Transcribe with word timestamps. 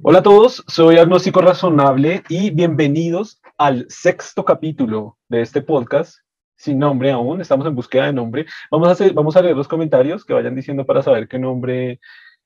Hola 0.00 0.20
a 0.20 0.22
todos, 0.22 0.64
soy 0.68 0.96
Agnóstico 0.96 1.40
Razonable 1.40 2.22
y 2.28 2.50
bienvenidos 2.50 3.40
al 3.56 3.84
sexto 3.88 4.44
capítulo 4.44 5.18
de 5.28 5.42
este 5.42 5.60
podcast, 5.60 6.18
sin 6.56 6.78
nombre 6.78 7.10
aún, 7.10 7.40
estamos 7.40 7.66
en 7.66 7.74
búsqueda 7.74 8.06
de 8.06 8.12
nombre. 8.12 8.46
Vamos 8.70 9.00
a, 9.00 9.12
vamos 9.12 9.36
a 9.36 9.42
leer 9.42 9.56
los 9.56 9.66
comentarios 9.66 10.24
que 10.24 10.34
vayan 10.34 10.54
diciendo 10.54 10.86
para 10.86 11.02
saber 11.02 11.26
qué 11.26 11.38
nombre 11.38 12.00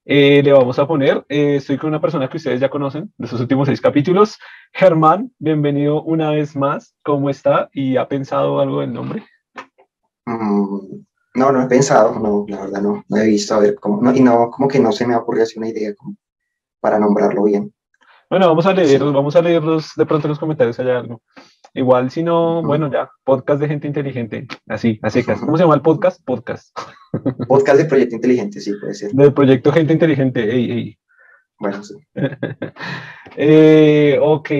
eh, 0.06 0.42
le 0.42 0.52
vamos 0.52 0.78
a 0.78 0.88
poner. 0.88 1.24
Eh, 1.28 1.56
estoy 1.56 1.76
con 1.76 1.90
una 1.90 2.00
persona 2.00 2.28
que 2.28 2.38
ustedes 2.38 2.58
ya 2.58 2.70
conocen 2.70 3.12
de 3.18 3.28
sus 3.28 3.40
últimos 3.40 3.68
seis 3.68 3.80
capítulos. 3.80 4.38
Germán, 4.72 5.30
bienvenido 5.38 6.02
una 6.02 6.30
vez 6.30 6.56
más. 6.56 6.94
¿Cómo 7.04 7.28
está? 7.28 7.68
¿Y 7.72 7.98
ha 7.98 8.08
pensado 8.08 8.60
algo 8.60 8.80
del 8.80 8.94
nombre? 8.94 9.24
Mm, 10.24 11.02
no, 11.34 11.52
no 11.52 11.62
he 11.62 11.66
pensado, 11.66 12.18
no, 12.18 12.46
la 12.48 12.62
verdad 12.62 12.80
no, 12.80 13.04
no 13.08 13.16
he 13.18 13.26
visto, 13.26 13.54
a 13.54 13.58
ver, 13.58 13.74
cómo, 13.74 14.12
y 14.12 14.20
no, 14.20 14.50
como 14.50 14.68
que 14.68 14.78
no 14.80 14.90
se 14.90 15.06
me 15.06 15.14
ha 15.14 15.18
ocurrido 15.18 15.44
así 15.44 15.58
una 15.58 15.68
idea 15.68 15.94
para 16.82 16.98
nombrarlo 16.98 17.44
bien. 17.44 17.72
Bueno, 18.28 18.48
vamos 18.48 18.66
a 18.66 18.72
leer, 18.72 19.02
vamos 19.04 19.36
a 19.36 19.42
leerlos 19.42 19.92
de 19.94 20.04
pronto 20.04 20.26
en 20.26 20.30
los 20.30 20.38
comentarios 20.38 20.78
hay 20.80 20.90
algo. 20.90 21.22
Igual, 21.74 22.10
si 22.10 22.22
no, 22.22 22.62
bueno, 22.62 22.90
ya, 22.92 23.10
podcast 23.24 23.60
de 23.60 23.68
gente 23.68 23.86
inteligente, 23.86 24.46
así, 24.66 24.98
así, 25.02 25.22
¿cómo 25.22 25.56
se 25.56 25.62
llama 25.62 25.76
el 25.76 25.80
podcast? 25.80 26.22
Podcast. 26.24 26.76
Podcast 27.48 27.78
de 27.78 27.84
Proyecto 27.84 28.16
Inteligente, 28.16 28.60
sí, 28.60 28.74
puede 28.80 28.94
ser. 28.94 29.12
Del 29.12 29.32
Proyecto 29.32 29.72
Gente 29.72 29.92
Inteligente, 29.92 30.42
ey, 30.50 30.70
ey. 30.70 30.98
Bueno, 31.58 31.84
sí. 31.84 31.94
eh, 33.36 34.18
ok, 34.20 34.50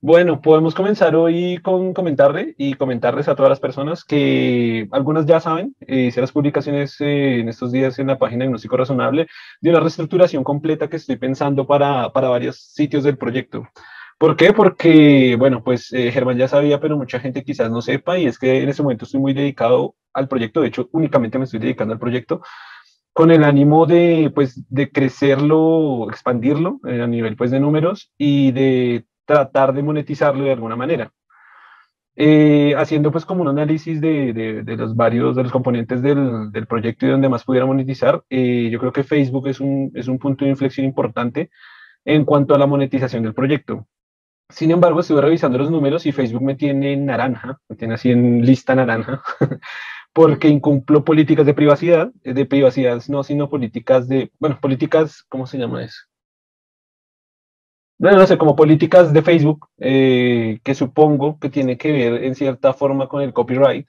bueno, 0.00 0.40
podemos 0.40 0.74
comenzar 0.74 1.16
hoy 1.16 1.58
con 1.62 1.94
comentarle 1.94 2.54
y 2.58 2.74
comentarles 2.74 3.28
a 3.28 3.34
todas 3.34 3.50
las 3.50 3.60
personas 3.60 4.04
que 4.04 4.88
algunas 4.92 5.26
ya 5.26 5.40
saben, 5.40 5.74
eh, 5.80 6.06
hice 6.08 6.20
las 6.20 6.32
publicaciones 6.32 7.00
eh, 7.00 7.40
en 7.40 7.48
estos 7.48 7.72
días 7.72 7.98
en 7.98 8.08
la 8.08 8.18
página 8.18 8.44
de 8.44 8.50
Gnóstico 8.50 8.76
Razonable 8.76 9.26
de 9.60 9.70
una 9.70 9.80
reestructuración 9.80 10.44
completa 10.44 10.88
que 10.88 10.96
estoy 10.96 11.16
pensando 11.16 11.66
para, 11.66 12.12
para 12.12 12.28
varios 12.28 12.60
sitios 12.60 13.04
del 13.04 13.16
proyecto. 13.18 13.66
¿Por 14.18 14.36
qué? 14.36 14.52
Porque, 14.52 15.36
bueno, 15.38 15.62
pues 15.62 15.92
eh, 15.92 16.10
Germán 16.10 16.38
ya 16.38 16.48
sabía, 16.48 16.80
pero 16.80 16.96
mucha 16.96 17.20
gente 17.20 17.44
quizás 17.44 17.70
no 17.70 17.82
sepa, 17.82 18.18
y 18.18 18.26
es 18.26 18.38
que 18.38 18.62
en 18.62 18.68
este 18.68 18.82
momento 18.82 19.04
estoy 19.04 19.20
muy 19.20 19.34
dedicado 19.34 19.94
al 20.14 20.28
proyecto, 20.28 20.62
de 20.62 20.68
hecho, 20.68 20.88
únicamente 20.92 21.38
me 21.38 21.44
estoy 21.44 21.60
dedicando 21.60 21.92
al 21.92 22.00
proyecto, 22.00 22.40
con 23.12 23.30
el 23.30 23.44
ánimo 23.44 23.86
de, 23.86 24.30
pues, 24.34 24.62
de 24.70 24.90
crecerlo, 24.90 26.08
expandirlo 26.10 26.80
a 26.84 27.06
nivel, 27.06 27.36
pues, 27.36 27.50
de 27.50 27.60
números 27.60 28.12
y 28.16 28.52
de 28.52 29.04
tratar 29.26 29.74
de 29.74 29.82
monetizarlo 29.82 30.44
de 30.44 30.52
alguna 30.52 30.76
manera. 30.76 31.12
Eh, 32.18 32.74
haciendo 32.78 33.12
pues 33.12 33.26
como 33.26 33.42
un 33.42 33.48
análisis 33.48 34.00
de, 34.00 34.32
de, 34.32 34.76
los 34.76 34.96
varios, 34.96 35.36
de 35.36 35.42
los 35.42 35.52
componentes 35.52 36.00
del, 36.00 36.66
proyecto 36.66 37.04
y 37.04 37.10
donde 37.10 37.28
más 37.28 37.44
pudiera 37.44 37.66
monetizar, 37.66 38.24
eh, 38.30 38.70
yo 38.70 38.78
creo 38.78 38.92
que 38.92 39.04
Facebook 39.04 39.48
es 39.48 39.60
un, 39.60 39.92
es 39.94 40.08
un 40.08 40.18
punto 40.18 40.46
de 40.46 40.50
inflexión 40.52 40.86
importante 40.86 41.50
en 42.06 42.24
cuanto 42.24 42.54
a 42.54 42.58
la 42.58 42.66
monetización 42.66 43.22
del 43.22 43.34
proyecto. 43.34 43.86
Sin 44.48 44.70
embargo, 44.70 45.00
estuve 45.00 45.20
revisando 45.20 45.58
los 45.58 45.70
números 45.70 46.06
y 46.06 46.12
Facebook 46.12 46.42
me 46.42 46.54
tiene 46.54 46.94
en 46.94 47.04
naranja, 47.04 47.58
me 47.68 47.76
tiene 47.76 47.94
así 47.94 48.10
en 48.10 48.46
lista 48.46 48.74
naranja, 48.74 49.22
porque 50.14 50.48
incumplo 50.48 51.04
políticas 51.04 51.44
de 51.44 51.52
privacidad, 51.52 52.12
de 52.24 52.46
privacidad 52.46 53.02
no, 53.08 53.24
sino 53.24 53.50
políticas 53.50 54.08
de, 54.08 54.32
bueno, 54.38 54.58
políticas, 54.60 55.24
¿cómo 55.28 55.46
se 55.46 55.58
llama 55.58 55.84
eso? 55.84 56.00
No, 57.98 58.10
no 58.12 58.26
sé, 58.26 58.38
como 58.38 58.56
políticas 58.56 59.12
de 59.12 59.22
Facebook, 59.22 59.68
eh, 59.78 60.60
que 60.62 60.74
supongo 60.74 61.38
que 61.38 61.48
tiene 61.50 61.78
que 61.78 61.92
ver 61.92 62.24
en 62.24 62.34
cierta 62.34 62.72
forma 62.72 63.08
con 63.08 63.22
el 63.22 63.32
copyright, 63.32 63.86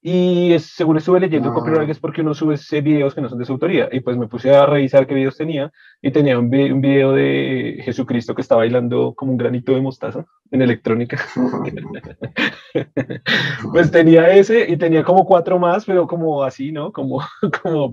y 0.00 0.56
según 0.60 0.96
estuve 0.96 1.18
leyendo, 1.18 1.52
copyright 1.52 1.88
ah. 1.88 1.92
es 1.92 1.98
porque 1.98 2.20
uno 2.20 2.32
sube 2.32 2.56
videos 2.82 3.14
que 3.14 3.20
no 3.20 3.28
son 3.28 3.38
de 3.38 3.44
su 3.44 3.52
autoría. 3.52 3.88
Y 3.90 4.00
pues 4.00 4.16
me 4.16 4.28
puse 4.28 4.54
a 4.54 4.64
revisar 4.64 5.06
qué 5.06 5.14
videos 5.14 5.36
tenía. 5.36 5.72
Y 6.00 6.12
tenía 6.12 6.38
un, 6.38 6.54
un 6.54 6.80
video 6.80 7.12
de 7.12 7.80
Jesucristo 7.84 8.34
que 8.34 8.42
estaba 8.42 8.60
bailando 8.60 9.14
como 9.16 9.32
un 9.32 9.38
granito 9.38 9.72
de 9.72 9.80
mostaza 9.80 10.24
en 10.52 10.62
electrónica. 10.62 11.18
pues 13.72 13.90
tenía 13.90 14.30
ese 14.30 14.70
y 14.70 14.76
tenía 14.76 15.02
como 15.02 15.24
cuatro 15.24 15.58
más, 15.58 15.84
pero 15.84 16.06
como 16.06 16.44
así, 16.44 16.70
¿no? 16.70 16.92
Como, 16.92 17.20
como 17.62 17.92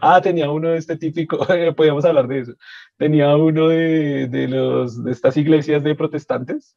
ah, 0.00 0.20
tenía 0.20 0.50
uno 0.50 0.70
de 0.70 0.78
este 0.78 0.96
típico, 0.96 1.38
podíamos 1.76 2.04
hablar 2.04 2.26
de 2.26 2.40
eso. 2.40 2.52
Tenía 2.96 3.36
uno 3.36 3.68
de, 3.68 4.26
de, 4.26 4.48
los, 4.48 5.04
de 5.04 5.12
estas 5.12 5.36
iglesias 5.36 5.84
de 5.84 5.94
protestantes 5.94 6.76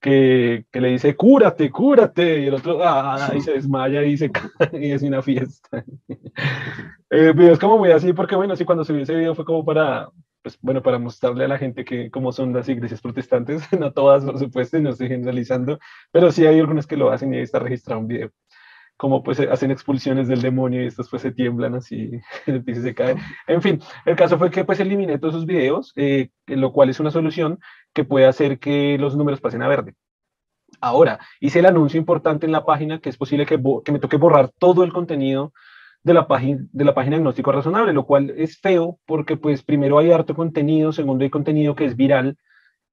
que, 0.00 0.64
que, 0.72 0.80
le 0.80 0.88
dice, 0.88 1.14
cúrate, 1.14 1.70
cúrate, 1.70 2.40
y 2.40 2.46
el 2.46 2.54
otro, 2.54 2.80
ah, 2.82 3.30
y 3.36 3.40
se 3.40 3.52
desmaya 3.52 4.02
y, 4.02 4.16
se, 4.16 4.30
y 4.72 4.92
es 4.92 5.02
una 5.02 5.22
fiesta. 5.22 5.84
el 7.10 7.34
video 7.34 7.52
es 7.52 7.58
como 7.58 7.78
muy 7.78 7.90
así, 7.90 8.12
porque 8.12 8.36
bueno, 8.36 8.56
sí, 8.56 8.64
cuando 8.64 8.84
subí 8.84 9.02
ese 9.02 9.14
video 9.14 9.34
fue 9.34 9.44
como 9.44 9.64
para, 9.64 10.08
pues 10.42 10.58
bueno, 10.62 10.82
para 10.82 10.98
mostrarle 10.98 11.44
a 11.44 11.48
la 11.48 11.58
gente 11.58 11.84
que 11.84 12.10
cómo 12.10 12.32
son 12.32 12.52
las 12.52 12.68
iglesias 12.68 13.00
protestantes, 13.00 13.62
no 13.78 13.92
todas, 13.92 14.24
por 14.24 14.38
supuesto, 14.38 14.78
y 14.78 14.82
no 14.82 14.90
estoy 14.90 15.08
generalizando, 15.08 15.78
pero 16.10 16.32
sí 16.32 16.46
hay 16.46 16.58
algunas 16.58 16.86
que 16.86 16.96
lo 16.96 17.10
hacen 17.10 17.34
y 17.34 17.36
ahí 17.38 17.42
está 17.42 17.58
registrado 17.58 18.00
un 18.00 18.08
video 18.08 18.30
como 19.00 19.22
pues 19.22 19.40
hacen 19.40 19.70
expulsiones 19.70 20.28
del 20.28 20.42
demonio 20.42 20.82
y 20.82 20.86
estos 20.86 21.08
pues 21.08 21.22
se 21.22 21.32
tiemblan 21.32 21.74
así, 21.74 22.10
el 22.44 22.62
piso 22.62 22.82
se 22.82 22.94
cae. 22.94 23.16
En 23.46 23.62
fin, 23.62 23.80
el 24.04 24.14
caso 24.14 24.36
fue 24.36 24.50
que 24.50 24.62
pues 24.62 24.78
eliminé 24.78 25.18
todos 25.18 25.36
esos 25.36 25.46
videos, 25.46 25.94
eh, 25.96 26.28
lo 26.46 26.70
cual 26.70 26.90
es 26.90 27.00
una 27.00 27.10
solución 27.10 27.58
que 27.92 28.04
puede 28.04 28.26
hacer 28.26 28.58
que 28.58 28.98
los 28.98 29.16
números 29.16 29.40
pasen 29.40 29.62
a 29.62 29.68
verde. 29.68 29.94
Ahora, 30.80 31.20
hice 31.40 31.58
el 31.58 31.66
anuncio 31.66 31.98
importante 31.98 32.46
en 32.46 32.52
la 32.52 32.64
página 32.64 33.00
que 33.00 33.10
es 33.10 33.16
posible 33.16 33.46
que, 33.46 33.60
que 33.84 33.92
me 33.92 33.98
toque 33.98 34.16
borrar 34.16 34.50
todo 34.58 34.84
el 34.84 34.92
contenido 34.92 35.52
de 36.02 36.14
la, 36.14 36.26
página, 36.26 36.64
de 36.72 36.84
la 36.84 36.94
página 36.94 37.16
Agnóstico 37.16 37.52
Razonable, 37.52 37.92
lo 37.92 38.06
cual 38.06 38.32
es 38.36 38.58
feo 38.58 38.98
porque 39.06 39.36
pues 39.36 39.62
primero 39.62 39.98
hay 39.98 40.12
harto 40.12 40.34
contenido, 40.34 40.92
segundo 40.92 41.24
hay 41.24 41.30
contenido 41.30 41.74
que 41.74 41.84
es 41.84 41.96
viral, 41.96 42.38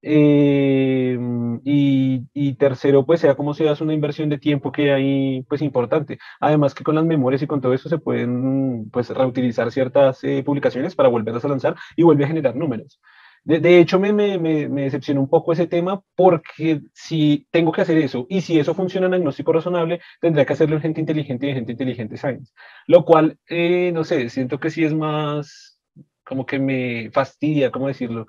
eh, 0.01 1.17
y, 1.63 2.53
tercero, 2.55 3.05
pues 3.05 3.19
sea 3.21 3.35
como 3.35 3.53
sea, 3.53 3.73
es 3.73 3.81
una 3.81 3.93
inversión 3.93 4.29
de 4.29 4.37
tiempo 4.37 4.71
que 4.71 4.91
hay, 4.93 5.43
pues 5.43 5.61
importante. 5.61 6.19
Además 6.39 6.73
que 6.73 6.83
con 6.83 6.95
las 6.95 7.05
memorias 7.05 7.41
y 7.41 7.47
con 7.47 7.61
todo 7.61 7.73
eso 7.73 7.89
se 7.89 7.97
pueden, 7.97 8.89
pues, 8.91 9.09
reutilizar 9.09 9.71
ciertas 9.71 10.23
eh, 10.23 10.43
publicaciones 10.45 10.95
para 10.95 11.09
volverlas 11.09 11.45
a 11.45 11.49
lanzar 11.49 11.75
y 11.95 12.03
vuelve 12.03 12.25
a 12.25 12.27
generar 12.27 12.55
números. 12.55 12.99
De, 13.47 13.79
hecho, 13.79 13.97
me, 13.97 14.11
me, 14.11 14.37
me, 14.37 14.81
decepciona 14.81 15.21
un 15.21 15.29
poco 15.29 15.53
ese 15.53 15.67
tema 15.67 16.01
porque 16.15 16.81
si 16.93 17.47
tengo 17.49 17.71
que 17.71 17.79
hacer 17.79 17.97
eso 17.97 18.25
y 18.29 18.41
si 18.41 18.59
eso 18.59 18.73
funciona 18.73 19.07
en 19.07 19.13
agnóstico 19.13 19.53
razonable, 19.53 20.01
tendría 20.19 20.45
que 20.45 20.51
hacerlo 20.51 20.75
en 20.75 20.81
gente 20.81 20.99
inteligente 20.99 21.47
y 21.47 21.49
en 21.51 21.55
gente 21.55 21.71
inteligente 21.71 22.17
science. 22.17 22.51
Lo 22.87 23.05
cual, 23.05 23.39
eh, 23.47 23.91
no 23.93 24.03
sé, 24.03 24.27
siento 24.29 24.59
que 24.59 24.69
sí 24.69 24.83
es 24.83 24.93
más 24.93 25.79
como 26.25 26.45
que 26.45 26.59
me 26.59 27.09
fastidia, 27.11 27.71
¿cómo 27.71 27.87
decirlo? 27.87 28.27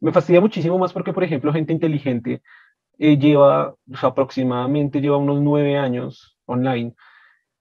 Me 0.00 0.12
fastidia 0.12 0.42
muchísimo 0.42 0.78
más 0.78 0.92
porque, 0.92 1.14
por 1.14 1.24
ejemplo, 1.24 1.50
gente 1.50 1.72
inteligente 1.72 2.42
eh, 2.98 3.16
lleva, 3.16 3.74
aproximadamente 4.02 5.00
lleva 5.00 5.16
unos 5.16 5.40
nueve 5.40 5.78
años 5.78 6.36
online. 6.44 6.94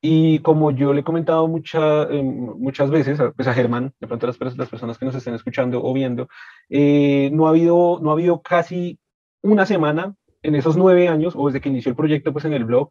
Y 0.01 0.39
como 0.39 0.71
yo 0.71 0.93
le 0.93 1.01
he 1.01 1.03
comentado 1.03 1.47
mucha, 1.47 2.03
eh, 2.03 2.21
muchas 2.21 2.89
veces, 2.91 3.19
pues 3.35 3.47
a 3.47 3.53
Germán, 3.53 3.93
de 3.99 4.07
pronto 4.07 4.27
las, 4.27 4.39
las 4.39 4.69
personas 4.69 4.97
que 4.97 5.05
nos 5.05 5.15
estén 5.15 5.33
escuchando 5.33 5.83
o 5.83 5.93
viendo, 5.93 6.27
eh, 6.69 7.29
no, 7.33 7.47
ha 7.47 7.49
habido, 7.49 7.99
no 8.01 8.11
ha 8.11 8.13
habido 8.13 8.41
casi 8.41 8.99
una 9.41 9.65
semana 9.65 10.15
en 10.43 10.55
esos 10.55 10.77
nueve 10.77 11.07
años, 11.07 11.33
o 11.35 11.47
desde 11.47 11.61
que 11.61 11.69
inició 11.69 11.89
el 11.89 11.95
proyecto, 11.95 12.31
pues 12.31 12.45
en 12.45 12.53
el 12.53 12.65
blog, 12.65 12.89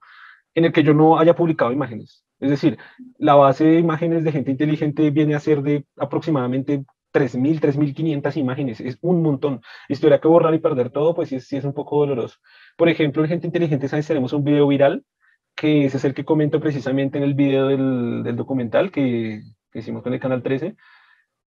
en 0.54 0.64
el 0.64 0.72
que 0.72 0.82
yo 0.82 0.94
no 0.94 1.18
haya 1.18 1.36
publicado 1.36 1.72
imágenes. 1.72 2.24
Es 2.40 2.50
decir, 2.50 2.78
la 3.18 3.34
base 3.34 3.64
de 3.64 3.78
imágenes 3.78 4.24
de 4.24 4.32
gente 4.32 4.50
inteligente 4.50 5.10
viene 5.10 5.34
a 5.34 5.40
ser 5.40 5.62
de 5.62 5.86
aproximadamente 5.96 6.84
3.000, 7.12 7.60
3.500 7.60 8.36
imágenes, 8.36 8.80
es 8.80 8.98
un 9.00 9.22
montón. 9.22 9.62
Tuviera 9.88 10.20
que 10.20 10.28
borrar 10.28 10.54
y 10.54 10.58
perder 10.58 10.90
todo, 10.90 11.14
pues 11.14 11.30
sí, 11.30 11.56
es 11.56 11.64
un 11.64 11.72
poco 11.72 12.00
doloroso. 12.00 12.38
Por 12.76 12.88
ejemplo, 12.88 13.22
en 13.22 13.28
Gente 13.28 13.46
Inteligente 13.46 13.88
¿sabes? 13.88 14.06
tenemos 14.06 14.32
un 14.32 14.44
video 14.44 14.66
viral, 14.66 15.04
que 15.56 15.86
ese 15.86 15.96
es 15.96 16.04
el 16.04 16.14
que 16.14 16.24
comento 16.24 16.60
precisamente 16.60 17.18
en 17.18 17.24
el 17.24 17.34
video 17.34 17.68
del, 17.68 18.22
del 18.22 18.36
documental 18.36 18.92
que, 18.92 19.42
que, 19.72 19.78
hicimos 19.78 20.02
con 20.02 20.12
el 20.12 20.20
Canal 20.20 20.42
13, 20.42 20.76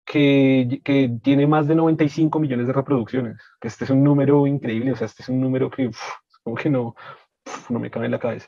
que, 0.05 0.81
que, 0.83 1.11
tiene 1.23 1.47
más 1.47 1.67
de 1.67 1.75
95 1.75 2.39
millones 2.39 2.67
de 2.67 2.73
reproducciones. 2.73 3.37
Este 3.61 3.85
es 3.85 3.89
un 3.89 4.03
número 4.03 4.45
increíble, 4.47 4.91
o 4.91 4.95
sea, 4.95 5.07
este 5.07 5.23
es 5.23 5.29
un 5.29 5.41
número 5.41 5.69
que, 5.71 5.89
como 6.43 6.55
que 6.55 6.69
no, 6.69 6.95
no 7.69 7.79
me 7.79 7.89
cabe 7.89 8.05
en 8.05 8.11
la 8.11 8.19
cabeza. 8.19 8.47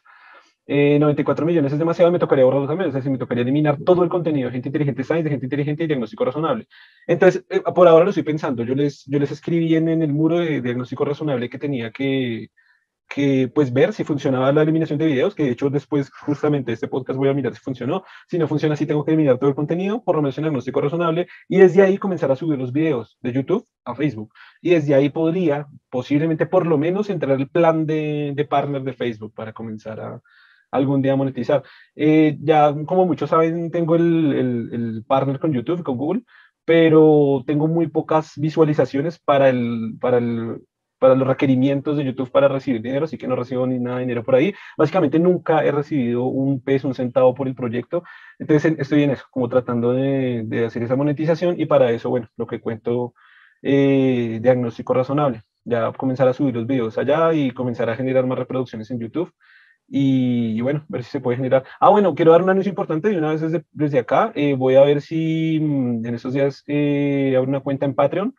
94 0.67 1.43
eh, 1.43 1.47
millones 1.47 1.71
es 1.71 1.79
demasiado, 1.79 2.11
me 2.11 2.19
tocaría 2.19 2.43
borrarlo 2.43 2.67
también, 2.67 2.89
o 2.89 2.91
sea, 2.91 3.01
si 3.01 3.09
me 3.09 3.17
tocaría 3.17 3.41
eliminar 3.41 3.77
todo 3.85 4.03
el 4.03 4.09
contenido 4.09 4.47
de 4.47 4.53
gente 4.53 4.67
inteligente 4.67 5.03
science, 5.03 5.23
de 5.23 5.29
gente 5.29 5.45
inteligente 5.45 5.83
y 5.83 5.87
diagnóstico 5.87 6.25
razonable. 6.25 6.67
Entonces, 7.07 7.45
eh, 7.49 7.61
por 7.73 7.87
ahora 7.87 8.03
lo 8.03 8.09
estoy 8.09 8.23
pensando, 8.23 8.63
yo 8.63 8.75
les, 8.75 9.05
yo 9.05 9.17
les 9.17 9.31
escribí 9.31 9.75
en, 9.75 9.87
en 9.87 10.03
el 10.03 10.11
muro 10.13 10.39
de 10.39 10.61
diagnóstico 10.61 11.05
razonable 11.05 11.49
que 11.49 11.57
tenía 11.57 11.89
que, 11.91 12.49
que 13.07 13.49
pues 13.53 13.71
ver 13.73 13.93
si 13.93 14.03
funcionaba 14.03 14.51
la 14.51 14.61
eliminación 14.61 14.99
de 14.99 15.05
videos, 15.05 15.35
que 15.35 15.43
de 15.43 15.51
hecho 15.51 15.69
después 15.69 16.11
justamente 16.11 16.73
este 16.73 16.87
podcast 16.87 17.17
voy 17.17 17.29
a 17.29 17.33
mirar 17.33 17.53
si 17.53 17.59
funcionó, 17.59 18.03
si 18.27 18.37
no 18.37 18.47
funciona 18.47 18.75
si 18.75 18.85
tengo 18.85 19.05
que 19.05 19.11
eliminar 19.11 19.37
todo 19.37 19.49
el 19.49 19.55
contenido, 19.55 20.03
por 20.03 20.15
lo 20.15 20.21
menos 20.21 20.37
en 20.37 20.43
diagnóstico 20.43 20.81
razonable, 20.81 21.27
y 21.47 21.57
desde 21.57 21.81
ahí 21.81 21.97
comenzar 21.97 22.31
a 22.31 22.35
subir 22.35 22.59
los 22.59 22.73
videos 22.73 23.17
de 23.21 23.33
YouTube 23.33 23.65
a 23.85 23.95
Facebook, 23.95 24.33
y 24.61 24.71
desde 24.71 24.93
ahí 24.95 25.09
podría 25.09 25.67
posiblemente 25.89 26.45
por 26.45 26.67
lo 26.67 26.77
menos 26.77 27.09
entrar 27.09 27.39
el 27.39 27.49
plan 27.49 27.85
de, 27.85 28.33
de 28.35 28.45
partner 28.45 28.83
de 28.83 28.93
Facebook 28.93 29.33
para 29.33 29.53
comenzar 29.53 29.99
a, 29.99 30.21
algún 30.71 31.01
día 31.01 31.15
monetizar. 31.15 31.63
Eh, 31.95 32.37
ya, 32.41 32.73
como 32.85 33.05
muchos 33.05 33.29
saben, 33.29 33.71
tengo 33.71 33.95
el, 33.95 34.69
el, 34.71 35.03
partner 35.05 35.39
con 35.39 35.53
YouTube, 35.53 35.83
con 35.83 35.97
Google, 35.97 36.23
pero 36.65 37.43
tengo 37.45 37.67
muy 37.67 37.87
pocas 37.87 38.33
visualizaciones 38.35 39.19
para, 39.19 39.49
el, 39.49 39.97
para, 39.99 40.17
el, 40.17 40.61
para 40.99 41.15
los 41.15 41.27
requerimientos 41.27 41.97
de 41.97 42.05
YouTube 42.05 42.31
para 42.31 42.47
recibir 42.47 42.81
dinero, 42.81 43.05
así 43.05 43.17
que 43.17 43.27
no 43.27 43.35
recibo 43.35 43.67
ni 43.67 43.79
nada 43.79 43.97
de 43.97 44.01
dinero 44.03 44.23
por 44.23 44.35
ahí. 44.35 44.53
Básicamente 44.77 45.19
nunca 45.19 45.63
he 45.63 45.71
recibido 45.71 46.23
un 46.25 46.61
peso, 46.61 46.87
un 46.87 46.95
centavo 46.95 47.33
por 47.33 47.47
el 47.47 47.55
proyecto, 47.55 48.03
entonces 48.39 48.75
estoy 48.77 49.03
en 49.03 49.11
eso, 49.11 49.25
como 49.31 49.49
tratando 49.49 49.93
de, 49.93 50.43
de 50.45 50.65
hacer 50.65 50.83
esa 50.83 50.95
monetización 50.95 51.59
y 51.59 51.65
para 51.65 51.91
eso, 51.91 52.09
bueno, 52.09 52.29
lo 52.37 52.47
que 52.47 52.59
cuento, 52.61 53.13
eh, 53.61 54.39
diagnóstico 54.41 54.93
razonable, 54.93 55.43
ya 55.63 55.91
comenzar 55.93 56.27
a 56.27 56.33
subir 56.33 56.55
los 56.55 56.67
videos 56.67 56.97
allá 56.97 57.33
y 57.33 57.51
comenzar 57.51 57.89
a 57.89 57.95
generar 57.95 58.25
más 58.25 58.37
reproducciones 58.37 58.91
en 58.91 58.99
YouTube 58.99 59.33
y, 59.87 60.59
bueno, 60.61 60.85
ver 60.89 61.03
si 61.03 61.11
se 61.11 61.21
puede 61.21 61.37
generar. 61.37 61.63
Ah, 61.79 61.89
bueno, 61.89 62.13
quiero 62.13 62.31
dar 62.31 62.43
un 62.43 62.49
anuncio 62.49 62.69
importante 62.69 63.09
de 63.09 63.17
una 63.17 63.31
vez 63.31 63.41
desde, 63.41 63.63
desde 63.71 63.99
acá. 63.99 64.31
Eh, 64.35 64.53
voy 64.55 64.75
a 64.75 64.83
ver 64.83 65.01
si 65.01 65.59
mm, 65.61 66.05
en 66.05 66.15
estos 66.15 66.33
días 66.33 66.63
eh, 66.67 67.33
abro 67.37 67.49
una 67.49 67.61
cuenta 67.61 67.85
en 67.85 67.95
Patreon 67.95 68.35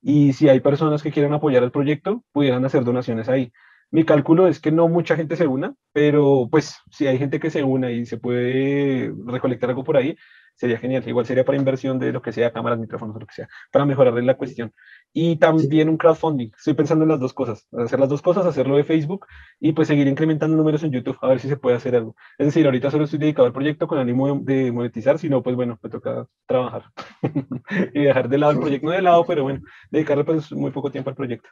y 0.00 0.32
si 0.32 0.48
hay 0.48 0.60
personas 0.60 1.02
que 1.02 1.12
quieran 1.12 1.34
apoyar 1.34 1.62
el 1.62 1.72
proyecto, 1.72 2.24
pudieran 2.32 2.64
hacer 2.64 2.84
donaciones 2.84 3.28
ahí. 3.28 3.52
Mi 3.90 4.04
cálculo 4.04 4.48
es 4.48 4.60
que 4.60 4.70
no 4.70 4.88
mucha 4.88 5.16
gente 5.16 5.36
se 5.36 5.46
una, 5.46 5.74
pero 5.92 6.48
pues 6.50 6.76
si 6.90 7.06
hay 7.06 7.18
gente 7.18 7.40
que 7.40 7.50
se 7.50 7.64
una 7.64 7.90
y 7.90 8.04
se 8.06 8.18
puede 8.18 9.12
recolectar 9.26 9.70
algo 9.70 9.82
por 9.84 9.96
ahí, 9.96 10.16
sería 10.54 10.78
genial. 10.78 11.08
Igual 11.08 11.24
sería 11.24 11.44
para 11.44 11.56
inversión 11.56 11.98
de 11.98 12.12
lo 12.12 12.20
que 12.20 12.32
sea, 12.32 12.52
cámaras, 12.52 12.78
micrófonos, 12.78 13.16
lo 13.18 13.26
que 13.26 13.34
sea, 13.34 13.48
para 13.72 13.86
mejorar 13.86 14.12
la 14.22 14.36
cuestión. 14.36 14.72
Y 15.12 15.36
también 15.36 15.88
un 15.88 15.96
crowdfunding. 15.96 16.50
Estoy 16.56 16.74
pensando 16.74 17.04
en 17.04 17.08
las 17.08 17.20
dos 17.20 17.32
cosas, 17.32 17.66
hacer 17.72 17.98
las 17.98 18.08
dos 18.08 18.22
cosas, 18.22 18.46
hacerlo 18.46 18.76
de 18.76 18.84
Facebook 18.84 19.26
y 19.58 19.72
pues 19.72 19.88
seguir 19.88 20.06
incrementando 20.06 20.56
números 20.56 20.82
en 20.82 20.92
YouTube, 20.92 21.18
a 21.22 21.28
ver 21.28 21.40
si 21.40 21.48
se 21.48 21.56
puede 21.56 21.76
hacer 21.76 21.96
algo. 21.96 22.14
Es 22.36 22.46
decir, 22.46 22.66
ahorita 22.66 22.90
solo 22.90 23.04
estoy 23.04 23.18
dedicado 23.18 23.46
al 23.46 23.52
proyecto 23.52 23.88
con 23.88 23.98
ánimo 23.98 24.38
de 24.40 24.70
monetizar, 24.70 25.18
si 25.18 25.28
no, 25.28 25.42
pues 25.42 25.56
bueno, 25.56 25.78
me 25.82 25.90
toca 25.90 26.26
trabajar 26.46 26.84
y 27.94 28.02
dejar 28.02 28.28
de 28.28 28.38
lado 28.38 28.52
el 28.52 28.58
proyecto, 28.60 28.86
no 28.86 28.92
de 28.92 29.02
lado, 29.02 29.24
pero 29.26 29.42
bueno, 29.42 29.60
dedicarle 29.90 30.24
pues 30.24 30.52
muy 30.52 30.70
poco 30.70 30.90
tiempo 30.90 31.10
al 31.10 31.16
proyecto. 31.16 31.48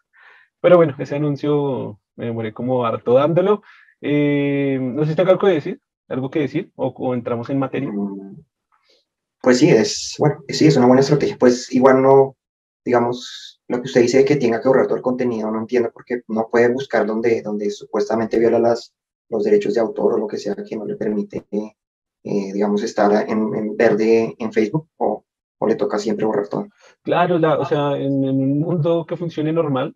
Pero 0.61 0.77
bueno, 0.77 0.95
ese 0.99 1.17
anuncio 1.17 1.99
me 2.17 2.27
demoré 2.27 2.53
como 2.53 2.85
harto 2.85 3.15
dándolo. 3.15 3.63
Eh, 4.01 4.79
no 4.81 5.05
sé 5.05 5.11
si 5.11 5.17
tengo 5.17 5.31
algo 5.31 5.47
que 5.47 5.55
decir, 5.55 5.81
algo 6.09 6.31
que 6.31 6.41
decir, 6.41 6.71
o, 6.77 6.89
o 6.89 7.15
entramos 7.15 7.51
en 7.51 7.59
materia. 7.59 7.91
Pues 9.41 9.59
sí, 9.59 9.69
es, 9.71 10.17
bueno, 10.19 10.37
sí, 10.49 10.67
es 10.67 10.77
una 10.77 10.87
buena 10.87 11.01
estrategia. 11.01 11.37
Pues 11.39 11.73
igual 11.73 12.03
no, 12.03 12.36
digamos, 12.87 13.61
lo 13.67 13.79
que 13.83 13.87
usted 13.87 14.03
dice 14.03 14.19
de 14.19 14.25
que 14.25 14.37
tenga 14.37 14.61
que 14.63 14.69
borrar 14.69 14.87
todo 14.87 14.97
el 14.97 15.03
contenido, 15.03 15.51
no 15.51 15.59
entiendo 15.59 15.91
porque 15.93 16.23
no 16.29 16.49
puede 16.49 16.73
buscar 16.73 17.05
donde, 17.05 17.43
donde 17.43 17.69
supuestamente 17.71 18.39
viola 18.39 18.61
las, 18.61 18.95
los 19.29 19.43
derechos 19.43 19.75
de 19.75 19.81
autor 19.81 20.15
o 20.15 20.19
lo 20.19 20.29
que 20.29 20.39
sea 20.39 20.55
que 20.55 20.77
no 20.77 20.87
le 20.87 20.95
permite, 20.95 21.45
eh, 21.51 22.53
digamos, 22.53 22.85
estar 22.85 23.29
en, 23.29 23.77
verde 23.77 24.37
en 24.39 24.53
Facebook 24.53 24.89
o, 24.99 25.25
o, 25.59 25.67
le 25.67 25.75
toca 25.75 25.99
siempre 25.99 26.25
borrar 26.25 26.47
todo. 26.47 26.69
Claro, 27.03 27.41
o 27.61 27.65
sea, 27.65 27.97
en, 27.97 28.23
en, 28.23 28.41
un 28.41 28.61
mundo 28.61 29.05
que 29.05 29.17
funcione 29.17 29.53
normal, 29.53 29.93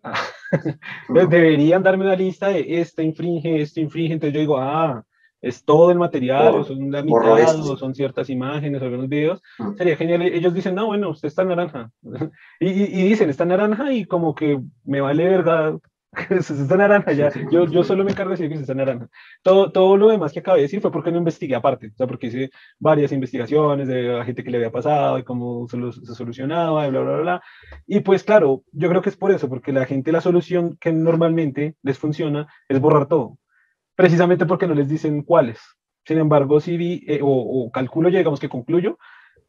deberían 1.07 1.81
darme 1.81 2.03
una 2.03 2.15
lista 2.17 2.49
de 2.49 2.81
este 2.81 3.03
infringe, 3.03 3.61
este 3.61 3.79
infringe, 3.79 4.13
entonces 4.13 4.33
yo 4.33 4.41
digo, 4.41 4.57
ah, 4.57 5.05
es 5.41 5.65
todo 5.65 5.91
el 5.91 5.97
material, 5.97 6.55
o 6.55 6.63
son 6.63 6.91
la 6.91 7.01
mitad, 7.01 7.59
o 7.59 7.77
son 7.77 7.95
ciertas 7.95 8.29
imágenes, 8.29 8.81
algunos 8.81 9.09
videos, 9.09 9.41
ah. 9.59 9.73
sería 9.77 9.97
genial. 9.97 10.21
Ellos 10.21 10.53
dicen, 10.53 10.75
no, 10.75 10.87
bueno, 10.87 11.09
usted 11.09 11.27
está 11.27 11.43
naranja. 11.43 11.89
y, 12.59 12.67
y, 12.69 13.09
dicen, 13.09 13.29
está 13.29 13.45
naranja 13.45 13.91
y 13.91 14.05
como 14.05 14.35
que 14.35 14.59
me 14.83 15.01
vale 15.01 15.27
verga, 15.27 15.77
está 16.29 16.75
naranja 16.77 17.13
ya. 17.13 17.31
Yo, 17.49 17.65
yo 17.65 17.83
solo 17.83 18.03
me 18.03 18.11
encargo 18.11 18.31
de 18.31 18.37
decir 18.37 18.49
que 18.49 18.61
está 18.61 18.73
naranja. 18.73 19.07
Todo, 19.41 19.71
todo 19.71 19.97
lo 19.97 20.09
demás 20.09 20.33
que 20.33 20.39
acabé 20.39 20.57
de 20.57 20.63
decir 20.63 20.81
fue 20.81 20.91
porque 20.91 21.11
no 21.11 21.17
investigué 21.17 21.55
aparte, 21.55 21.87
o 21.87 21.95
sea, 21.95 22.05
porque 22.05 22.27
hice 22.27 22.51
varias 22.79 23.11
investigaciones 23.11 23.87
de 23.87 24.03
la 24.03 24.25
gente 24.25 24.43
que 24.43 24.51
le 24.51 24.57
había 24.57 24.71
pasado 24.71 25.17
y 25.17 25.23
cómo 25.23 25.67
se, 25.67 25.77
se 25.91 26.13
solucionaba 26.13 26.85
y 26.85 26.91
bla, 26.91 27.01
bla, 27.01 27.17
bla. 27.17 27.41
Y 27.87 28.01
pues 28.01 28.23
claro, 28.23 28.63
yo 28.71 28.89
creo 28.89 29.01
que 29.01 29.09
es 29.09 29.17
por 29.17 29.31
eso, 29.31 29.49
porque 29.49 29.71
la 29.71 29.85
gente 29.85 30.11
la 30.11 30.21
solución 30.21 30.77
que 30.79 30.91
normalmente 30.91 31.75
les 31.81 31.97
funciona 31.97 32.47
es 32.67 32.79
borrar 32.79 33.07
todo 33.07 33.37
precisamente 34.01 34.47
porque 34.47 34.65
no 34.65 34.73
les 34.73 34.89
dicen 34.89 35.21
cuáles. 35.21 35.59
Sin 36.07 36.17
embargo, 36.17 36.59
sí 36.59 36.75
vi, 36.75 37.03
eh, 37.07 37.19
o, 37.21 37.69
calculo, 37.71 38.09
digamos 38.09 38.39
que 38.39 38.49
concluyo, 38.49 38.97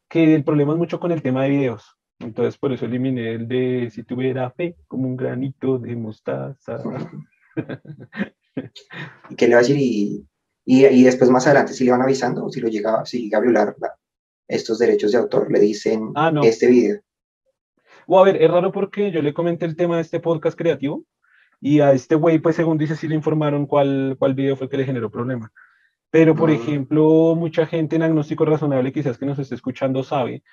que 0.07 0.35
el 0.35 0.43
problema 0.43 0.73
es 0.73 0.77
mucho 0.77 0.99
con 0.99 1.11
el 1.11 1.23
tema 1.23 1.41
de 1.41 1.49
videos. 1.49 1.97
Entonces, 2.19 2.55
por 2.59 2.71
eso 2.71 2.85
eliminé 2.85 3.31
el 3.31 3.47
de 3.47 3.89
si 3.91 4.03
tuviera 4.03 4.51
fe, 4.51 4.75
como 4.87 5.07
un 5.07 5.17
granito 5.17 5.79
de 5.79 5.95
mostaza. 5.95 6.83
¿Y 9.27 9.35
qué 9.37 9.47
le 9.47 9.55
va 9.55 9.61
a 9.61 9.63
decir? 9.63 9.77
Y, 9.79 10.27
y, 10.65 11.03
después, 11.03 11.31
más 11.31 11.47
adelante, 11.47 11.73
si 11.73 11.83
le 11.83 11.89
van 11.89 12.03
avisando, 12.03 12.45
o 12.45 12.51
si 12.51 12.61
lo 12.61 12.67
llega, 12.67 13.03
si 13.05 13.23
llega 13.23 13.39
a 13.39 13.41
violar 13.41 13.75
estos 14.47 14.77
derechos 14.77 15.13
de 15.13 15.17
autor, 15.17 15.51
le 15.51 15.59
dicen 15.61 16.11
ah, 16.13 16.31
este 16.43 16.67
video. 16.67 17.01
O 18.05 18.19
a 18.19 18.23
ver, 18.23 18.39
es 18.39 18.51
raro 18.51 18.71
porque 18.71 19.09
yo 19.09 19.23
le 19.23 19.33
comenté 19.33 19.65
el 19.65 19.75
tema 19.75 19.95
de 19.95 20.03
este 20.03 20.19
podcast 20.19 20.55
creativo 20.55 21.05
y 21.65 21.79
a 21.79 21.93
este 21.93 22.15
güey, 22.15 22.39
pues 22.39 22.57
según 22.57 22.77
dice, 22.77 22.97
sí 22.97 23.07
le 23.07 23.15
informaron 23.15 23.65
cuál, 23.67 24.17
cuál 24.19 24.33
video 24.33 24.57
fue 24.57 24.65
el 24.65 24.69
que 24.69 24.75
le 24.75 24.85
generó 24.85 25.09
problema. 25.09 25.49
Pero, 26.11 26.35
por 26.35 26.49
ah. 26.49 26.53
ejemplo, 26.53 27.35
mucha 27.37 27.65
gente 27.65 27.95
en 27.95 28.03
agnóstico 28.03 28.43
razonable, 28.43 28.91
quizás 28.91 29.17
que 29.17 29.25
nos 29.25 29.39
esté 29.39 29.55
escuchando, 29.55 30.03
sabe 30.03 30.43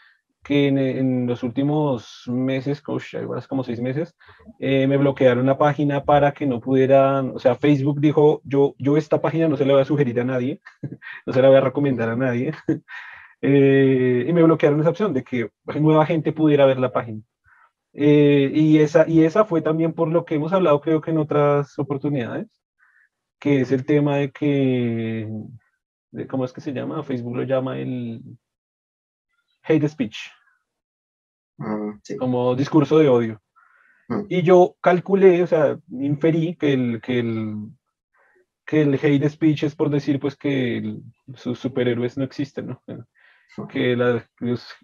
que 0.44 0.68
en, 0.68 1.26
los 1.26 1.42
últimos 1.42 2.22
meses, 2.28 2.80
como 2.80 3.64
seis 3.64 3.80
meses, 3.80 4.16
eh, 4.60 4.86
me 4.86 4.98
bloquearon 4.98 5.46
la 5.46 5.58
página 5.58 6.04
para 6.04 6.30
que 6.30 6.46
no 6.46 6.60
pudieran, 6.60 7.32
o 7.34 7.40
sea, 7.40 7.56
Facebook 7.56 8.00
dijo, 8.00 8.40
yo, 8.44 8.76
yo 8.78 8.96
esta 8.96 9.20
página 9.20 9.48
no 9.48 9.56
se 9.56 9.66
la 9.66 9.72
voy 9.72 9.82
a 9.82 9.86
sugerir 9.86 10.20
a 10.20 10.24
nadie, 10.24 10.60
no 11.26 11.32
se 11.32 11.42
la 11.42 11.48
voy 11.48 11.56
a 11.56 11.60
recomendar 11.62 12.08
a 12.08 12.16
nadie, 12.16 12.52
eh, 13.42 14.26
y 14.28 14.32
me 14.32 14.44
bloquearon 14.44 14.80
esa 14.80 14.90
opción 14.90 15.12
de 15.12 15.24
que 15.24 15.50
nueva 15.80 16.06
gente 16.06 16.32
pudiera 16.32 16.66
ver 16.66 16.78
la 16.78 16.92
página. 16.92 17.20
Eh, 17.92 18.50
y, 18.54 18.78
esa, 18.78 19.08
y 19.08 19.24
esa 19.24 19.44
fue 19.44 19.62
también 19.62 19.92
por 19.92 20.08
lo 20.08 20.24
que 20.24 20.36
hemos 20.36 20.52
hablado, 20.52 20.80
creo 20.80 21.00
que 21.00 21.10
en 21.10 21.18
otras 21.18 21.78
oportunidades, 21.78 22.46
que 23.38 23.60
es 23.60 23.72
el 23.72 23.84
tema 23.84 24.16
de 24.16 24.30
que, 24.30 25.28
¿cómo 26.28 26.44
es 26.44 26.52
que 26.52 26.60
se 26.60 26.72
llama? 26.72 27.02
Facebook 27.02 27.36
lo 27.36 27.42
llama 27.42 27.78
el 27.78 28.22
hate 29.64 29.88
speech, 29.88 30.16
mm, 31.58 32.16
como 32.18 32.54
discurso 32.54 32.98
de 32.98 33.08
odio. 33.08 33.42
Mm. 34.08 34.26
Y 34.28 34.42
yo 34.42 34.76
calculé, 34.80 35.42
o 35.42 35.46
sea, 35.46 35.78
inferí 35.90 36.56
que 36.56 36.72
el, 36.72 37.00
que 37.00 37.18
el, 37.18 37.70
que 38.64 38.82
el 38.82 38.94
hate 38.94 39.28
speech 39.28 39.64
es 39.64 39.74
por 39.74 39.90
decir 39.90 40.20
pues 40.20 40.36
que 40.36 40.96
sus 41.34 41.58
superhéroes 41.58 42.16
no 42.16 42.24
existen, 42.24 42.68
¿no? 42.68 42.82
Que 43.68 43.96
los 43.96 44.76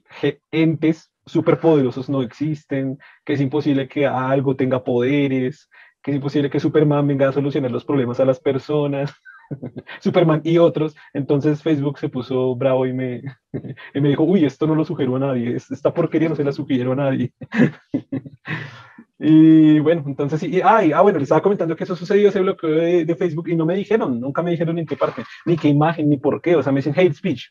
entes 0.50 1.12
superpoderosos 1.26 2.08
no 2.08 2.23
existen, 2.23 2.99
que 3.25 3.34
es 3.34 3.40
imposible 3.40 3.88
que 3.88 4.06
algo 4.06 4.56
tenga 4.56 4.84
poderes, 4.84 5.69
que 6.02 6.12
es 6.12 6.17
imposible 6.17 6.50
que 6.50 6.61
Superman 6.61 7.06
venga 7.06 7.28
a 7.28 7.33
solucionar 7.33 7.73
los 7.73 7.85
problemas 7.85 8.21
a 8.21 8.25
las 8.25 8.38
personas, 8.38 9.12
Superman 10.00 10.40
y 10.45 10.59
otros. 10.59 10.95
Entonces 11.12 11.62
Facebook 11.62 11.99
se 11.99 12.09
puso 12.09 12.54
bravo 12.54 12.87
y 12.87 12.92
me, 12.92 13.23
y 13.95 14.00
me 14.00 14.11
dijo, 14.11 14.23
uy, 14.23 14.45
esto 14.45 14.66
no 14.66 14.75
lo 14.75 14.85
sugirió 14.85 15.16
a 15.16 15.21
nadie, 15.21 15.56
esta 15.56 15.92
porquería 15.92 16.28
no 16.28 16.37
se 16.37 16.45
la 16.45 16.52
sugirió 16.52 16.92
a 16.92 16.97
nadie. 16.97 17.33
y 19.18 19.80
bueno, 19.80 20.04
entonces 20.06 20.38
sí, 20.38 20.61
ay, 20.62 20.92
ah, 20.92 21.00
bueno, 21.00 21.18
le 21.18 21.25
estaba 21.25 21.42
comentando 21.42 21.75
que 21.75 21.85
eso 21.85 21.97
sucedió, 21.97 22.28
ese 22.28 22.40
bloqueo 22.40 22.71
de, 22.71 23.04
de, 23.04 23.16
Facebook 23.16 23.49
y 23.49 23.56
no 23.56 23.66
me 23.66 23.75
dijeron, 23.75 24.21
nunca 24.21 24.42
me 24.42 24.52
dijeron 24.52 24.78
en 24.78 24.87
qué 24.87 24.97
parte, 24.97 25.25
ni 25.45 25.56
qué 25.56 25.68
imagen, 25.68 26.09
ni 26.09 26.18
por 26.18 26.40
qué, 26.40 26.54
o 26.54 26.62
sea, 26.62 26.71
me 26.71 26.78
dicen 26.78 26.95
hate 26.97 27.14
speech. 27.14 27.50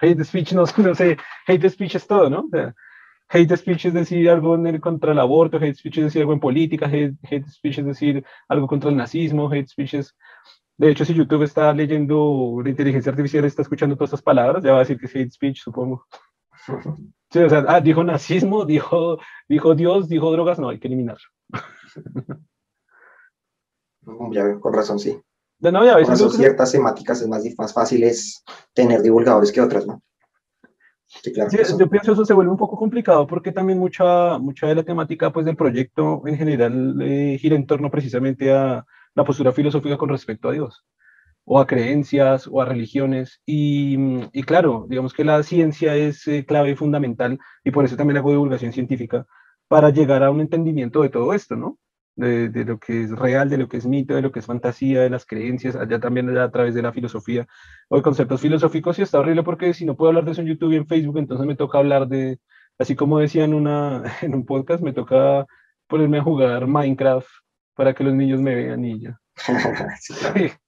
Hate 0.00 0.24
speech, 0.24 0.52
no, 0.52 0.64
no 0.78 0.94
sé, 0.94 1.16
hate 1.46 1.70
speech 1.70 1.96
es 1.96 2.06
todo, 2.06 2.30
¿no? 2.30 2.48
hate 3.30 3.56
speech 3.56 3.86
es 3.86 3.94
decir 3.94 4.30
algo 4.30 4.54
en 4.54 4.80
contra 4.80 5.12
el 5.12 5.18
aborto, 5.18 5.58
hate 5.58 5.76
speech 5.76 5.98
es 5.98 6.04
decir 6.04 6.22
algo 6.22 6.32
en 6.32 6.40
política, 6.40 6.86
hate, 6.86 7.46
speech 7.48 7.78
es 7.78 7.84
decir 7.84 8.24
algo 8.48 8.66
contra 8.66 8.90
el 8.90 8.96
nazismo, 8.96 9.50
hate 9.50 9.68
speech 9.68 9.94
es... 9.94 10.16
De 10.76 10.90
hecho, 10.90 11.04
si 11.04 11.12
YouTube 11.12 11.42
está 11.42 11.72
leyendo 11.72 12.60
la 12.62 12.70
inteligencia 12.70 13.10
artificial, 13.10 13.44
está 13.44 13.62
escuchando 13.62 13.96
todas 13.96 14.10
estas 14.10 14.22
palabras, 14.22 14.62
ya 14.62 14.70
va 14.70 14.76
a 14.76 14.80
decir 14.80 14.96
que 14.98 15.06
es 15.06 15.16
hate 15.16 15.32
speech, 15.32 15.62
supongo. 15.62 16.06
Sí, 17.30 17.40
o 17.40 17.50
sea, 17.50 17.62
ah, 17.68 17.82
dijo 17.82 18.02
nazismo, 18.02 18.64
dijo, 18.64 19.18
dijo 19.46 19.74
Dios, 19.74 20.08
dijo 20.08 20.32
drogas, 20.32 20.58
no, 20.58 20.70
hay 20.70 20.78
que 20.78 20.88
eliminarlo. 20.88 21.28
Ya, 24.32 24.58
con 24.58 24.72
razón, 24.72 24.98
sí. 24.98 25.20
De 25.58 25.72
no, 25.72 25.84
ya 25.84 26.16
son 26.16 26.30
ciertas 26.30 26.70
temáticas 26.70 27.20
es 27.20 27.28
más, 27.28 27.42
más 27.58 27.72
fácil 27.72 28.04
es 28.04 28.44
tener 28.72 29.02
divulgadores 29.02 29.50
que 29.50 29.60
otras, 29.60 29.86
¿no? 29.86 30.02
Sí, 31.06 31.32
claro, 31.32 31.50
yo 31.50 31.88
pienso 31.88 32.12
eso 32.12 32.24
se 32.24 32.34
vuelve 32.34 32.52
un 32.52 32.58
poco 32.58 32.76
complicado 32.76 33.26
porque 33.26 33.50
también 33.50 33.78
mucha, 33.78 34.38
mucha 34.38 34.66
de 34.66 34.74
la 34.74 34.82
temática 34.82 35.32
pues, 35.32 35.46
del 35.46 35.56
proyecto 35.56 36.22
en 36.26 36.36
general 36.36 37.00
eh, 37.00 37.38
gira 37.40 37.56
en 37.56 37.66
torno 37.66 37.90
precisamente 37.90 38.52
a 38.52 38.84
la 39.14 39.24
postura 39.24 39.52
filosófica 39.52 39.96
con 39.96 40.10
respecto 40.10 40.48
a 40.48 40.52
Dios 40.52 40.84
o 41.44 41.58
a 41.58 41.66
creencias 41.66 42.46
o 42.46 42.60
a 42.60 42.66
religiones. 42.66 43.40
Y, 43.46 43.96
y 44.32 44.42
claro, 44.42 44.86
digamos 44.88 45.14
que 45.14 45.24
la 45.24 45.42
ciencia 45.42 45.96
es 45.96 46.28
eh, 46.28 46.44
clave 46.46 46.72
y 46.72 46.76
fundamental 46.76 47.38
y 47.64 47.70
por 47.70 47.86
eso 47.86 47.96
también 47.96 48.18
hago 48.18 48.30
divulgación 48.30 48.72
científica 48.72 49.26
para 49.66 49.90
llegar 49.90 50.22
a 50.22 50.30
un 50.30 50.40
entendimiento 50.40 51.02
de 51.02 51.08
todo 51.08 51.32
esto, 51.32 51.56
¿no? 51.56 51.78
De, 52.18 52.64
lo 52.64 52.78
que 52.78 53.04
es 53.04 53.10
real, 53.10 53.48
de 53.48 53.58
lo 53.58 53.68
que 53.68 53.78
es 53.78 53.86
mito, 53.86 54.14
de 54.14 54.22
lo 54.22 54.32
que 54.32 54.40
es 54.40 54.46
fantasía, 54.46 55.02
de 55.02 55.10
las 55.10 55.24
creencias, 55.24 55.76
allá 55.76 56.00
también 56.00 56.28
allá 56.28 56.44
a 56.44 56.50
través 56.50 56.74
de 56.74 56.82
la 56.82 56.92
filosofía 56.92 57.46
o 57.88 57.96
de 57.96 58.02
conceptos 58.02 58.40
filosóficos 58.40 58.98
y 58.98 59.02
está 59.02 59.20
horrible 59.20 59.42
porque 59.42 59.72
si 59.72 59.84
no 59.84 59.96
puedo 59.96 60.08
hablar 60.10 60.24
de 60.24 60.32
eso 60.32 60.40
en 60.40 60.48
YouTube 60.48 60.72
y 60.72 60.76
en 60.76 60.86
Facebook, 60.86 61.18
entonces 61.18 61.46
me 61.46 61.56
toca 61.56 61.78
hablar 61.78 62.08
de, 62.08 62.38
Así 62.78 62.94
como 62.94 63.18
decía 63.18 63.44
en, 63.44 63.54
una, 63.54 64.04
en 64.22 64.34
un 64.34 64.46
podcast, 64.46 64.82
me 64.82 64.92
toca 64.92 65.46
ponerme 65.88 66.18
a 66.18 66.22
jugar 66.22 66.66
Minecraft 66.66 67.28
para 67.74 67.94
que 67.94 68.04
los 68.04 68.14
niños 68.14 68.40
me 68.40 68.54
vean 68.54 68.84
y 68.84 69.00
ya. 69.00 69.20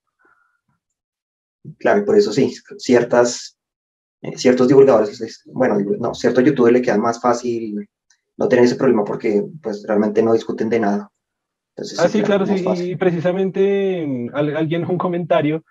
claro. 1.78 2.00
y 2.00 2.04
por 2.04 2.16
eso 2.16 2.32
sí, 2.32 2.54
ciertas, 2.78 3.58
eh, 4.22 4.36
ciertos 4.36 4.68
divulgadores, 4.68 5.42
bueno, 5.46 5.78
no, 5.98 6.14
ciertos 6.14 6.44
youtubers 6.44 6.72
le 6.72 6.82
queda 6.82 6.98
más 6.98 7.20
fácil 7.20 7.88
no 8.36 8.48
tener 8.48 8.64
ese 8.64 8.76
problema 8.76 9.04
porque 9.04 9.44
pues 9.62 9.84
realmente 9.86 10.22
no 10.22 10.32
discuten 10.32 10.68
de 10.68 10.80
nada. 10.80 11.10
Ah, 11.98 12.08
sí, 12.08 12.22
claro, 12.22 12.46
sí, 12.46 12.64
y 12.84 12.96
precisamente 12.96 14.06
mm, 14.06 14.30
alguien, 14.34 14.84
un 14.84 14.98
comentario 14.98 15.64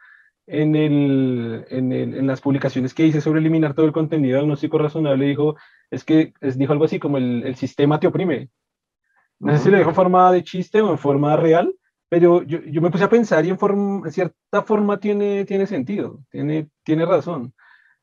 en, 0.48 0.76
el, 0.76 1.66
en, 1.70 1.92
el, 1.92 2.16
en, 2.16 2.28
las 2.28 2.42
publicaciones 2.42 2.94
que 2.94 3.06
hice 3.06 3.22
sobre 3.22 3.40
eliminar 3.40 3.74
todo 3.74 3.86
el 3.86 3.92
contenido 3.92 4.38
diagnóstico 4.38 4.78
razonable, 4.78 5.26
dijo, 5.26 5.56
es 5.92 6.04
que 6.04 6.34
es, 6.42 6.58
dijo 6.58 6.74
algo 6.74 6.86
así 6.86 7.00
como 7.00 7.18
el, 7.18 7.44
el 7.44 7.56
sistema 7.56 8.00
te 8.00 8.08
oprime. 8.08 8.50
No 9.40 9.54
sé 9.54 9.64
si 9.64 9.70
lo 9.70 9.78
dijo 9.78 9.90
en 9.90 9.96
forma 9.96 10.32
de 10.32 10.44
chiste 10.44 10.82
o 10.82 10.92
en 10.92 10.98
forma 10.98 11.38
real, 11.38 11.74
pero 12.10 12.44
yo, 12.44 12.60
yo 12.64 12.82
me 12.82 12.90
puse 12.90 13.04
a 13.04 13.10
pensar 13.10 13.46
y 13.46 13.50
en, 13.50 13.60
forma, 13.60 14.06
en 14.06 14.12
cierta 14.12 14.64
forma 14.64 15.00
tiene, 15.00 15.46
tiene 15.46 15.68
sentido, 15.68 16.20
tiene, 16.30 16.70
tiene 16.84 17.06
razón. 17.06 17.54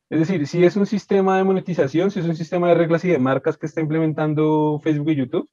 Es 0.09 0.21
decir, 0.21 0.47
si 0.47 0.65
es 0.65 0.77
un 0.77 0.87
sistema 0.87 1.37
de 1.37 1.45
monetización, 1.45 2.13
si 2.13 2.21
es 2.21 2.27
un 2.27 2.37
sistema 2.37 2.69
de 2.69 2.77
reglas 2.77 3.05
y 3.05 3.09
de 3.09 3.19
marcas 3.19 3.59
que 3.59 3.67
está 3.67 3.81
implementando 3.81 4.81
Facebook 4.83 5.11
y 5.11 5.17
YouTube, 5.17 5.51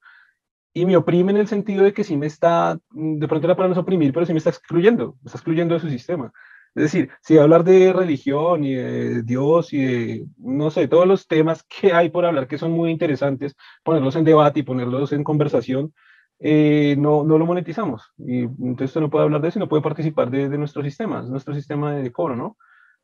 y 0.74 0.86
me 0.86 0.98
oprime 0.98 1.32
en 1.32 1.38
el 1.38 1.48
sentido 1.48 1.84
de 1.84 1.94
que 1.94 2.04
sí 2.04 2.18
me 2.18 2.26
está, 2.26 2.80
de 2.92 3.28
pronto 3.28 3.48
la 3.48 3.56
palabra 3.56 3.74
es 3.74 3.82
oprimir, 3.82 4.12
pero 4.12 4.26
sí 4.26 4.34
me 4.34 4.40
está 4.40 4.50
excluyendo, 4.50 5.18
me 5.22 5.28
está 5.28 5.38
excluyendo 5.38 5.76
de 5.76 5.80
su 5.80 5.90
sistema. 5.90 6.32
Es 6.76 6.84
decir, 6.84 7.12
si 7.22 7.38
hablar 7.38 7.64
de 7.64 7.94
religión 7.94 8.64
y 8.64 8.74
de 8.74 9.22
Dios 9.22 9.72
y 9.74 9.78
de, 9.78 10.26
no 10.38 10.72
sé, 10.72 10.88
todos 10.88 11.06
los 11.06 11.28
temas 11.28 11.64
que 11.64 11.94
hay 11.94 12.10
por 12.10 12.26
hablar 12.26 12.48
que 12.48 12.58
son 12.58 12.72
muy 12.72 12.90
interesantes, 12.90 13.56
ponerlos 13.84 14.16
en 14.16 14.24
debate 14.24 14.62
y 14.62 14.64
ponerlos 14.64 15.14
en 15.14 15.24
conversación, 15.24 15.94
eh, 16.40 16.96
no, 16.98 17.24
no 17.24 17.38
lo 17.38 17.46
monetizamos. 17.46 18.12
Y 18.18 18.42
entonces 18.42 18.90
usted 18.90 19.02
no 19.02 19.12
puede 19.12 19.26
hablar 19.26 19.42
de 19.42 19.50
eso 19.50 19.60
y 19.60 19.62
no 19.62 19.70
puede 19.70 19.84
participar 19.84 20.32
de, 20.32 20.50
de 20.50 20.58
nuestro 20.58 20.84
sistema, 20.84 21.22
nuestro 21.22 21.54
sistema 21.54 21.94
de 21.94 22.12
cobro, 22.12 22.36
¿no? 22.36 22.58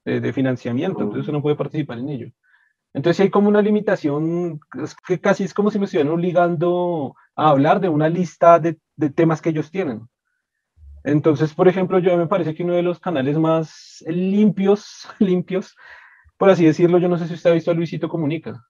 De, 0.03 0.19
de 0.19 0.33
financiamiento, 0.33 1.01
entonces 1.01 1.21
usted 1.21 1.33
no 1.33 1.43
puede 1.43 1.55
participar 1.55 1.99
en 1.99 2.09
ello. 2.09 2.31
Entonces 2.93 3.19
hay 3.19 3.29
como 3.29 3.49
una 3.49 3.61
limitación, 3.61 4.59
es 4.81 4.95
que 4.95 5.19
casi 5.19 5.43
es 5.43 5.53
como 5.53 5.69
si 5.69 5.77
me 5.77 5.85
estuvieran 5.85 6.11
obligando 6.11 7.15
a 7.39 7.49
hablar 7.49 7.79
de 7.79 7.87
una 7.87 8.09
lista 8.09 8.59
de, 8.59 8.77
temas 9.15 9.41
que 9.41 9.49
ellos 9.49 9.71
tienen. 9.71 10.07
Entonces, 11.05 11.53
por 11.53 11.69
ejemplo, 11.69 11.99
yo 11.99 12.17
me 12.17 12.27
parece 12.27 12.53
que 12.53 12.63
uno 12.63 12.73
de 12.73 12.83
los 12.83 12.99
canales 12.99 13.37
más 13.37 14.03
limpios, 14.07 15.07
limpios, 15.19 15.75
por 16.37 16.49
así 16.49 16.65
decirlo, 16.65 16.97
yo 16.99 17.07
no 17.07 17.17
sé 17.17 17.27
si 17.27 17.33
usted 17.33 17.51
ha 17.51 17.53
visto 17.53 17.71
a 17.71 17.73
Luisito 17.73 18.09
Comunica. 18.09 18.65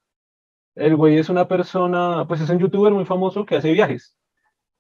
El 0.75 0.95
güey 0.95 1.17
es 1.17 1.29
una 1.29 1.47
persona, 1.47 2.25
pues 2.27 2.41
es 2.41 2.49
un 2.49 2.59
youtuber 2.59 2.93
muy 2.93 3.05
famoso 3.05 3.43
que 3.43 3.55
hace 3.55 3.71
viajes. 3.71 4.15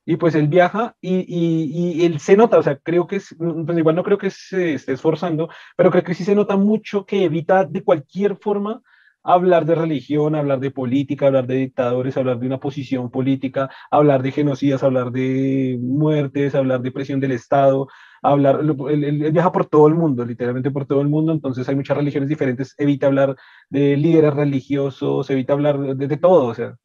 Y 0.05 0.17
pues 0.17 0.35
él 0.35 0.47
viaja 0.47 0.95
y, 1.01 1.25
y, 1.27 2.01
y 2.01 2.05
él 2.05 2.19
se 2.19 2.37
nota, 2.37 2.59
o 2.59 2.63
sea, 2.63 2.77
creo 2.77 3.07
que 3.07 3.17
es, 3.17 3.35
pues 3.37 3.77
igual 3.77 3.95
no 3.95 4.03
creo 4.03 4.17
que 4.17 4.29
se 4.29 4.75
esté 4.75 4.93
esforzando, 4.93 5.49
pero 5.75 5.91
creo 5.91 6.03
que 6.03 6.13
sí 6.13 6.23
se 6.23 6.35
nota 6.35 6.57
mucho 6.57 7.05
que 7.05 7.23
evita 7.23 7.65
de 7.65 7.83
cualquier 7.83 8.37
forma 8.37 8.81
hablar 9.23 9.65
de 9.65 9.75
religión, 9.75 10.35
hablar 10.35 10.59
de 10.59 10.71
política, 10.71 11.27
hablar 11.27 11.47
de 11.47 11.55
dictadores, 11.55 12.17
hablar 12.17 12.39
de 12.39 12.47
una 12.47 12.59
posición 12.59 13.11
política, 13.11 13.69
hablar 13.91 14.23
de 14.23 14.31
genocidas, 14.31 14.83
hablar 14.83 15.11
de 15.11 15.77
muertes, 15.81 16.55
hablar 16.55 16.81
de 16.81 16.91
presión 16.91 17.19
del 17.19 17.31
Estado, 17.33 17.87
hablar, 18.21 18.61
él, 18.89 19.31
viaja 19.31 19.51
por 19.51 19.65
todo 19.65 19.87
el 19.87 19.95
mundo, 19.95 20.25
literalmente 20.25 20.71
por 20.71 20.85
todo 20.85 21.01
el 21.01 21.09
mundo, 21.09 21.31
entonces 21.31 21.67
hay 21.69 21.75
muchas 21.75 21.97
religiones 21.97 22.29
diferentes, 22.29 22.75
evita 22.77 23.07
hablar 23.07 23.35
de 23.69 23.97
líderes 23.97 24.33
religiosos, 24.33 25.29
evita 25.29 25.53
hablar 25.53 25.79
de, 25.79 26.07
de 26.07 26.17
todo, 26.17 26.45
o 26.45 26.53
sea, 26.53 26.75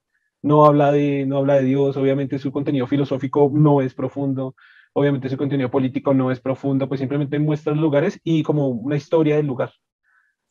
no 0.42 0.66
habla 0.66 0.92
de, 0.92 1.26
no 1.26 1.38
habla 1.38 1.54
de 1.56 1.64
Dios, 1.64 1.96
obviamente 1.96 2.38
su 2.38 2.52
contenido 2.52 2.86
filosófico 2.86 3.50
no 3.54 3.80
es 3.80 3.94
profundo, 3.94 4.54
obviamente 4.92 5.28
su 5.28 5.36
contenido 5.36 5.70
político 5.70 6.14
no 6.14 6.30
es 6.30 6.40
profundo, 6.40 6.88
pues 6.88 7.00
simplemente 7.00 7.38
muestra 7.38 7.74
lugares 7.74 8.20
y 8.24 8.42
como 8.42 8.68
una 8.68 8.96
historia 8.96 9.36
del 9.36 9.46
lugar. 9.46 9.72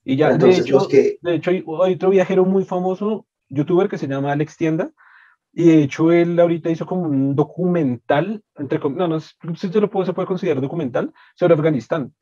Y 0.03 0.17
ya, 0.17 0.37
de 0.37 0.51
hecho, 0.51 0.87
que... 0.87 1.17
de 1.21 1.35
hecho, 1.35 1.51
hay 1.51 1.63
otro 1.65 2.09
viajero 2.09 2.45
muy 2.45 2.65
famoso, 2.65 3.25
youtuber, 3.49 3.87
que 3.87 3.97
se 3.97 4.07
llama 4.07 4.31
Alex 4.31 4.57
Tienda, 4.57 4.91
y 5.53 5.65
de 5.65 5.83
hecho 5.83 6.11
él 6.11 6.39
ahorita 6.39 6.69
hizo 6.69 6.85
como 6.85 7.03
un 7.03 7.35
documental, 7.35 8.43
entre, 8.55 8.79
no, 8.79 9.07
no, 9.07 9.19
si 9.19 9.35
se 9.55 9.79
lo 9.79 9.89
puede, 9.89 10.07
se 10.07 10.13
puede 10.13 10.27
considerar 10.27 10.61
documental, 10.61 11.13
sobre 11.35 11.53
Afganistán. 11.53 12.13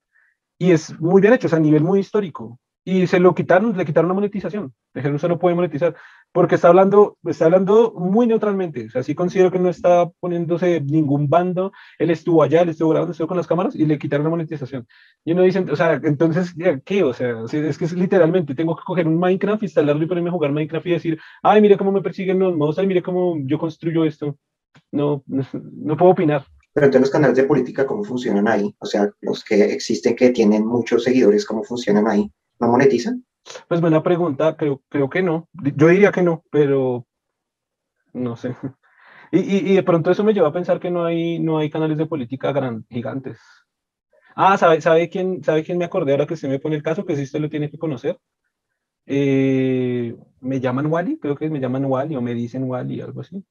Y 0.57 0.71
es 0.71 0.99
muy 0.99 1.21
bien 1.21 1.33
hecho, 1.33 1.47
o 1.47 1.49
sea, 1.49 1.57
a 1.57 1.61
nivel 1.61 1.83
muy 1.83 1.99
histórico 1.99 2.59
y 2.83 3.07
se 3.07 3.19
lo 3.19 3.33
quitaron, 3.33 3.77
le 3.77 3.85
quitaron 3.85 4.09
la 4.09 4.13
monetización. 4.15 4.73
Dijeron, 4.93 5.19
se 5.19 5.27
no 5.27 5.39
puede 5.39 5.55
monetizar, 5.55 5.95
porque 6.33 6.55
está 6.55 6.69
hablando, 6.69 7.17
está 7.25 7.45
hablando 7.45 7.93
muy 7.93 8.25
neutralmente. 8.25 8.85
O 8.85 8.89
sea, 8.89 9.03
sí 9.03 9.15
considero 9.15 9.51
que 9.51 9.59
no 9.59 9.69
está 9.69 10.09
poniéndose 10.19 10.79
ningún 10.81 11.29
bando. 11.29 11.73
Él 11.99 12.09
estuvo 12.09 12.41
allá, 12.41 12.61
él 12.61 12.69
estuvo 12.69 12.89
grabando, 12.89 13.11
estuvo 13.11 13.27
con 13.27 13.37
las 13.37 13.47
cámaras 13.47 13.75
y 13.75 13.85
le 13.85 13.99
quitaron 13.99 14.23
la 14.23 14.29
monetización. 14.29 14.87
Y 15.25 15.33
uno 15.33 15.43
dice, 15.43 15.59
o 15.59 15.75
sea, 15.75 15.99
entonces, 16.03 16.55
¿qué? 16.85 17.03
O 17.03 17.13
sea, 17.13 17.43
es 17.51 17.77
que 17.77 17.85
es 17.85 17.93
literalmente, 17.93 18.55
tengo 18.55 18.75
que 18.75 18.83
coger 18.85 19.07
un 19.07 19.19
Minecraft, 19.19 19.63
instalarlo 19.63 20.03
y 20.03 20.07
ponerme 20.07 20.29
a 20.29 20.33
jugar 20.33 20.51
Minecraft 20.51 20.87
y 20.87 20.91
decir, 20.91 21.19
ay, 21.43 21.61
mire 21.61 21.77
cómo 21.77 21.91
me 21.91 22.01
persiguen 22.01 22.39
los 22.39 22.55
modos, 22.55 22.79
ay, 22.79 22.87
mire 22.87 23.03
cómo 23.03 23.35
yo 23.43 23.57
construyo 23.59 24.05
esto. 24.05 24.37
No, 24.91 25.23
no, 25.27 25.45
no 25.53 25.97
puedo 25.97 26.11
opinar. 26.11 26.45
Pero 26.73 26.85
entonces 26.85 27.01
los 27.01 27.11
canales 27.11 27.35
de 27.35 27.43
política, 27.43 27.85
¿cómo 27.85 28.05
funcionan 28.05 28.47
ahí? 28.47 28.73
O 28.79 28.85
sea, 28.85 29.11
los 29.19 29.43
que 29.43 29.73
existen, 29.73 30.15
que 30.15 30.29
tienen 30.29 30.65
muchos 30.65 31.03
seguidores, 31.03 31.45
¿cómo 31.45 31.63
funcionan 31.63 32.07
ahí? 32.07 32.31
¿No 32.59 32.69
monetizan? 32.69 33.25
Pues 33.67 33.81
buena 33.81 34.03
pregunta, 34.03 34.55
creo, 34.55 34.81
creo 34.89 35.09
que 35.09 35.21
no. 35.21 35.49
Yo 35.53 35.87
diría 35.87 36.11
que 36.11 36.21
no, 36.21 36.43
pero 36.51 37.05
no 38.13 38.35
sé. 38.35 38.55
Y, 39.33 39.39
y, 39.39 39.71
y, 39.71 39.75
de 39.75 39.83
pronto 39.83 40.11
eso 40.11 40.25
me 40.25 40.33
lleva 40.33 40.49
a 40.49 40.51
pensar 40.51 40.77
que 40.77 40.91
no 40.91 41.05
hay, 41.05 41.39
no 41.39 41.57
hay 41.57 41.69
canales 41.69 41.97
de 41.97 42.05
política 42.05 42.51
gran, 42.51 42.85
gigantes. 42.89 43.39
Ah, 44.35 44.57
¿sabe, 44.57 44.81
sabe, 44.81 45.09
quién, 45.09 45.41
¿sabe 45.41 45.63
quién 45.63 45.77
me 45.77 45.85
acordé 45.85 46.11
ahora 46.11 46.27
que 46.27 46.35
se 46.35 46.49
me 46.49 46.59
pone 46.59 46.75
el 46.75 46.83
caso? 46.83 47.05
Que 47.05 47.15
si 47.15 47.23
usted 47.23 47.39
lo 47.39 47.49
tiene 47.49 47.71
que 47.71 47.77
conocer. 47.77 48.19
Eh, 49.05 50.15
me 50.41 50.59
llaman 50.59 50.87
Wally, 50.87 51.17
creo 51.17 51.37
que 51.37 51.49
me 51.49 51.61
llaman 51.61 51.85
Wally 51.85 52.17
o 52.17 52.21
me 52.21 52.33
dicen 52.33 52.65
Wally, 52.65 52.99
algo 52.99 53.21
así. 53.21 53.41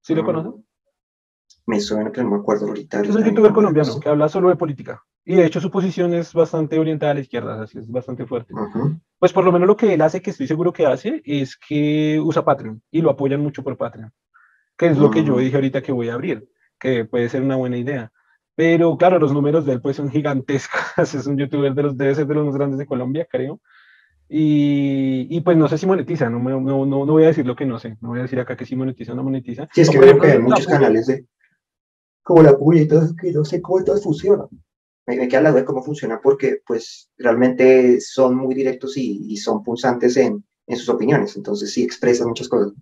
¿Sí 0.00 0.14
lo 0.14 0.22
mm. 0.22 0.26
conocen? 0.26 0.66
Me 1.66 1.80
suena 1.80 2.10
que 2.10 2.22
no 2.22 2.30
me 2.30 2.36
acuerdo 2.36 2.68
ahorita. 2.68 3.02
Es 3.02 3.14
un 3.14 3.24
youtuber 3.24 3.52
colombiano 3.52 4.00
que 4.00 4.08
habla 4.08 4.28
solo 4.28 4.48
de 4.48 4.56
política. 4.56 5.04
Y 5.30 5.36
de 5.36 5.46
hecho 5.46 5.60
su 5.60 5.70
posición 5.70 6.12
es 6.12 6.34
bastante 6.34 6.76
orientada 6.76 7.12
a 7.12 7.14
la 7.14 7.20
izquierda, 7.20 7.62
así 7.62 7.78
es 7.78 7.88
bastante 7.88 8.26
fuerte. 8.26 8.52
Pues 9.16 9.32
por 9.32 9.44
lo 9.44 9.52
menos 9.52 9.68
lo 9.68 9.76
que 9.76 9.94
él 9.94 10.02
hace, 10.02 10.20
que 10.20 10.30
estoy 10.30 10.48
seguro 10.48 10.72
que 10.72 10.86
hace, 10.86 11.22
es 11.24 11.56
que 11.56 12.18
usa 12.20 12.44
Patreon 12.44 12.82
y 12.90 13.00
lo 13.00 13.10
apoyan 13.10 13.40
mucho 13.40 13.62
por 13.62 13.76
Patreon, 13.76 14.12
que 14.76 14.88
es 14.88 14.98
lo 14.98 15.08
que 15.08 15.22
yo 15.22 15.38
dije 15.38 15.54
ahorita 15.54 15.82
que 15.82 15.92
voy 15.92 16.08
a 16.08 16.14
abrir, 16.14 16.48
que 16.80 17.04
puede 17.04 17.28
ser 17.28 17.42
una 17.42 17.54
buena 17.54 17.76
idea. 17.76 18.10
Pero 18.56 18.96
claro, 18.96 19.20
los 19.20 19.32
números 19.32 19.64
de 19.64 19.74
él 19.74 19.80
pues 19.80 19.98
son 19.98 20.10
gigantescos, 20.10 20.80
es 21.14 21.24
un 21.28 21.38
youtuber 21.38 21.74
de 21.74 21.82
los, 21.84 21.96
debe 21.96 22.12
ser 22.16 22.26
de 22.26 22.34
los 22.34 22.46
más 22.46 22.56
grandes 22.56 22.80
de 22.80 22.86
Colombia, 22.86 23.24
creo. 23.30 23.60
Y, 24.28 25.28
y, 25.30 25.42
pues 25.42 25.56
no 25.56 25.68
sé 25.68 25.78
si 25.78 25.86
monetiza, 25.86 26.28
no, 26.28 26.40
no, 26.40 26.60
no, 26.60 26.86
no, 26.86 27.06
voy 27.06 27.22
a 27.22 27.28
decir 27.28 27.46
lo 27.46 27.54
que 27.54 27.66
no 27.66 27.78
sé, 27.78 27.98
no 28.00 28.08
voy 28.08 28.18
a 28.18 28.22
decir 28.22 28.40
acá 28.40 28.56
que 28.56 28.66
si 28.66 28.74
monetiza 28.74 29.12
o 29.12 29.14
no 29.14 29.22
monetiza. 29.22 29.68
Sí, 29.72 29.82
es 29.82 29.90
que 29.90 30.00
veo 30.00 30.18
que 30.18 30.32
hay 30.32 30.38
muchos 30.40 30.66
canales 30.66 31.06
de, 31.06 31.24
como 32.20 32.42
la 32.42 32.58
puya 32.58 32.82
y 32.82 32.88
todo, 32.88 33.14
que 33.14 33.30
no 33.30 33.44
sé 33.44 33.62
cómo 33.62 33.84
todo 33.84 33.96
funciona 33.98 34.48
me, 35.06 35.28
queda 35.28 35.42
la 35.42 35.50
duda 35.50 35.60
de 35.60 35.66
cómo 35.66 35.82
funciona 35.82 36.20
porque 36.20 36.62
pues 36.66 37.10
realmente 37.16 38.00
son 38.00 38.36
muy 38.36 38.54
directos 38.54 38.96
y, 38.96 39.36
son 39.36 39.62
pulsantes 39.62 40.16
en, 40.16 40.44
en, 40.66 40.76
sus 40.76 40.88
opiniones, 40.88 41.36
entonces 41.36 41.72
sí 41.72 41.82
expresan 41.82 42.28
muchas 42.28 42.48
cosas. 42.48 42.72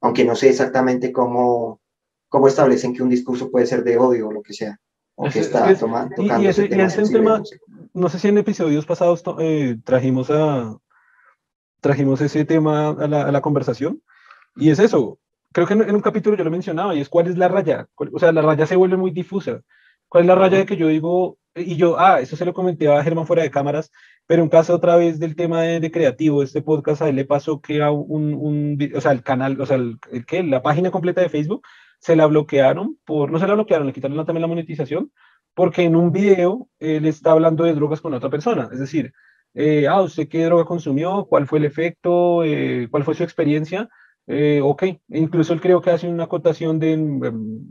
Aunque 0.00 0.24
no 0.24 0.36
sé 0.36 0.48
exactamente 0.48 1.12
cómo, 1.12 1.80
cómo 2.28 2.48
establecen 2.48 2.94
que 2.94 3.02
un 3.02 3.08
discurso 3.08 3.50
puede 3.50 3.66
ser 3.66 3.82
de 3.84 3.98
odio 3.98 4.28
o 4.28 4.32
lo 4.32 4.42
que 4.42 4.52
sea. 4.52 4.78
O 5.16 5.28
que 5.28 5.40
está 5.40 5.74
tomando, 5.74 6.14
tocando 6.14 6.44
y, 6.44 6.46
ese, 6.46 6.68
y 6.70 6.80
ese 6.80 7.02
tema, 7.08 7.42
no 7.92 8.08
sé 8.08 8.20
si 8.20 8.28
en 8.28 8.38
episodios 8.38 8.86
pasados 8.86 9.24
eh, 9.40 9.76
trajimos, 9.82 10.30
a, 10.30 10.78
trajimos 11.80 12.20
ese 12.20 12.44
tema 12.44 12.90
a 12.90 13.08
la, 13.08 13.22
a 13.22 13.32
la 13.32 13.40
conversación. 13.40 14.00
Y 14.54 14.70
es 14.70 14.78
eso, 14.78 15.18
creo 15.52 15.66
que 15.66 15.74
en, 15.74 15.82
en, 15.82 15.94
un 15.96 16.00
capítulo 16.00 16.36
yo 16.36 16.44
lo 16.44 16.50
mencionaba, 16.52 16.94
y 16.94 17.00
es 17.00 17.08
cuál 17.08 17.26
es 17.26 17.36
la 17.36 17.48
raya. 17.48 17.88
O 18.12 18.18
sea, 18.20 18.30
la 18.30 18.42
raya 18.42 18.66
se 18.66 18.76
vuelve 18.76 18.96
muy 18.96 19.10
difusa. 19.10 19.62
¿Cuál 20.08 20.24
es 20.24 20.28
la 20.28 20.34
raya 20.34 20.58
de 20.58 20.66
que 20.66 20.76
yo 20.76 20.88
digo, 20.88 21.38
y 21.54 21.76
yo, 21.76 21.98
ah, 21.98 22.20
eso 22.20 22.36
se 22.36 22.44
lo 22.44 22.54
comenté 22.54 22.88
a 22.88 23.02
Germán 23.02 23.26
fuera 23.26 23.42
de 23.42 23.50
cámaras, 23.50 23.90
pero 24.26 24.42
en 24.42 24.48
caso 24.48 24.74
otra 24.74 24.96
vez 24.96 25.18
del 25.18 25.36
tema 25.36 25.62
de, 25.62 25.90
creativo, 25.90 26.42
este 26.42 26.62
podcast 26.62 27.02
a 27.02 27.08
él 27.08 27.16
le 27.16 27.24
pasó 27.24 27.60
que 27.60 27.82
a 27.82 27.90
un, 27.90 28.34
un 28.34 28.78
o 28.94 29.00
sea, 29.00 29.12
el 29.12 29.22
canal, 29.22 29.60
o 29.60 29.66
sea, 29.66 29.76
el, 29.76 29.98
que 30.26 30.42
la 30.42 30.62
página 30.62 30.90
completa 30.90 31.20
de 31.20 31.28
Facebook 31.28 31.62
se 32.00 32.16
la 32.16 32.26
bloquearon 32.26 32.98
por, 33.04 33.30
no 33.30 33.38
se 33.38 33.46
la 33.46 33.54
bloquearon, 33.54 33.86
le 33.86 33.92
quitaron 33.92 34.24
también 34.24 34.42
la 34.42 34.48
monetización, 34.48 35.12
porque 35.54 35.82
en 35.82 35.96
un 35.96 36.12
video 36.12 36.68
él 36.78 37.06
está 37.06 37.32
hablando 37.32 37.64
de 37.64 37.74
drogas 37.74 38.00
con 38.00 38.14
otra 38.14 38.30
persona, 38.30 38.68
es 38.72 38.78
decir, 38.78 39.12
eh, 39.54 39.88
ah, 39.88 40.02
¿usted 40.02 40.28
qué 40.28 40.44
droga 40.44 40.64
consumió? 40.64 41.26
¿Cuál 41.28 41.46
fue 41.46 41.58
el 41.58 41.64
efecto? 41.64 42.44
Eh, 42.44 42.86
¿Cuál 42.90 43.04
fue 43.04 43.14
su 43.14 43.24
experiencia? 43.24 43.88
Eh, 44.30 44.60
ok, 44.62 44.84
incluso 45.08 45.54
él 45.54 45.60
creo 45.60 45.80
que 45.80 45.90
hace 45.90 46.06
una 46.06 46.24
acotación 46.24 46.78
de 46.78 46.92
em, 46.92 47.18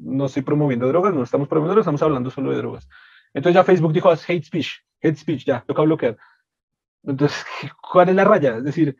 no 0.04 0.26
estoy 0.26 0.42
promoviendo 0.42 0.88
drogas, 0.88 1.14
no 1.14 1.22
estamos 1.22 1.48
promoviendo 1.48 1.74
drogas, 1.74 1.84
estamos 1.84 2.02
hablando 2.02 2.32
solo 2.32 2.50
de 2.50 2.58
drogas. 2.58 2.90
Entonces 3.32 3.54
ya 3.54 3.64
Facebook 3.64 3.94
dijo, 3.94 4.10
hate 4.10 4.44
speech, 4.44 4.70
hate 5.04 5.18
speech, 5.18 5.46
ya, 5.46 5.64
toca 5.68 5.84
bloquear. 5.84 6.18
Entonces, 7.04 7.46
¿cuál 7.92 8.10
es 8.10 8.16
la 8.16 8.24
raya? 8.24 8.58
Es 8.58 8.64
decir, 8.64 8.98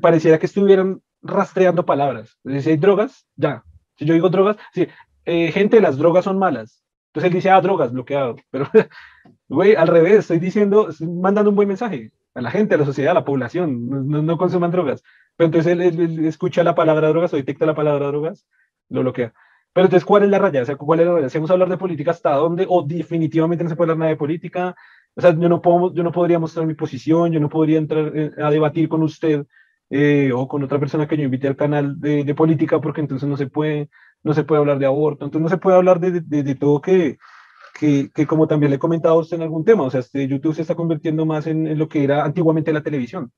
pareciera 0.00 0.38
que 0.38 0.46
estuvieran 0.46 1.00
rastreando 1.22 1.86
palabras. 1.86 2.36
Si 2.44 2.70
hay 2.70 2.76
drogas, 2.78 3.26
ya. 3.36 3.62
Si 3.96 4.04
yo 4.04 4.14
digo 4.14 4.28
drogas, 4.28 4.56
sí, 4.72 4.88
gente, 5.24 5.80
las 5.80 5.96
drogas 5.98 6.24
son 6.24 6.38
malas. 6.38 6.84
Entonces 7.10 7.28
él 7.28 7.34
dice, 7.34 7.50
ah, 7.50 7.60
drogas, 7.60 7.92
bloqueado. 7.92 8.34
Pero, 8.50 8.68
güey, 9.46 9.76
al 9.76 9.86
revés, 9.86 10.18
estoy 10.20 10.40
diciendo, 10.40 10.88
estoy 10.88 11.06
mandando 11.06 11.50
un 11.50 11.56
buen 11.56 11.68
mensaje 11.68 12.10
a 12.34 12.40
la 12.40 12.50
gente, 12.50 12.74
a 12.74 12.78
la 12.78 12.84
sociedad, 12.84 13.12
a 13.12 13.14
la 13.14 13.24
población, 13.24 13.88
no, 13.88 14.20
no 14.20 14.36
consuman 14.36 14.72
drogas. 14.72 15.04
Pero 15.36 15.46
entonces 15.46 15.72
él, 15.72 16.26
escucha 16.26 16.62
la 16.62 16.74
palabra 16.74 17.08
drogas 17.08 17.32
o 17.34 17.36
detecta 17.36 17.66
la 17.66 17.74
palabra 17.74 18.06
drogas, 18.06 18.46
lo 18.88 19.00
bloquea. 19.02 19.32
Pero 19.72 19.86
entonces, 19.86 20.04
¿cuál 20.04 20.22
es 20.22 20.30
la 20.30 20.38
raya? 20.38 20.62
O 20.62 20.64
sea, 20.64 20.76
¿cuál 20.76 21.00
es 21.00 21.06
la 21.06 21.14
raya? 21.14 21.28
Si 21.28 21.38
vamos 21.38 21.50
a 21.50 21.54
hablar 21.54 21.68
de 21.68 21.76
política, 21.78 22.12
¿hasta 22.12 22.34
dónde? 22.36 22.66
O 22.68 22.82
definitivamente 22.86 23.64
no 23.64 23.70
se 23.70 23.76
puede 23.76 23.86
hablar 23.90 23.98
nada 23.98 24.10
de 24.10 24.16
política. 24.16 24.76
O 25.16 25.20
sea, 25.20 25.36
yo 25.36 25.48
no, 25.48 25.60
puedo, 25.60 25.92
yo 25.94 26.02
no 26.04 26.12
podría 26.12 26.38
mostrar 26.38 26.66
mi 26.66 26.74
posición, 26.74 27.32
yo 27.32 27.40
no 27.40 27.48
podría 27.48 27.78
entrar 27.78 28.12
eh, 28.16 28.30
a 28.40 28.50
debatir 28.50 28.88
con 28.88 29.02
usted 29.02 29.46
eh, 29.90 30.32
o 30.34 30.48
con 30.48 30.62
otra 30.62 30.78
persona 30.78 31.06
que 31.08 31.16
yo 31.16 31.24
invite 31.24 31.48
al 31.48 31.56
canal 31.56 32.00
de, 32.00 32.24
de, 32.24 32.34
política, 32.34 32.80
porque 32.80 33.00
entonces 33.00 33.28
no 33.28 33.36
se 33.36 33.46
puede, 33.48 33.90
no 34.22 34.34
se 34.34 34.44
puede 34.44 34.60
hablar 34.60 34.78
de 34.78 34.86
aborto, 34.86 35.24
entonces 35.24 35.42
no 35.42 35.48
se 35.48 35.58
puede 35.58 35.76
hablar 35.76 36.00
de, 36.00 36.20
de, 36.20 36.54
todo 36.54 36.80
que, 36.80 37.18
que, 37.78 38.10
que, 38.12 38.26
como 38.26 38.48
también 38.48 38.70
le 38.70 38.76
he 38.76 38.78
comentado 38.80 39.14
a 39.14 39.18
usted 39.20 39.36
en 39.36 39.42
algún 39.42 39.64
tema, 39.64 39.84
o 39.84 39.90
sea, 39.90 40.00
este 40.00 40.26
YouTube 40.26 40.54
se 40.54 40.62
está 40.62 40.74
convirtiendo 40.74 41.26
más 41.26 41.46
en, 41.46 41.66
en 41.66 41.78
lo 41.78 41.88
que 41.88 42.02
era 42.02 42.24
antiguamente 42.24 42.72
la 42.72 42.82
televisión 42.82 43.32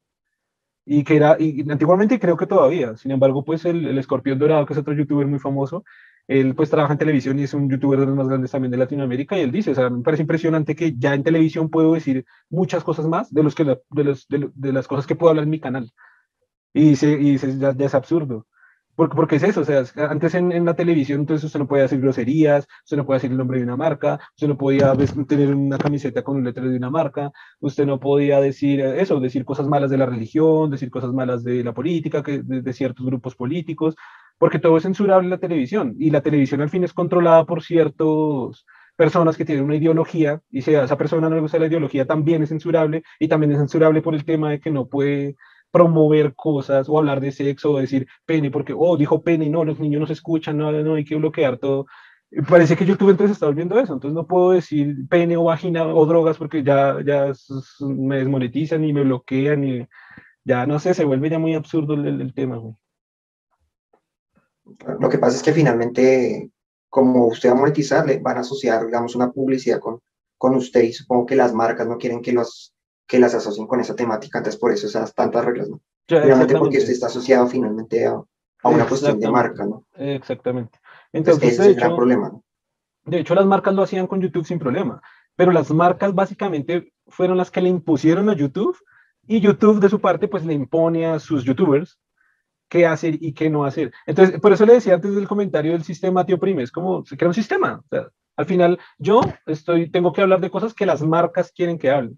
y 0.87 1.03
que 1.03 1.17
era, 1.17 1.37
y 1.39 1.69
antiguamente 1.69 2.21
creo 2.21 2.37
que 2.37 2.47
todavía, 2.47 2.97
sin 2.97 3.11
embargo, 3.11 3.45
pues 3.45 3.65
el, 3.65 3.99
Escorpión 3.99 4.39
Dorado, 4.39 4.65
que 4.65 4.73
es 4.73 4.79
otro 4.79 4.95
youtuber 4.95 5.27
muy 5.27 5.41
famoso, 5.41 5.85
él 6.29 6.55
pues 6.55 6.71
trabaja 6.71 6.93
en 6.93 6.99
televisión 6.99 7.39
y 7.39 7.43
es 7.43 7.55
un 7.55 7.69
youtuber 7.69 7.99
de 7.99 8.07
los 8.07 8.15
más 8.15 8.29
grandes 8.29 8.53
también 8.53 8.71
de 8.71 8.79
Latinoamérica 8.79 9.37
y 9.37 9.43
él 9.43 9.51
dice, 9.51 9.73
o 9.73 9.75
sea, 9.75 9.91
me 9.91 10.03
parece 10.03 10.23
impresionante 10.23 10.77
que 10.77 10.95
ya 10.97 11.15
en 11.15 11.25
televisión 11.25 11.71
puedo 11.71 11.95
decir 11.95 12.25
muchas 12.49 12.85
cosas 12.85 13.07
más 13.07 13.33
de, 13.35 13.43
los 13.43 13.55
que 13.57 13.65
de, 13.65 14.05
los, 14.05 14.29
de, 14.29 14.49
de 14.55 14.73
las 14.73 14.87
cosas 14.87 15.07
que 15.07 15.17
puedo 15.17 15.31
hablar 15.31 15.45
en 15.45 15.51
mi 15.51 15.61
canal. 15.61 15.93
Y, 16.73 16.91
dice, 16.91 17.13
y 17.13 17.33
dice, 17.33 17.59
ya 17.59 17.75
es 17.79 17.95
absurdo. 17.95 18.47
Porque, 18.97 19.15
porque 19.15 19.37
es 19.37 19.43
eso, 19.43 19.61
o 19.61 19.65
sea, 19.65 19.85
antes 20.09 20.35
en, 20.35 20.53
en, 20.53 20.65
la 20.65 20.75
televisión, 20.75 21.21
entonces 21.21 21.45
usted 21.45 21.61
no 21.61 21.69
podía 21.69 21.83
decir 21.83 22.01
groserías, 22.01 22.67
usted 22.83 22.97
no 22.97 23.05
podía 23.05 23.17
decir 23.19 23.31
el 23.31 23.37
nombre 23.37 23.59
de 23.59 23.65
una 23.65 23.77
marca, 23.77 24.19
usted 24.35 24.49
no 24.49 24.57
podía 24.57 24.95
tener 25.29 25.55
una 25.55 25.77
camiseta 25.77 26.23
con 26.23 26.37
un 26.37 26.45
letrero 26.45 26.71
de 26.71 26.79
una 26.79 26.89
marca, 26.91 27.31
usted 27.61 27.85
no 27.85 28.01
podía 28.01 28.41
decir 28.41 28.81
eso, 28.81 29.21
decir 29.21 29.45
cosas 29.45 29.67
malas 29.69 29.91
de 29.91 29.99
la 29.99 30.07
religión, 30.07 30.71
decir 30.71 30.91
cosas 30.91 31.13
malas 31.13 31.45
de 31.45 31.63
la 31.63 31.75
política, 31.75 32.23
que, 32.23 32.43
de, 32.43 32.63
de 32.63 32.73
ciertos 32.73 33.05
grupos 33.05 33.35
políticos, 33.37 33.97
porque 34.39 34.59
todo 34.59 34.79
es 34.79 34.85
censurable 34.85 35.27
en 35.27 35.31
la 35.31 35.39
televisión, 35.39 35.95
y 35.99 36.11
la 36.11 36.23
televisión 36.23 36.63
al 36.63 36.71
fin 36.71 36.83
es 36.85 36.95
controlada 36.95 37.45
por 37.45 37.63
ciertos 37.63 38.67
personas 38.97 39.37
que 39.37 39.45
tienen 39.45 39.65
una 39.65 39.77
ideología, 39.77 40.41
y 40.51 40.63
si 40.63 40.75
a 40.75 40.85
esa 40.85 40.97
persona 40.97 41.29
no 41.29 41.35
le 41.35 41.43
gusta 41.43 41.59
la 41.59 41.67
ideología, 41.67 42.07
también 42.07 42.43
es 42.43 42.49
censurable, 42.49 43.03
y 43.21 43.29
también 43.29 43.53
es 43.53 43.59
censurable 43.59 44.01
por 44.01 44.15
el 44.15 44.25
tema 44.25 44.51
de 44.51 44.61
que 44.61 44.71
no 44.71 44.89
puede 44.89 45.37
promover 45.77 46.35
cosas 46.35 46.89
o 46.89 46.99
hablar 46.99 47.21
de 47.21 47.33
sexo 47.33 47.73
o 47.73 47.79
decir 47.79 48.07
pene, 48.25 48.51
porque, 48.51 48.75
oh, 48.77 48.97
dijo 48.97 49.23
pene, 49.23 49.51
no, 49.51 49.63
los 49.65 49.79
niños 49.79 50.01
no 50.01 50.07
se 50.07 50.15
escuchan, 50.15 50.57
no, 50.57 50.73
no 50.73 50.95
hay 50.95 51.05
que 51.05 51.17
bloquear 51.17 51.59
todo. 51.59 51.87
Parece 52.49 52.77
que 52.77 52.87
YouTube 52.87 53.11
entonces 53.11 53.35
está 53.37 53.47
volviendo 53.47 53.79
eso, 53.79 53.93
entonces 53.93 54.15
no 54.15 54.27
puedo 54.27 54.53
decir 54.53 54.97
pene 55.09 55.37
o 55.37 55.45
vagina 55.45 55.85
o 55.87 56.07
drogas 56.07 56.39
porque 56.39 56.63
ya, 56.63 56.97
ya 57.05 57.31
me 57.81 58.17
desmonetizan 58.17 58.85
y 58.85 58.93
me 58.93 59.05
bloquean 59.05 59.65
y 59.65 59.87
ya 60.45 60.67
no 60.67 60.79
sé, 60.79 60.95
se 60.95 61.05
vuelve 61.05 61.29
ya 61.31 61.39
muy 61.39 61.55
absurdo 61.55 61.95
el, 61.95 62.21
el 62.21 62.35
tema. 62.35 62.57
Güey. 62.57 62.75
Lo 64.99 65.09
que 65.09 65.19
pasa 65.19 65.37
es 65.37 65.43
que 65.43 65.53
finalmente, 65.53 66.51
como 66.89 67.27
usted 67.27 67.51
va 67.51 67.53
a 67.53 67.59
monetizar, 67.59 68.07
le 68.07 68.19
van 68.19 68.39
a 68.39 68.41
asociar, 68.41 68.87
digamos, 68.87 69.15
una 69.15 69.31
publicidad 69.31 69.79
con, 69.79 70.01
con 70.39 70.55
usted 70.55 70.83
y 70.83 70.93
supongo 70.93 71.27
que 71.27 71.37
las 71.37 71.53
marcas 71.53 71.87
no 71.87 71.99
quieren 71.99 72.23
que 72.23 72.33
los 72.33 72.76
que 73.07 73.19
las 73.19 73.35
asocien 73.35 73.67
con 73.67 73.81
esa 73.81 73.95
temática, 73.95 74.39
entonces 74.39 74.61
por 74.61 74.73
eso 74.73 74.87
esas 74.87 75.15
tantas 75.15 75.45
reglas, 75.45 75.69
¿no? 75.69 75.81
Ya, 76.09 76.23
finalmente 76.23 76.57
porque 76.57 76.79
usted 76.79 76.93
está 76.93 77.07
asociado 77.07 77.47
finalmente 77.47 78.07
a, 78.07 78.21
a 78.63 78.69
una 78.69 78.87
cuestión 78.87 79.19
de 79.19 79.31
marca, 79.31 79.65
¿no? 79.65 79.87
Exactamente. 79.95 80.79
Entonces, 81.13 81.43
entonces 81.43 81.53
ese 81.53 81.63
es 81.63 81.77
el 81.77 81.81
gran 81.81 81.97
problema, 81.97 82.29
¿no? 82.31 82.45
De 83.05 83.21
hecho, 83.21 83.35
las 83.37 83.47
marcas 83.47 83.75
lo 83.75 83.83
hacían 83.83 84.09
con 84.09 84.21
YouTube 84.21 84.47
sin 84.47 84.59
problema, 84.59 85.01
pero 85.37 85.53
las 85.53 85.71
marcas 85.71 86.15
básicamente 86.15 86.93
fueron 87.07 87.37
las 87.37 87.53
que 87.53 87.61
le 87.61 87.69
impusieron 87.69 88.29
a 88.29 88.35
YouTube 88.35 88.77
y 89.29 89.41
YouTube 89.41 89.81
de 89.81 89.89
su 89.89 90.01
parte 90.01 90.27
pues 90.27 90.45
le 90.45 90.55
impone 90.55 91.07
a 91.07 91.21
sus 91.21 91.45
youtubers 91.45 91.99
qué 92.69 92.87
hacer 92.87 93.17
y 93.21 93.33
qué 93.33 93.49
no 93.49 93.65
hacer. 93.65 93.93
Entonces, 94.07 94.41
por 94.41 94.53
eso 94.53 94.67
le 94.67 94.75
decía 94.75 94.95
antes 94.95 95.15
del 95.15 95.29
comentario 95.29 95.73
del 95.73 95.85
sistema 95.85 96.27
tío 96.27 96.39
prime, 96.39 96.65
es 96.65 96.73
como 96.73 97.05
se 97.05 97.17
crea 97.17 97.29
un 97.29 97.35
sistema. 97.35 97.81
O 97.85 97.89
sea, 97.89 98.09
al 98.37 98.47
final 98.47 98.79
yo 98.99 99.21
estoy, 99.47 99.89
tengo 99.89 100.13
que 100.13 100.23
hablar 100.23 100.41
de 100.41 100.51
cosas 100.51 100.75
que 100.75 100.87
las 100.87 101.03
marcas 101.03 101.53
quieren 101.53 101.79
que 101.79 101.91
hable 101.91 102.17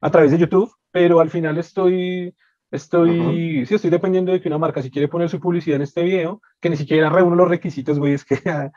a 0.00 0.10
través 0.10 0.30
de 0.30 0.38
YouTube, 0.38 0.70
pero 0.90 1.20
al 1.20 1.30
final 1.30 1.58
estoy, 1.58 2.34
estoy, 2.70 3.20
uh 3.20 3.24
-huh. 3.24 3.66
sí, 3.66 3.74
estoy 3.74 3.90
dependiendo 3.90 4.32
de 4.32 4.40
que 4.40 4.48
una 4.48 4.58
marca, 4.58 4.82
si 4.82 4.90
quiere 4.90 5.08
poner 5.08 5.28
su 5.28 5.40
publicidad 5.40 5.76
en 5.76 5.82
este 5.82 6.02
video, 6.02 6.40
que 6.60 6.70
ni 6.70 6.76
siquiera 6.76 7.10
reúne 7.10 7.36
los 7.36 7.48
requisitos, 7.48 7.98
güey, 7.98 8.14
es 8.14 8.24
que, 8.24 8.34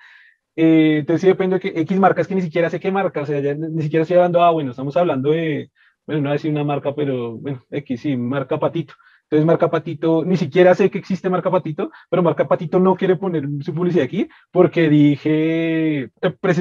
eh, 0.55 0.97
entonces 0.99 1.21
sí 1.21 1.27
depende 1.27 1.59
de 1.59 1.59
que 1.59 1.79
X 1.81 1.99
marcas 1.99 2.27
que 2.27 2.35
ni 2.35 2.41
siquiera 2.41 2.69
sé 2.69 2.79
qué 2.79 2.91
marca, 2.91 3.21
o 3.21 3.25
sea, 3.25 3.39
ya 3.39 3.53
ni 3.53 3.81
siquiera 3.83 4.03
estoy 4.03 4.17
hablando, 4.17 4.41
ah, 4.41 4.51
bueno, 4.51 4.71
estamos 4.71 4.95
hablando 4.97 5.31
de, 5.31 5.71
bueno, 6.05 6.21
no 6.21 6.31
decir 6.31 6.51
una 6.51 6.63
marca, 6.63 6.93
pero, 6.95 7.37
bueno, 7.37 7.63
X, 7.71 8.01
sí, 8.01 8.17
marca 8.17 8.59
Patito. 8.59 8.93
Entonces, 9.31 9.45
Marca 9.45 9.69
Patito, 9.69 10.25
ni 10.25 10.37
siquiera 10.37 10.73
sé 10.73 10.89
que 10.89 10.97
existe 10.97 11.29
Marca 11.29 11.51
Patito, 11.51 11.91
pero 12.09 12.23
Marca 12.23 12.47
Patito 12.47 12.79
no 12.79 12.95
quiere 12.95 13.15
poner 13.15 13.47
su 13.61 13.75
publicidad 13.75 14.05
aquí 14.05 14.27
porque 14.49 14.89
dije, 14.89 16.09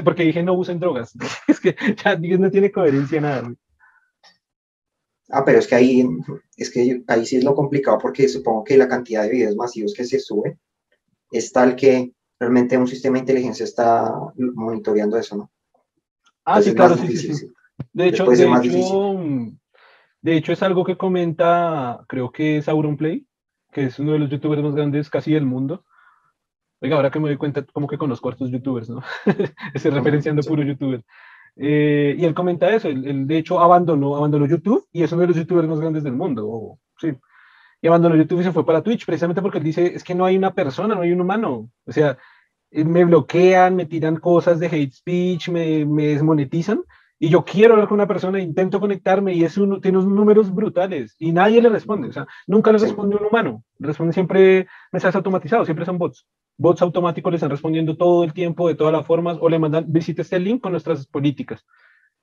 porque 0.04 0.24
dije 0.24 0.42
no 0.42 0.52
usen 0.52 0.78
drogas. 0.78 1.16
es 1.48 1.60
que 1.60 1.74
ya 2.04 2.16
no 2.16 2.50
tiene 2.50 2.70
coherencia 2.70 3.22
nada. 3.22 3.40
Güey. 3.40 3.56
Ah, 5.30 5.44
pero 5.44 5.58
es 5.58 5.66
que 5.66 5.74
ahí, 5.74 6.06
es 6.56 6.70
que 6.70 7.02
ahí 7.06 7.26
sí 7.26 7.36
es 7.36 7.44
lo 7.44 7.54
complicado 7.54 7.98
porque 7.98 8.28
supongo 8.28 8.64
que 8.64 8.78
la 8.78 8.88
cantidad 8.88 9.24
de 9.24 9.30
videos 9.30 9.56
masivos 9.56 9.92
que 9.94 10.04
se 10.04 10.18
sube 10.18 10.58
es 11.30 11.52
tal 11.52 11.76
que 11.76 12.12
realmente 12.40 12.78
un 12.78 12.88
sistema 12.88 13.14
de 13.14 13.20
inteligencia 13.20 13.64
está 13.64 14.10
monitoreando 14.36 15.18
eso, 15.18 15.36
¿no? 15.36 15.50
Ah, 16.44 16.58
Entonces 16.58 16.70
sí, 16.70 16.76
claro, 16.76 16.96
sí, 16.96 17.02
difícil, 17.02 17.34
sí, 17.34 17.46
sí, 17.46 17.52
De 17.92 18.06
hecho, 18.06 18.24
de 18.24 18.34
hecho, 18.34 19.18
de 20.20 20.36
hecho, 20.36 20.52
es 20.52 20.62
algo 20.62 20.84
que 20.84 20.96
comenta, 20.96 22.04
creo 22.08 22.32
que 22.32 22.58
es 22.58 22.68
Auronplay, 22.68 23.26
que 23.70 23.84
es 23.84 23.98
uno 23.98 24.12
de 24.12 24.18
los 24.18 24.30
youtubers 24.30 24.62
más 24.62 24.74
grandes 24.74 25.10
casi 25.10 25.32
del 25.32 25.46
mundo. 25.46 25.84
Oiga, 26.80 26.96
ahora 26.96 27.10
que 27.10 27.20
me 27.20 27.28
doy 27.28 27.36
cuenta, 27.36 27.64
como 27.64 27.86
que 27.86 27.98
conozco 27.98 28.28
a 28.28 28.32
estos 28.32 28.50
youtubers, 28.50 28.88
¿no? 28.88 29.02
Estoy 29.74 29.90
referenciando 29.90 30.42
sí. 30.42 30.48
puro 30.48 30.62
youtuber. 30.62 31.04
Eh, 31.56 32.16
y 32.18 32.24
él 32.24 32.34
comenta 32.34 32.70
eso, 32.70 32.88
él, 32.88 33.06
él, 33.06 33.26
de 33.26 33.38
hecho 33.38 33.60
abandonó, 33.60 34.16
abandonó 34.16 34.46
YouTube 34.46 34.86
y 34.92 35.02
es 35.02 35.12
uno 35.12 35.22
de 35.22 35.28
los 35.28 35.36
youtubers 35.36 35.68
más 35.68 35.80
grandes 35.80 36.04
del 36.04 36.14
mundo, 36.14 36.78
sí. 36.98 37.12
Y 37.80 37.86
abandonó 37.86 38.16
YouTube 38.16 38.40
y 38.40 38.44
se 38.44 38.52
fue 38.52 38.66
para 38.66 38.82
Twitch, 38.82 39.06
precisamente 39.06 39.42
porque 39.42 39.58
él 39.58 39.64
dice, 39.64 39.86
es 39.94 40.02
que 40.02 40.14
no 40.14 40.24
hay 40.24 40.36
una 40.36 40.52
persona, 40.54 40.94
no 40.94 41.02
hay 41.02 41.12
un 41.12 41.20
humano. 41.20 41.70
O 41.86 41.92
sea, 41.92 42.18
eh, 42.70 42.84
me 42.84 43.04
bloquean, 43.04 43.76
me 43.76 43.86
tiran 43.86 44.16
cosas 44.16 44.58
de 44.58 44.66
hate 44.66 44.92
speech, 44.92 45.48
me, 45.48 45.84
me 45.86 46.08
desmonetizan, 46.08 46.82
y 47.18 47.28
yo 47.28 47.44
quiero 47.44 47.74
hablar 47.74 47.88
con 47.88 47.96
una 47.96 48.06
persona, 48.06 48.40
intento 48.40 48.80
conectarme 48.80 49.34
y 49.34 49.44
es 49.44 49.58
un, 49.58 49.80
tiene 49.80 49.98
unos 49.98 50.10
números 50.10 50.54
brutales 50.54 51.16
y 51.18 51.32
nadie 51.32 51.60
le 51.62 51.68
responde, 51.68 52.08
o 52.08 52.12
sea, 52.12 52.26
nunca 52.46 52.72
le 52.72 52.78
responde 52.78 53.16
un 53.16 53.26
humano, 53.26 53.64
responde 53.78 54.12
siempre 54.12 54.68
mensajes 54.92 55.16
automatizados, 55.16 55.66
siempre 55.66 55.84
son 55.84 55.98
bots 55.98 56.26
bots 56.58 56.82
automáticos 56.82 57.30
le 57.32 57.36
están 57.36 57.50
respondiendo 57.50 57.96
todo 57.96 58.24
el 58.24 58.32
tiempo, 58.32 58.68
de 58.68 58.74
todas 58.74 58.92
las 58.92 59.06
formas, 59.06 59.38
o 59.40 59.48
le 59.48 59.58
mandan, 59.58 59.84
visite 59.88 60.22
este 60.22 60.38
link 60.38 60.60
con 60.60 60.72
nuestras 60.72 61.06
políticas. 61.06 61.64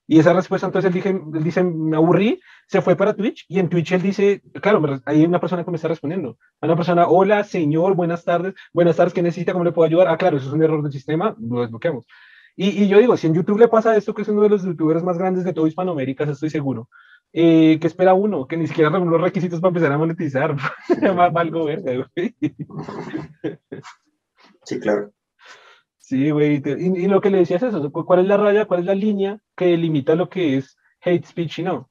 Y 0.08 0.20
esa 0.20 0.32
respuesta, 0.32 0.68
entonces 0.68 0.88
él 0.88 0.94
dice, 0.94 1.08
él 1.08 1.42
dice, 1.42 1.64
me 1.64 1.96
aburrí, 1.96 2.40
se 2.68 2.80
fue 2.80 2.94
para 2.94 3.14
Twitch, 3.14 3.44
y 3.48 3.58
en 3.58 3.68
Twitch 3.68 3.90
él 3.92 4.02
dice, 4.02 4.42
claro, 4.62 5.00
hay 5.04 5.24
una 5.24 5.40
persona 5.40 5.64
que 5.64 5.70
me 5.70 5.76
está 5.76 5.88
respondiendo. 5.88 6.38
Hay 6.60 6.68
una 6.68 6.76
persona, 6.76 7.08
hola, 7.08 7.42
señor, 7.42 7.96
buenas 7.96 8.24
tardes, 8.24 8.54
buenas 8.72 8.96
tardes, 8.96 9.14
¿qué 9.14 9.22
necesita? 9.22 9.52
¿Cómo 9.52 9.64
le 9.64 9.72
puedo 9.72 9.86
ayudar? 9.86 10.08
Ah, 10.08 10.16
claro, 10.16 10.36
eso 10.36 10.46
es 10.46 10.52
un 10.52 10.62
error 10.62 10.82
del 10.82 10.92
sistema, 10.92 11.34
lo 11.40 11.62
desbloqueamos. 11.62 12.06
Y, 12.56 12.84
y 12.84 12.88
yo 12.88 12.98
digo, 12.98 13.16
si 13.16 13.26
en 13.26 13.34
YouTube 13.34 13.58
le 13.58 13.68
pasa 13.68 13.96
esto, 13.96 14.14
que 14.14 14.22
es 14.22 14.28
uno 14.28 14.42
de 14.42 14.48
los 14.48 14.64
youtubers 14.64 15.04
más 15.04 15.18
grandes 15.18 15.44
de 15.44 15.52
todo 15.52 15.66
Hispanoamérica, 15.66 16.24
estoy 16.24 16.50
seguro, 16.50 16.88
eh, 17.32 17.78
¿qué 17.80 17.86
espera 17.86 18.14
uno? 18.14 18.46
Que 18.46 18.56
ni 18.56 18.66
siquiera 18.66 18.88
reúne 18.90 19.10
los 19.10 19.20
requisitos 19.20 19.60
para 19.60 19.68
empezar 19.68 19.92
a 19.92 19.98
monetizar. 19.98 20.56
Algo 21.34 21.64
verde, 21.66 22.04
güey. 22.14 22.34
Sí, 24.64 24.80
claro. 24.80 25.12
Sí, 25.98 26.30
güey. 26.30 26.62
Y, 26.64 27.04
y, 27.04 27.06
lo 27.08 27.20
que 27.20 27.30
le 27.30 27.38
decías 27.38 27.62
es 27.62 27.74
eso. 27.74 27.92
¿Cuál 27.92 28.20
es 28.20 28.26
la 28.26 28.36
raya, 28.36 28.64
cuál 28.64 28.80
es 28.80 28.86
la 28.86 28.94
línea 28.94 29.38
que 29.56 29.76
limita 29.76 30.14
lo 30.14 30.28
que 30.28 30.56
es 30.56 30.78
hate 31.02 31.26
speech 31.26 31.58
y 31.58 31.62
no? 31.64 31.90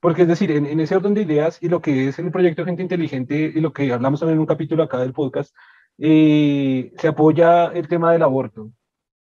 Porque 0.00 0.22
es 0.22 0.28
decir, 0.28 0.50
en, 0.50 0.66
en, 0.66 0.80
ese 0.80 0.96
orden 0.96 1.14
de 1.14 1.22
ideas 1.22 1.62
y 1.62 1.68
lo 1.68 1.80
que 1.80 2.08
es 2.08 2.18
el 2.18 2.30
proyecto 2.30 2.64
Gente 2.64 2.82
Inteligente 2.82 3.52
y 3.54 3.60
lo 3.60 3.72
que 3.72 3.92
hablamos 3.92 4.20
también 4.20 4.36
en 4.36 4.40
un 4.40 4.46
capítulo 4.46 4.82
acá 4.82 4.98
del 4.98 5.12
podcast, 5.12 5.54
eh, 5.98 6.92
se 6.98 7.08
apoya 7.08 7.66
el 7.66 7.88
tema 7.88 8.12
del 8.12 8.22
aborto, 8.22 8.70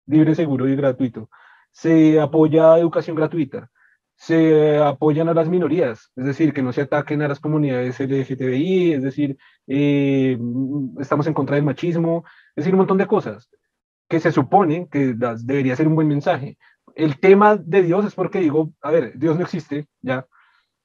libre, 0.08 0.36
seguro 0.36 0.68
y 0.68 0.76
gratuito. 0.76 1.30
Se 1.72 2.20
apoya 2.20 2.78
educación 2.78 3.16
gratuita. 3.16 3.70
Se 4.18 4.80
apoyan 4.80 5.28
a 5.28 5.34
las 5.34 5.50
minorías, 5.50 6.12
es 6.16 6.26
decir, 6.26 6.54
que 6.54 6.62
no 6.62 6.72
se 6.72 6.82
ataquen 6.82 7.22
a 7.22 7.28
las 7.28 7.42
comunidades 7.42 8.00
LGTBI, 8.00 8.94
es 8.94 9.04
decir, 9.04 9.38
eh, 9.68 10.38
estamos 11.00 11.28
en 11.28 11.34
contra 11.34 11.58
del 11.58 11.66
machismo, 11.66 12.24
es 12.56 12.64
decir, 12.64 12.74
un 12.74 12.80
montón 12.80 12.98
de 12.98 13.08
cosas 13.08 13.50
que 14.08 14.22
se 14.22 14.32
supone 14.32 14.88
que 14.90 15.16
debería 15.44 15.76
ser 15.76 15.88
un 15.88 15.96
buen 15.96 16.08
mensaje. 16.08 16.58
El 16.96 17.20
tema 17.20 17.58
de 17.58 17.84
Dios 17.84 18.06
es 18.06 18.16
porque 18.16 18.40
digo, 18.40 18.72
a 18.82 18.92
ver, 18.92 19.18
Dios 19.18 19.38
no 19.38 19.44
existe, 19.44 19.88
ya. 20.02 20.26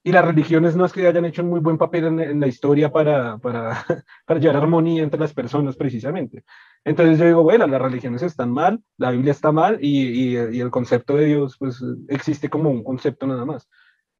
Y 0.03 0.13
las 0.13 0.25
religiones 0.25 0.77
no 0.77 0.87
es 0.87 0.93
que 0.93 1.07
hayan 1.07 1.27
hecho 1.27 1.43
un 1.43 1.51
muy 1.51 1.61
buen 1.61 1.77
papel 1.77 2.07
en, 2.21 2.41
la 2.41 2.47
historia 2.47 2.91
para, 2.91 3.37
para, 3.39 3.85
para, 4.27 4.41
llevar 4.41 4.57
armonía 4.57 5.03
entre 5.03 5.21
las 5.21 5.35
personas 5.35 5.77
precisamente. 5.77 6.43
Entonces 6.85 7.19
yo 7.19 7.27
digo, 7.27 7.43
bueno, 7.43 7.67
las 7.67 7.83
religiones 7.83 8.23
están 8.23 8.51
mal, 8.51 8.83
la 8.97 9.11
Biblia 9.11 9.33
está 9.33 9.53
mal 9.53 9.79
y, 9.81 10.35
y, 10.35 10.61
el 10.61 10.71
concepto 10.71 11.17
de 11.17 11.27
Dios 11.27 11.57
pues 11.59 11.83
existe 12.09 12.49
como 12.49 12.71
un 12.71 12.83
concepto 12.83 13.27
nada 13.27 13.45
más. 13.45 13.69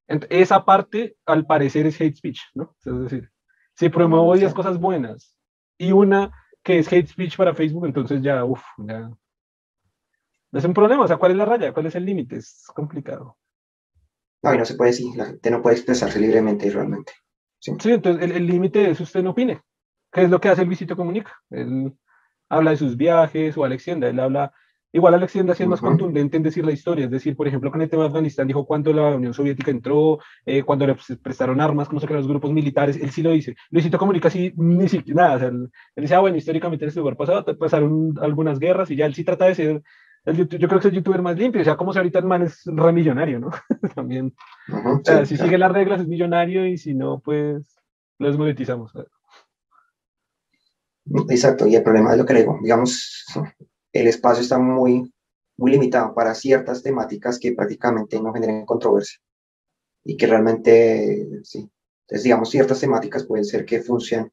esa 0.07 0.65
parte 0.65 1.17
al 1.25 1.47
parecer 1.47 1.87
es 1.87 1.99
hate 2.01 2.17
speech, 2.17 2.41
¿no? 2.55 2.77
Es 2.85 3.01
decir, 3.01 3.31
si 3.75 3.89
promuevo 3.89 4.35
10 4.35 4.53
cosas 4.53 4.79
buenas 4.79 5.35
y 5.79 5.93
una 5.93 6.31
que 6.63 6.79
es 6.79 6.93
hate 6.93 7.09
speech 7.09 7.37
para 7.39 7.55
Facebook, 7.55 7.87
entonces 7.87 8.21
ya, 8.23 8.45
uff, 8.45 8.63
ya... 8.79 9.11
Es 10.53 10.65
un 10.65 10.75
problema, 10.75 11.05
o 11.05 11.09
sea, 11.09 11.17
¿cuál 11.17 11.33
es 11.33 11.39
la 11.39 11.45
raya? 11.45 11.73
¿Cuál 11.73 11.87
es 11.87 11.95
el 11.95 12.05
límite? 12.05 12.37
Es 12.37 12.67
complicado. 12.75 13.39
No, 14.43 14.55
y 14.55 14.59
no 14.59 14.65
se 14.65 14.75
puede 14.75 14.91
decir, 14.91 15.15
la 15.17 15.27
gente 15.27 15.51
no 15.51 15.63
puede 15.63 15.77
expresarse 15.77 16.19
libremente 16.19 16.71
realmente. 16.71 17.13
Sí, 17.59 17.73
entonces 17.85 18.31
el 18.31 18.47
límite 18.47 18.91
es 18.91 19.01
usted 19.01 19.23
no 19.23 19.31
opine. 19.31 19.61
¿Qué 20.13 20.23
es 20.23 20.31
lo 20.31 20.41
que 20.41 20.49
hace 20.49 20.63
el 20.63 20.69
visito 20.69 20.97
comunica? 20.97 21.33
Él 21.51 21.93
habla 22.49 22.73
de 22.73 22.77
sus 22.77 22.97
viajes 22.97 23.57
o 23.57 23.65
Alexienda, 23.65 24.09
él 24.09 24.19
habla, 24.19 24.53
igual 24.93 25.15
Alexienda 25.15 25.55
sí 25.55 25.63
es 25.63 25.69
más 25.69 25.81
contundente 25.81 26.37
en 26.37 26.43
decir 26.43 26.65
la 26.65 26.73
historia, 26.73 27.05
es 27.05 27.11
decir, 27.11 27.37
por 27.37 27.47
ejemplo, 27.47 27.71
con 27.71 27.81
el 27.81 27.89
tema 27.89 28.03
de 28.03 28.09
Afganistán 28.09 28.49
dijo 28.49 28.67
cuando 28.67 28.93
la 28.93 29.15
Unión 29.15 29.33
Soviética 29.33 29.71
entró, 29.71 30.19
eh, 30.45 30.65
cuando 30.65 30.87
le 30.87 30.97
prestaron 31.23 31.61
armas, 31.61 31.89
cómo 31.89 32.01
se 32.01 32.07
crearon 32.07 32.23
los 32.23 32.31
grupos 32.31 32.51
militares, 32.51 32.97
él 32.97 33.11
sí 33.11 33.23
lo 33.23 33.31
dice. 33.31 33.55
Luisito 33.71 33.99
comunica 33.99 34.29
así, 34.29 34.53
ni 34.57 34.89
siquiera 34.89 35.29
nada, 35.29 35.47
él, 35.47 35.71
dice, 35.95 36.15
ah, 36.15 36.21
bueno, 36.21 36.37
históricamente 36.37 36.85
en 36.85 36.89
este 36.89 37.01
lugar 37.01 37.17
pasado 37.17 37.57
pasaron 37.57 38.15
algunas 38.21 38.59
guerras 38.59 38.91
y 38.91 38.97
ya 38.97 39.07
él 39.07 39.15
sí 39.15 39.23
trata 39.23 39.45
de 39.45 39.55
ser 39.55 39.83
yo 40.27 40.47
creo 40.49 40.69
que 40.69 40.77
es 40.79 40.85
el 40.87 40.93
youtuber 40.93 41.23
más 41.23 41.37
limpio, 41.37 41.63
o 41.63 41.65
sea, 41.65 41.77
como 41.77 41.93
si 41.93 41.99
ahorita 41.99 42.19
el 42.19 42.27
man 42.27 42.43
es 42.43 42.63
remillonario, 42.67 43.41
¿no? 43.41 43.51
También. 43.95 44.35
o 44.69 45.01
sea, 45.03 45.25
si 45.25 45.37
sigue 45.37 45.59
las 45.59 45.73
reglas 45.73 46.01
es 46.01 46.09
millonario 46.09 46.67
y 46.67 46.77
si 46.77 46.95
no, 46.95 47.21
pues 47.21 47.79
lo 48.19 48.27
desmonetizamos. 48.27 48.93
Exacto, 51.29 51.67
y 51.67 51.75
el 51.75 51.83
problema 51.83 52.13
es 52.13 52.19
lo 52.19 52.27
que 52.27 52.35
le 52.35 52.41
digo, 52.41 52.59
digamos, 52.63 53.25
el 53.93 54.07
espacio 54.07 54.43
está 54.43 54.59
muy, 54.59 55.13
muy 55.57 55.71
limitado 55.71 56.15
para 56.15 56.35
ciertas 56.35 56.83
temáticas 56.83 57.39
que 57.39 57.53
prácticamente 57.53 58.21
no 58.21 58.33
generan 58.33 58.67
controversia 58.67 59.19
y 60.05 60.17
que 60.17 60.27
realmente, 60.27 61.41
sí, 61.43 61.71
entonces 62.03 62.25
digamos, 62.25 62.51
ciertas 62.51 62.81
temáticas 62.81 63.25
pueden 63.25 63.45
ser 63.45 63.65
que 63.65 63.81
funcionen, 63.81 64.31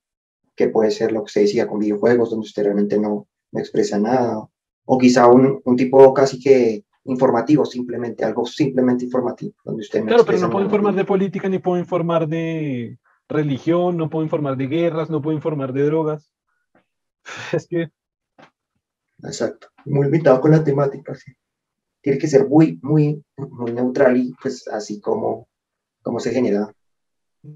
que 0.56 0.67
puede 0.67 0.91
ser 0.91 1.12
lo 1.12 1.23
que 1.23 1.32
se 1.32 1.41
decía 1.41 1.67
con 1.67 1.80
videojuegos, 1.80 2.30
donde 2.30 2.45
usted 2.45 2.63
realmente 2.63 3.00
no, 3.00 3.28
no 3.52 3.60
expresa 3.60 3.97
nada, 3.97 4.47
o 4.89 4.97
quizá 4.97 5.28
un, 5.28 5.62
un 5.63 5.76
tipo 5.76 6.13
casi 6.13 6.39
que 6.39 6.84
informativo, 7.04 7.65
simplemente, 7.65 8.23
algo 8.23 8.45
simplemente 8.45 9.06
informativo, 9.06 9.54
donde 9.63 9.82
usted 9.82 10.04
Claro, 10.04 10.26
pero 10.26 10.39
no 10.39 10.50
puedo 10.50 10.65
informar 10.65 10.95
de 10.95 11.06
política, 11.06 11.50
ni 11.50 11.60
puedo 11.60 11.78
informar 11.80 12.28
de 12.28 12.97
religión, 13.28 13.97
no 13.97 14.10
puedo 14.10 14.23
informar 14.23 14.56
de 14.56 14.67
guerras, 14.67 15.10
no 15.10 15.21
puedo 15.21 15.36
informar 15.36 15.73
de 15.73 15.84
drogas. 15.84 16.32
Es 17.54 17.67
que... 17.67 17.89
Exacto, 19.23 19.67
muy 19.86 20.06
limitado 20.06 20.39
con 20.39 20.52
la 20.52 20.63
temática, 20.63 21.15
sí. 21.15 21.34
Tiene 22.02 22.19
que 22.19 22.28
ser 22.28 22.47
muy, 22.47 22.80
muy, 22.82 23.21
muy 23.36 23.71
neutral 23.73 24.15
y 24.15 24.34
pues 24.41 24.67
así 24.67 25.02
como, 25.02 25.47
como 26.02 26.19
se 26.19 26.32
genera 26.32 26.71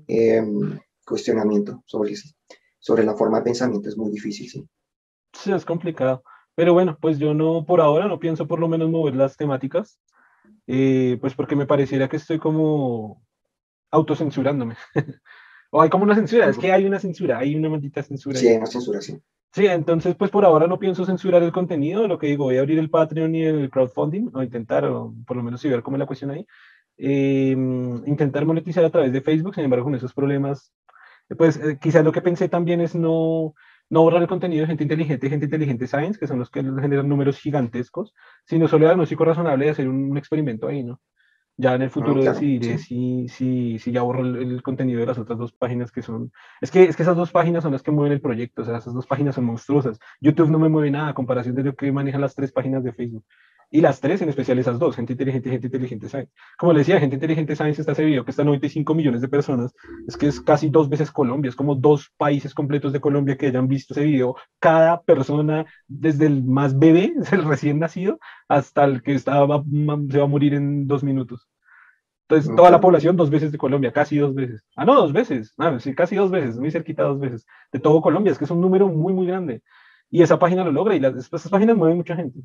em, 0.07 0.79
cuestionamiento 1.05 1.83
sobre, 1.85 2.15
sobre 2.79 3.03
la 3.03 3.15
forma 3.15 3.37
de 3.37 3.45
pensamiento 3.45 3.87
es 3.87 3.97
muy 3.97 4.11
difícil, 4.11 4.49
sí. 4.49 4.67
Sí, 5.33 5.53
es 5.53 5.63
complicado. 5.63 6.23
Pero 6.61 6.73
bueno, 6.73 6.95
pues 7.01 7.17
yo 7.17 7.33
no, 7.33 7.65
por 7.65 7.81
ahora 7.81 8.07
no 8.07 8.19
pienso 8.19 8.45
por 8.45 8.59
lo 8.59 8.67
menos 8.67 8.87
mover 8.87 9.15
las 9.15 9.35
temáticas, 9.35 9.99
eh, 10.67 11.17
pues 11.19 11.33
porque 11.33 11.55
me 11.55 11.65
pareciera 11.65 12.07
que 12.07 12.17
estoy 12.17 12.37
como 12.37 13.25
autocensurándome. 13.89 14.75
o 15.71 15.81
hay 15.81 15.89
como 15.89 16.03
una 16.03 16.13
censura, 16.13 16.47
es 16.47 16.59
que 16.59 16.71
hay 16.71 16.85
una 16.85 16.99
censura, 16.99 17.39
hay 17.39 17.55
una 17.55 17.67
maldita 17.67 18.03
censura. 18.03 18.37
Sí, 18.37 18.47
hay 18.47 18.57
una 18.57 18.67
censura, 18.67 19.01
sí. 19.01 19.17
Sí, 19.51 19.65
entonces 19.65 20.13
pues 20.13 20.29
por 20.29 20.45
ahora 20.45 20.67
no 20.67 20.77
pienso 20.77 21.03
censurar 21.03 21.41
el 21.41 21.51
contenido, 21.51 22.07
lo 22.07 22.19
que 22.19 22.27
digo, 22.27 22.43
voy 22.43 22.57
a 22.57 22.59
abrir 22.59 22.77
el 22.77 22.91
Patreon 22.91 23.33
y 23.33 23.41
el 23.41 23.71
crowdfunding, 23.71 24.29
o 24.31 24.43
intentar, 24.43 24.85
o 24.85 25.15
por 25.25 25.37
lo 25.37 25.41
menos 25.41 25.61
si 25.61 25.67
ver 25.67 25.81
cómo 25.81 25.97
es 25.97 26.01
la 26.01 26.05
cuestión 26.05 26.29
ahí, 26.29 26.45
em, 26.97 28.07
intentar 28.07 28.45
monetizar 28.45 28.85
a 28.85 28.91
través 28.91 29.11
de 29.11 29.21
Facebook, 29.21 29.55
sin 29.55 29.63
embargo 29.63 29.85
con 29.85 29.95
esos 29.95 30.13
problemas, 30.13 30.71
pues 31.35 31.57
eh, 31.57 31.79
quizás 31.81 32.05
lo 32.05 32.11
que 32.11 32.21
pensé 32.21 32.49
también 32.49 32.81
es 32.81 32.93
no, 32.93 33.55
no 33.91 34.01
borrar 34.03 34.21
el 34.21 34.27
contenido 34.27 34.61
de 34.61 34.67
gente 34.67 34.83
inteligente, 34.83 35.29
gente 35.29 35.45
inteligente 35.45 35.85
science, 35.85 36.17
que 36.17 36.25
son 36.25 36.39
los 36.39 36.49
que 36.49 36.63
generan 36.63 37.09
números 37.09 37.37
gigantescos, 37.37 38.15
sino 38.45 38.67
solo 38.69 38.85
el 38.85 38.91
diagnóstico 38.91 39.25
razonable 39.25 39.65
de 39.65 39.71
hacer 39.71 39.89
un, 39.89 40.17
experimento 40.17 40.67
ahí, 40.67 40.81
¿no? 40.81 41.01
Ya 41.57 41.75
en 41.75 41.81
el 41.81 41.89
futuro 41.89 42.23
decidiré 42.23 42.77
si, 42.77 43.27
si, 43.27 43.77
si, 43.77 43.91
ya 43.91 44.01
borro 44.01 44.21
el, 44.21 44.63
contenido 44.63 45.01
de 45.01 45.05
las 45.05 45.19
otras 45.19 45.37
dos 45.37 45.51
páginas 45.51 45.91
que 45.91 46.01
son... 46.01 46.31
Es 46.61 46.71
que, 46.71 46.83
es 46.83 46.95
que 46.95 47.03
esas 47.03 47.17
dos 47.17 47.31
páginas 47.31 47.63
son 47.63 47.73
las 47.73 47.83
que 47.83 47.91
mueven 47.91 48.13
el 48.13 48.21
proyecto, 48.21 48.61
o 48.61 48.65
sea, 48.65 48.77
esas 48.77 48.93
dos 48.93 49.05
páginas 49.05 49.35
son 49.35 49.43
monstruosas. 49.43 49.99
YouTube 50.21 50.49
no 50.49 50.57
me 50.57 50.69
mueve 50.69 50.89
nada 50.89 51.09
a 51.09 51.13
comparación 51.13 51.53
de 51.53 51.63
lo 51.63 51.75
que 51.75 51.91
manejan 51.91 52.21
las 52.21 52.33
tres 52.33 52.53
páginas 52.53 52.85
de 52.85 52.93
Facebook. 52.93 53.25
Y 53.73 53.79
las 53.79 54.01
tres, 54.01 54.21
en 54.21 54.27
especial 54.27 54.59
esas 54.59 54.77
dos, 54.79 54.97
gente 54.97 55.13
inteligente 55.13 55.47
y 55.47 55.51
gente 55.53 55.67
inteligente 55.67 56.09
science. 56.09 56.29
Como 56.57 56.73
le 56.73 56.79
decía, 56.79 56.99
gente 56.99 57.15
inteligente 57.15 57.55
science 57.55 57.81
está 57.81 57.93
ese 57.93 58.03
video 58.03 58.25
que 58.25 58.31
está 58.31 58.43
95 58.43 58.93
millones 58.93 59.21
de 59.21 59.29
personas. 59.29 59.73
Es 60.05 60.17
que 60.17 60.27
es 60.27 60.41
casi 60.41 60.69
dos 60.69 60.89
veces 60.89 61.09
Colombia, 61.09 61.47
es 61.47 61.55
como 61.55 61.75
dos 61.75 62.11
países 62.17 62.53
completos 62.53 62.91
de 62.91 62.99
Colombia 62.99 63.37
que 63.37 63.47
hayan 63.47 63.69
visto 63.69 63.93
ese 63.93 64.03
video. 64.03 64.35
Cada 64.59 65.01
persona, 65.01 65.65
desde 65.87 66.25
el 66.25 66.43
más 66.43 66.77
bebé, 66.77 67.13
el 67.31 67.45
recién 67.45 67.79
nacido, 67.79 68.19
hasta 68.49 68.83
el 68.83 69.01
que 69.01 69.13
estaba, 69.13 69.63
se 69.63 70.17
va 70.17 70.23
a 70.23 70.27
morir 70.27 70.53
en 70.53 70.85
dos 70.85 71.01
minutos. 71.01 71.47
Entonces, 72.27 72.53
toda 72.55 72.71
la 72.71 72.81
población 72.81 73.15
dos 73.15 73.29
veces 73.29 73.53
de 73.53 73.57
Colombia, 73.57 73.93
casi 73.93 74.17
dos 74.17 74.35
veces. 74.35 74.65
Ah, 74.75 74.83
no, 74.83 74.95
dos 74.95 75.13
veces. 75.13 75.53
Ah, 75.57 75.77
sí, 75.79 75.95
casi 75.95 76.17
dos 76.17 76.29
veces, 76.31 76.57
muy 76.57 76.71
cerquita 76.71 77.03
dos 77.03 77.19
veces. 77.19 77.45
De 77.71 77.79
todo 77.79 78.01
Colombia, 78.01 78.31
es 78.31 78.37
que 78.37 78.45
es 78.45 78.51
un 78.51 78.61
número 78.61 78.87
muy, 78.89 79.13
muy 79.13 79.27
grande. 79.27 79.63
Y 80.09 80.21
esa 80.21 80.39
página 80.39 80.65
lo 80.65 80.71
logra 80.73 80.95
y 80.95 80.99
las, 80.99 81.15
esas 81.15 81.49
páginas 81.49 81.77
mueven 81.77 81.97
mucha 81.97 82.15
gente. 82.17 82.41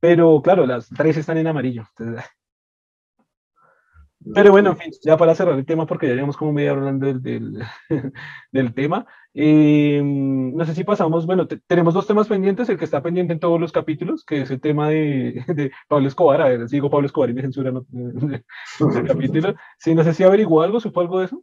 Pero 0.00 0.40
claro, 0.42 0.66
las 0.66 0.88
tres 0.88 1.16
están 1.16 1.38
en 1.38 1.46
amarillo. 1.46 1.84
Pero 4.34 4.50
bueno, 4.50 4.70
en 4.70 4.76
fin, 4.76 4.92
ya 5.04 5.16
para 5.16 5.34
cerrar 5.34 5.58
el 5.58 5.64
tema, 5.64 5.86
porque 5.86 6.08
ya 6.08 6.14
llevamos 6.14 6.36
como 6.36 6.52
media 6.52 6.72
hora 6.72 6.80
hablando 6.80 7.06
del, 7.06 7.22
del, 8.52 8.74
tema. 8.74 9.06
Eh, 9.32 10.02
no 10.02 10.64
sé 10.64 10.74
si 10.74 10.82
pasamos, 10.84 11.24
bueno, 11.24 11.46
tenemos 11.46 11.94
dos 11.94 12.06
temas 12.06 12.26
pendientes, 12.26 12.68
el 12.68 12.78
que 12.78 12.84
está 12.84 13.00
pendiente 13.00 13.32
en 13.32 13.38
todos 13.40 13.60
los 13.60 13.70
capítulos, 13.70 14.24
que 14.24 14.42
es 14.42 14.50
el 14.50 14.60
tema 14.60 14.88
de, 14.88 15.44
de 15.54 15.70
Pablo 15.86 16.08
Escobar. 16.08 16.42
A 16.42 16.48
ver, 16.48 16.68
sigo 16.68 16.90
Pablo 16.90 17.06
Escobar 17.06 17.30
y 17.30 17.34
me 17.34 17.42
censura 17.42 17.70
no, 17.70 17.86
el 17.92 19.06
capítulo. 19.06 19.54
Sí, 19.78 19.94
no 19.94 20.02
sé 20.02 20.12
si 20.14 20.24
averiguó 20.24 20.62
algo, 20.62 20.80
supo 20.80 21.00
algo 21.00 21.20
de 21.20 21.26
eso. 21.26 21.42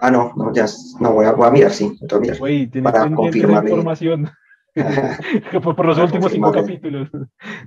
Ah, 0.00 0.10
no, 0.10 0.32
no, 0.36 0.52
ya, 0.52 0.66
no, 1.00 1.12
voy 1.12 1.26
a, 1.26 1.32
voy 1.32 1.46
a 1.46 1.50
mirar, 1.50 1.70
sí, 1.70 1.98
voy 2.38 2.70
a 2.74 2.76
mirar, 2.78 2.82
para 2.82 3.14
confirmar 3.14 3.64
información. 3.64 4.30
por, 5.62 5.86
los 5.86 5.98
últimos 5.98 6.32
cinco 6.32 6.52
capítulos. 6.52 7.08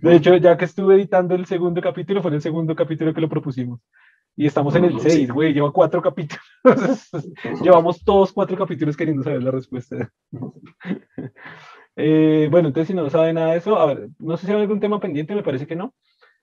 De 0.01 0.15
hecho, 0.15 0.35
ya 0.37 0.57
que 0.57 0.65
estuve 0.65 0.95
editando 0.95 1.35
el 1.35 1.45
segundo 1.45 1.81
capítulo, 1.81 2.21
fue 2.21 2.31
el 2.31 2.41
segundo 2.41 2.75
capítulo 2.75 3.13
que 3.13 3.21
lo 3.21 3.29
propusimos. 3.29 3.79
Y 4.35 4.47
estamos 4.47 4.75
en 4.75 4.85
el 4.85 4.99
6, 4.99 5.31
güey, 5.31 5.53
lleva 5.53 5.71
cuatro 5.71 6.01
capítulos. 6.01 6.43
Llevamos 7.61 8.03
todos 8.03 8.33
cuatro 8.33 8.57
capítulos 8.57 8.97
queriendo 8.97 9.23
saber 9.23 9.43
la 9.43 9.51
respuesta. 9.51 10.11
Eh, 11.95 12.47
bueno, 12.49 12.69
entonces 12.69 12.87
si 12.87 12.95
no 12.95 13.07
sabe 13.11 13.33
nada 13.33 13.51
de 13.51 13.59
eso, 13.59 13.77
a 13.77 13.85
ver, 13.85 14.09
no 14.17 14.35
sé 14.35 14.47
si 14.47 14.51
hay 14.51 14.59
algún 14.59 14.79
tema 14.79 14.99
pendiente, 14.99 15.35
me 15.35 15.43
parece 15.43 15.67
que 15.67 15.75
no. 15.75 15.93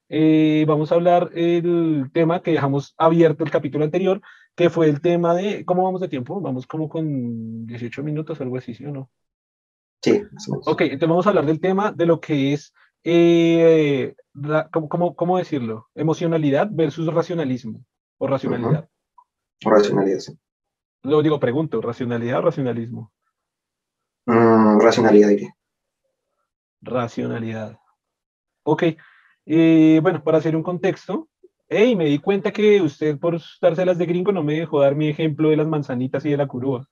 Eh, 0.09 0.64
vamos 0.68 0.92
a 0.92 0.94
hablar 0.94 1.31
el 1.35 2.11
tema 2.12 2.40
que 2.40 2.53
dejamos 2.53 2.94
abierto 2.96 3.42
el 3.42 3.51
capítulo 3.51 3.85
anterior, 3.85 4.20
que 4.55 4.70
fue 4.70 4.88
el 4.88 5.01
tema 5.01 5.35
de, 5.35 5.64
¿cómo 5.64 5.83
vamos 5.83 6.01
de 6.01 6.09
tiempo? 6.09 6.40
Vamos 6.40 6.68
como 6.68 6.88
con 6.88 7.66
18 7.66 8.03
minutos 8.05 8.40
algo 8.40 8.59
así, 8.59 8.75
¿sí 8.75 8.85
o 8.85 8.92
no? 8.92 9.11
Sí, 10.03 10.23
Ok, 10.67 10.81
entonces 10.83 11.09
vamos 11.09 11.27
a 11.27 11.31
hablar 11.31 11.47
del 11.47 11.61
tema 11.61 11.93
de 11.93 12.07
lo 12.07 12.21
que 12.21 12.55
es, 12.55 12.73
eh, 13.05 14.15
¿cómo, 14.89 15.15
cómo, 15.15 15.39
decirlo? 15.39 15.89
Emocionalidad 15.95 16.69
versus 16.71 17.13
racionalismo 17.13 17.85
o 18.19 18.27
racionalidad. 18.27 18.89
Racionalidad, 19.61 20.19
sí. 20.21 20.39
Lo 21.03 21.23
digo, 21.23 21.39
pregunto, 21.39 21.81
¿racionalidad 21.81 22.39
o 22.39 22.43
racionalismo? 22.43 23.13
Mm, 24.27 24.81
racionalidad, 24.81 25.29
diría. 25.29 25.55
Racionalidad. 26.83 27.79
Ok, 28.63 28.85
eh, 29.47 30.01
bueno, 30.03 30.23
para 30.23 30.39
hacer 30.39 30.57
un 30.57 30.63
contexto, 30.63 31.29
hey, 31.69 31.95
me 31.95 32.07
di 32.07 32.19
cuenta 32.19 32.53
que 32.53 32.81
usted 32.81 33.19
por 33.19 33.41
dárselas 33.61 33.99
de 33.99 34.07
gringo 34.07 34.33
no 34.33 34.43
me 34.43 34.55
dejó 34.55 34.81
dar 34.81 34.95
mi 34.95 35.09
ejemplo 35.09 35.51
de 35.51 35.57
las 35.57 35.67
manzanitas 35.67 36.25
y 36.25 36.31
de 36.31 36.37
la 36.37 36.47
curúa. 36.47 36.87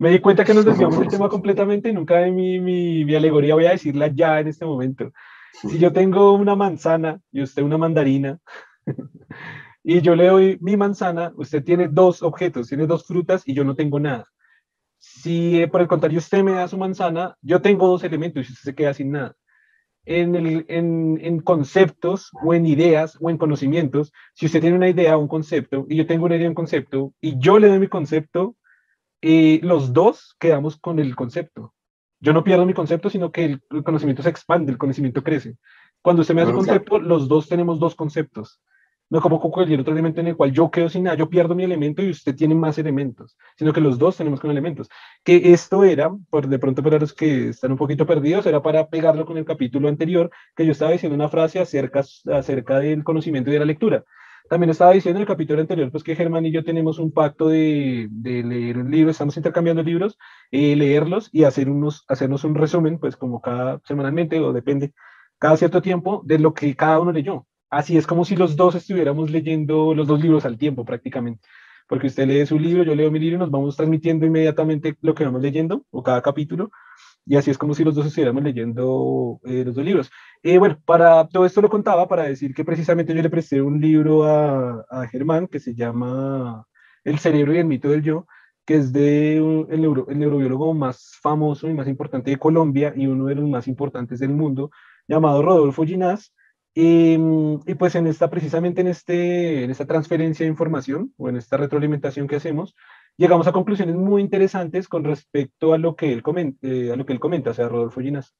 Me 0.00 0.08
di 0.08 0.18
cuenta 0.18 0.46
que 0.46 0.54
nos 0.54 0.64
desviamos 0.64 0.98
del 0.98 1.08
tema 1.08 1.28
completamente 1.28 1.90
y 1.90 1.92
nunca 1.92 2.16
de 2.16 2.30
mi, 2.30 2.58
mi, 2.58 3.04
mi, 3.04 3.14
alegoría 3.14 3.54
voy 3.54 3.66
a 3.66 3.72
decirla 3.72 4.06
ya 4.06 4.40
en 4.40 4.48
este 4.48 4.64
momento. 4.64 5.12
Si 5.52 5.78
yo 5.78 5.92
tengo 5.92 6.32
una 6.32 6.56
manzana 6.56 7.20
y 7.30 7.42
usted 7.42 7.62
una 7.62 7.76
mandarina, 7.76 8.38
y 9.84 10.00
yo 10.00 10.14
le 10.16 10.28
doy 10.28 10.58
mi 10.62 10.78
manzana, 10.78 11.34
usted 11.36 11.62
tiene 11.62 11.88
dos 11.88 12.22
objetos, 12.22 12.68
tiene 12.68 12.86
dos 12.86 13.06
frutas 13.06 13.42
y 13.44 13.52
yo 13.52 13.62
no 13.62 13.74
tengo 13.74 14.00
nada. 14.00 14.24
Si 14.98 15.60
eh, 15.60 15.68
por 15.68 15.82
el 15.82 15.86
contrario 15.86 16.18
usted 16.18 16.42
me 16.44 16.52
da 16.52 16.66
su 16.66 16.78
manzana, 16.78 17.36
yo 17.42 17.60
tengo 17.60 17.86
dos 17.86 18.02
elementos 18.02 18.48
y 18.48 18.52
usted 18.54 18.70
se 18.70 18.74
queda 18.74 18.94
sin 18.94 19.10
nada. 19.10 19.36
en, 20.06 20.34
el, 20.34 20.64
en, 20.68 21.18
en, 21.20 21.40
conceptos 21.40 22.30
o 22.42 22.54
en 22.54 22.64
ideas 22.64 23.18
o 23.20 23.28
en 23.28 23.36
conocimientos, 23.36 24.14
si 24.32 24.46
usted 24.46 24.62
tiene 24.62 24.76
una 24.76 24.88
idea 24.88 25.18
o 25.18 25.20
un 25.20 25.28
concepto 25.28 25.84
y 25.90 25.96
yo 25.96 26.06
tengo 26.06 26.24
una 26.24 26.36
idea 26.36 26.46
o 26.46 26.52
un 26.52 26.54
concepto 26.54 27.12
y 27.20 27.38
yo 27.38 27.58
le 27.58 27.68
doy 27.68 27.80
mi 27.80 27.88
concepto, 27.88 28.56
eh, 29.22 29.60
los 29.62 29.92
dos 29.92 30.36
quedamos 30.38 30.76
con 30.76 30.98
el 30.98 31.14
concepto. 31.14 31.74
Yo 32.20 32.32
no 32.32 32.44
pierdo 32.44 32.66
mi 32.66 32.74
concepto, 32.74 33.08
sino 33.08 33.32
que 33.32 33.44
el, 33.44 33.62
conocimiento 33.82 34.22
se 34.22 34.28
expande, 34.28 34.72
el 34.72 34.78
conocimiento 34.78 35.22
crece. 35.22 35.56
Cuando 36.02 36.22
usted 36.22 36.34
me 36.34 36.42
hace 36.42 36.50
un 36.50 36.58
concepto, 36.58 36.98
los 36.98 37.28
dos 37.28 37.48
tenemos 37.48 37.78
dos 37.78 37.94
conceptos. 37.94 38.60
No 39.08 39.20
como 39.20 39.40
cualquier 39.40 39.80
otro 39.80 39.92
elemento 39.92 40.20
en 40.20 40.28
el 40.28 40.36
cual 40.36 40.52
yo 40.52 40.70
quedo 40.70 40.88
sin 40.88 41.02
nada, 41.02 41.16
yo 41.16 41.28
pierdo 41.28 41.56
mi 41.56 41.64
elemento 41.64 42.00
y 42.00 42.10
usted 42.10 42.36
tiene 42.36 42.54
más 42.54 42.78
elementos, 42.78 43.36
sino 43.56 43.72
que 43.72 43.80
los 43.80 43.98
dos 43.98 44.16
tenemos 44.16 44.38
con 44.38 44.52
elementos. 44.52 44.88
Que 45.24 45.52
esto 45.52 45.82
era, 45.82 46.12
por 46.30 46.46
de 46.46 46.60
pronto 46.60 46.80
para 46.80 46.98
los 46.98 47.12
que 47.12 47.48
están 47.48 47.72
un 47.72 47.78
poquito 47.78 48.06
perdidos, 48.06 48.46
era 48.46 48.62
para 48.62 48.88
pegarlo 48.88 49.26
con 49.26 49.36
el 49.36 49.44
capítulo 49.44 49.88
anterior, 49.88 50.30
que 50.54 50.64
yo 50.64 50.72
estaba 50.72 50.92
diciendo 50.92 51.16
una 51.16 51.28
frase 51.28 51.58
acerca, 51.58 52.04
acerca 52.32 52.78
del 52.78 53.02
conocimiento 53.02 53.50
y 53.50 53.54
de 53.54 53.58
la 53.58 53.64
lectura. 53.64 54.04
También 54.50 54.70
estaba 54.70 54.90
diciendo 54.90 55.18
en 55.18 55.22
el 55.22 55.28
capítulo 55.28 55.60
anterior, 55.60 55.92
pues 55.92 56.02
que 56.02 56.16
Germán 56.16 56.44
y 56.44 56.50
yo 56.50 56.64
tenemos 56.64 56.98
un 56.98 57.12
pacto 57.12 57.46
de, 57.46 58.08
de 58.10 58.42
leer 58.42 58.78
un 58.78 58.90
libro, 58.90 59.12
estamos 59.12 59.36
intercambiando 59.36 59.80
libros, 59.84 60.18
eh, 60.50 60.74
leerlos 60.74 61.28
y 61.30 61.44
hacer 61.44 61.70
unos, 61.70 62.04
hacernos 62.08 62.42
un 62.42 62.56
resumen, 62.56 62.98
pues 62.98 63.16
como 63.16 63.40
cada 63.40 63.80
semanalmente 63.84 64.40
o 64.40 64.52
depende, 64.52 64.92
cada 65.38 65.56
cierto 65.56 65.80
tiempo 65.82 66.22
de 66.24 66.40
lo 66.40 66.52
que 66.52 66.74
cada 66.74 66.98
uno 66.98 67.12
leyó. 67.12 67.46
Así 67.70 67.96
es 67.96 68.08
como 68.08 68.24
si 68.24 68.34
los 68.34 68.56
dos 68.56 68.74
estuviéramos 68.74 69.30
leyendo 69.30 69.94
los 69.94 70.08
dos 70.08 70.20
libros 70.20 70.44
al 70.44 70.58
tiempo 70.58 70.84
prácticamente. 70.84 71.46
Porque 71.86 72.08
usted 72.08 72.26
lee 72.26 72.44
su 72.44 72.58
libro, 72.58 72.82
yo 72.82 72.96
leo 72.96 73.12
mi 73.12 73.20
libro 73.20 73.38
nos 73.38 73.52
vamos 73.52 73.76
transmitiendo 73.76 74.26
inmediatamente 74.26 74.96
lo 75.00 75.14
que 75.14 75.24
vamos 75.24 75.42
leyendo 75.42 75.84
o 75.90 76.02
cada 76.02 76.22
capítulo. 76.22 76.72
Y 77.26 77.36
así 77.36 77.50
es 77.50 77.58
como 77.58 77.74
si 77.74 77.84
los 77.84 77.94
dos 77.94 78.06
estuviéramos 78.06 78.42
leyendo 78.42 79.40
eh, 79.44 79.64
los 79.64 79.74
dos 79.74 79.84
libros. 79.84 80.10
Eh, 80.42 80.58
bueno, 80.58 80.78
para 80.84 81.28
todo 81.28 81.46
esto 81.46 81.60
lo 81.60 81.68
contaba 81.68 82.08
para 82.08 82.24
decir 82.24 82.54
que 82.54 82.64
precisamente 82.64 83.14
yo 83.14 83.22
le 83.22 83.30
presté 83.30 83.60
un 83.60 83.80
libro 83.80 84.24
a, 84.24 84.84
a 84.90 85.06
Germán 85.06 85.46
que 85.46 85.60
se 85.60 85.74
llama 85.74 86.66
El 87.04 87.18
cerebro 87.18 87.54
y 87.54 87.58
el 87.58 87.66
mito 87.66 87.88
del 87.88 88.02
yo, 88.02 88.26
que 88.64 88.76
es 88.76 88.92
de 88.92 89.36
el, 89.36 89.80
neuro, 89.80 90.06
el 90.08 90.18
neurobiólogo 90.18 90.74
más 90.74 91.18
famoso 91.20 91.68
y 91.68 91.74
más 91.74 91.88
importante 91.88 92.30
de 92.30 92.38
Colombia 92.38 92.92
y 92.96 93.06
uno 93.06 93.26
de 93.26 93.34
los 93.34 93.48
más 93.48 93.68
importantes 93.68 94.18
del 94.18 94.30
mundo, 94.30 94.70
llamado 95.08 95.42
Rodolfo 95.42 95.84
Ginás. 95.84 96.34
Y, 96.72 97.16
y, 97.66 97.74
pues 97.74 97.96
en 97.96 98.06
esta, 98.06 98.30
precisamente 98.30 98.80
en, 98.80 98.86
este, 98.86 99.64
en 99.64 99.70
esta 99.72 99.86
transferencia 99.86 100.44
de 100.46 100.50
información 100.50 101.12
o 101.16 101.28
en 101.28 101.36
esta 101.36 101.56
retroalimentación 101.56 102.28
que 102.28 102.36
hacemos, 102.36 102.76
llegamos 103.20 103.46
a 103.46 103.52
conclusiones 103.52 103.96
muy 103.96 104.22
interesantes 104.22 104.88
con 104.88 105.04
respecto 105.04 105.74
a 105.74 105.78
lo 105.78 105.94
que 105.94 106.12
él 106.12 106.22
comenta, 106.22 106.66
eh, 106.66 106.90
a 106.92 106.96
lo 106.96 107.04
que 107.04 107.12
él 107.12 107.20
comenta 107.20 107.50
o 107.50 107.54
sea, 107.54 107.68
Rodolfo 107.68 108.00
Ginás. 108.00 108.34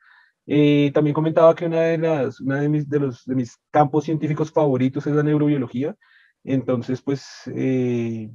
Eh, 0.46 0.90
también 0.94 1.14
comentaba 1.14 1.54
que 1.54 1.66
una 1.66 1.82
de, 1.82 1.98
las, 1.98 2.40
una 2.40 2.60
de, 2.62 2.68
mis, 2.70 2.88
de, 2.88 2.98
los, 3.00 3.24
de 3.26 3.34
mis 3.34 3.58
campos 3.70 4.04
científicos 4.04 4.50
favoritos 4.50 5.06
es 5.06 5.14
la 5.14 5.22
neurobiología. 5.22 5.96
Entonces, 6.44 7.02
pues, 7.02 7.42
eh, 7.54 8.30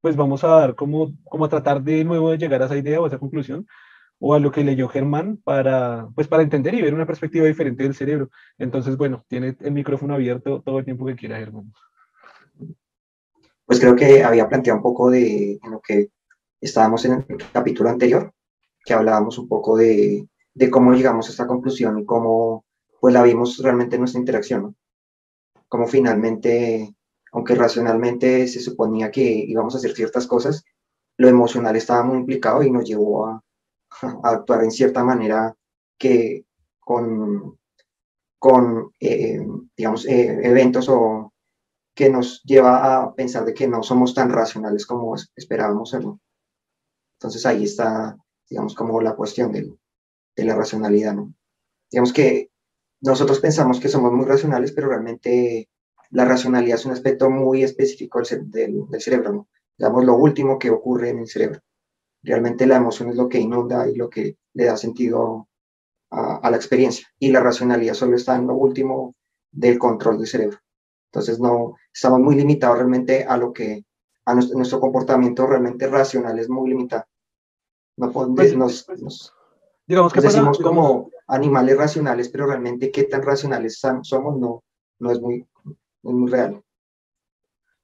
pues 0.00 0.16
vamos 0.16 0.42
a 0.44 0.48
dar 0.48 0.74
como, 0.74 1.12
como 1.24 1.44
a 1.44 1.48
tratar 1.50 1.82
de 1.82 2.02
nuevo 2.04 2.30
de 2.30 2.38
llegar 2.38 2.62
a 2.62 2.66
esa 2.66 2.78
idea 2.78 3.00
o 3.00 3.04
a 3.04 3.08
esa 3.08 3.18
conclusión 3.18 3.66
o 4.18 4.34
a 4.34 4.40
lo 4.40 4.50
que 4.52 4.64
leyó 4.64 4.88
Germán 4.88 5.38
para, 5.44 6.08
pues 6.14 6.28
para 6.28 6.42
entender 6.42 6.74
y 6.74 6.82
ver 6.82 6.94
una 6.94 7.06
perspectiva 7.06 7.46
diferente 7.46 7.82
del 7.84 7.94
cerebro. 7.94 8.30
Entonces, 8.58 8.96
bueno, 8.96 9.24
tiene 9.28 9.56
el 9.60 9.72
micrófono 9.72 10.14
abierto 10.14 10.62
todo 10.62 10.78
el 10.78 10.84
tiempo 10.86 11.06
que 11.06 11.16
quiera, 11.16 11.38
Germán. 11.38 11.72
Pues 13.70 13.78
creo 13.78 13.94
que 13.94 14.24
había 14.24 14.48
planteado 14.48 14.78
un 14.78 14.82
poco 14.82 15.10
de 15.10 15.60
lo 15.70 15.80
que 15.80 16.10
estábamos 16.60 17.04
en 17.04 17.24
el 17.28 17.36
capítulo 17.52 17.88
anterior, 17.88 18.34
que 18.84 18.94
hablábamos 18.94 19.38
un 19.38 19.46
poco 19.46 19.76
de, 19.76 20.28
de 20.52 20.70
cómo 20.70 20.92
llegamos 20.92 21.28
a 21.28 21.30
esta 21.30 21.46
conclusión 21.46 21.96
y 22.00 22.04
cómo 22.04 22.64
pues 23.00 23.14
la 23.14 23.22
vimos 23.22 23.58
realmente 23.58 23.94
en 23.94 24.00
nuestra 24.00 24.18
interacción, 24.18 24.62
¿no? 24.62 24.74
Cómo 25.68 25.86
finalmente, 25.86 26.96
aunque 27.30 27.54
racionalmente 27.54 28.48
se 28.48 28.58
suponía 28.58 29.12
que 29.12 29.22
íbamos 29.22 29.76
a 29.76 29.78
hacer 29.78 29.92
ciertas 29.92 30.26
cosas, 30.26 30.64
lo 31.16 31.28
emocional 31.28 31.76
estaba 31.76 32.02
muy 32.02 32.18
implicado 32.18 32.64
y 32.64 32.72
nos 32.72 32.84
llevó 32.84 33.28
a, 33.28 33.40
actuar 34.24 34.64
en 34.64 34.72
cierta 34.72 35.04
manera 35.04 35.54
que 35.96 36.44
con, 36.80 37.56
con 38.36 38.90
eh, 38.98 39.38
digamos, 39.76 40.06
eh, 40.06 40.40
eventos 40.42 40.88
o 40.88 41.32
que 42.00 42.08
nos 42.08 42.42
lleva 42.44 42.96
a 42.96 43.14
pensar 43.14 43.44
de 43.44 43.52
que 43.52 43.68
no 43.68 43.82
somos 43.82 44.14
tan 44.14 44.30
racionales 44.30 44.86
como 44.86 45.14
esperábamos 45.36 45.90
serlo. 45.90 46.18
Entonces 47.18 47.44
ahí 47.44 47.64
está, 47.64 48.16
digamos, 48.48 48.74
como 48.74 49.02
la 49.02 49.14
cuestión 49.14 49.52
de, 49.52 49.76
la 50.36 50.56
racionalidad, 50.56 51.12
¿no? 51.12 51.34
Digamos 51.90 52.14
que 52.14 52.48
nosotros 53.02 53.40
pensamos 53.40 53.80
que 53.80 53.90
somos 53.90 54.12
muy 54.14 54.24
racionales, 54.24 54.72
pero 54.72 54.88
realmente 54.88 55.68
la 56.08 56.24
racionalidad 56.24 56.78
es 56.78 56.86
un 56.86 56.92
aspecto 56.92 57.28
muy 57.28 57.64
específico 57.64 58.22
del, 58.22 58.88
del 58.88 59.00
cerebro, 59.02 59.32
¿no? 59.34 59.48
Digamos, 59.76 60.06
lo 60.06 60.16
último 60.16 60.58
que 60.58 60.70
ocurre 60.70 61.10
en 61.10 61.18
el 61.18 61.28
cerebro. 61.28 61.60
Realmente 62.22 62.66
la 62.66 62.76
emoción 62.76 63.10
es 63.10 63.16
lo 63.16 63.28
que 63.28 63.40
inunda 63.40 63.86
y 63.90 63.94
lo 63.94 64.08
que 64.08 64.38
le 64.54 64.64
da 64.64 64.78
sentido 64.78 65.50
a, 66.10 66.50
la 66.50 66.56
experiencia. 66.56 67.06
Y 67.18 67.30
la 67.30 67.40
racionalidad 67.40 67.92
solo 67.92 68.16
está 68.16 68.36
en 68.36 68.46
lo 68.46 68.54
último 68.54 69.14
del 69.52 69.78
control 69.78 70.16
del 70.16 70.28
cerebro. 70.28 70.58
Entonces 71.12 71.40
no 71.40 71.76
estamos 71.92 72.20
muy 72.20 72.36
limitados 72.36 72.78
realmente 72.78 73.24
a 73.24 73.36
lo 73.36 73.52
que 73.52 73.84
a 74.24 74.34
nuestro, 74.34 74.78
comportamiento 74.78 75.46
realmente 75.46 75.88
racional 75.88 76.38
es 76.38 76.48
muy 76.48 76.70
limitado. 76.70 77.04
No 77.96 78.12
podemos, 78.12 78.36
pues, 78.36 78.56
nos, 78.56 78.84
pues, 78.84 79.32
digamos 79.86 80.12
que 80.12 80.20
decimos 80.20 80.58
como 80.58 81.10
animales 81.26 81.76
racionales, 81.76 82.28
pero 82.28 82.46
realmente 82.46 82.92
qué 82.92 83.04
tan 83.04 83.22
racionales 83.22 83.80
somos 83.80 84.38
no, 84.38 84.62
no 85.00 85.10
es 85.10 85.20
muy, 85.20 85.46
muy 86.02 86.30
real. 86.30 86.62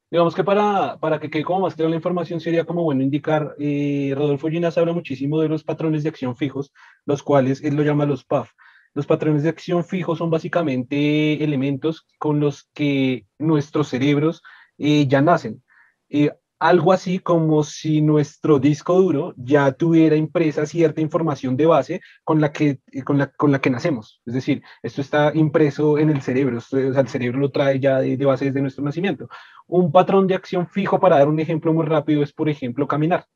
Digamos 0.09 0.37
que 0.37 0.45
para, 0.45 0.99
para 1.01 1.19
que 1.19 1.29
quede 1.29 1.43
como 1.43 1.61
más 1.61 1.75
clara 1.75 1.91
la 1.91 1.97
información 1.97 2.41
sería 2.41 2.65
como 2.65 2.85
bueno 2.85 3.03
indicar, 3.03 3.57
eh, 3.59 4.15
Rodolfo 4.17 4.49
Ginas 4.49 4.79
habla 4.79 4.93
muchísimo 4.93 5.41
de 5.41 5.49
los 5.49 5.65
patrones 5.65 6.05
de 6.05 6.11
acción 6.11 6.37
fijos, 6.37 6.73
los 7.07 7.25
cuales 7.25 7.63
él 7.65 7.75
lo 7.75 7.83
llama 7.83 8.07
los 8.07 8.25
PAF. 8.25 8.53
Los 8.97 9.07
patrones 9.07 9.43
de 9.43 9.51
acción 9.51 9.85
fijos 9.85 10.17
son 10.17 10.31
básicamente 10.31 11.45
elementos 11.45 12.07
con 12.19 12.41
los 12.41 12.71
que 12.73 13.27
nuestros 13.39 13.89
cerebros 13.89 14.43
eh, 14.79 15.07
ya 15.07 15.21
nacen. 15.21 15.63
Eh, 16.09 16.33
algo 16.59 16.95
así 16.95 17.19
como 17.19 17.63
si 17.63 18.01
nuestro 18.01 18.59
disco 18.59 18.95
duro 18.95 19.35
ya 19.37 19.71
tuviera 19.73 20.17
impresa 20.17 20.65
cierta 20.65 21.03
información 21.03 21.59
de 21.59 21.67
base 21.67 22.01
con 22.25 22.41
la 22.41 22.53
que, 22.53 22.81
con 23.05 23.19
la, 23.19 23.27
con 23.27 23.53
la 23.53 23.61
que 23.61 23.69
nacemos. 23.69 24.23
Es 24.25 24.33
decir, 24.33 24.63
esto 24.83 25.03
está 25.03 25.31
impreso 25.35 25.99
en 25.99 26.09
el 26.09 26.23
cerebro, 26.23 26.57
o 26.57 26.61
sea, 26.63 26.81
el 26.81 27.09
cerebro 27.09 27.39
lo 27.39 27.51
trae 27.51 27.79
ya 27.79 28.01
de, 28.01 28.17
de, 28.17 28.25
base 28.25 28.47
desde 28.47 28.63
nuestro 28.63 28.83
nacimiento. 28.83 29.29
Un 29.67 29.93
patrón 29.93 30.27
de 30.27 30.37
acción 30.37 30.69
fijo, 30.69 30.99
para 30.99 31.19
dar 31.19 31.29
un 31.29 31.39
ejemplo 31.39 31.75
muy 31.75 31.85
rápido, 31.85 32.23
es, 32.23 32.33
por 32.33 32.49
ejemplo, 32.49 32.89
caminar. 32.89 33.27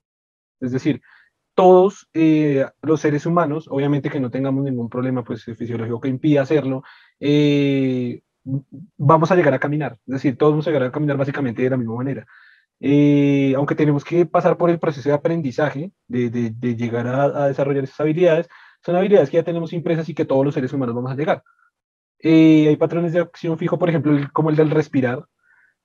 Es 0.58 0.72
decir, 0.72 1.02
todos 1.60 2.08
eh, 2.14 2.64
los 2.80 3.02
seres 3.02 3.26
humanos, 3.26 3.66
obviamente 3.68 4.08
que 4.08 4.18
no 4.18 4.30
tengamos 4.30 4.64
ningún 4.64 4.88
problema 4.88 5.22
pues, 5.22 5.44
fisiológico 5.44 6.00
que 6.00 6.08
impida 6.08 6.40
hacerlo, 6.40 6.82
eh, 7.20 8.22
vamos 8.96 9.30
a 9.30 9.36
llegar 9.36 9.52
a 9.52 9.58
caminar. 9.58 9.98
Es 10.06 10.14
decir, 10.14 10.38
todos 10.38 10.52
vamos 10.54 10.66
a 10.66 10.70
llegar 10.70 10.88
a 10.88 10.90
caminar 10.90 11.18
básicamente 11.18 11.60
de 11.60 11.68
la 11.68 11.76
misma 11.76 11.96
manera. 11.96 12.26
Eh, 12.80 13.52
aunque 13.56 13.74
tenemos 13.74 14.06
que 14.06 14.24
pasar 14.24 14.56
por 14.56 14.70
el 14.70 14.78
proceso 14.78 15.10
de 15.10 15.14
aprendizaje, 15.14 15.92
de, 16.08 16.30
de, 16.30 16.76
llegar 16.76 17.06
a, 17.06 17.48
desarrollar 17.48 17.84
esas 17.84 18.00
habilidades, 18.00 18.48
son 18.82 18.96
habilidades 18.96 19.28
que 19.28 19.36
ya 19.36 19.44
tenemos 19.44 19.74
impresas 19.74 20.08
y 20.08 20.14
que 20.14 20.24
todos 20.24 20.42
los 20.42 20.54
seres 20.54 20.72
humanos 20.72 20.94
vamos 20.94 21.12
a 21.12 21.14
llegar. 21.14 21.42
Hay 22.22 22.76
patrones 22.76 23.12
de 23.12 23.20
acción 23.20 23.58
fijo, 23.58 23.78
por 23.78 23.90
ejemplo, 23.90 24.16
como 24.32 24.48
el 24.48 24.56
del 24.56 24.70
respirar, 24.70 25.26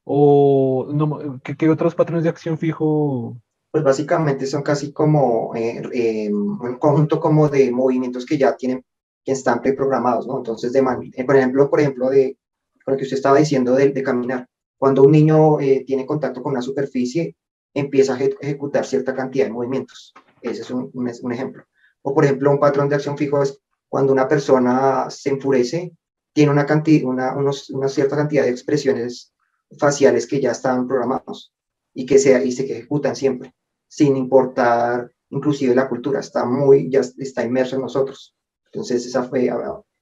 o 0.05 0.89
no, 0.93 1.41
¿qué, 1.43 1.69
otros 1.69 1.95
patrones 1.95 2.23
de 2.23 2.29
acción 2.29 2.57
fijo? 2.57 3.41
Pues 3.75 3.83
básicamente 3.83 4.45
son 4.45 4.63
casi 4.63 4.93
como 4.93 5.53
eh, 5.53 6.29
un 6.31 6.77
conjunto 6.79 7.19
como 7.19 7.49
de 7.49 7.69
movimientos 7.73 8.25
que 8.25 8.37
ya 8.37 8.55
tienen, 8.55 8.85
que 9.21 9.33
están 9.33 9.61
preprogramados, 9.61 10.25
¿no? 10.25 10.37
Entonces, 10.37 10.71
de 10.71 10.81
por 11.25 11.35
ejemplo, 11.35 11.69
por 11.69 11.81
ejemplo, 11.81 12.09
de 12.09 12.37
lo 12.85 12.95
que 12.95 13.03
usted 13.03 13.17
estaba 13.17 13.37
diciendo 13.37 13.75
de, 13.75 13.89
de 13.89 14.01
caminar, 14.01 14.47
cuando 14.77 15.03
un 15.03 15.11
niño 15.11 15.59
eh, 15.59 15.83
tiene 15.85 16.05
contacto 16.05 16.41
con 16.41 16.53
una 16.53 16.61
superficie, 16.61 17.35
empieza 17.73 18.15
a 18.15 18.17
ejecutar 18.17 18.85
cierta 18.85 19.13
cantidad 19.13 19.47
de 19.47 19.51
movimientos. 19.51 20.13
Ese 20.41 20.61
es 20.61 20.71
un, 20.71 20.89
un, 20.93 21.33
ejemplo. 21.33 21.65
O, 22.01 22.13
por 22.13 22.23
ejemplo, 22.23 22.51
un 22.51 22.59
patrón 22.61 22.87
de 22.87 22.95
acción 22.95 23.17
fijo 23.17 23.43
es 23.43 23.59
cuando 23.89 24.13
una 24.13 24.29
persona 24.29 25.09
se 25.09 25.31
enfurece, 25.31 25.91
tiene 26.31 26.49
una, 26.49 26.65
cantidad, 26.65 27.09
una, 27.09 27.35
unos, 27.35 27.69
una 27.71 27.89
cierta 27.89 28.15
cantidad 28.15 28.45
de 28.45 28.51
expresiones 28.51 29.33
faciales 29.77 30.27
que 30.27 30.39
ya 30.39 30.51
están 30.51 30.87
programados 30.87 31.51
y 31.93 32.05
que 32.05 32.19
se, 32.19 32.45
y 32.45 32.53
se 32.53 32.63
ejecutan 32.63 33.15
siempre, 33.15 33.54
sin 33.87 34.17
importar 34.17 35.11
inclusive 35.29 35.75
la 35.75 35.89
cultura, 35.89 36.19
está 36.19 36.45
muy, 36.45 36.89
ya 36.89 37.01
está 37.01 37.43
inmerso 37.43 37.75
en 37.75 37.81
nosotros. 37.81 38.35
Entonces, 38.65 39.05
esa 39.05 39.23
fue, 39.23 39.49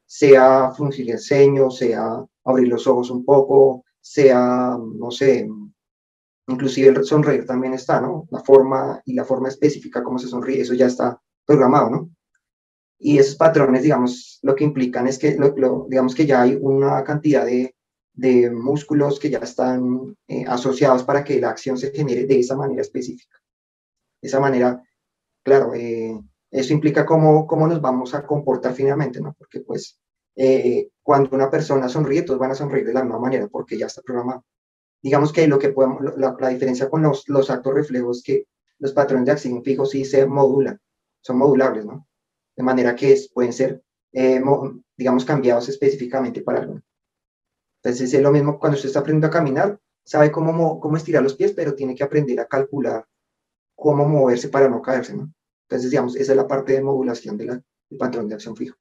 sea 0.05 0.71
fruncir 0.71 1.11
el 1.11 1.19
ceño, 1.19 1.71
sea 1.71 2.23
abrir 2.43 2.67
los 2.67 2.85
ojos 2.87 3.09
un 3.09 3.23
poco, 3.23 3.83
sea, 3.99 4.77
no 4.77 5.11
sé, 5.11 5.47
inclusive 6.47 6.89
el 6.89 7.03
sonreír 7.05 7.45
también 7.45 7.73
está, 7.73 8.01
¿no? 8.01 8.27
La 8.31 8.41
forma 8.41 9.01
y 9.05 9.13
la 9.13 9.23
forma 9.23 9.47
específica 9.47 10.03
como 10.03 10.19
se 10.19 10.27
sonríe, 10.27 10.61
eso 10.61 10.73
ya 10.73 10.87
está 10.87 11.19
programado, 11.45 11.89
¿no? 11.89 12.09
Y 12.99 13.17
esos 13.17 13.35
patrones, 13.35 13.83
digamos, 13.83 14.39
lo 14.43 14.55
que 14.55 14.63
implican 14.63 15.07
es 15.07 15.17
que, 15.17 15.37
digamos 15.89 16.15
que 16.15 16.25
ya 16.25 16.41
hay 16.41 16.57
una 16.59 17.03
cantidad 17.03 17.45
de, 17.45 17.75
de 18.13 18.49
músculos 18.49 19.19
que 19.19 19.29
ya 19.29 19.39
están 19.39 20.15
eh, 20.27 20.45
asociados 20.47 21.03
para 21.03 21.23
que 21.23 21.39
la 21.39 21.49
acción 21.49 21.77
se 21.77 21.91
genere 21.91 22.25
de 22.25 22.39
esa 22.39 22.55
manera 22.55 22.81
específica. 22.81 23.42
De 24.23 24.29
esa 24.29 24.39
manera, 24.39 24.81
claro, 25.43 25.73
eh, 25.73 26.17
eso 26.49 26.71
implica 26.71 27.05
cómo, 27.05 27.45
cómo 27.45 27.67
nos 27.67 27.81
vamos 27.81 28.15
a 28.15 28.25
comportar 28.25 28.73
finalmente, 28.73 29.19
¿no? 29.19 29.35
Porque 29.37 29.59
pues 29.59 29.99
eh, 30.37 30.91
cuando 31.01 31.35
una 31.35 31.49
persona 31.49 31.89
sonríe, 31.89 32.21
todos 32.21 32.39
van 32.39 32.51
a 32.51 32.55
sonreír 32.55 32.87
de 32.87 32.93
la 32.93 33.03
misma 33.03 33.19
manera 33.19 33.49
porque 33.49 33.77
ya 33.77 33.87
está 33.87 34.01
programado. 34.01 34.45
Digamos 35.01 35.33
que 35.33 35.45
lo 35.45 35.59
que 35.59 35.69
podemos, 35.69 36.01
la, 36.15 36.37
la 36.39 36.47
diferencia 36.47 36.89
con 36.89 37.01
los, 37.01 37.27
los 37.27 37.49
actos 37.49 37.73
reflejos 37.73 38.19
es 38.19 38.23
que 38.23 38.47
los 38.79 38.93
patrones 38.93 39.25
de 39.25 39.33
acción 39.33 39.61
fijos 39.61 39.89
sí 39.89 40.05
se 40.05 40.25
modulan, 40.25 40.79
son 41.19 41.37
modulables, 41.37 41.85
¿no? 41.85 42.07
De 42.55 42.63
manera 42.63 42.95
que 42.95 43.19
pueden 43.33 43.51
ser, 43.51 43.83
digamos, 44.95 45.25
cambiados 45.25 45.67
específicamente 45.67 46.41
para 46.43 46.61
algo. 46.61 46.79
Entonces 47.81 48.13
es 48.13 48.21
lo 48.21 48.31
mismo 48.31 48.57
cuando 48.57 48.77
usted 48.77 48.87
está 48.87 48.99
aprendiendo 48.99 49.27
a 49.27 49.31
caminar, 49.31 49.81
sabe 50.05 50.31
cómo, 50.31 50.79
cómo 50.79 50.95
estirar 50.95 51.23
los 51.23 51.35
pies, 51.35 51.51
pero 51.51 51.75
tiene 51.75 51.93
que 51.93 52.05
aprender 52.05 52.39
a 52.39 52.45
calcular 52.45 53.05
cómo 53.75 54.07
moverse 54.07 54.49
para 54.49 54.69
no 54.69 54.81
caerse, 54.81 55.15
¿no? 55.15 55.31
Entonces, 55.67 55.91
digamos, 55.91 56.15
esa 56.15 56.33
es 56.33 56.37
la 56.37 56.47
parte 56.47 56.73
de 56.73 56.81
modulación 56.81 57.37
del 57.37 57.63
patrón 57.97 58.27
de 58.27 58.35
acción 58.35 58.55
fijo. 58.55 58.75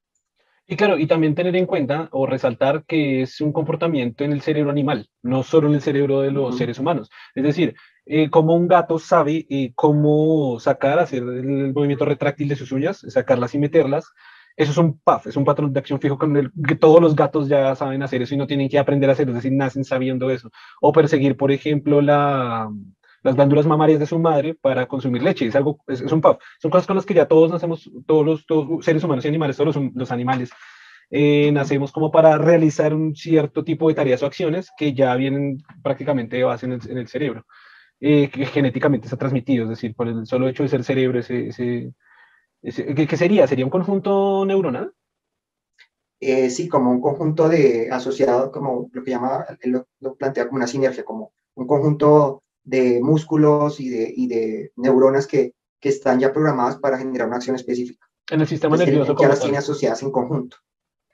Y 0.65 0.77
claro, 0.77 0.97
y 0.97 1.07
también 1.07 1.35
tener 1.35 1.55
en 1.57 1.65
cuenta 1.65 2.07
o 2.11 2.25
resaltar 2.25 2.85
que 2.85 3.23
es 3.23 3.41
un 3.41 3.51
comportamiento 3.51 4.23
en 4.23 4.31
el 4.31 4.41
cerebro 4.41 4.71
animal, 4.71 5.09
no 5.21 5.43
solo 5.43 5.67
en 5.67 5.75
el 5.75 5.81
cerebro 5.81 6.21
de 6.21 6.31
los 6.31 6.57
seres 6.57 6.79
humanos. 6.79 7.09
Es 7.35 7.43
decir, 7.43 7.75
eh, 8.05 8.29
como 8.29 8.55
un 8.55 8.67
gato 8.67 8.97
sabe 8.97 9.45
eh, 9.49 9.73
cómo 9.75 10.59
sacar, 10.59 10.99
hacer 10.99 11.21
el 11.21 11.73
movimiento 11.73 12.05
retráctil 12.05 12.47
de 12.47 12.55
sus 12.55 12.71
uñas, 12.71 13.05
sacarlas 13.09 13.55
y 13.55 13.59
meterlas, 13.59 14.13
eso 14.55 14.71
es 14.71 14.77
un 14.77 14.99
PAF, 14.99 15.27
es 15.27 15.35
un 15.35 15.45
patrón 15.45 15.73
de 15.73 15.79
acción 15.79 15.99
fijo 15.99 16.17
con 16.17 16.37
el 16.37 16.51
que 16.65 16.75
todos 16.75 17.01
los 17.01 17.15
gatos 17.15 17.49
ya 17.49 17.75
saben 17.75 18.03
hacer 18.03 18.21
eso 18.21 18.35
y 18.35 18.37
no 18.37 18.47
tienen 18.47 18.69
que 18.69 18.79
aprender 18.79 19.09
a 19.09 19.13
hacerlo, 19.13 19.31
es 19.31 19.43
decir, 19.43 19.51
nacen 19.51 19.83
sabiendo 19.83 20.29
eso. 20.29 20.49
O 20.79 20.91
perseguir, 20.93 21.35
por 21.35 21.51
ejemplo, 21.51 22.01
la, 22.01 22.69
las 23.23 23.35
glándulas 23.35 23.65
mamarias 23.65 23.99
de 23.99 24.05
su 24.05 24.19
madre 24.19 24.53
para 24.53 24.85
consumir 24.87 25.23
leche, 25.23 25.47
es 25.47 25.55
algo, 25.55 25.79
es, 25.87 26.01
un. 26.01 26.21
Son 26.59 26.71
cosas 26.71 26.87
con 26.87 26.95
las 26.95 27.05
que 27.05 27.13
ya 27.13 27.27
todos 27.27 27.51
nacemos, 27.51 27.89
todos 28.05 28.25
los 28.25 28.85
seres 28.85 29.03
humanos 29.03 29.25
y 29.25 29.29
animales, 29.29 29.57
todos 29.57 29.75
los, 29.75 29.93
los 29.93 30.11
animales, 30.11 30.51
eh, 31.09 31.51
nacemos 31.51 31.91
como 31.91 32.11
para 32.11 32.37
realizar 32.37 32.93
un 32.93 33.15
cierto 33.15 33.63
tipo 33.63 33.87
de 33.87 33.95
tareas 33.95 34.23
o 34.23 34.25
acciones 34.25 34.71
que 34.77 34.93
ya 34.93 35.15
vienen 35.15 35.57
prácticamente 35.81 36.37
de 36.37 36.43
base 36.43 36.65
en 36.65 36.73
el, 36.73 36.81
en 36.89 36.97
el 36.97 37.07
cerebro, 37.07 37.45
eh, 37.99 38.29
que 38.29 38.45
genéticamente 38.45 39.07
está 39.07 39.17
transmitido, 39.17 39.63
es 39.63 39.69
decir, 39.69 39.95
por 39.95 40.07
el 40.07 40.25
solo 40.25 40.47
hecho 40.47 40.63
de 40.63 40.69
ser 40.69 40.83
cerebro, 40.83 41.19
ese, 41.19 41.47
ese 41.47 41.93
¿Qué, 42.63 43.17
sería? 43.17 43.45
¿Sería 43.45 43.65
un 43.65 43.71
conjunto 43.71 44.45
neuronal? 44.45 44.93
Eh, 46.21 46.49
sí, 46.49 46.69
como 46.69 46.91
un 46.91 47.01
conjunto 47.01 47.49
de 47.49 47.89
asociado, 47.91 48.53
como 48.53 48.89
lo 48.93 49.03
que 49.03 49.11
llama, 49.11 49.45
él 49.59 49.83
lo, 49.99 50.15
plantea 50.15 50.45
como 50.47 50.57
una 50.57 50.67
sinergia, 50.67 51.03
como 51.03 51.33
un 51.55 51.67
conjunto 51.67 52.42
de 52.63 52.99
músculos 53.01 53.79
y 53.79 53.89
de, 53.89 54.13
y 54.15 54.27
de 54.27 54.71
neuronas 54.75 55.27
que, 55.27 55.53
que, 55.79 55.89
están 55.89 56.19
ya 56.19 56.31
programadas 56.31 56.77
para 56.77 56.97
generar 56.97 57.27
una 57.27 57.37
acción 57.37 57.55
específica. 57.55 58.07
En 58.29 58.41
el 58.41 58.47
sistema 58.47 58.77
nervioso. 58.77 59.15
Ya 59.19 59.27
las 59.27 59.41
tiene 59.41 59.57
asociadas 59.57 60.01
en 60.01 60.11
conjunto. 60.11 60.57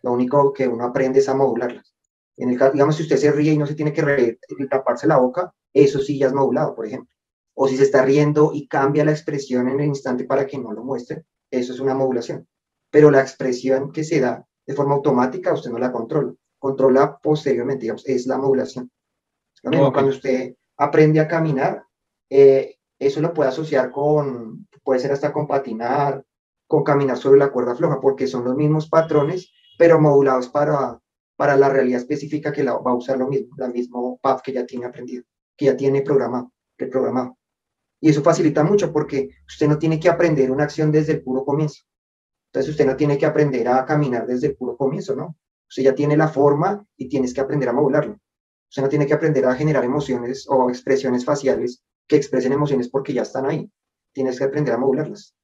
Lo 0.01 0.11
único 0.11 0.53
que 0.53 0.67
uno 0.67 0.85
aprende 0.85 1.19
es 1.19 1.29
a 1.29 1.35
modularlas. 1.35 1.93
En 2.37 2.49
el 2.49 2.57
caso, 2.57 2.73
digamos, 2.73 2.95
si 2.95 3.03
usted 3.03 3.17
se 3.17 3.31
ríe 3.31 3.51
y 3.51 3.57
no 3.57 3.65
se 3.65 3.75
tiene 3.75 3.91
que 3.91 4.01
reír 4.01 4.39
y 4.47 4.67
taparse 4.67 5.07
la 5.07 5.17
boca, 5.17 5.53
eso 5.73 5.99
sí 5.99 6.17
ya 6.17 6.27
es 6.27 6.33
modulado, 6.33 6.73
por 6.73 6.85
ejemplo. 6.85 7.13
O 7.53 7.67
si 7.67 7.75
se 7.75 7.83
está 7.83 8.03
riendo 8.03 8.51
y 8.53 8.67
cambia 8.67 9.03
la 9.03 9.11
expresión 9.11 9.67
en 9.67 9.79
el 9.79 9.87
instante 9.87 10.23
para 10.23 10.47
que 10.47 10.57
no 10.57 10.71
lo 10.71 10.83
muestre, 10.83 11.25
eso 11.51 11.73
es 11.73 11.79
una 11.81 11.93
modulación. 11.93 12.47
Pero 12.89 13.11
la 13.11 13.19
expresión 13.19 13.91
que 13.91 14.05
se 14.05 14.21
da 14.21 14.45
de 14.65 14.73
forma 14.73 14.95
automática, 14.95 15.53
usted 15.53 15.69
no 15.69 15.79
la 15.79 15.91
controla. 15.91 16.33
Controla 16.57 17.17
posteriormente, 17.21 17.81
digamos, 17.81 18.07
es 18.07 18.25
la 18.27 18.37
modulación. 18.37 18.89
Lo 19.63 19.71
mismo 19.71 19.91
cuando 19.91 20.11
usted 20.11 20.55
aprende 20.79 21.19
a 21.19 21.27
caminar, 21.27 21.83
eh, 22.29 22.77
eso 22.97 23.21
lo 23.21 23.33
puede 23.33 23.49
asociar 23.49 23.91
con, 23.91 24.67
puede 24.83 24.99
ser 24.99 25.11
hasta 25.11 25.31
con 25.31 25.45
patinar, 25.45 26.25
con 26.67 26.83
caminar 26.83 27.17
sobre 27.17 27.39
la 27.39 27.51
cuerda 27.51 27.75
floja, 27.75 27.99
porque 27.99 28.27
son 28.27 28.45
los 28.45 28.55
mismos 28.55 28.89
patrones, 28.89 29.51
pero 29.77 29.99
modulados 29.99 30.47
para, 30.47 30.99
para 31.35 31.57
la 31.57 31.69
realidad 31.69 31.99
específica 31.99 32.51
que 32.51 32.63
la, 32.63 32.77
va 32.77 32.91
a 32.91 32.95
usar 32.95 33.17
lo 33.17 33.27
mismo, 33.27 33.55
la 33.57 33.67
mismo 33.67 34.17
path 34.21 34.41
que 34.41 34.53
ya 34.53 34.65
tiene 34.65 34.85
aprendido, 34.85 35.23
que 35.57 35.65
ya 35.65 35.75
tiene 35.75 36.01
programado, 36.01 36.51
preprogramado. 36.77 37.37
Y 38.01 38.09
eso 38.09 38.23
facilita 38.23 38.63
mucho 38.63 38.93
porque 38.93 39.29
usted 39.45 39.67
no 39.67 39.77
tiene 39.77 39.99
que 39.99 40.07
aprender 40.07 40.49
una 40.49 40.63
acción 40.63 40.91
desde 40.91 41.13
el 41.13 41.23
puro 41.23 41.43
comienzo. 41.43 41.83
Entonces 42.51 42.71
usted 42.71 42.85
no 42.85 42.95
tiene 42.95 43.17
que 43.17 43.25
aprender 43.25 43.67
a 43.67 43.85
caminar 43.85 44.25
desde 44.25 44.47
el 44.47 44.55
puro 44.55 44.77
comienzo, 44.77 45.13
¿no? 45.15 45.35
Usted 45.67 45.83
ya 45.83 45.93
tiene 45.93 46.15
la 46.15 46.29
forma 46.29 46.85
y 46.95 47.09
tienes 47.09 47.33
que 47.33 47.41
aprender 47.41 47.67
a 47.67 47.73
modularlo. 47.73 48.17
Usted 48.69 48.83
no 48.83 48.89
tiene 48.89 49.07
que 49.07 49.13
aprender 49.13 49.45
a 49.45 49.55
generar 49.55 49.83
emociones 49.83 50.45
o 50.47 50.69
expresiones 50.69 51.25
faciales 51.25 51.81
que 52.07 52.15
expresen 52.15 52.53
emociones 52.53 52.89
porque 52.89 53.13
ya 53.13 53.23
están 53.23 53.45
ahí. 53.45 53.69
Tienes 54.13 54.37
que 54.37 54.45
aprender 54.45 54.73
a 54.73 54.77
modularlas. 54.77 55.35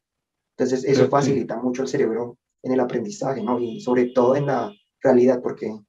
Entonces 0.57 0.83
eso 0.85 1.09
facilita 1.09 1.57
mucho 1.57 1.81
el 1.81 1.87
cerebro 1.87 2.37
en 2.63 2.71
el 2.71 2.79
aprendizaje, 2.79 3.43
¿no? 3.43 3.59
Y 3.59 3.81
sobre 3.81 4.05
todo 4.07 4.35
en 4.35 4.47
la 4.47 4.71
realidad, 5.01 5.41
porque 5.41 5.79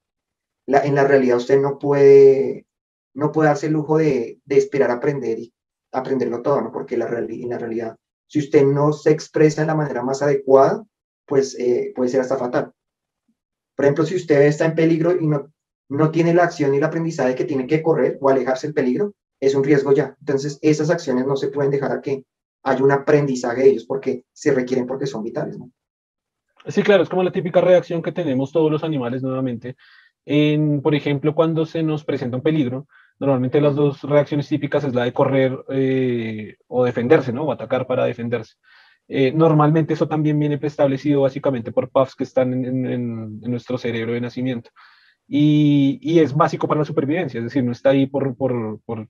la, 0.65 0.83
en 0.85 0.95
la 0.95 1.05
realidad 1.05 1.37
usted 1.37 1.59
no 1.59 1.79
puede, 1.79 2.67
no 3.13 3.31
puede 3.31 3.49
darse 3.49 3.67
el 3.67 3.73
lujo 3.73 3.97
de, 3.97 4.41
de 4.43 4.57
esperar 4.57 4.91
a 4.91 4.95
aprender 4.95 5.39
y 5.39 5.53
aprenderlo 5.91 6.41
todo, 6.41 6.61
¿no? 6.61 6.71
Porque 6.71 6.97
la 6.97 7.07
en 7.07 7.49
la 7.49 7.57
realidad, 7.57 7.95
si 8.27 8.39
usted 8.39 8.65
no 8.65 8.93
se 8.93 9.11
expresa 9.11 9.61
de 9.61 9.67
la 9.67 9.75
manera 9.75 10.03
más 10.03 10.21
adecuada, 10.21 10.85
pues 11.25 11.57
eh, 11.59 11.93
puede 11.95 12.09
ser 12.09 12.21
hasta 12.21 12.37
fatal. 12.37 12.73
Por 13.75 13.85
ejemplo, 13.85 14.05
si 14.05 14.15
usted 14.15 14.41
está 14.41 14.65
en 14.65 14.75
peligro 14.75 15.15
y 15.19 15.27
no, 15.27 15.51
no 15.89 16.11
tiene 16.11 16.33
la 16.33 16.43
acción 16.43 16.73
y 16.73 16.77
el 16.77 16.83
aprendizaje 16.83 17.35
que 17.35 17.45
tiene 17.45 17.67
que 17.67 17.81
correr 17.81 18.17
o 18.21 18.29
alejarse 18.29 18.67
del 18.67 18.73
peligro, 18.73 19.13
es 19.39 19.55
un 19.55 19.63
riesgo 19.63 19.93
ya. 19.93 20.15
Entonces, 20.19 20.59
esas 20.61 20.89
acciones 20.89 21.25
no 21.25 21.35
se 21.35 21.49
pueden 21.49 21.71
dejar 21.71 21.91
a 21.91 22.01
que 22.01 22.23
haya 22.63 22.83
un 22.83 22.91
aprendizaje 22.91 23.63
de 23.63 23.69
ellos 23.69 23.85
porque 23.85 24.23
se 24.33 24.53
requieren 24.53 24.87
porque 24.87 25.05
son 25.05 25.23
vitales. 25.23 25.57
Sí, 26.67 26.83
claro, 26.83 27.03
es 27.03 27.09
como 27.09 27.23
la 27.23 27.31
típica 27.31 27.61
reacción 27.61 28.01
que 28.01 28.11
tenemos 28.11 28.51
todos 28.51 28.71
los 28.71 28.83
animales 28.83 29.23
nuevamente. 29.23 29.75
En, 30.25 30.81
por 30.81 30.93
ejemplo, 30.93 31.33
cuando 31.33 31.65
se 31.65 31.83
nos 31.83 32.03
presenta 32.03 32.35
un 32.35 32.43
peligro, 32.43 32.87
Normalmente 33.19 33.61
las 33.61 33.75
dos 33.75 34.03
reacciones 34.03 34.47
típicas 34.47 34.83
es 34.83 34.93
la 34.93 35.03
de 35.03 35.13
correr 35.13 35.57
eh, 35.69 36.57
o 36.67 36.85
defenderse, 36.85 37.33
¿no? 37.33 37.43
O 37.43 37.51
atacar 37.51 37.87
para 37.87 38.05
defenderse. 38.05 38.55
Eh, 39.07 39.31
normalmente 39.31 39.93
eso 39.93 40.07
también 40.07 40.37
viene 40.37 40.57
preestablecido 40.57 41.21
básicamente 41.21 41.71
por 41.71 41.89
puffs 41.89 42.15
que 42.15 42.25
están 42.25 42.53
en, 42.53 43.39
nuestro 43.39 43.77
cerebro 43.77 44.13
de 44.13 44.21
nacimiento. 44.21 44.69
Y, 45.27 45.99
y, 46.01 46.19
es 46.19 46.33
básico 46.33 46.67
para 46.67 46.79
la 46.79 46.85
supervivencia, 46.85 47.39
es 47.39 47.43
decir, 47.43 47.63
no 47.63 47.73
está 47.73 47.89
ahí 47.89 48.07
por, 48.07 48.35
por, 48.37 48.79
por, 48.85 49.09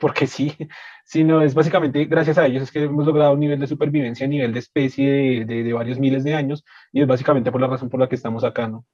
porque 0.00 0.26
sí, 0.26 0.54
sino 1.04 1.42
es 1.42 1.54
básicamente 1.54 2.04
gracias 2.06 2.38
a 2.38 2.46
ellos 2.46 2.62
es 2.62 2.72
que 2.72 2.84
hemos 2.84 3.06
logrado 3.06 3.32
un 3.32 3.40
nivel 3.40 3.60
de 3.60 3.66
supervivencia 3.66 4.26
a 4.26 4.28
nivel 4.28 4.52
de 4.52 4.58
especie 4.58 5.44
de, 5.44 5.62
de 5.64 5.72
varios 5.72 5.98
miles 5.98 6.24
de 6.24 6.34
años 6.34 6.64
y 6.92 7.02
es 7.02 7.06
básicamente 7.06 7.52
por 7.52 7.60
la 7.60 7.66
razón 7.66 7.90
por 7.90 8.00
la 8.00 8.08
que 8.08 8.16
estamos 8.16 8.42
acá, 8.44 8.68
¿no? 8.68 8.86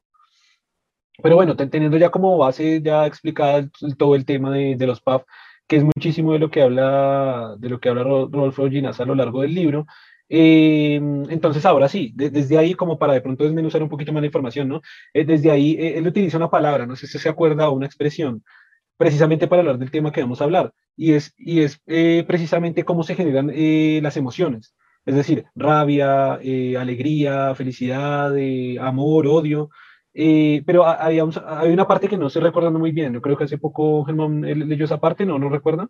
Pero 1.22 1.36
bueno, 1.36 1.56
teniendo 1.56 1.96
ya 1.96 2.10
como 2.10 2.36
base 2.38 2.82
ya 2.82 3.06
explicada 3.06 3.68
todo 3.98 4.16
el 4.16 4.24
tema 4.24 4.50
de, 4.50 4.76
de 4.76 4.86
los 4.86 5.00
PAF, 5.00 5.22
que 5.66 5.76
es 5.76 5.84
muchísimo 5.84 6.32
de 6.32 6.38
lo 6.38 6.50
que 6.50 6.62
habla, 6.62 7.54
de 7.58 7.68
lo 7.68 7.80
que 7.80 7.88
habla 7.88 8.02
Rodolfo 8.02 8.68
Ginás 8.68 9.00
a 9.00 9.04
lo 9.04 9.14
largo 9.14 9.42
del 9.42 9.54
libro. 9.54 9.86
Eh, 10.36 10.96
entonces, 11.28 11.64
ahora 11.64 11.88
sí, 11.88 12.12
desde 12.12 12.58
ahí, 12.58 12.74
como 12.74 12.98
para 12.98 13.12
de 13.12 13.20
pronto 13.20 13.44
desmenuzar 13.44 13.84
un 13.84 13.88
poquito 13.88 14.12
más 14.12 14.20
la 14.20 14.26
información, 14.26 14.68
¿no? 14.68 14.80
Eh, 15.12 15.24
desde 15.24 15.48
ahí, 15.52 15.76
eh, 15.78 15.98
él 15.98 16.08
utiliza 16.08 16.38
una 16.38 16.50
palabra, 16.50 16.86
no 16.86 16.96
sé 16.96 17.06
si 17.06 17.20
se 17.20 17.28
acuerda, 17.28 17.68
o 17.68 17.74
una 17.74 17.86
expresión, 17.86 18.42
precisamente 18.96 19.46
para 19.46 19.60
hablar 19.60 19.78
del 19.78 19.92
tema 19.92 20.10
que 20.10 20.22
vamos 20.22 20.40
a 20.40 20.44
hablar, 20.44 20.72
y 20.96 21.12
es, 21.12 21.34
y 21.36 21.60
es 21.60 21.80
precisamente 22.26 22.84
cómo 22.84 23.04
se 23.04 23.14
generan 23.14 23.52
las 24.02 24.16
emociones, 24.16 24.74
es 25.06 25.14
decir, 25.14 25.44
rabia, 25.54 26.34
alegría, 26.34 27.54
felicidad, 27.54 28.32
amor, 28.80 29.26
odio, 29.28 29.70
eh, 30.14 30.62
pero 30.64 30.86
hay, 30.86 31.18
hay, 31.18 31.72
una 31.72 31.86
parte 31.88 32.08
que 32.08 32.16
no 32.16 32.28
estoy 32.28 32.42
recordando 32.42 32.78
muy 32.78 32.92
bien. 32.92 33.12
Yo 33.12 33.20
creo 33.20 33.36
que 33.36 33.44
hace 33.44 33.58
poco 33.58 34.04
Germán 34.04 34.42
leyó 34.42 34.84
esa 34.84 35.00
parte, 35.00 35.26
no, 35.26 35.38
no 35.38 35.48
recuerda, 35.48 35.88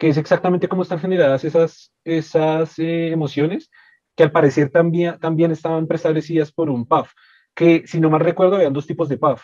que 0.00 0.08
es 0.08 0.16
exactamente 0.16 0.66
cómo 0.66 0.80
están 0.80 0.98
generadas 0.98 1.44
esas, 1.44 1.92
esas 2.04 2.78
eh, 2.78 3.10
emociones, 3.12 3.70
que 4.16 4.22
al 4.22 4.32
parecer 4.32 4.70
también, 4.70 5.18
también 5.20 5.50
estaban 5.50 5.86
preestablecidas 5.86 6.50
por 6.50 6.70
un 6.70 6.86
PAF, 6.86 7.12
que 7.54 7.86
si 7.86 8.00
no 8.00 8.08
mal 8.08 8.20
recuerdo, 8.20 8.56
habían 8.56 8.72
dos 8.72 8.86
tipos 8.86 9.10
de 9.10 9.18
PAF, 9.18 9.42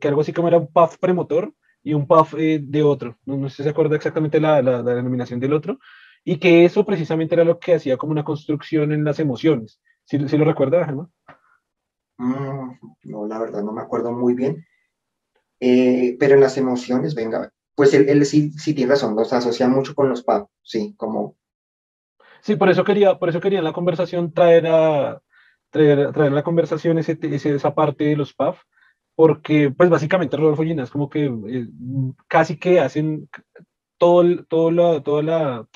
que 0.00 0.08
algo 0.08 0.22
así 0.22 0.32
como 0.32 0.48
era 0.48 0.58
un 0.58 0.66
PAF 0.66 0.98
premotor 0.98 1.54
y 1.84 1.94
un 1.94 2.08
PAF 2.08 2.34
eh, 2.36 2.58
de 2.60 2.82
otro. 2.82 3.18
No, 3.24 3.36
no 3.36 3.48
sé 3.48 3.58
si 3.58 3.62
se 3.62 3.68
acuerda 3.68 3.94
exactamente 3.94 4.40
la, 4.40 4.60
la, 4.62 4.82
denominación 4.82 5.38
del 5.38 5.52
otro, 5.52 5.78
y 6.24 6.38
que 6.38 6.64
eso 6.64 6.84
precisamente 6.84 7.36
era 7.36 7.44
lo 7.44 7.60
que 7.60 7.74
hacía 7.74 7.96
como 7.96 8.10
una 8.10 8.24
construcción 8.24 8.90
en 8.90 9.04
las 9.04 9.20
emociones. 9.20 9.80
¿Sí, 10.04 10.18
lo 10.18 10.44
recuerda, 10.44 10.84
Germán? 10.84 11.08
Mm, 12.16 12.72
no, 13.04 13.28
la 13.28 13.38
verdad 13.38 13.62
no 13.62 13.72
me 13.72 13.82
acuerdo 13.82 14.10
muy 14.10 14.34
bien. 14.34 14.66
Eh, 15.60 16.16
pero 16.18 16.34
en 16.34 16.40
las 16.40 16.56
emociones, 16.58 17.14
venga, 17.14 17.52
pues 17.78 17.94
él, 17.94 18.26
sí, 18.26 18.50
sí, 18.50 18.74
tiene 18.74 18.90
razón, 18.90 19.14
los 19.14 19.32
asocia 19.32 19.68
mucho 19.68 19.94
con 19.94 20.08
los 20.08 20.24
pavos, 20.24 20.48
sí, 20.64 20.96
como... 20.96 21.36
Sí, 22.40 22.56
por 22.56 22.68
eso 22.68 22.82
quería, 22.82 23.20
por 23.20 23.28
eso 23.28 23.40
quería 23.40 23.60
en 23.60 23.64
la 23.64 23.72
conversación 23.72 24.32
traer 24.32 24.66
a, 24.66 25.22
traer, 25.70 26.12
traer 26.12 26.32
la 26.32 26.42
conversación 26.42 26.98
ese, 26.98 27.16
esa 27.22 27.76
parte 27.76 28.02
de 28.02 28.16
los 28.16 28.34
PAF, 28.34 28.62
porque 29.14 29.70
pues 29.70 29.90
básicamente 29.90 30.36
Rodolfo 30.36 30.64
Ginás 30.64 30.90
como 30.90 31.08
que 31.08 31.26
eh, 31.26 31.68
casi 32.26 32.58
que 32.58 32.80
hacen 32.80 33.28
todo, 33.96 34.44
todo 34.46 34.72
la, 34.72 35.00
toda 35.00 35.22
la, 35.22 35.68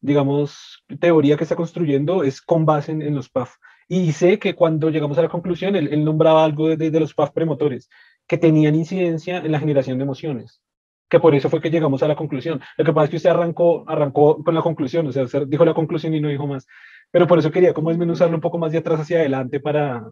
digamos, 0.00 0.82
teoría 0.98 1.36
que 1.36 1.44
está 1.44 1.54
construyendo 1.54 2.24
es 2.24 2.42
con 2.42 2.66
base 2.66 2.90
en, 2.90 3.14
los 3.14 3.28
PAF. 3.28 3.54
Y 3.86 4.10
sé 4.10 4.40
que 4.40 4.56
cuando 4.56 4.90
llegamos 4.90 5.16
a 5.18 5.22
la 5.22 5.28
conclusión, 5.28 5.76
él, 5.76 6.04
nombraba 6.04 6.44
algo 6.44 6.66
de, 6.66 6.90
de, 6.90 6.98
los 6.98 7.14
PAF 7.14 7.30
premotores, 7.30 7.88
que 8.26 8.38
tenían 8.38 8.74
incidencia 8.74 9.38
en 9.38 9.52
la 9.52 9.60
generación 9.60 9.98
de 9.98 10.02
emociones, 10.02 10.60
que 11.08 11.20
por 11.20 11.34
eso 11.34 11.48
fue 11.48 11.60
que 11.60 11.70
llegamos 11.70 12.02
a 12.02 12.08
la 12.08 12.16
conclusión. 12.16 12.60
Lo 12.76 12.84
que 12.84 12.92
pasa 12.92 13.04
es 13.04 13.10
que 13.10 13.16
usted 13.16 13.30
arrancó, 13.30 13.88
arrancó 13.88 14.42
con 14.42 14.54
la 14.54 14.62
conclusión, 14.62 15.06
o 15.06 15.12
sea, 15.12 15.24
dijo 15.46 15.64
la 15.64 15.74
conclusión 15.74 16.14
y 16.14 16.20
no 16.20 16.28
dijo 16.28 16.46
más. 16.46 16.66
Pero 17.10 17.26
por 17.26 17.38
eso 17.38 17.50
quería 17.50 17.72
como 17.72 17.88
desmenuzarlo 17.88 18.34
un 18.34 18.42
poco 18.42 18.58
más 18.58 18.72
de 18.72 18.78
atrás 18.78 19.00
hacia 19.00 19.18
adelante 19.18 19.60
para, 19.60 20.10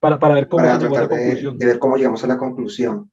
para, 0.00 0.18
para 0.18 0.34
ver 0.34 0.48
cómo 0.48 0.64
llegamos 0.64 0.98
a 0.98 1.02
la 1.02 1.08
conclusión. 1.08 1.58
De, 1.58 1.66
ver 1.66 1.78
cómo 1.78 1.96
llegamos 1.96 2.24
a 2.24 2.26
la 2.26 2.38
conclusión. 2.38 3.10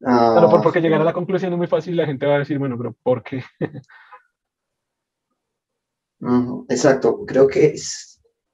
claro, 0.00 0.50
ah, 0.50 0.60
porque 0.62 0.80
llegar 0.80 1.00
a 1.00 1.04
la 1.04 1.12
conclusión 1.12 1.52
es 1.52 1.58
muy 1.58 1.68
fácil, 1.68 1.96
la 1.96 2.06
gente 2.06 2.26
va 2.26 2.34
a 2.34 2.40
decir, 2.40 2.58
bueno, 2.58 2.76
pero 2.76 2.94
¿por 3.02 3.22
qué? 3.22 3.44
exacto, 6.68 7.24
creo 7.24 7.46
que 7.46 7.76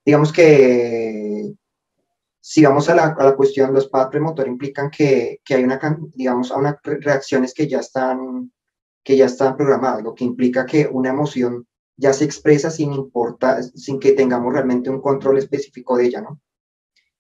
digamos 0.05 0.31
que 0.31 1.55
si 2.47 2.63
vamos 2.63 2.91
a 2.91 2.95
la, 2.95 3.05
a 3.19 3.25
la 3.25 3.37
cuestión, 3.37 3.73
los 3.73 3.89
PAD 3.89 4.11
premotor 4.11 4.47
implican 4.47 4.91
que, 4.91 5.41
que, 5.43 5.55
hay 5.55 5.65
una, 5.65 5.81
digamos, 6.15 6.53
a 6.53 6.59
unas 6.59 6.77
reacciones 6.83 7.55
que 7.55 7.67
ya 7.67 7.79
están 7.79 8.53
que 9.03 9.17
ya 9.17 9.25
están 9.25 9.57
programadas, 9.57 10.03
lo 10.03 10.15
que 10.15 10.25
implica 10.25 10.67
que 10.67 10.87
una 10.87 11.09
emoción 11.09 11.67
ya 11.97 12.13
se 12.13 12.27
expresa 12.27 12.71
sin 12.71 12.93
importar, 12.93 13.63
sin 13.63 13.99
que 13.99 14.13
tengamos 14.13 14.53
realmente 14.53 14.91
un 14.91 15.01
control 15.01 15.39
específico 15.39 15.97
de 15.97 16.05
ella, 16.05 16.21
¿no? 16.21 16.39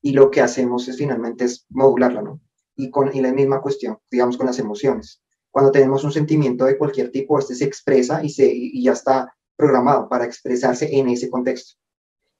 Y 0.02 0.12
lo 0.12 0.30
que 0.30 0.42
hacemos 0.42 0.88
es 0.88 0.98
finalmente 0.98 1.44
es 1.46 1.64
modularla, 1.70 2.20
¿no? 2.20 2.42
Y 2.76 2.90
con 2.90 3.16
y 3.16 3.22
la 3.22 3.32
misma 3.32 3.62
cuestión, 3.62 3.98
digamos, 4.10 4.36
con 4.36 4.44
las 4.44 4.58
emociones. 4.58 5.22
Cuando 5.50 5.72
tenemos 5.72 6.04
un 6.04 6.12
sentimiento 6.12 6.66
de 6.66 6.76
cualquier 6.76 7.10
tipo, 7.10 7.38
este 7.38 7.54
se 7.54 7.64
expresa 7.64 8.22
y, 8.22 8.28
se, 8.28 8.46
y 8.54 8.82
ya 8.82 8.92
está 8.92 9.34
programado 9.56 10.06
para 10.06 10.26
expresarse 10.26 10.98
en 10.98 11.08
ese 11.08 11.30
contexto. 11.30 11.78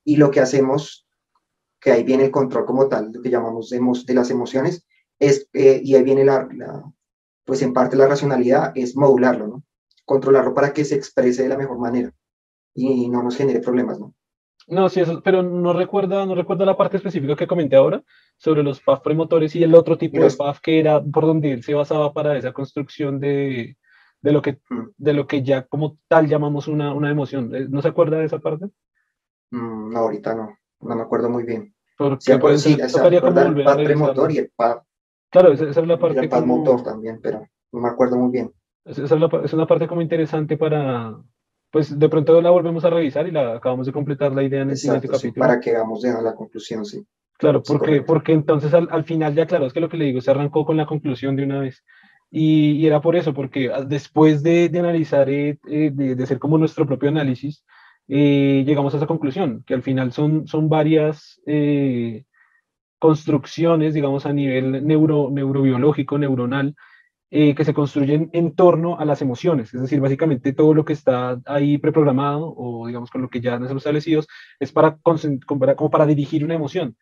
Y 0.04 0.16
lo 0.16 0.30
que 0.30 0.40
hacemos, 0.40 1.03
que 1.84 1.92
ahí 1.92 2.02
viene 2.02 2.24
el 2.24 2.30
control 2.30 2.64
como 2.64 2.88
tal, 2.88 3.12
lo 3.12 3.20
que 3.20 3.28
llamamos 3.28 3.68
de, 3.68 4.14
las 4.14 4.30
emociones, 4.30 4.86
es, 5.18 5.50
eh, 5.52 5.82
y 5.84 5.94
ahí 5.94 6.02
viene 6.02 6.24
la, 6.24 6.48
pues 7.44 7.60
en 7.60 7.74
parte 7.74 7.94
la 7.94 8.06
racionalidad, 8.06 8.72
es 8.74 8.96
modularlo, 8.96 9.46
¿no? 9.46 9.64
Controlarlo 10.06 10.54
para 10.54 10.72
que 10.72 10.86
se 10.86 10.94
exprese 10.94 11.42
de 11.42 11.50
la 11.50 11.58
mejor 11.58 11.78
manera 11.78 12.10
y 12.74 13.10
no 13.10 13.22
nos 13.22 13.36
genere 13.36 13.60
problemas, 13.60 14.00
¿no? 14.00 14.14
No, 14.66 14.88
sí, 14.88 15.00
eso, 15.00 15.20
pero 15.22 15.42
no 15.42 15.74
recuerda, 15.74 16.24
no 16.24 16.34
recuerda 16.34 16.64
la 16.64 16.76
parte 16.78 16.96
específica 16.96 17.36
que 17.36 17.46
comenté 17.46 17.76
ahora 17.76 18.02
sobre 18.38 18.62
los 18.62 18.80
PAF 18.80 19.02
premotores 19.02 19.54
y 19.54 19.62
el 19.62 19.74
otro 19.74 19.98
tipo 19.98 20.18
de 20.18 20.30
PAF 20.30 20.60
que 20.60 20.80
era 20.80 21.02
por 21.04 21.26
donde 21.26 21.52
él 21.52 21.62
se 21.62 21.74
basaba 21.74 22.14
para 22.14 22.38
esa 22.38 22.52
construcción 22.52 23.20
de, 23.20 23.76
de, 24.22 24.32
lo, 24.32 24.40
que, 24.40 24.58
mm. 24.70 24.88
de 24.96 25.12
lo 25.12 25.26
que 25.26 25.42
ya 25.42 25.66
como 25.66 25.98
tal 26.08 26.28
llamamos 26.28 26.66
una, 26.66 26.94
una 26.94 27.10
emoción. 27.10 27.54
Eh, 27.54 27.66
¿No 27.68 27.82
se 27.82 27.88
acuerda 27.88 28.18
de 28.18 28.24
esa 28.24 28.38
parte? 28.38 28.70
Mm, 29.50 29.92
no, 29.92 29.98
ahorita 29.98 30.34
no, 30.34 30.56
no 30.80 30.96
me 30.96 31.02
acuerdo 31.02 31.28
muy 31.28 31.44
bien. 31.44 31.73
Porque 31.96 32.20
sí, 32.20 32.38
pues, 32.38 32.62
sí, 32.62 32.72
el 32.72 32.80
PAF 32.80 33.76
premotor 33.84 34.32
y 34.32 34.38
el 34.38 34.50
PAF. 34.54 34.82
Claro, 35.30 35.52
esa, 35.52 35.68
es 35.68 35.76
la 35.86 35.98
parte. 35.98 36.20
el 36.20 36.28
PAF 36.28 36.44
motor 36.44 36.82
también, 36.82 37.20
pero 37.22 37.46
no 37.72 37.80
me 37.80 37.88
acuerdo 37.88 38.16
muy 38.16 38.30
bien. 38.30 38.52
Esa 38.84 39.04
es, 39.04 39.10
la, 39.10 39.30
es 39.44 39.52
una 39.52 39.66
parte 39.66 39.88
como 39.88 40.02
interesante 40.02 40.56
para, 40.56 41.16
pues 41.70 41.98
de 41.98 42.08
pronto 42.08 42.40
la 42.40 42.50
volvemos 42.50 42.84
a 42.84 42.90
revisar 42.90 43.26
y 43.26 43.30
la 43.30 43.56
acabamos 43.56 43.86
de 43.86 43.92
completar 43.92 44.32
la 44.32 44.42
idea 44.42 44.62
en 44.62 44.70
el 44.70 44.76
siguiente 44.76 45.08
capítulo. 45.08 45.46
para 45.46 45.58
que 45.58 45.72
vamos 45.76 46.04
a 46.04 46.20
la 46.20 46.34
conclusión, 46.34 46.84
sí. 46.84 47.04
Claro, 47.36 47.62
porque, 47.62 48.02
porque 48.02 48.32
entonces 48.32 48.72
al, 48.74 48.88
al, 48.92 49.04
final 49.04 49.34
ya 49.34 49.46
claro, 49.46 49.66
es 49.66 49.72
que 49.72 49.80
lo 49.80 49.88
que 49.88 49.96
le 49.96 50.04
digo, 50.04 50.20
se 50.20 50.30
arrancó 50.30 50.64
con 50.64 50.76
la 50.76 50.86
conclusión 50.86 51.34
de 51.34 51.44
una 51.44 51.58
vez. 51.60 51.82
Y, 52.30 52.72
y 52.72 52.86
era 52.86 53.00
por 53.00 53.16
eso, 53.16 53.34
porque 53.34 53.72
ah, 53.72 53.82
después 53.82 54.42
de, 54.42 54.68
de 54.68 54.78
analizar, 54.78 55.28
eh, 55.28 55.58
eh, 55.68 55.90
de, 55.92 56.14
de, 56.14 56.24
hacer 56.24 56.38
como 56.38 56.58
nuestro 56.58 56.86
propio 56.86 57.08
análisis, 57.08 57.64
eh, 58.08 58.64
llegamos 58.66 58.94
a 58.94 58.98
esa 58.98 59.06
conclusión, 59.06 59.62
que 59.66 59.74
al 59.74 59.82
final 59.82 60.12
son, 60.12 60.46
son 60.46 60.68
varias 60.68 61.40
construcciones, 62.98 63.92
digamos, 63.92 64.24
a 64.26 64.32
nivel 64.32 64.86
neuro, 64.86 65.28
neurobiológico, 65.30 66.16
neuronal, 66.18 66.74
eh, 67.36 67.56
que 67.56 67.64
se 67.64 67.74
construyen 67.74 68.30
en 68.32 68.54
torno 68.54 69.00
a 69.00 69.04
las 69.04 69.20
emociones, 69.20 69.74
es 69.74 69.80
decir, 69.80 69.98
básicamente 70.00 70.52
todo 70.52 70.72
lo 70.72 70.84
que 70.84 70.92
está 70.92 71.40
ahí 71.46 71.78
preprogramado 71.78 72.54
o 72.56 72.86
digamos 72.86 73.10
con 73.10 73.22
lo 73.22 73.28
que 73.28 73.40
ya 73.40 73.58
no 73.58 73.64
están 73.64 73.76
establecidos 73.76 74.28
es 74.60 74.70
para, 74.70 74.98
como 75.02 75.90
para 75.90 76.06
dirigir 76.06 76.44
una 76.44 76.54
emoción. 76.54 76.96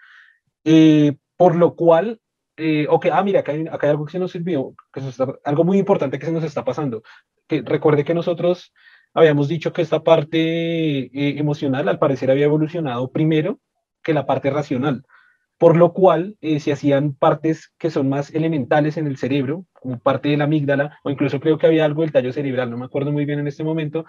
Eh, 0.65 1.17
por 1.37 1.55
lo 1.55 1.75
cual, 1.75 2.19
eh, 2.57 2.87
ok, 2.89 3.09
ah, 3.13 3.23
mira, 3.23 3.41
acá 3.41 3.53
hay, 3.53 3.67
acá 3.67 3.87
hay 3.87 3.91
algo 3.91 4.07
que 4.07 4.13
se 4.13 4.19
nos 4.19 4.33
sirvió, 4.33 4.75
que 4.91 5.01
está, 5.01 5.35
algo 5.45 5.65
muy 5.65 5.77
importante 5.77 6.19
que 6.19 6.25
se 6.25 6.33
nos 6.33 6.45
está 6.45 6.65
pasando. 6.65 7.03
Que 7.47 7.61
recuerde 7.61 8.03
que 8.03 8.15
nosotros 8.15 8.73
habíamos 9.15 9.49
dicho 9.49 9.73
que 9.73 9.83
esta 9.83 10.03
parte 10.03 11.39
emocional 11.39 11.89
al 11.89 11.99
parecer 11.99 12.31
había 12.31 12.47
evolucionado 12.47 13.11
primero 13.11 13.61
que 14.03 14.15
la 14.15 14.27
parte 14.27 14.51
racional 14.51 15.05
por 15.63 15.77
lo 15.77 15.93
cual 15.93 16.37
eh, 16.41 16.59
se 16.59 16.73
hacían 16.73 17.15
partes 17.15 17.73
que 17.79 17.89
son 17.89 18.09
más 18.09 18.35
elementales 18.35 18.97
en 18.97 19.07
el 19.07 19.17
cerebro, 19.17 19.65
como 19.73 20.01
parte 20.01 20.29
de 20.29 20.37
la 20.37 20.43
amígdala, 20.43 20.99
o 21.05 21.11
incluso 21.11 21.39
creo 21.39 21.57
que 21.57 21.69
había 21.69 21.85
algo 21.85 22.03
del 22.03 22.11
tallo 22.11 22.33
cerebral, 22.33 22.69
no 22.69 22.79
me 22.79 22.85
acuerdo 22.85 23.13
muy 23.13 23.27
bien 23.27 23.39
en 23.39 23.47
este 23.47 23.63
momento, 23.63 24.05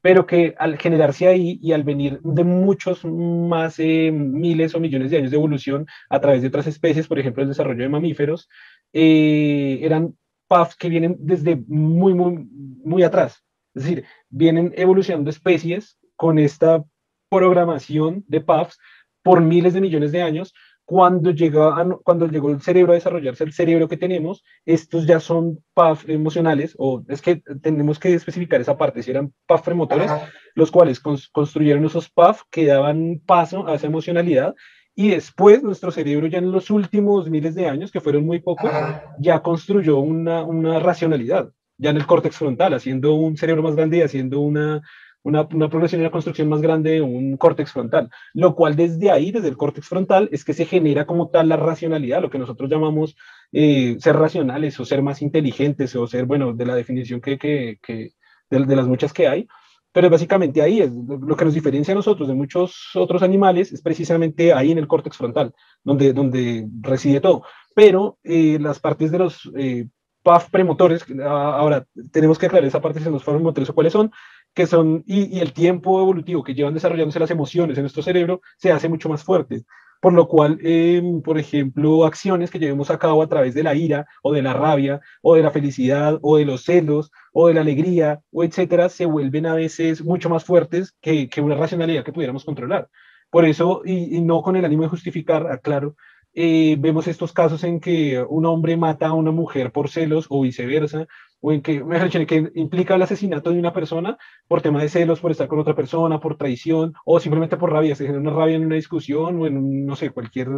pero 0.00 0.24
que 0.24 0.54
al 0.58 0.78
generarse 0.78 1.26
ahí 1.26 1.58
y 1.60 1.72
al 1.72 1.84
venir 1.84 2.20
de 2.22 2.42
muchos 2.42 3.04
más 3.04 3.78
eh, 3.80 4.10
miles 4.12 4.74
o 4.74 4.80
millones 4.80 5.10
de 5.10 5.18
años 5.18 5.30
de 5.30 5.36
evolución 5.36 5.86
a 6.08 6.20
través 6.22 6.40
de 6.40 6.48
otras 6.48 6.66
especies, 6.66 7.06
por 7.06 7.18
ejemplo 7.18 7.42
el 7.42 7.50
desarrollo 7.50 7.82
de 7.82 7.90
mamíferos, 7.90 8.48
eh, 8.94 9.80
eran 9.82 10.16
puffs 10.48 10.74
que 10.74 10.88
vienen 10.88 11.16
desde 11.18 11.62
muy, 11.68 12.14
muy, 12.14 12.48
muy 12.82 13.02
atrás. 13.02 13.43
Es 13.74 13.84
decir, 13.84 14.04
vienen 14.28 14.72
evolucionando 14.76 15.30
especies 15.30 15.98
con 16.16 16.38
esta 16.38 16.84
programación 17.28 18.24
de 18.28 18.40
puffs 18.40 18.78
por 19.22 19.40
miles 19.40 19.74
de 19.74 19.80
millones 19.80 20.12
de 20.12 20.22
años, 20.22 20.54
cuando, 20.84 21.30
llega 21.30 21.74
cuando 22.02 22.28
llegó 22.28 22.50
el 22.50 22.60
cerebro 22.60 22.92
a 22.92 22.94
desarrollarse, 22.94 23.44
el 23.44 23.52
cerebro 23.52 23.88
que 23.88 23.96
tenemos, 23.96 24.44
estos 24.66 25.06
ya 25.06 25.18
son 25.18 25.64
PAF 25.72 26.08
emocionales, 26.08 26.74
o 26.78 27.02
es 27.08 27.22
que 27.22 27.42
tenemos 27.62 27.98
que 27.98 28.12
especificar 28.12 28.60
esa 28.60 28.76
parte, 28.76 29.02
si 29.02 29.10
eran 29.10 29.32
PAF 29.46 29.62
premotores, 29.62 30.10
los 30.54 30.70
cuales 30.70 31.00
construyeron 31.00 31.84
esos 31.86 32.10
PAF 32.10 32.42
que 32.50 32.66
daban 32.66 33.20
paso 33.24 33.66
a 33.66 33.74
esa 33.74 33.86
emocionalidad, 33.86 34.54
y 34.94 35.08
después 35.08 35.62
nuestro 35.62 35.90
cerebro 35.90 36.26
ya 36.26 36.38
en 36.38 36.52
los 36.52 36.70
últimos 36.70 37.28
miles 37.30 37.54
de 37.54 37.66
años, 37.66 37.90
que 37.90 38.00
fueron 38.00 38.26
muy 38.26 38.40
pocos, 38.40 38.70
ya 39.18 39.40
construyó 39.40 39.98
una, 39.98 40.44
una 40.44 40.78
racionalidad, 40.78 41.50
ya 41.78 41.90
en 41.90 41.96
el 41.96 42.06
córtex 42.06 42.36
frontal, 42.36 42.74
haciendo 42.74 43.14
un 43.14 43.36
cerebro 43.36 43.62
más 43.62 43.76
grande 43.76 43.98
y 43.98 44.02
haciendo 44.02 44.40
una, 44.40 44.82
una, 45.24 45.48
progresión 45.48 46.00
y 46.00 46.04
una 46.04 46.10
construcción 46.10 46.48
más 46.48 46.60
grande 46.60 46.92
de 46.92 47.00
un 47.00 47.36
córtex 47.36 47.72
frontal, 47.72 48.10
lo 48.34 48.54
cual 48.54 48.76
desde 48.76 49.10
ahí, 49.10 49.32
desde 49.32 49.48
el 49.48 49.56
córtex 49.56 49.88
frontal, 49.88 50.28
es 50.32 50.44
que 50.44 50.52
se 50.52 50.66
genera 50.66 51.06
como 51.06 51.30
tal 51.30 51.48
la 51.48 51.56
racionalidad, 51.56 52.22
lo 52.22 52.30
que 52.30 52.38
nosotros 52.38 52.70
llamamos 52.70 53.16
eh, 53.52 53.96
ser 53.98 54.16
racionales 54.16 54.78
o 54.78 54.84
ser 54.84 55.02
más 55.02 55.22
inteligentes 55.22 55.96
o 55.96 56.06
ser, 56.06 56.26
bueno, 56.26 56.52
de 56.52 56.66
la 56.66 56.74
definición 56.74 57.20
que, 57.20 57.38
que, 57.38 57.78
que 57.82 58.12
de, 58.50 58.66
de, 58.66 58.76
las 58.76 58.86
muchas 58.86 59.12
que 59.12 59.26
hay, 59.26 59.48
pero 59.94 60.10
básicamente 60.10 60.60
ahí 60.60 60.80
es 60.80 60.90
lo 60.92 61.36
que 61.36 61.44
nos 61.44 61.54
diferencia 61.54 61.92
a 61.92 61.94
nosotros 61.94 62.28
de 62.28 62.34
muchos 62.34 62.90
otros 62.94 63.22
animales, 63.22 63.72
es 63.72 63.80
precisamente 63.80 64.52
ahí 64.52 64.72
en 64.72 64.78
el 64.78 64.88
córtex 64.88 65.16
frontal, 65.16 65.54
donde, 65.84 66.12
donde 66.12 66.68
reside 66.80 67.20
todo. 67.20 67.44
Pero 67.74 68.18
eh, 68.24 68.58
las 68.60 68.80
partes 68.80 69.12
de 69.12 69.18
los 69.18 69.50
eh, 69.56 69.86
PAF 70.24 70.50
premotores, 70.50 71.04
ahora 71.22 71.86
tenemos 72.10 72.38
que 72.38 72.46
aclarar 72.46 72.66
esa 72.66 72.80
parte 72.80 72.98
de 72.98 73.10
los 73.10 73.22
PAF 73.22 73.34
premotores 73.34 73.68
o 73.70 73.74
cuáles 73.74 73.92
son, 73.92 74.10
que 74.54 74.66
son, 74.66 75.04
y, 75.06 75.38
el 75.40 75.52
tiempo 75.52 76.00
evolutivo 76.00 76.42
que 76.42 76.54
llevan 76.54 76.74
desarrollándose 76.74 77.20
las 77.20 77.30
emociones 77.30 77.76
en 77.76 77.82
nuestro 77.82 78.02
cerebro 78.02 78.40
se 78.56 78.72
hace 78.72 78.88
mucho 78.88 79.08
más 79.08 79.22
fuerte. 79.22 79.64
Por 80.00 80.12
lo 80.14 80.26
cual, 80.26 80.58
em, 80.62 81.22
por 81.22 81.38
ejemplo, 81.38 82.04
acciones 82.06 82.50
que 82.50 82.58
llevemos 82.58 82.90
a 82.90 82.98
cabo 82.98 83.22
a 83.22 83.28
través 83.28 83.54
de 83.54 83.62
la 83.62 83.74
ira 83.74 84.06
o 84.22 84.32
de 84.32 84.42
la 84.42 84.52
rabia 84.54 85.00
o 85.22 85.34
de 85.34 85.42
la 85.42 85.50
felicidad 85.50 86.18
o 86.22 86.36
de 86.38 86.44
los 86.44 86.64
celos 86.64 87.10
o 87.32 87.48
de 87.48 87.54
la 87.54 87.60
alegría 87.62 88.20
o 88.32 88.44
etcétera, 88.44 88.88
se 88.88 89.06
vuelven 89.06 89.46
a 89.46 89.54
veces 89.54 90.04
mucho 90.04 90.30
más 90.30 90.44
fuertes 90.44 90.94
que, 91.00 91.28
que 91.28 91.40
una 91.40 91.54
racionalidad 91.56 92.04
que 92.04 92.12
pudiéramos 92.12 92.44
controlar. 92.44 92.88
Por 93.30 93.44
eso, 93.44 93.82
y, 93.84 94.16
y 94.16 94.20
no 94.20 94.42
con 94.42 94.56
el 94.56 94.64
ánimo 94.64 94.82
de 94.84 94.88
justificar, 94.88 95.50
aclaro, 95.50 95.96
eh, 96.34 96.76
vemos 96.78 97.06
estos 97.06 97.32
casos 97.32 97.62
en 97.64 97.80
que 97.80 98.24
un 98.28 98.44
hombre 98.46 98.76
mata 98.76 99.08
a 99.08 99.12
una 99.12 99.30
mujer 99.30 99.72
por 99.72 99.88
celos 99.88 100.26
o 100.28 100.42
viceversa, 100.42 101.06
o 101.40 101.52
en 101.52 101.62
que, 101.62 101.82
que 102.26 102.50
implica 102.54 102.94
el 102.94 103.02
asesinato 103.02 103.50
de 103.50 103.58
una 103.58 103.72
persona 103.72 104.16
por 104.48 104.62
tema 104.62 104.82
de 104.82 104.88
celos, 104.88 105.20
por 105.20 105.30
estar 105.30 105.46
con 105.46 105.58
otra 105.58 105.76
persona, 105.76 106.18
por 106.18 106.36
traición, 106.36 106.94
o 107.04 107.20
simplemente 107.20 107.56
por 107.56 107.70
rabia, 107.70 107.94
se 107.94 108.06
genera 108.06 108.20
una 108.20 108.32
rabia 108.32 108.56
en 108.56 108.66
una 108.66 108.76
discusión 108.76 109.40
o 109.40 109.46
en, 109.46 109.86
no 109.86 109.94
sé, 109.94 110.10
cualquier 110.10 110.48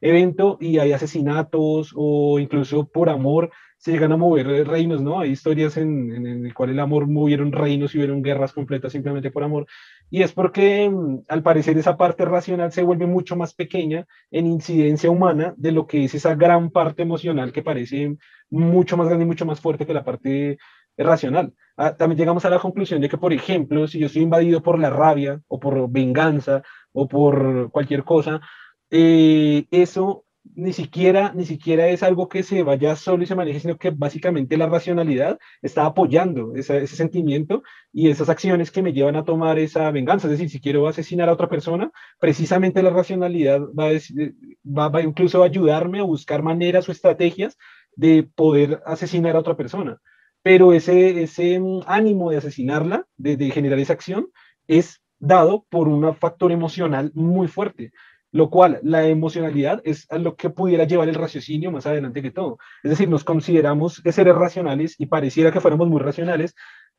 evento 0.00 0.58
y 0.60 0.78
hay 0.78 0.92
asesinatos 0.92 1.92
o 1.94 2.38
incluso 2.38 2.88
por 2.88 3.08
amor 3.08 3.50
se 3.80 3.92
llegan 3.92 4.12
a 4.12 4.18
mover 4.18 4.68
reinos, 4.68 5.00
¿no? 5.00 5.20
Hay 5.20 5.30
historias 5.30 5.78
en, 5.78 6.12
en, 6.14 6.44
el 6.44 6.52
cual 6.52 6.68
el 6.68 6.80
amor 6.80 7.06
movieron 7.06 7.50
reinos 7.50 7.94
y 7.94 7.98
hubieron 7.98 8.20
guerras 8.20 8.52
completas 8.52 8.92
simplemente 8.92 9.30
por 9.30 9.42
amor. 9.42 9.66
Y 10.10 10.22
es 10.22 10.32
porque 10.32 10.90
mm, 10.90 11.20
al 11.28 11.42
parecer 11.42 11.78
esa 11.78 11.96
parte 11.96 12.26
racional 12.26 12.72
se 12.72 12.82
vuelve 12.82 13.06
mucho 13.06 13.36
más 13.36 13.54
pequeña 13.54 14.06
en 14.30 14.46
incidencia 14.46 15.10
humana 15.10 15.54
de 15.56 15.72
lo 15.72 15.86
que 15.86 16.04
es 16.04 16.14
esa 16.14 16.34
gran 16.34 16.70
parte 16.70 17.02
emocional 17.02 17.52
que 17.52 17.62
parece 17.62 18.16
mucho 18.50 18.98
más 18.98 19.06
grande 19.06 19.24
y 19.24 19.28
mucho 19.28 19.46
más 19.46 19.60
fuerte 19.60 19.86
que 19.86 19.94
la 19.94 20.04
parte 20.04 20.58
racional. 20.98 21.54
Ah, 21.78 21.96
también 21.96 22.18
llegamos 22.18 22.44
a 22.44 22.50
la 22.50 22.58
conclusión 22.58 23.00
de 23.00 23.08
que, 23.08 23.16
por 23.16 23.32
ejemplo, 23.32 23.86
si 23.88 23.98
yo 23.98 24.08
estoy 24.08 24.22
invadido 24.22 24.62
por 24.62 24.78
la 24.78 24.90
rabia 24.90 25.40
o 25.48 25.58
por 25.58 25.90
venganza 25.90 26.62
o 26.92 27.08
por 27.08 27.70
cualquier 27.70 28.04
cosa, 28.04 28.42
eh, 28.90 29.66
eso 29.70 30.24
ni 30.54 30.72
siquiera, 30.72 31.32
ni 31.34 31.44
siquiera 31.46 31.88
es 31.88 32.02
algo 32.02 32.28
que 32.28 32.42
se 32.42 32.62
vaya 32.62 32.96
solo 32.96 33.22
y 33.22 33.26
se 33.26 33.34
maneje, 33.34 33.60
sino 33.60 33.76
que 33.78 33.90
básicamente 33.90 34.56
la 34.56 34.66
racionalidad 34.66 35.38
está 35.62 35.86
apoyando 35.86 36.54
ese, 36.54 36.86
sentimiento 36.86 37.62
y 37.92 38.10
esas 38.10 38.28
acciones 38.28 38.70
que 38.70 38.82
me 38.82 38.92
llevan 38.92 39.16
a 39.16 39.24
tomar 39.24 39.58
esa 39.58 39.90
venganza. 39.90 40.26
Es 40.26 40.32
decir, 40.32 40.50
si 40.50 40.60
quiero 40.60 40.88
asesinar 40.88 41.28
a 41.28 41.32
otra 41.32 41.48
persona, 41.48 41.90
precisamente 42.18 42.82
la 42.82 42.90
racionalidad 42.90 43.60
va, 43.60 43.88
a, 43.88 44.88
va, 44.88 45.02
incluso 45.02 45.42
a 45.42 45.46
ayudarme 45.46 46.00
a 46.00 46.04
buscar 46.04 46.42
maneras 46.42 46.88
o 46.88 46.92
estrategias 46.92 47.56
de 47.96 48.22
poder 48.22 48.82
asesinar 48.86 49.36
a 49.36 49.40
otra 49.40 49.56
persona. 49.56 50.00
Pero 50.42 50.72
ese, 50.72 51.22
ese 51.22 51.60
mm, 51.60 51.82
ánimo 51.86 52.30
de 52.30 52.38
asesinarla, 52.38 53.06
de, 53.16 53.36
de 53.36 53.50
generar 53.50 53.78
esa 53.78 53.92
acción, 53.92 54.28
es 54.66 55.00
dado 55.18 55.66
por 55.68 55.86
un 55.86 56.14
factor 56.16 56.50
emocional 56.50 57.12
muy 57.14 57.46
fuerte 57.46 57.92
lo 58.32 58.50
cual 58.50 58.78
la 58.82 59.06
emocionalidad 59.06 59.80
es 59.84 60.06
lo 60.12 60.36
que 60.36 60.50
pudiera 60.50 60.84
llevar 60.84 61.08
el 61.08 61.14
raciocinio 61.16 61.72
más 61.72 61.86
adelante 61.86 62.22
que 62.22 62.30
todo. 62.30 62.58
Es 62.82 62.90
decir, 62.90 63.08
nos 63.08 63.24
consideramos 63.24 64.02
seres 64.04 64.34
racionales 64.34 64.94
y 64.98 65.06
pareciera 65.06 65.50
que 65.50 65.60
fuéramos 65.60 65.88
muy 65.88 66.00
racionales, 66.00 66.54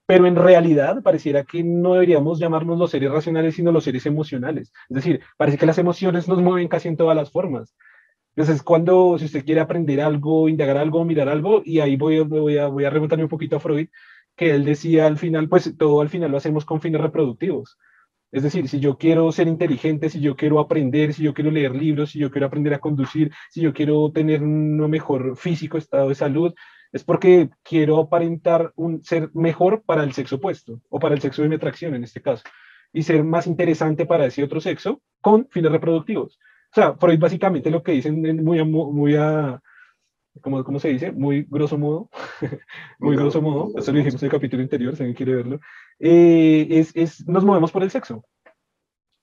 pero 0.06 0.26
en 0.26 0.36
realidad 0.36 1.02
pareciera 1.04 1.44
que 1.46 1.64
no 1.64 1.94
deberíamos 1.94 2.40
llamarnos 2.40 2.78
los 2.78 2.92
seres 2.92 3.12
racionales, 3.12 3.56
sino 3.56 3.72
los 3.72 3.86
seres 3.86 4.06
emocionales. 4.06 4.74
Es 4.90 4.96
decir, 4.96 5.22
parece 5.38 5.58
que 5.58 5.66
las 5.66 5.78
emociones 5.78 6.28
nos 6.28 6.42
mueven 6.42 6.68
casi 6.68 6.90
en 6.90 6.98
todas 6.98 7.16
las 7.16 7.32
formas. 7.32 7.76
Entonces, 8.36 8.64
cuando, 8.64 9.18
si 9.18 9.26
usted 9.26 9.46
quiere 9.46 9.62
aprender 9.62 10.02
algo, 10.02 10.48
indagar 10.50 10.78
algo, 10.78 11.04
mirar 11.06 11.30
algo, 11.30 11.62
y 11.66 11.80
ahí 11.80 11.98
voy, 11.98 12.20
voy, 12.22 12.58
a, 12.58 12.68
voy 12.68 12.86
a 12.86 12.90
remontarme 12.90 13.26
un 13.26 13.30
poquito 13.30 13.58
a 13.58 13.60
Freud, 13.60 13.88
que 14.36 14.52
él 14.52 14.66
decía 14.66 15.06
al 15.08 15.18
final, 15.18 15.50
pues 15.50 15.78
todo 15.78 16.02
al 16.02 16.10
final 16.10 16.32
lo 16.32 16.38
hacemos 16.38 16.66
con 16.66 16.82
fines 16.82 17.02
reproductivos. 17.02 17.78
Es 18.32 18.44
decir, 18.44 18.70
si 18.70 18.80
yo 18.80 18.98
quiero 18.98 19.32
ser 19.32 19.48
inteligente, 19.48 20.10
si 20.10 20.22
yo 20.22 20.36
quiero 20.36 20.60
aprender, 20.60 21.14
si 21.14 21.24
yo 21.24 21.34
quiero 21.34 21.52
leer 21.52 21.76
libros, 21.76 22.12
si 22.12 22.20
yo 22.20 22.32
quiero 22.32 22.48
aprender 22.48 22.74
a 22.74 22.80
conducir, 22.80 23.32
si 23.50 23.62
yo 23.62 23.74
quiero 23.74 24.12
tener 24.12 24.42
un 24.42 24.78
mejor 24.90 25.36
físico, 25.36 25.78
estado 25.78 26.10
de 26.10 26.16
salud, 26.16 26.54
es 26.92 27.04
porque 27.04 27.50
quiero 27.64 28.00
aparentar 28.00 28.72
un 28.76 29.04
ser 29.04 29.30
mejor 29.34 29.84
para 29.84 30.04
el 30.04 30.14
sexo 30.14 30.38
opuesto 30.38 30.82
o 30.90 31.00
para 31.00 31.16
el 31.16 31.22
sexo 31.22 31.42
de 31.42 31.50
mi 31.50 31.56
atracción 31.56 31.96
en 31.96 32.04
este 32.04 32.22
caso 32.22 32.44
y 32.94 33.04
ser 33.04 33.24
más 33.24 33.48
interesante 33.48 34.06
para 34.06 34.26
ese 34.26 34.44
otro 34.44 34.60
sexo 34.60 35.02
con 35.22 35.48
fines 35.50 35.72
reproductivos. 35.72 36.40
O 36.72 36.76
sea, 36.76 36.94
Freud 36.96 37.20
básicamente 37.20 37.70
lo 37.70 37.84
que 37.84 37.94
dicen 37.94 38.44
muy, 38.44 38.64
muy 38.64 39.16
a, 39.16 39.62
¿cómo, 40.42 40.64
¿cómo, 40.64 40.80
se 40.80 40.90
dice? 40.90 41.12
Muy 41.12 41.46
grosso 41.50 41.78
modo, 41.78 42.10
muy 43.00 43.16
grosso 43.16 43.42
modo, 43.42 43.72
eso 43.78 43.92
lo 43.92 43.98
dijimos 43.98 44.22
en 44.22 44.28
el 44.28 44.32
capítulo 44.32 44.64
anterior, 44.64 44.96
si 44.96 45.04
alguien 45.04 45.16
quiere 45.16 45.36
verlo, 45.36 45.60
eh, 46.00 46.68
es, 46.70 46.92
es, 46.96 47.28
nos 47.28 47.44
movemos 47.44 47.72
por 47.72 47.84
el 47.84 47.92
sexo. 47.92 48.24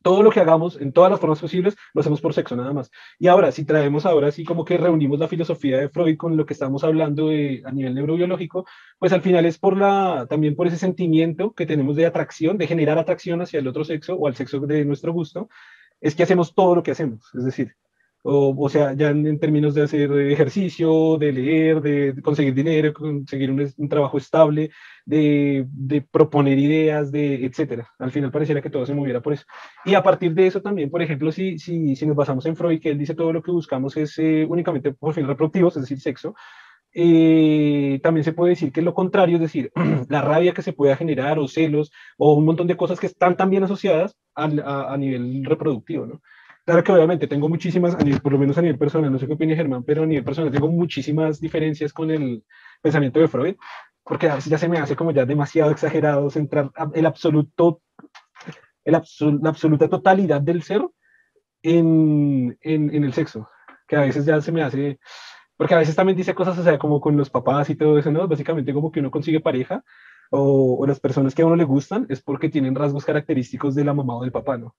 Todo 0.01 0.23
lo 0.23 0.31
que 0.31 0.41
hagamos 0.41 0.81
en 0.81 0.93
todas 0.93 1.11
las 1.11 1.19
formas 1.19 1.41
posibles 1.41 1.77
lo 1.93 2.01
hacemos 2.01 2.21
por 2.21 2.33
sexo 2.33 2.55
nada 2.55 2.73
más. 2.73 2.91
Y 3.19 3.27
ahora, 3.27 3.51
si 3.51 3.65
traemos 3.65 4.07
ahora 4.07 4.29
así 4.29 4.45
como 4.45 4.65
que 4.65 4.79
reunimos 4.79 5.19
la 5.19 5.27
filosofía 5.27 5.79
de 5.79 5.89
Freud 5.89 6.17
con 6.17 6.37
lo 6.37 6.47
que 6.47 6.53
estamos 6.53 6.85
hablando 6.85 7.29
de, 7.29 7.63
a 7.65 7.73
nivel 7.73 7.95
neurobiológico, 7.95 8.65
pues 8.99 9.13
al 9.13 9.23
final 9.23 9.45
es 9.45 9.59
por 9.59 9.77
la, 9.77 10.27
también 10.31 10.55
por 10.55 10.69
ese 10.69 10.79
sentimiento 10.79 11.53
que 11.53 11.67
tenemos 11.67 11.97
de 11.97 12.07
atracción, 12.07 12.59
de 12.59 12.69
generar 12.69 12.97
atracción 12.97 13.43
hacia 13.43 13.59
el 13.59 13.67
otro 13.67 13.85
sexo 13.85 14.15
o 14.15 14.29
al 14.29 14.37
sexo 14.37 14.61
de 14.61 14.85
nuestro 14.85 15.13
gusto, 15.13 15.49
es 16.01 16.15
que 16.15 16.23
hacemos 16.23 16.55
todo 16.55 16.77
lo 16.77 16.83
que 16.85 16.93
hacemos. 16.93 17.29
Es 17.35 17.45
decir, 17.45 17.75
o, 18.23 18.69
sea, 18.69 18.93
ya 18.95 19.11
en, 19.11 19.39
términos 19.39 19.75
de 19.75 19.83
hacer 19.83 20.11
ejercicio, 20.13 21.17
de 21.19 21.33
leer, 21.33 21.81
de, 21.81 22.21
conseguir 22.23 22.55
dinero, 22.55 22.93
conseguir 22.93 23.51
un, 23.51 23.89
trabajo 23.89 24.19
estable, 24.19 24.71
de, 25.05 25.67
de, 25.71 26.03
proponer 26.03 26.59
ideas, 26.59 27.13
de 27.13 27.47
etcétera. 27.47 27.89
Al 27.99 28.11
final 28.11 28.31
pareciera 28.31 28.61
que 28.61 28.71
todo 28.71 28.85
se 28.85 28.95
moviera 28.95 29.21
por 29.21 29.33
eso. 29.33 29.45
Y 29.85 29.95
a 29.95 30.03
partir 30.03 30.35
de 30.35 30.47
eso 30.47 30.61
también, 30.61 30.91
por 30.91 31.01
ejemplo, 31.03 31.33
si, 31.33 31.59
si, 31.59 31.97
si 31.97 32.07
nos 32.07 32.17
basamos 32.17 32.45
en 32.47 32.57
Freud, 32.57 32.81
que 32.81 32.91
él 32.91 32.99
dice 32.99 33.15
todo 33.15 33.33
lo 33.33 33.43
que 33.43 33.53
buscamos 33.53 33.97
es 33.97 34.19
eh, 34.19 34.47
únicamente 34.49 34.93
por 34.93 35.15
fines 35.15 35.29
reproductivos, 35.29 35.77
es 35.77 35.83
decir, 35.83 36.01
sexo, 36.01 36.35
eh, 36.93 38.01
también 38.03 38.25
se 38.25 38.33
puede 38.33 38.51
decir 38.51 38.73
que 38.73 38.81
es 38.81 38.85
lo 38.85 38.95
contrario, 38.95 39.37
es 39.37 39.43
decir, 39.43 39.71
la 40.09 40.23
rabia 40.23 40.53
que 40.53 40.63
se 40.63 40.73
pueda 40.73 40.97
generar 40.97 41.39
o 41.39 41.47
celos 41.47 41.93
o 42.17 42.35
un 42.35 42.45
montón 42.45 42.67
de 42.67 42.77
cosas 42.77 42.99
que 42.99 43.07
están 43.07 43.37
también 43.37 43.63
asociadas 43.63 44.17
a, 44.35 44.93
a 44.93 44.97
nivel 44.97 45.45
reproductivo, 45.45 46.07
¿no? 46.07 46.21
Claro 46.69 46.85
que 46.85 46.93
obviamente 46.93 47.27
tengo 47.27 47.49
muchísimas, 47.49 47.97
por 48.23 48.31
lo 48.31 48.39
menos 48.39 48.59
a 48.59 48.61
nivel 48.61 48.77
personal, 48.77 49.11
no 49.11 49.19
sé 49.19 49.27
qué 49.27 49.33
opina 49.33 49.57
Germán, 49.57 49.85
pero 49.85 50.03
a 50.03 50.07
nivel 50.07 50.23
personal 50.23 50.53
tengo 50.53 50.69
muchísimas 50.69 51.41
diferencias 51.41 51.95
con 51.95 52.11
el 52.11 52.45
pensamiento 52.83 53.21
de 53.21 53.27
Freud, 53.27 53.57
porque 54.05 54.29
a 54.29 54.35
veces 54.35 54.51
ya 54.51 54.59
se 54.59 54.69
me 54.69 54.77
hace 54.77 54.95
como 54.95 55.11
ya 55.13 55.25
demasiado 55.25 55.71
exagerado 55.71 56.29
centrar 56.29 56.71
el 56.93 57.07
absoluto, 57.07 57.81
el 58.85 58.93
la 58.93 59.49
absoluta 59.49 59.89
totalidad 59.89 60.43
del 60.43 60.63
ser 60.63 60.87
en, 61.63 62.59
en, 62.61 62.95
en, 62.95 63.03
el 63.03 63.15
sexo, 63.15 63.49
que 63.87 63.97
a 63.97 64.01
veces 64.01 64.27
ya 64.27 64.39
se 64.43 64.53
me 64.53 64.63
hace, 64.63 65.01
porque 65.57 65.73
a 65.73 65.79
veces 65.79 65.97
también 65.97 66.19
dice 66.19 66.35
cosas, 66.35 66.59
o 66.59 66.63
sea, 66.63 66.79
como 66.79 67.01
con 67.01 67.17
los 67.17 67.31
papás 67.31 67.71
y 67.71 67.77
todo 67.77 67.99
eso, 67.99 68.13
¿no? 68.13 68.29
Básicamente 68.29 68.75
como 68.75 68.93
que 68.93 69.01
uno 69.01 69.11
consigue 69.11 69.41
pareja 69.41 69.83
o, 70.31 70.77
o 70.79 70.87
las 70.87 71.01
personas 71.01 71.35
que 71.35 71.41
a 71.41 71.47
uno 71.47 71.57
le 71.57 71.65
gustan 71.65 72.05
es 72.11 72.21
porque 72.21 72.51
tienen 72.51 72.75
rasgos 72.75 73.07
característicos 73.07 73.75
de 73.75 73.85
la 73.85 73.95
mamá 73.95 74.19
o 74.19 74.21
del 74.21 74.33
papá, 74.33 74.59
¿no? 74.59 74.77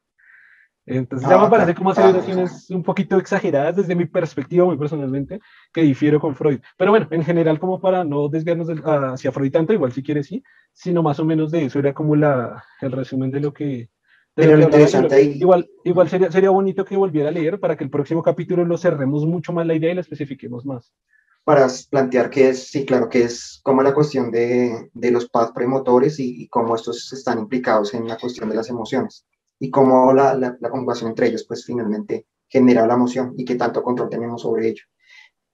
Entonces, 0.91 1.29
ya 1.29 1.37
me 1.37 1.49
parece 1.49 1.75
como 1.75 1.93
celebraciones 1.93 2.67
un 2.71 2.81
poquito 2.81 3.17
exageradas 3.17 3.75
desde 3.75 3.95
mi 3.95 4.05
perspectiva, 4.05 4.65
muy 4.65 4.75
personalmente, 4.75 5.39
que 5.71 5.81
difiero 5.81 6.19
con 6.19 6.35
Freud. 6.35 6.61
Pero 6.77 6.89
bueno, 6.89 7.07
en 7.11 7.23
general, 7.23 7.59
como 7.59 7.79
para 7.79 8.03
no 8.03 8.27
desviarnos 8.27 8.69
hacia 8.69 9.31
Freud 9.31 9.51
tanto, 9.51 9.71
igual 9.71 9.91
si 9.91 10.01
quieres 10.01 10.25
sí, 10.25 10.43
sino 10.73 11.03
más 11.03 11.19
o 11.19 11.25
menos 11.25 11.51
de 11.51 11.65
eso 11.65 11.77
era 11.77 11.93
como 11.93 12.15
la, 12.15 12.63
el 12.81 12.91
resumen 12.91 13.29
de 13.29 13.39
lo 13.39 13.53
que. 13.53 13.89
Igual, 15.35 15.69
igual 15.83 16.09
sería, 16.09 16.31
sería 16.31 16.49
bonito 16.49 16.83
que 16.83 16.97
volviera 16.97 17.29
a 17.29 17.33
leer 17.33 17.59
para 17.59 17.77
que 17.77 17.83
el 17.83 17.91
próximo 17.91 18.23
capítulo 18.23 18.65
lo 18.65 18.77
cerremos 18.77 19.27
mucho 19.27 19.53
más 19.53 19.67
la 19.67 19.75
idea 19.75 19.91
y 19.91 19.95
la 19.95 20.01
especifiquemos 20.01 20.65
más. 20.65 20.91
Para 21.43 21.67
plantear 21.91 22.31
que 22.31 22.49
es, 22.49 22.67
sí, 22.71 22.83
claro, 22.83 23.09
que 23.09 23.23
es 23.23 23.59
como 23.61 23.83
la 23.83 23.93
cuestión 23.93 24.31
de, 24.31 24.89
de 24.91 25.11
los 25.11 25.29
paths 25.29 25.51
premotores 25.51 26.19
y, 26.19 26.43
y 26.43 26.47
cómo 26.47 26.73
estos 26.73 27.13
están 27.13 27.37
implicados 27.37 27.93
en 27.93 28.07
la 28.07 28.17
cuestión 28.17 28.49
de 28.49 28.55
las 28.55 28.69
emociones 28.69 29.27
y 29.59 29.69
cómo 29.69 30.13
la, 30.13 30.33
la, 30.35 30.57
conjugación 30.69 31.09
entre 31.09 31.27
ellos, 31.27 31.45
pues 31.45 31.65
finalmente 31.65 32.25
genera 32.47 32.87
la 32.87 32.93
emoción 32.93 33.33
y 33.37 33.45
qué 33.45 33.55
tanto 33.55 33.83
control 33.83 34.09
tenemos 34.09 34.41
sobre 34.41 34.69
ello. 34.69 34.83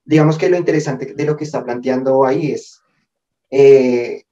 Digamos 0.06 0.38
que 0.38 0.50
lo 0.50 0.58
interesante 0.58 1.14
de 1.16 1.26
lo 1.26 1.36
que 1.36 1.44
está 1.44 1.64
planteando 1.64 2.24
ahí 2.24 2.52
es, 2.52 2.82
eh, 3.50 4.24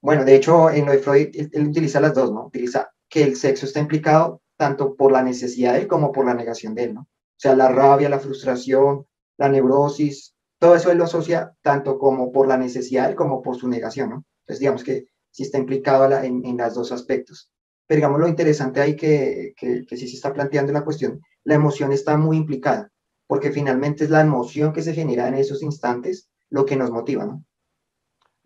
bueno, 0.00 0.24
de 0.24 0.34
hecho, 0.34 0.70
en 0.70 0.86
lo 0.86 0.92
de 0.92 0.98
Freud, 0.98 1.28
él, 1.52 1.68
utiliza 1.68 2.00
las 2.00 2.14
dos, 2.14 2.32
¿no? 2.32 2.46
Utiliza 2.46 2.90
que 3.08 3.22
el 3.22 3.36
sexo 3.36 3.66
está 3.66 3.80
implicado 3.80 4.40
tanto 4.56 4.96
por 4.96 5.12
la 5.12 5.22
necesidad 5.22 5.74
de 5.74 5.80
él 5.80 5.86
como 5.86 6.10
por 6.12 6.24
la 6.24 6.34
negación 6.34 6.74
de 6.74 6.84
él, 6.84 6.94
¿no? 6.94 7.02
O 7.02 7.40
sea, 7.40 7.54
la 7.54 7.68
rabia, 7.68 8.08
la 8.08 8.18
frustración, 8.18 9.06
la 9.36 9.48
neurosis, 9.48 10.34
todo 10.58 10.74
eso 10.74 10.90
él 10.90 10.98
lo 10.98 11.04
asocia 11.04 11.54
tanto 11.62 11.98
como 11.98 12.32
por 12.32 12.48
la 12.48 12.56
necesidad 12.56 13.04
de 13.04 13.10
él 13.10 13.16
como 13.16 13.42
por 13.42 13.56
su 13.56 13.68
negación, 13.68 14.10
¿no? 14.10 14.24
Entonces, 14.40 14.60
digamos 14.60 14.82
que 14.82 15.06
sí 15.30 15.42
está 15.42 15.58
implicado 15.58 16.10
en, 16.22 16.44
en 16.44 16.56
los 16.56 16.74
dos 16.74 16.90
aspectos. 16.90 17.52
Pero 17.88 17.96
digamos 17.96 18.20
lo 18.20 18.28
interesante 18.28 18.80
ahí 18.80 18.94
que, 18.94 19.54
que, 19.56 19.84
que 19.84 19.96
sí 19.96 20.06
se 20.06 20.14
está 20.14 20.32
planteando 20.32 20.72
la 20.72 20.84
cuestión, 20.84 21.20
la 21.42 21.54
emoción 21.54 21.90
está 21.90 22.16
muy 22.16 22.36
implicada, 22.36 22.92
porque 23.26 23.50
finalmente 23.50 24.04
es 24.04 24.10
la 24.10 24.20
emoción 24.20 24.72
que 24.72 24.82
se 24.82 24.94
genera 24.94 25.26
en 25.26 25.34
esos 25.34 25.62
instantes 25.62 26.30
lo 26.50 26.64
que 26.64 26.76
nos 26.76 26.90
motiva, 26.90 27.26
¿no? 27.26 27.44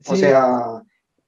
O 0.07 0.17
sea, 0.17 0.83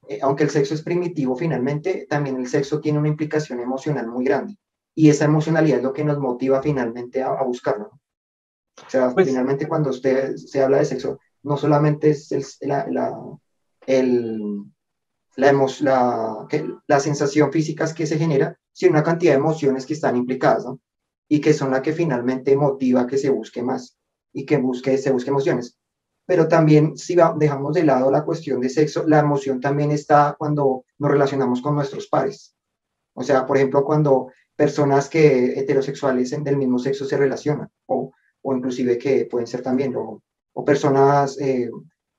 eh, 0.07 0.19
aunque 0.21 0.43
el 0.43 0.49
sexo 0.49 0.73
es 0.73 0.81
primitivo, 0.81 1.35
finalmente 1.35 2.05
también 2.09 2.37
el 2.37 2.47
sexo 2.47 2.79
tiene 2.79 2.99
una 2.99 3.07
implicación 3.07 3.59
emocional 3.59 4.07
muy 4.07 4.25
grande. 4.25 4.57
Y 4.93 5.09
esa 5.09 5.25
emocionalidad 5.25 5.79
es 5.79 5.83
lo 5.83 5.93
que 5.93 6.05
nos 6.05 6.19
motiva 6.19 6.61
finalmente 6.61 7.21
a, 7.21 7.43
buscarlo. 7.43 7.89
¿no? 7.91 8.85
O 8.85 8.89
sea, 8.89 9.11
pues 9.11 9.27
finalmente 9.27 9.67
cuando 9.67 9.89
usted 9.89 10.35
se 10.35 10.63
habla 10.63 10.79
de 10.79 10.85
sexo, 10.85 11.19
no 11.43 11.57
solamente 11.57 12.11
es 12.11 12.31
el, 12.31 12.45
la, 12.61 12.87
la, 12.89 13.13
el, 13.87 14.63
la, 15.35 15.51
la, 15.81 16.47
las 16.87 17.03
sensación 17.03 17.51
físicas 17.51 17.93
que 17.93 18.07
se 18.07 18.17
genera, 18.17 18.57
sino 18.71 18.91
una 18.91 19.03
cantidad 19.03 19.33
de 19.33 19.39
emociones 19.39 19.85
que 19.85 19.93
están 19.93 20.15
implicadas. 20.15 20.65
Y 21.27 21.41
que 21.41 21.53
son 21.53 21.71
las 21.71 21.81
que 21.81 21.91
finalmente 21.91 22.55
motiva 22.55 23.07
que 23.07 23.17
se 23.17 23.31
busque 23.31 23.63
más 23.63 23.97
y 24.31 24.45
que 24.45 24.57
busque, 24.57 24.95
se 24.97 25.11
busque 25.11 25.31
emociones. 25.31 25.75
Pero 26.27 26.47
también 26.47 26.97
si 26.97 27.15
dejamos 27.37 27.73
de 27.73 27.83
lado 27.83 28.11
la 28.11 28.23
cuestión 28.23 28.59
de 28.61 28.69
sexo, 28.69 29.07
la 29.07 29.19
emoción 29.19 29.59
también 29.59 29.91
está 29.91 30.35
cuando 30.37 30.85
nos 30.99 31.11
relacionamos 31.11 31.61
con 31.61 31.75
nuestros 31.75 32.07
pares. 32.07 32.55
O 33.13 33.23
sea, 33.23 33.45
por 33.45 33.57
ejemplo, 33.57 33.83
cuando 33.83 34.27
personas 34.55 35.09
que 35.09 35.59
heterosexuales 35.59 36.31
del 36.43 36.57
mismo 36.57 36.77
sexo 36.79 37.05
se 37.05 37.17
relacionan, 37.17 37.69
o, 37.87 38.11
o 38.41 38.55
inclusive 38.55 38.97
que 38.97 39.25
pueden 39.25 39.47
ser 39.47 39.61
también, 39.61 39.95
o, 39.95 40.21
o 40.53 40.65
personas 40.65 41.39
eh, 41.39 41.69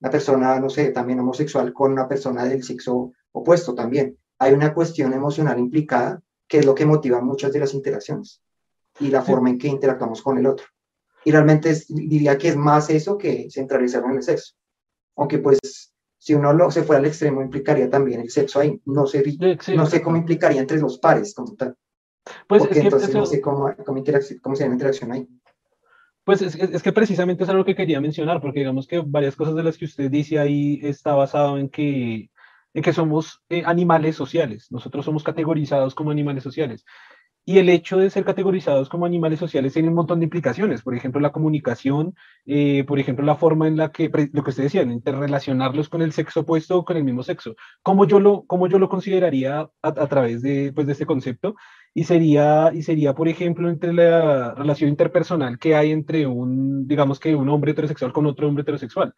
una 0.00 0.10
persona, 0.10 0.60
no 0.60 0.68
sé, 0.68 0.90
también 0.90 1.20
homosexual 1.20 1.72
con 1.72 1.92
una 1.92 2.08
persona 2.08 2.44
del 2.44 2.62
sexo 2.62 3.12
opuesto 3.32 3.74
también. 3.74 4.18
Hay 4.38 4.52
una 4.52 4.74
cuestión 4.74 5.12
emocional 5.12 5.58
implicada 5.58 6.22
que 6.46 6.58
es 6.58 6.66
lo 6.66 6.74
que 6.74 6.86
motiva 6.86 7.20
muchas 7.20 7.52
de 7.52 7.60
las 7.60 7.74
interacciones 7.74 8.42
y 9.00 9.08
la 9.08 9.22
forma 9.22 9.50
en 9.50 9.58
que 9.58 9.68
interactuamos 9.68 10.22
con 10.22 10.38
el 10.38 10.46
otro. 10.46 10.66
Y 11.24 11.32
realmente 11.32 11.74
diría 11.88 12.38
que 12.38 12.48
es 12.48 12.56
más 12.56 12.88
eso 12.90 13.18
que 13.18 13.48
centralizar 13.50 14.04
en 14.04 14.12
el 14.12 14.22
sexo. 14.22 14.54
Aunque 15.16 15.38
pues 15.38 15.92
si 16.18 16.34
uno 16.34 16.52
lo, 16.52 16.70
se 16.70 16.82
fuera 16.82 17.00
al 17.00 17.06
extremo 17.06 17.42
implicaría 17.42 17.90
también 17.90 18.20
el 18.20 18.30
sexo 18.30 18.60
ahí. 18.60 18.80
No 18.84 19.06
sé, 19.06 19.24
no 19.74 19.86
sé 19.86 20.02
cómo 20.02 20.16
implicaría 20.16 20.60
entre 20.60 20.78
los 20.78 20.98
pares 20.98 21.34
como 21.34 21.54
tal. 21.54 21.76
Pues 22.48 22.62
Porque 22.62 22.80
entonces 22.80 23.14
no 23.14 23.26
sé 23.26 23.40
cómo, 23.40 23.72
cómo, 23.84 24.02
cómo 24.42 24.56
sería 24.56 24.68
la 24.68 24.74
interacción 24.74 25.12
ahí. 25.12 25.28
Pues 26.26 26.42
es, 26.42 26.82
que 26.82 26.92
precisamente 26.92 27.44
es 27.44 27.50
algo 27.50 27.64
que 27.64 27.76
quería 27.76 28.00
mencionar, 28.00 28.40
porque 28.40 28.58
digamos 28.58 28.88
que 28.88 28.98
varias 28.98 29.36
cosas 29.36 29.54
de 29.54 29.62
las 29.62 29.78
que 29.78 29.84
usted 29.84 30.10
dice 30.10 30.40
ahí 30.40 30.80
está 30.82 31.14
basado 31.14 31.56
en 31.56 31.68
que, 31.68 32.30
en 32.74 32.82
que 32.82 32.92
somos 32.92 33.44
eh, 33.48 33.62
animales 33.64 34.16
sociales. 34.16 34.66
Nosotros 34.72 35.04
somos 35.04 35.22
categorizados 35.22 35.94
como 35.94 36.10
animales 36.10 36.42
sociales. 36.42 36.84
Y 37.48 37.58
el 37.58 37.68
hecho 37.68 37.96
de 37.96 38.10
ser 38.10 38.24
categorizados 38.24 38.88
como 38.88 39.06
animales 39.06 39.38
sociales 39.38 39.72
tiene 39.72 39.88
un 39.88 39.94
montón 39.94 40.18
de 40.18 40.24
implicaciones. 40.24 40.82
Por 40.82 40.96
ejemplo, 40.96 41.20
la 41.20 41.30
comunicación, 41.30 42.16
eh, 42.44 42.82
por 42.82 42.98
ejemplo, 42.98 43.24
la 43.24 43.36
forma 43.36 43.68
en 43.68 43.76
la 43.76 43.92
que, 43.92 44.10
lo 44.32 44.42
que 44.42 44.50
usted 44.50 44.64
decía, 44.64 44.82
interrelacionarlos 44.82 45.88
con 45.88 46.02
el 46.02 46.12
sexo 46.12 46.40
opuesto 46.40 46.78
o 46.78 46.84
con 46.84 46.96
el 46.96 47.04
mismo 47.04 47.22
sexo. 47.22 47.54
¿Cómo 47.84 48.04
yo 48.04 48.18
lo, 48.18 48.44
cómo 48.46 48.66
yo 48.66 48.80
lo 48.80 48.88
consideraría 48.88 49.70
a, 49.80 50.06
través 50.08 50.42
de, 50.42 50.72
pues, 50.74 50.88
de 50.88 50.94
este 50.94 51.06
concepto? 51.06 51.54
Y 51.94 52.02
sería, 52.02 52.72
y 52.74 52.82
sería, 52.82 53.14
por 53.14 53.28
ejemplo, 53.28 53.70
entre 53.70 53.92
la 53.92 54.52
relación 54.54 54.90
interpersonal 54.90 55.56
que 55.60 55.76
hay 55.76 55.92
entre 55.92 56.26
un, 56.26 56.88
digamos 56.88 57.20
que 57.20 57.36
un 57.36 57.48
hombre 57.48 57.70
heterosexual 57.70 58.12
con 58.12 58.26
otro 58.26 58.48
hombre 58.48 58.62
heterosexual. 58.62 59.14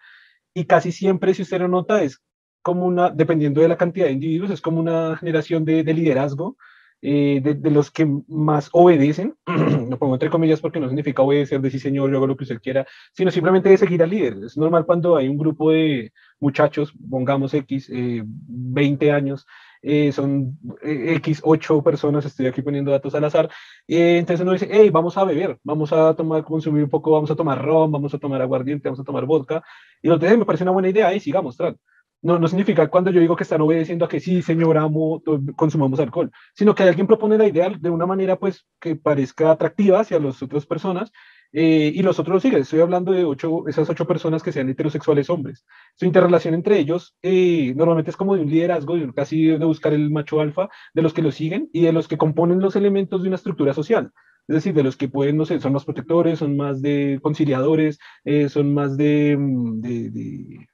Y 0.53 0.67
casi 0.67 0.93
siempre, 0.93 1.33
si 1.33 1.43
usted 1.43 1.61
lo 1.61 1.69
nota, 1.69 2.03
es 2.03 2.23
como 2.61 2.85
una, 2.85 3.09
dependiendo 3.09 3.63
de 3.63 3.69
la 3.69 3.79
cantidad 3.79 4.05
de 4.05 4.13
individuos, 4.13 4.51
es 4.51 4.61
como 4.61 4.81
una 4.81 5.17
generación 5.17 5.65
de 5.65 5.83
liderazgo 5.83 6.59
eh, 7.01 7.41
de, 7.41 7.71
los 7.71 7.93
que 7.93 8.09
más 8.27 8.71
obedecen, 8.73 9.37
lo 9.47 9.99
pongo 9.99 10.15
entre 10.15 10.31
comillas 10.31 10.61
porque 10.61 10.81
no 10.81 10.89
significa 10.89 11.23
obedecer, 11.23 11.61
decir 11.61 11.81
señor, 11.81 12.11
yo 12.11 12.17
hago 12.17 12.27
lo 12.27 12.37
que 12.37 12.43
usted 12.43 12.61
quiera, 12.61 12.87
sino 13.13 13.31
simplemente 13.31 13.69
de 13.69 13.79
seguir 13.79 14.03
al 14.03 14.11
líder. 14.11 14.39
Es 14.45 14.57
normal 14.57 14.85
cuando 14.85 15.17
hay 15.17 15.29
un 15.29 15.39
grupo 15.39 15.71
de 15.71 16.13
muchachos, 16.41 16.93
pongamos 17.09 17.55
X, 17.55 17.89
20 17.91 19.07
eh, 19.07 19.13
años, 19.13 19.47
eh, 19.81 20.11
son 20.11 20.59
X, 20.83 21.41
8 21.45 21.83
personas, 21.83 22.25
estoy 22.25 22.47
aquí 22.47 22.63
poniendo 22.63 22.91
datos 22.91 23.15
al 23.15 23.25
azar, 23.25 23.49
entonces 23.87 24.43
uno 24.43 24.53
dice, 24.53 24.69
hey, 24.69 24.91
vamos 24.91 25.17
a 25.17 25.25
beber, 25.25 25.57
vamos 25.63 25.93
a 25.93 26.15
tomar, 26.15 26.43
consumir 26.43 26.83
un 26.83 26.91
poco, 26.91 27.13
vamos 27.13 27.31
a 27.31 27.37
tomar 27.37 27.65
ron, 27.65 27.93
vamos 27.93 28.13
a 28.13 28.19
tomar 28.19 28.43
aguardiente, 28.43 28.89
vamos 28.89 28.99
a 28.99 29.05
tomar 29.05 29.25
vodka, 29.25 29.63
y 30.03 30.09
entonces 30.09 30.37
me 30.37 30.45
parece 30.45 30.65
una 30.65 30.73
buena 30.73 30.89
idea, 30.89 31.15
y 31.15 31.21
sigamos, 31.21 31.57
tras 31.57 31.77
no, 32.23 32.39
no 32.39 32.49
significa 32.49 32.89
cuando 32.89 33.11
yo 33.11 33.21
digo 33.21 33.37
que 33.37 33.45
están 33.45 33.61
obedeciendo 33.61 34.05
a 34.05 34.09
que 34.09 34.21
sí, 34.21 34.43
señor, 34.43 34.77
amo, 34.79 35.23
consumamos 35.57 36.01
alcohol, 36.01 36.31
sino 36.55 36.75
que 36.75 36.83
alguien 36.83 37.07
propone 37.07 37.39
la 37.39 37.47
idea 37.47 37.71
de 37.71 37.91
una 37.91 38.07
manera 38.07 38.37
pues 38.37 38.67
que 38.81 38.97
parezca 38.97 39.53
atractiva 39.53 40.01
hacia 40.01 40.19
las 40.19 40.43
otras 40.43 40.67
personas 40.67 41.13
eh, 41.53 41.93
y 41.95 42.03
los 42.03 42.19
otros 42.19 42.35
lo 42.35 42.41
siguen. 42.41 42.61
Estoy 42.63 42.81
hablando 42.81 43.13
de 43.13 43.25
ocho, 43.25 43.69
esas 43.69 43.89
ocho 43.89 44.07
personas 44.07 44.43
que 44.43 44.53
sean 44.53 44.69
heterosexuales 44.69 45.31
hombres. 45.31 45.65
Su 45.95 46.07
interrelación 46.07 46.55
entre 46.55 46.79
ellos 46.79 47.17
eh, 47.23 47.73
normalmente 47.77 48.11
es 48.11 48.17
como 48.17 48.35
de 48.35 48.43
un 48.43 48.51
liderazgo, 48.51 48.97
de 48.97 49.13
casi 49.15 49.47
de 49.47 49.65
buscar 49.65 49.93
el 49.93 50.11
macho 50.11 50.41
alfa, 50.41 50.69
de 50.95 51.03
los 51.03 51.15
que 51.15 51.23
lo 51.23 51.31
siguen 51.31 51.71
y 51.73 51.83
de 51.83 51.93
los 51.93 52.09
que 52.09 52.19
componen 52.19 52.61
los 52.61 52.77
elementos 52.77 53.23
de 53.23 53.29
una 53.29 53.37
estructura 53.37 53.75
social. 53.75 54.13
Es 54.49 54.55
decir, 54.57 54.75
de 54.75 54.83
los 54.83 54.97
que 54.97 55.09
pueden, 55.09 55.37
no 55.37 55.45
sé, 55.45 55.61
son 55.61 55.75
más 55.75 55.85
protectores, 55.85 56.39
son 56.39 56.57
más 56.57 56.81
de 56.81 57.19
conciliadores, 57.23 57.99
eh, 58.25 58.49
son 58.49 58.73
más 58.73 58.97
de, 58.97 59.37
mm, 59.39 59.81
de 59.81 60.69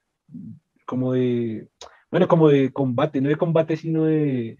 como 0.85 1.13
de, 1.13 1.69
bueno, 2.11 2.29
como 2.29 2.49
de 2.49 2.73
combate, 2.73 3.21
no 3.21 3.29
de 3.29 3.37
combate, 3.37 3.77
sino 3.77 4.05
de 4.05 4.59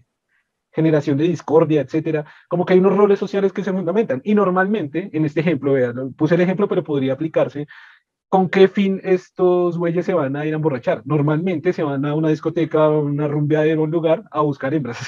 generación 0.75 1.17
de 1.17 1.23
discordia, 1.25 1.81
etcétera, 1.81 2.25
como 2.49 2.65
que 2.65 2.73
hay 2.73 2.79
unos 2.79 2.97
roles 2.97 3.17
sociales 3.17 3.53
que 3.53 3.63
se 3.63 3.71
fundamentan. 3.71 4.21
Y 4.25 4.35
normalmente, 4.35 5.09
en 5.13 5.25
este 5.25 5.39
ejemplo, 5.39 5.73
vean, 5.73 6.13
puse 6.13 6.35
el 6.35 6.41
ejemplo, 6.41 6.67
pero 6.67 6.83
podría 6.83 7.13
aplicarse, 7.13 7.65
¿con 8.27 8.49
qué 8.49 8.67
fin 8.67 8.99
estos 9.03 9.77
güeyes 9.77 10.05
se 10.05 10.13
van 10.13 10.35
a 10.35 10.45
ir 10.45 10.53
a 10.53 10.57
emborrachar? 10.57 11.01
Normalmente 11.05 11.71
se 11.71 11.83
van 11.83 12.05
a 12.05 12.13
una 12.13 12.29
discoteca, 12.29 12.85
a 12.85 12.89
una 12.89 13.27
rumbeadera, 13.27 13.79
un 13.79 13.91
lugar, 13.91 14.23
a 14.31 14.41
buscar 14.41 14.73
hembras. 14.73 14.99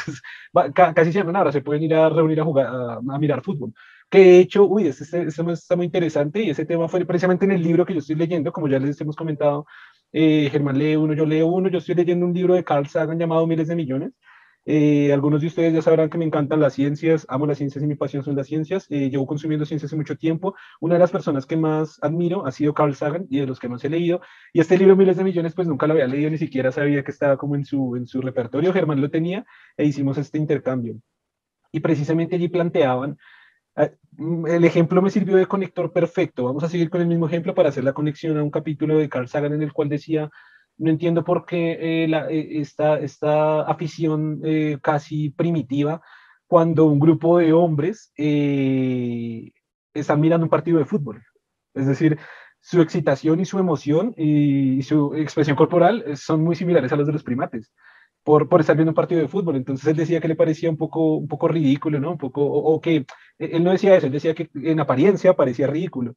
Casi 0.95 1.11
siempre 1.11 1.33
nada, 1.33 1.51
se 1.51 1.61
pueden 1.61 1.83
ir 1.83 1.93
a 1.95 2.09
reunir 2.09 2.39
a 2.39 2.45
jugar, 2.45 2.67
a, 2.67 3.19
mirar 3.19 3.41
fútbol. 3.41 3.73
Que 4.09 4.19
de 4.19 4.39
hecho, 4.39 4.65
uy, 4.65 4.87
este, 4.87 5.03
este, 5.03 5.23
este 5.23 5.51
está 5.51 5.75
muy 5.75 5.85
interesante 5.87 6.41
y 6.41 6.49
ese 6.51 6.65
tema 6.65 6.87
fue 6.87 7.03
precisamente 7.05 7.43
en 7.43 7.51
el 7.51 7.61
libro 7.61 7.85
que 7.85 7.93
yo 7.93 7.99
estoy 7.99 8.15
leyendo, 8.15 8.53
como 8.53 8.69
ya 8.69 8.79
les 8.79 9.01
hemos 9.01 9.17
comentado, 9.17 9.65
eh, 10.11 10.49
Germán 10.51 10.77
lee 10.77 10.95
uno, 10.95 11.13
yo 11.13 11.25
leo 11.25 11.47
uno, 11.47 11.69
yo 11.69 11.79
estoy 11.79 11.95
leyendo 11.95 12.25
un 12.25 12.33
libro 12.33 12.53
de 12.53 12.63
Carl 12.63 12.87
Sagan 12.87 13.19
llamado 13.19 13.47
Miles 13.47 13.67
de 13.67 13.75
Millones. 13.75 14.13
Eh, 14.69 15.13
algunos 15.13 15.39
de 15.39 15.47
ustedes 15.47 15.73
ya 15.73 15.81
sabrán 15.81 16.09
que 16.09 16.17
me 16.17 16.25
encantan 16.25 16.59
las 16.59 16.73
ciencias, 16.73 17.25
amo 17.29 17.47
las 17.47 17.57
ciencias 17.57 17.81
y 17.81 17.87
mi 17.87 17.95
pasión 17.95 18.23
son 18.23 18.35
las 18.35 18.47
ciencias. 18.47 18.85
Eh, 18.89 19.09
llevo 19.09 19.25
consumiendo 19.25 19.65
ciencias 19.65 19.89
hace 19.89 19.95
mucho 19.95 20.17
tiempo. 20.17 20.55
Una 20.81 20.95
de 20.95 20.99
las 20.99 21.11
personas 21.11 21.45
que 21.45 21.55
más 21.55 21.97
admiro 22.03 22.45
ha 22.45 22.51
sido 22.51 22.73
Carl 22.73 22.93
Sagan 22.93 23.25
y 23.29 23.39
de 23.39 23.47
los 23.47 23.59
que 23.59 23.69
más 23.69 23.83
he 23.85 23.89
leído. 23.89 24.19
Y 24.51 24.59
este 24.59 24.77
libro, 24.77 24.97
Miles 24.97 25.15
de 25.15 25.23
Millones, 25.23 25.53
pues 25.55 25.69
nunca 25.69 25.87
lo 25.87 25.93
había 25.93 26.07
leído, 26.07 26.29
ni 26.29 26.37
siquiera 26.37 26.73
sabía 26.73 27.01
que 27.03 27.11
estaba 27.11 27.37
como 27.37 27.55
en 27.55 27.63
su, 27.63 27.95
en 27.95 28.07
su 28.07 28.21
repertorio. 28.21 28.73
Germán 28.73 28.99
lo 28.99 29.09
tenía 29.09 29.45
e 29.77 29.85
hicimos 29.85 30.17
este 30.17 30.37
intercambio. 30.37 30.99
Y 31.71 31.79
precisamente 31.79 32.35
allí 32.35 32.49
planteaban 32.49 33.17
el 33.77 34.65
ejemplo 34.65 35.01
me 35.01 35.09
sirvió 35.09 35.37
de 35.37 35.45
conector 35.45 35.93
perfecto. 35.93 36.45
Vamos 36.45 36.63
a 36.63 36.69
seguir 36.69 36.89
con 36.89 37.01
el 37.01 37.07
mismo 37.07 37.27
ejemplo 37.27 37.53
para 37.53 37.69
hacer 37.69 37.83
la 37.83 37.93
conexión 37.93 38.37
a 38.37 38.43
un 38.43 38.49
capítulo 38.49 38.97
de 38.97 39.09
Carl 39.09 39.27
Sagan 39.27 39.53
en 39.53 39.61
el 39.61 39.73
cual 39.73 39.89
decía, 39.89 40.29
no 40.77 40.89
entiendo 40.89 41.23
por 41.23 41.45
qué 41.45 41.73
eh, 41.73 42.05
eh, 42.05 42.59
esta, 42.59 42.99
esta, 42.99 43.61
afición 43.61 44.41
eh, 44.43 44.77
casi 44.81 45.29
primitiva 45.29 46.01
cuando 46.47 46.85
un 46.85 46.99
grupo 46.99 47.39
de 47.39 47.53
hombres 47.53 48.11
están 48.15 50.19
mirando 50.19 50.45
un 50.45 50.49
partido 50.49 50.79
de 50.79 50.85
fútbol. 50.85 51.23
Es 51.73 51.87
decir, 51.87 52.17
su 52.59 52.81
excitación 52.81 53.39
y 53.39 53.45
su 53.45 53.59
emoción 53.59 54.13
y 54.17 54.81
su 54.83 55.13
expresión 55.15 55.55
corporal 55.55 56.03
son 56.15 56.43
muy 56.43 56.55
similares 56.55 56.91
a 56.91 56.95
los 56.95 57.05
de 57.05 57.13
los 57.13 57.23
primates 57.23 57.71
por, 58.27 58.49
por 58.49 58.59
estar 58.59 58.75
viendo 58.75 58.91
un 58.91 58.95
partido 58.95 59.21
de 59.21 59.29
fútbol. 59.29 59.55
Entonces 59.55 59.87
él 59.87 59.95
decía 59.95 60.19
que 60.19 60.27
le 60.27 60.35
parecía 60.35 60.69
un 60.69 60.75
poco, 60.75 61.15
un 61.15 61.29
poco 61.29 61.47
ridículo, 61.47 61.97
¿no? 61.97 62.11
Un 62.11 62.17
poco, 62.17 62.43
o, 62.43 62.81
que 62.81 63.05
él 63.39 63.63
no 63.63 63.71
decía 63.71 63.95
eso, 63.95 64.07
él 64.07 64.11
decía 64.11 64.35
que 64.35 64.49
en 64.53 64.81
apariencia 64.81 65.33
parecía 65.33 65.65
ridículo. 65.67 66.13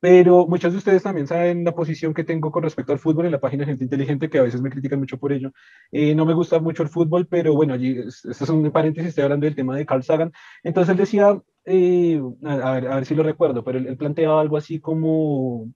Pero 0.00 0.46
muchos 0.46 0.72
de 0.72 0.78
ustedes 0.78 1.02
también 1.02 1.26
saben 1.26 1.62
la 1.64 1.74
posición 1.74 2.14
que 2.14 2.24
tengo 2.24 2.50
con 2.50 2.62
respecto 2.62 2.92
al 2.94 2.98
fútbol 2.98 3.26
en 3.26 3.32
la 3.32 3.40
página 3.40 3.66
Gente 3.66 3.84
Inteligente, 3.84 4.30
que 4.30 4.38
a 4.38 4.42
veces 4.42 4.62
me 4.62 4.70
critican 4.70 5.00
mucho 5.00 5.18
por 5.18 5.34
ello. 5.34 5.52
Eh, 5.92 6.14
no 6.14 6.24
me 6.24 6.32
gusta 6.32 6.58
mucho 6.60 6.82
el 6.82 6.88
fútbol, 6.88 7.26
pero 7.26 7.54
bueno, 7.54 7.74
allí, 7.74 7.98
esto 8.08 8.30
es 8.30 8.48
un 8.48 8.70
paréntesis, 8.70 9.10
estoy 9.10 9.24
hablando 9.24 9.44
del 9.44 9.54
tema 9.54 9.76
de 9.76 9.84
Carl 9.84 10.02
Sagan. 10.02 10.32
Entonces 10.62 10.92
él 10.92 10.96
decía, 10.96 11.42
eh, 11.66 12.22
a, 12.44 12.72
ver, 12.72 12.88
a, 12.88 12.94
ver, 12.94 13.04
si 13.04 13.14
lo 13.14 13.22
recuerdo, 13.22 13.62
pero 13.62 13.78
él 13.78 13.96
planteaba 13.98 14.40
algo 14.40 14.56
así 14.56 14.80
como 14.80 15.70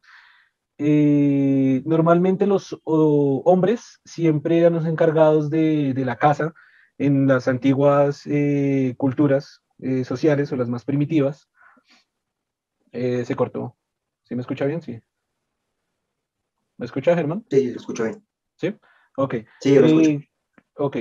eh, 0.78 1.82
normalmente 1.84 2.46
los 2.46 2.80
hombres 2.84 4.00
siempre 4.04 4.58
eran 4.58 4.74
los 4.74 4.86
encargados 4.86 5.48
de, 5.50 5.94
la 5.96 6.16
casa 6.16 6.52
en 6.98 7.26
las 7.26 7.48
antiguas 7.48 8.22
eh, 8.26 8.94
culturas 8.96 9.62
eh, 9.78 10.04
sociales 10.04 10.50
o 10.52 10.56
las 10.56 10.68
más 10.68 10.84
primitivas. 10.84 11.48
se 12.92 13.36
cortó. 13.36 13.76
¿Sí 14.24 14.34
me 14.34 14.40
escucha 14.40 14.64
bien? 14.64 14.80
Sí. 14.80 15.00
¿Me 16.76 16.86
escucha, 16.86 17.14
Germán? 17.14 17.44
Sí, 17.50 17.70
lo 17.70 17.76
escucho 17.76 18.04
bien. 18.04 18.24
¿Sí? 18.56 18.74
Ok. 19.16 19.34
Sí, 19.60 19.74
yo 19.74 19.80
lo 19.80 19.86
escucho. 19.86 20.26
Ok, 20.76 20.96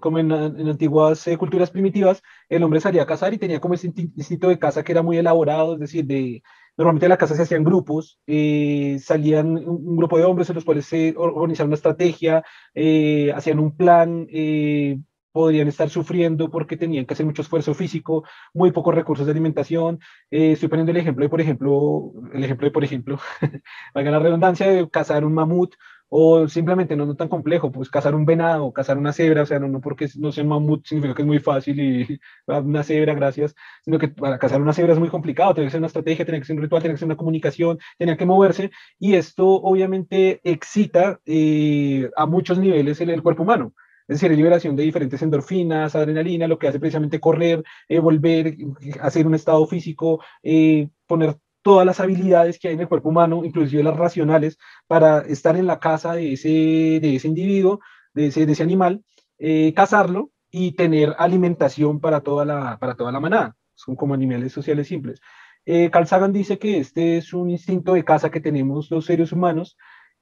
como 0.00 0.18
en, 0.18 0.30
en 0.30 0.68
antiguas 0.68 1.26
culturas 1.38 1.70
primitivas, 1.70 2.22
el 2.50 2.62
hombre 2.62 2.80
salía 2.80 3.04
a 3.04 3.06
cazar 3.06 3.32
y 3.32 3.38
tenía 3.38 3.62
como 3.62 3.72
ese 3.72 3.86
instinto 3.86 4.50
de 4.50 4.58
caza 4.58 4.84
que 4.84 4.92
era 4.92 5.00
muy 5.00 5.16
elaborado, 5.16 5.72
es 5.72 5.80
decir, 5.80 6.04
de, 6.04 6.42
Normalmente 6.76 7.06
en 7.06 7.10
la 7.10 7.16
casa 7.16 7.34
se 7.34 7.42
hacían 7.42 7.64
grupos, 7.64 8.20
eh, 8.26 8.98
salían 9.00 9.56
un, 9.56 9.96
grupo 9.96 10.18
de 10.18 10.24
hombres 10.24 10.50
en 10.50 10.56
los 10.56 10.64
cuales 10.64 10.84
se 10.84 11.14
organizaban 11.16 11.68
una 11.68 11.76
estrategia, 11.76 12.44
eh, 12.74 13.32
hacían 13.34 13.58
un 13.60 13.74
plan, 13.74 14.26
eh, 14.30 14.98
podrían 15.32 15.68
estar 15.68 15.88
sufriendo 15.88 16.50
porque 16.50 16.76
tenían 16.76 17.06
que 17.06 17.14
hacer 17.14 17.24
mucho 17.24 17.42
esfuerzo 17.42 17.72
físico, 17.74 18.24
muy 18.52 18.72
pocos 18.72 18.94
recursos 18.94 19.26
de 19.26 19.32
alimentación. 19.32 20.00
estoy 20.30 20.68
poniendo 20.68 20.92
el 20.92 20.98
ejemplo 20.98 21.24
de, 21.24 21.28
por 21.30 21.40
ejemplo, 21.40 22.12
el 22.32 22.44
ejemplo 22.44 22.66
de, 22.66 22.70
por 22.72 22.84
ejemplo, 22.84 23.18
valga 23.94 24.10
la 24.10 24.18
redundancia, 24.18 24.66
de 24.68 24.88
cazar 24.90 25.24
un 25.24 25.34
mamut 25.34 25.74
o 26.08 26.48
simplemente 26.48 26.96
no, 26.96 27.06
no 27.06 27.16
tan 27.16 27.28
complejo, 27.28 27.72
pues 27.72 27.90
cazar 27.90 28.14
un 28.14 28.24
venado, 28.24 28.72
cazar 28.72 28.98
una 28.98 29.12
cebra, 29.12 29.42
o 29.42 29.46
sea, 29.46 29.58
no, 29.58 29.68
no 29.68 29.80
porque 29.80 30.08
no 30.18 30.32
sea 30.32 30.44
mamut 30.44 30.86
significa 30.86 31.14
que 31.14 31.22
es 31.22 31.26
muy 31.26 31.40
fácil 31.40 31.80
y 31.80 32.20
una 32.46 32.82
cebra, 32.82 33.14
gracias, 33.14 33.54
sino 33.84 33.98
que 33.98 34.08
para 34.08 34.38
cazar 34.38 34.60
una 34.60 34.72
cebra 34.72 34.92
es 34.92 34.98
muy 34.98 35.08
complicado, 35.08 35.54
tiene 35.54 35.66
que 35.66 35.72
ser 35.72 35.80
una 35.80 35.88
estrategia, 35.88 36.24
tiene 36.24 36.40
que 36.40 36.46
ser 36.46 36.56
un 36.56 36.62
ritual, 36.62 36.82
tiene 36.82 36.94
que 36.94 36.98
ser 36.98 37.06
una 37.06 37.16
comunicación, 37.16 37.78
tiene 37.98 38.16
que 38.16 38.26
moverse, 38.26 38.70
y 38.98 39.14
esto 39.14 39.46
obviamente 39.46 40.40
excita 40.44 41.20
eh, 41.26 42.10
a 42.16 42.26
muchos 42.26 42.58
niveles 42.58 43.00
en 43.00 43.10
el 43.10 43.22
cuerpo 43.22 43.42
humano. 43.42 43.74
Es 44.08 44.20
decir, 44.20 44.36
liberación 44.36 44.76
de 44.76 44.84
diferentes 44.84 45.20
endorfinas, 45.22 45.96
adrenalina, 45.96 46.46
lo 46.46 46.58
que 46.58 46.68
hace 46.68 46.78
precisamente 46.78 47.18
correr, 47.18 47.64
eh, 47.88 47.98
volver, 47.98 48.56
hacer 49.00 49.26
un 49.26 49.34
estado 49.34 49.66
físico, 49.66 50.20
eh, 50.44 50.88
poner 51.06 51.36
todas 51.66 51.84
las 51.84 51.98
habilidades 51.98 52.60
que 52.60 52.68
hay 52.68 52.74
en 52.74 52.80
el 52.82 52.86
cuerpo 52.86 53.08
humano, 53.08 53.44
inclusive 53.44 53.82
las 53.82 53.96
racionales, 53.96 54.56
para 54.86 55.22
estar 55.22 55.56
en 55.56 55.66
la 55.66 55.80
casa 55.80 56.12
de 56.12 56.34
ese, 56.34 56.48
de 56.48 57.16
ese 57.16 57.26
individuo, 57.26 57.80
de 58.14 58.28
ese, 58.28 58.46
de 58.46 58.52
ese 58.52 58.62
animal, 58.62 59.02
eh, 59.36 59.74
cazarlo 59.74 60.30
y 60.48 60.76
tener 60.76 61.16
alimentación 61.18 61.98
para 61.98 62.20
toda 62.20 62.44
la, 62.44 62.78
para 62.78 62.94
toda 62.94 63.10
la 63.10 63.18
manada. 63.18 63.56
Son 63.74 63.96
como 63.96 64.14
animales 64.14 64.52
sociales 64.52 64.86
simples. 64.86 65.20
Eh, 65.64 65.90
Carl 65.90 66.06
Sagan 66.06 66.32
dice 66.32 66.56
que 66.56 66.78
este 66.78 67.16
es 67.16 67.32
un 67.32 67.50
instinto 67.50 67.94
de 67.94 68.04
caza 68.04 68.30
que 68.30 68.40
tenemos 68.40 68.88
los 68.92 69.04
seres 69.04 69.32
humanos 69.32 69.76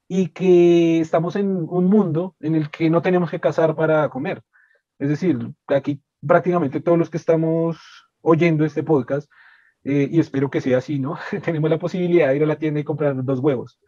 y 0.08 0.28
que 0.28 1.00
estamos 1.00 1.36
en 1.36 1.48
un 1.68 1.84
mundo 1.84 2.36
en 2.40 2.54
el 2.54 2.70
que 2.70 2.88
no 2.88 3.02
tenemos 3.02 3.30
que 3.30 3.40
cazar 3.40 3.76
para 3.76 4.08
comer. 4.08 4.40
Es 4.98 5.10
decir, 5.10 5.38
aquí 5.66 6.00
prácticamente 6.26 6.80
todos 6.80 6.96
los 6.96 7.10
que 7.10 7.18
estamos 7.18 7.76
oyendo 8.22 8.64
este 8.64 8.82
podcast, 8.82 9.30
eh, 9.84 10.08
y 10.10 10.20
espero 10.20 10.50
que 10.50 10.60
sea 10.60 10.78
así, 10.78 10.98
¿no? 10.98 11.18
tenemos 11.44 11.70
la 11.70 11.78
posibilidad 11.78 12.28
de 12.28 12.36
ir 12.36 12.42
a 12.42 12.46
la 12.46 12.58
tienda 12.58 12.80
y 12.80 12.84
comprar 12.84 13.22
dos 13.24 13.40
huevos. 13.40 13.78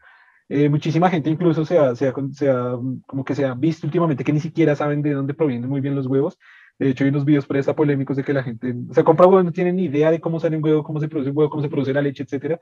Eh, 0.49 0.69
muchísima 0.69 1.11
gente 1.11 1.29
incluso 1.29 1.65
se 1.65 1.79
ha, 1.79 1.97
se, 1.97 2.13
como 2.13 3.25
que 3.25 3.35
se 3.35 3.45
ha 3.45 3.55
visto 3.55 3.87
últimamente 3.87 4.23
que 4.23 4.33
ni 4.33 4.39
siquiera 4.41 4.77
saben 4.77 5.03
de 5.03 5.13
dónde 5.13 5.35
provienen 5.35 5.69
muy 5.69 5.81
bien 5.81 5.97
los 5.97 6.07
huevos. 6.07 6.39
De 6.79 6.91
hecho, 6.91 7.05
hay 7.05 7.11
unos 7.11 7.25
videos 7.25 7.47
presa 7.47 7.75
polémicos 7.75 8.17
de 8.17 8.25
que 8.25 8.35
la 8.35 8.43
gente 8.43 8.75
se 8.93 9.05
compra 9.05 9.27
huevos, 9.27 9.45
no 9.45 9.53
tienen 9.53 9.77
ni 9.77 9.85
idea 9.85 10.11
de 10.11 10.21
cómo 10.21 10.39
sale 10.39 10.57
un 10.57 10.65
huevo, 10.65 10.85
cómo 10.85 11.01
se 11.01 11.09
produce 11.09 11.31
un 11.31 11.37
huevo, 11.39 11.51
cómo 11.51 11.63
se 11.63 11.71
produce 11.71 11.93
la 11.93 12.03
leche, 12.03 12.23
etcétera. 12.23 12.61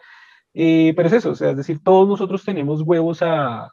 Eh, 0.55 0.95
pero 0.97 1.09
es 1.09 1.15
eso, 1.15 1.31
o 1.33 1.35
sea, 1.35 1.51
es 1.51 1.57
decir, 1.57 1.81
todos 1.83 2.09
nosotros 2.09 2.45
tenemos 2.45 2.83
huevos 2.83 3.23
a, 3.23 3.71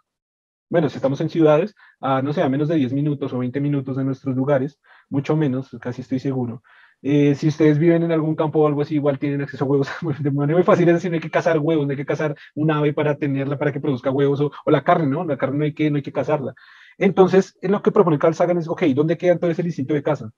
bueno, 0.70 0.90
si 0.90 0.96
estamos 0.96 1.22
en 1.22 1.30
ciudades, 1.30 1.76
a 2.00 2.22
no 2.22 2.34
sé, 2.34 2.42
a 2.42 2.50
menos 2.50 2.70
de 2.70 2.76
10 2.76 2.94
minutos 2.94 3.34
o 3.34 3.40
20 3.40 3.60
minutos 3.60 3.98
de 3.98 4.04
nuestros 4.06 4.36
lugares, 4.36 4.80
mucho 5.10 5.36
menos, 5.36 5.78
casi 5.82 6.02
estoy 6.02 6.20
seguro. 6.20 6.64
Eh, 7.04 7.34
si 7.36 7.48
ustedes 7.48 7.80
viven 7.80 8.04
en 8.04 8.12
algún 8.12 8.36
campo 8.36 8.60
o 8.60 8.68
algo 8.68 8.82
así, 8.82 8.96
igual 8.96 9.18
tienen 9.18 9.42
acceso 9.42 9.66
a 9.66 9.68
huevos 9.68 9.90
de 10.20 10.32
manera 10.32 10.58
muy 10.58 10.64
fácil. 10.64 10.88
Es 10.90 10.96
decir, 10.96 11.12
no 11.12 11.16
hay 11.16 11.22
que 11.22 11.32
cazar 11.32 11.60
huevos, 11.60 11.86
no 11.86 11.92
hay 11.92 11.98
que 11.98 12.06
cazar 12.06 12.36
un 12.56 12.72
ave 12.72 12.94
para 12.94 13.18
tenerla, 13.18 13.58
para 13.58 13.72
que 13.72 13.80
produzca 13.80 14.12
huevos 14.12 14.42
o, 14.42 14.52
o 14.66 14.72
la 14.72 14.84
carne, 14.84 15.08
¿no? 15.08 15.26
La 15.26 15.38
carne 15.38 15.58
no 15.58 15.64
hay 15.66 15.74
que, 15.74 15.90
no 15.90 15.98
hay 15.98 16.04
que 16.04 16.12
cazarla. 16.14 16.54
Entonces, 16.98 17.58
en 17.62 17.72
lo 17.72 17.82
que 17.82 17.92
propone 17.92 18.20
Carl 18.20 18.36
Sagan 18.36 18.58
es, 18.58 18.68
ok, 18.68 18.84
¿dónde 18.94 19.18
queda 19.18 19.34
entonces 19.34 19.58
el 19.60 19.66
instinto 19.68 19.94
de 19.94 20.04
caza? 20.04 20.32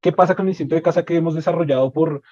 ¿Qué 0.00 0.12
pasa 0.12 0.34
con 0.34 0.46
el 0.46 0.50
instinto 0.50 0.74
de 0.74 0.82
caza 0.82 1.04
que 1.04 1.16
hemos 1.16 1.34
desarrollado 1.34 1.92
por 1.92 2.22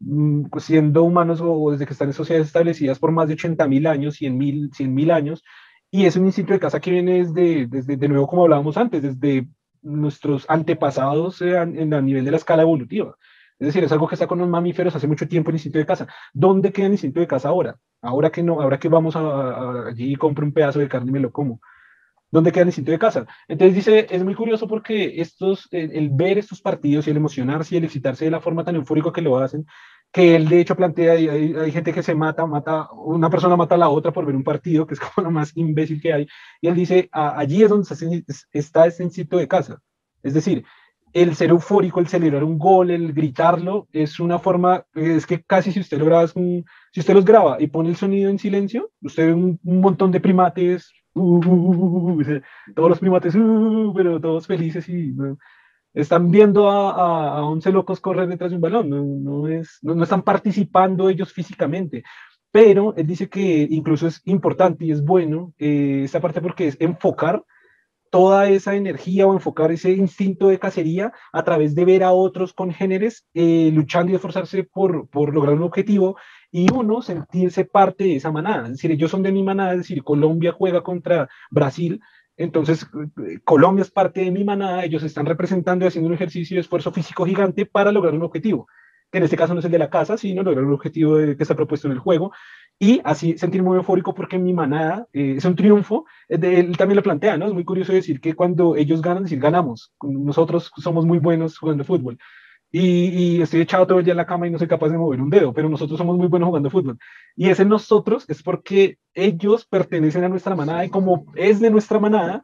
mm, 0.00 0.46
siendo 0.58 1.02
humanos 1.04 1.40
o 1.42 1.70
desde 1.72 1.86
que 1.86 1.92
están 1.92 2.08
en 2.08 2.14
sociedades 2.14 2.48
establecidas 2.48 2.98
por 2.98 3.12
más 3.12 3.28
de 3.28 3.34
80 3.34 3.68
mil 3.68 3.86
años, 3.86 4.16
100 4.16 4.38
mil 4.38 5.10
años? 5.10 5.42
Y 5.90 6.06
es 6.06 6.16
un 6.16 6.26
instinto 6.26 6.52
de 6.52 6.60
caza 6.60 6.80
que 6.80 6.90
viene 6.92 7.24
desde, 7.24 7.66
desde, 7.66 7.96
de 7.96 8.08
nuevo, 8.08 8.26
como 8.26 8.44
hablábamos 8.44 8.76
antes, 8.76 9.02
desde 9.02 9.48
nuestros 9.82 10.46
antepasados 10.48 11.40
en, 11.42 11.94
a 11.94 12.00
nivel 12.00 12.24
de 12.24 12.30
la 12.30 12.36
escala 12.36 12.62
evolutiva. 12.62 13.16
Es 13.58 13.66
decir, 13.66 13.84
es 13.84 13.92
algo 13.92 14.08
que 14.08 14.14
está 14.14 14.26
con 14.26 14.38
los 14.38 14.48
mamíferos 14.48 14.96
hace 14.96 15.06
mucho 15.06 15.28
tiempo 15.28 15.50
el 15.50 15.56
instinto 15.56 15.78
de 15.78 15.86
caza. 15.86 16.06
¿Dónde 16.32 16.72
queda 16.72 16.86
el 16.86 16.92
instinto 16.92 17.20
de 17.20 17.26
caza 17.26 17.50
ahora? 17.50 17.76
Ahora 18.00 18.30
que 18.30 18.42
no, 18.42 18.60
ahora 18.60 18.78
que 18.78 18.88
vamos 18.88 19.16
a, 19.16 19.88
allí 19.88 20.12
y 20.12 20.16
compro 20.16 20.46
un 20.46 20.52
pedazo 20.52 20.78
de 20.78 20.88
carne 20.88 21.10
y 21.10 21.12
me 21.12 21.20
lo 21.20 21.30
como. 21.30 21.60
¿Dónde 22.30 22.52
queda 22.52 22.62
el 22.62 22.68
instinto 22.68 22.92
de 22.92 22.98
caza? 22.98 23.26
Entonces 23.48 23.74
dice, 23.74 24.06
es 24.08 24.24
muy 24.24 24.34
curioso 24.34 24.66
porque 24.68 25.20
estos, 25.20 25.68
el, 25.72 26.10
ver 26.10 26.38
estos 26.38 26.62
partidos 26.62 27.06
y 27.06 27.10
el 27.10 27.16
emocionarse 27.16 27.74
y 27.74 27.78
el 27.78 27.84
excitarse 27.84 28.24
de 28.24 28.30
la 28.30 28.40
forma 28.40 28.64
tan 28.64 28.76
eufórica 28.76 29.12
que 29.12 29.20
lo 29.20 29.36
hacen, 29.36 29.66
que 30.12 30.34
él 30.34 30.48
de 30.48 30.60
hecho 30.60 30.76
plantea, 30.76 31.12
hay, 31.12 31.28
hay, 31.28 31.72
gente 31.72 31.92
que 31.92 32.02
se 32.02 32.14
mata, 32.14 32.46
mata, 32.46 32.88
una 32.92 33.30
persona 33.30 33.56
mata 33.56 33.76
a 33.76 33.78
la 33.78 33.88
otra 33.88 34.12
por 34.12 34.26
ver 34.26 34.34
un 34.34 34.44
partido, 34.44 34.86
que 34.86 34.94
es 34.94 35.00
como 35.00 35.26
lo 35.26 35.30
más 35.30 35.56
imbécil 35.56 36.00
que 36.00 36.12
hay, 36.12 36.28
y 36.60 36.68
él 36.68 36.74
dice, 36.74 37.08
allí 37.12 37.62
es 37.62 37.70
donde 37.70 38.24
está 38.52 38.86
ese 38.86 39.04
instinto 39.04 39.36
de 39.36 39.48
caza. 39.48 39.78
Es 40.22 40.34
decir, 40.34 40.64
el 41.12 41.34
ser 41.34 41.50
eufórico, 41.50 42.00
el 42.00 42.08
celebrar 42.08 42.44
un 42.44 42.58
gol, 42.58 42.90
el 42.90 43.12
gritarlo, 43.12 43.88
es 43.92 44.20
una 44.20 44.38
forma, 44.38 44.84
es 44.94 45.26
que 45.26 45.42
casi 45.42 45.72
si 45.72 45.80
usted 45.80 45.98
lo 45.98 46.06
graba, 46.06 46.28
si 46.28 46.64
usted 46.96 47.14
los 47.14 47.24
graba 47.24 47.56
y 47.60 47.68
pone 47.68 47.88
el 47.88 47.96
sonido 47.96 48.30
en 48.30 48.38
silencio, 48.38 48.90
usted 49.02 49.26
ve 49.26 49.34
un, 49.34 49.60
un 49.64 49.80
montón 49.80 50.10
de 50.10 50.20
primates 50.20 50.92
Uh, 51.12 51.40
uh, 51.44 52.20
uh, 52.20 52.40
todos 52.74 52.88
los 52.88 53.00
primates, 53.00 53.34
pero 53.94 54.20
todos 54.20 54.46
felices 54.46 54.88
y 54.88 55.12
están 55.94 56.30
viendo 56.30 56.70
a, 56.70 57.38
a, 57.38 57.44
11 57.44 57.72
locos 57.72 58.00
correr 58.00 58.28
detrás 58.28 58.50
de 58.50 58.56
un 58.56 58.62
balón, 58.62 58.90
no, 58.90 59.02
no 59.04 59.48
es, 59.48 59.78
no, 59.82 60.02
están 60.02 60.22
participando 60.22 61.08
ellos 61.08 61.32
físicamente. 61.32 62.02
Pero 62.52 62.94
él 62.96 63.06
dice 63.06 63.28
que 63.28 63.66
incluso 63.70 64.08
es 64.08 64.22
importante 64.24 64.84
y 64.84 64.90
es 64.90 65.04
bueno 65.04 65.54
eh, 65.58 66.02
esta 66.04 66.20
parte 66.20 66.40
porque 66.40 66.68
es 66.68 66.76
enfocar 66.80 67.44
toda 68.10 68.48
esa 68.48 68.74
energía 68.74 69.26
o 69.26 69.32
enfocar 69.32 69.70
ese 69.70 69.92
instinto 69.92 70.48
de 70.48 70.58
cacería 70.58 71.12
a 71.32 71.44
través 71.44 71.76
de 71.76 71.84
ver 71.84 72.02
a 72.02 72.10
otros 72.10 72.52
congéneres 72.52 73.24
eh, 73.34 73.70
luchando 73.72 74.10
y 74.10 74.16
esforzarse 74.16 74.64
por, 74.64 75.08
por 75.08 75.32
lograr 75.32 75.54
un 75.54 75.62
objetivo 75.62 76.16
y 76.50 76.66
uno 76.72 77.02
sentirse 77.02 77.64
parte 77.64 78.04
de 78.04 78.16
esa 78.16 78.32
manada. 78.32 78.64
Es 78.64 78.72
decir, 78.72 78.90
ellos 78.90 79.12
son 79.12 79.22
de 79.22 79.30
mi 79.30 79.44
manada, 79.44 79.72
es 79.72 79.78
decir, 79.78 80.02
Colombia 80.02 80.52
juega 80.52 80.82
contra 80.82 81.28
Brasil, 81.50 82.00
entonces 82.40 82.86
eh, 83.26 83.38
Colombia 83.44 83.82
es 83.82 83.90
parte 83.90 84.22
de 84.24 84.30
mi 84.30 84.44
manada, 84.44 84.84
ellos 84.84 85.02
están 85.02 85.26
representando 85.26 85.84
y 85.84 85.88
haciendo 85.88 86.08
un 86.08 86.14
ejercicio 86.14 86.54
de 86.56 86.62
esfuerzo 86.62 86.90
físico 86.90 87.26
gigante 87.26 87.66
para 87.66 87.92
lograr 87.92 88.14
un 88.14 88.22
objetivo, 88.22 88.66
que 89.12 89.18
en 89.18 89.24
este 89.24 89.36
caso 89.36 89.52
no 89.52 89.60
es 89.60 89.66
el 89.66 89.72
de 89.72 89.78
la 89.78 89.90
casa, 89.90 90.16
sino 90.16 90.42
lograr 90.42 90.64
un 90.64 90.72
objetivo 90.72 91.16
que 91.16 91.36
está 91.38 91.54
propuesto 91.54 91.86
en 91.86 91.92
el 91.92 91.98
juego. 91.98 92.32
Y 92.78 93.02
así 93.04 93.36
sentirme 93.36 93.68
muy 93.68 93.76
eufórico 93.76 94.14
porque 94.14 94.38
mi 94.38 94.54
manada 94.54 95.06
eh, 95.12 95.34
es 95.36 95.44
un 95.44 95.54
triunfo. 95.54 96.06
él 96.28 96.74
también 96.78 96.96
lo 96.96 97.02
plantea, 97.02 97.36
¿no? 97.36 97.46
Es 97.46 97.52
muy 97.52 97.64
curioso 97.64 97.92
decir 97.92 98.22
que 98.22 98.32
cuando 98.32 98.74
ellos 98.74 99.02
ganan, 99.02 99.24
decir 99.24 99.38
ganamos. 99.38 99.92
Nosotros 100.02 100.72
somos 100.78 101.04
muy 101.04 101.18
buenos 101.18 101.58
jugando 101.58 101.84
fútbol 101.84 102.16
y, 102.72 103.42
estoy 103.42 103.62
echado 103.62 103.86
todo 103.86 103.98
el 103.98 104.04
día 104.04 104.12
en 104.12 104.18
la 104.18 104.26
cama 104.26 104.46
y 104.46 104.50
no 104.50 104.58
soy 104.58 104.68
capaz 104.68 104.88
de 104.90 104.98
mover 104.98 105.20
un 105.20 105.30
dedo, 105.30 105.52
pero 105.52 105.68
nosotros 105.68 105.98
somos 105.98 106.16
muy 106.16 106.28
buenos 106.28 106.48
jugando 106.48 106.70
fútbol. 106.70 106.98
Y 107.34 107.48
ese 107.48 107.64
nosotros 107.64 108.24
es 108.28 108.42
porque 108.42 108.98
ellos 109.14 109.66
pertenecen 109.66 110.24
a 110.24 110.28
nuestra 110.28 110.54
manada 110.54 110.84
y 110.84 110.90
como 110.90 111.26
es 111.34 111.60
de 111.60 111.70
nuestra 111.70 111.98
manada, 111.98 112.42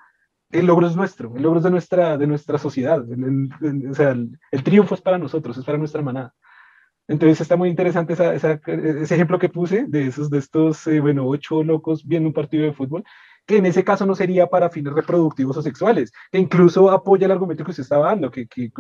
el 0.51 0.66
logro 0.66 0.87
es 0.87 0.97
nuestro, 0.97 1.37
el 1.37 1.43
logro 1.43 1.59
es 1.59 1.64
de 1.64 1.70
nuestra, 1.70 2.18
de 2.18 2.27
nuestra 2.27 2.59
sociedad. 2.59 3.01
o 3.01 3.95
sea, 3.95 4.11
el, 4.11 4.62
triunfo 4.64 4.95
es 4.95 5.01
para 5.01 5.18
nosotros, 5.18 5.57
es 5.59 5.64
para 5.64 5.79
nuestra 5.79 6.03
manada. 6.03 6.35
Entonces 7.09 7.41
está 7.41 7.57
muy 7.57 7.68
interesante 7.68 8.14
ese 8.14 9.14
ejemplo 9.14 9.39
que 9.39 9.49
puse 9.49 9.85
de 9.87 10.09
esos, 10.09 10.29
de 10.29 10.39
estos, 10.39 10.89
eh, 10.89 10.99
bueno, 10.99 11.24
ocho 11.29 11.62
locos 11.62 12.05
viendo 12.05 12.29
un 12.29 12.33
partido 12.33 12.64
de 12.64 12.72
fútbol 12.72 13.05
que 13.47 13.59
en 13.59 13.67
ese 13.67 13.85
caso 13.85 14.05
no 14.05 14.15
sería 14.15 14.49
para 14.49 14.71
fines 14.71 14.93
reproductivos 14.93 15.57
o 15.57 15.63
sexuales, 15.63 16.13
que 16.33 16.39
incluso 16.39 16.91
apoya 16.91 17.27
el 17.27 17.33
argumento 17.33 17.65
que 17.65 17.71
usted 17.71 17.85
estaba 17.85 18.09
dando, 18.09 18.31
que, 18.31 18.49
que, 18.49 18.71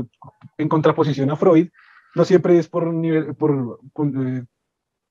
en 0.58 0.68
contraposición 0.68 1.30
a 1.30 1.36
Freud, 1.36 1.68
no 2.14 2.24
siempre 2.24 2.58
es 2.58 2.68
por, 2.68 2.92
nivel, 2.92 3.34
por 3.36 3.78
eh, 4.26 4.44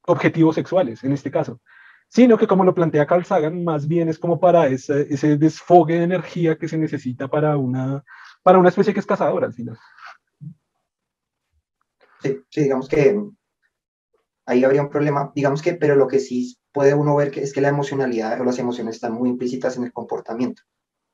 objetivos 0.08 0.56
sexuales, 0.56 1.04
en 1.04 1.14
este 1.14 1.32
caso, 1.32 1.62
sino 2.10 2.38
que 2.38 2.48
como 2.48 2.66
lo 2.66 2.76
plantea 2.76 3.08
Carl 3.08 3.26
Sagan, 3.26 3.64
más 3.64 3.88
bien 3.88 4.10
es 4.10 4.20
como 4.20 4.40
para 4.40 4.68
ese, 4.68 5.08
ese 5.10 5.38
desfogue 5.38 5.96
de 5.96 6.04
energía 6.04 6.58
que 6.58 6.68
se 6.68 6.78
necesita 6.78 7.30
para 7.30 7.58
una, 7.58 8.04
para 8.44 8.60
una 8.60 8.70
especie 8.70 8.94
que 8.94 9.00
es 9.00 9.06
cazadora 9.06 9.48
al 9.48 9.54
final. 9.54 9.78
Sí, 12.22 12.42
sí, 12.50 12.62
digamos 12.64 12.90
que 12.90 13.20
ahí 14.46 14.64
habría 14.64 14.82
un 14.82 14.90
problema, 14.90 15.32
digamos 15.34 15.62
que, 15.62 15.74
pero 15.74 15.96
lo 15.96 16.08
que 16.08 16.20
sí 16.20 16.58
puede 16.76 16.94
uno 16.94 17.16
ver 17.16 17.32
que 17.32 17.42
es 17.42 17.54
que 17.54 17.62
la 17.62 17.70
emocionalidad 17.70 18.40
o 18.42 18.44
las 18.44 18.60
emociones 18.60 18.96
están 18.96 19.14
muy 19.14 19.30
implícitas 19.30 19.78
en 19.78 19.86
el 19.86 19.94
comportamiento 19.94 20.62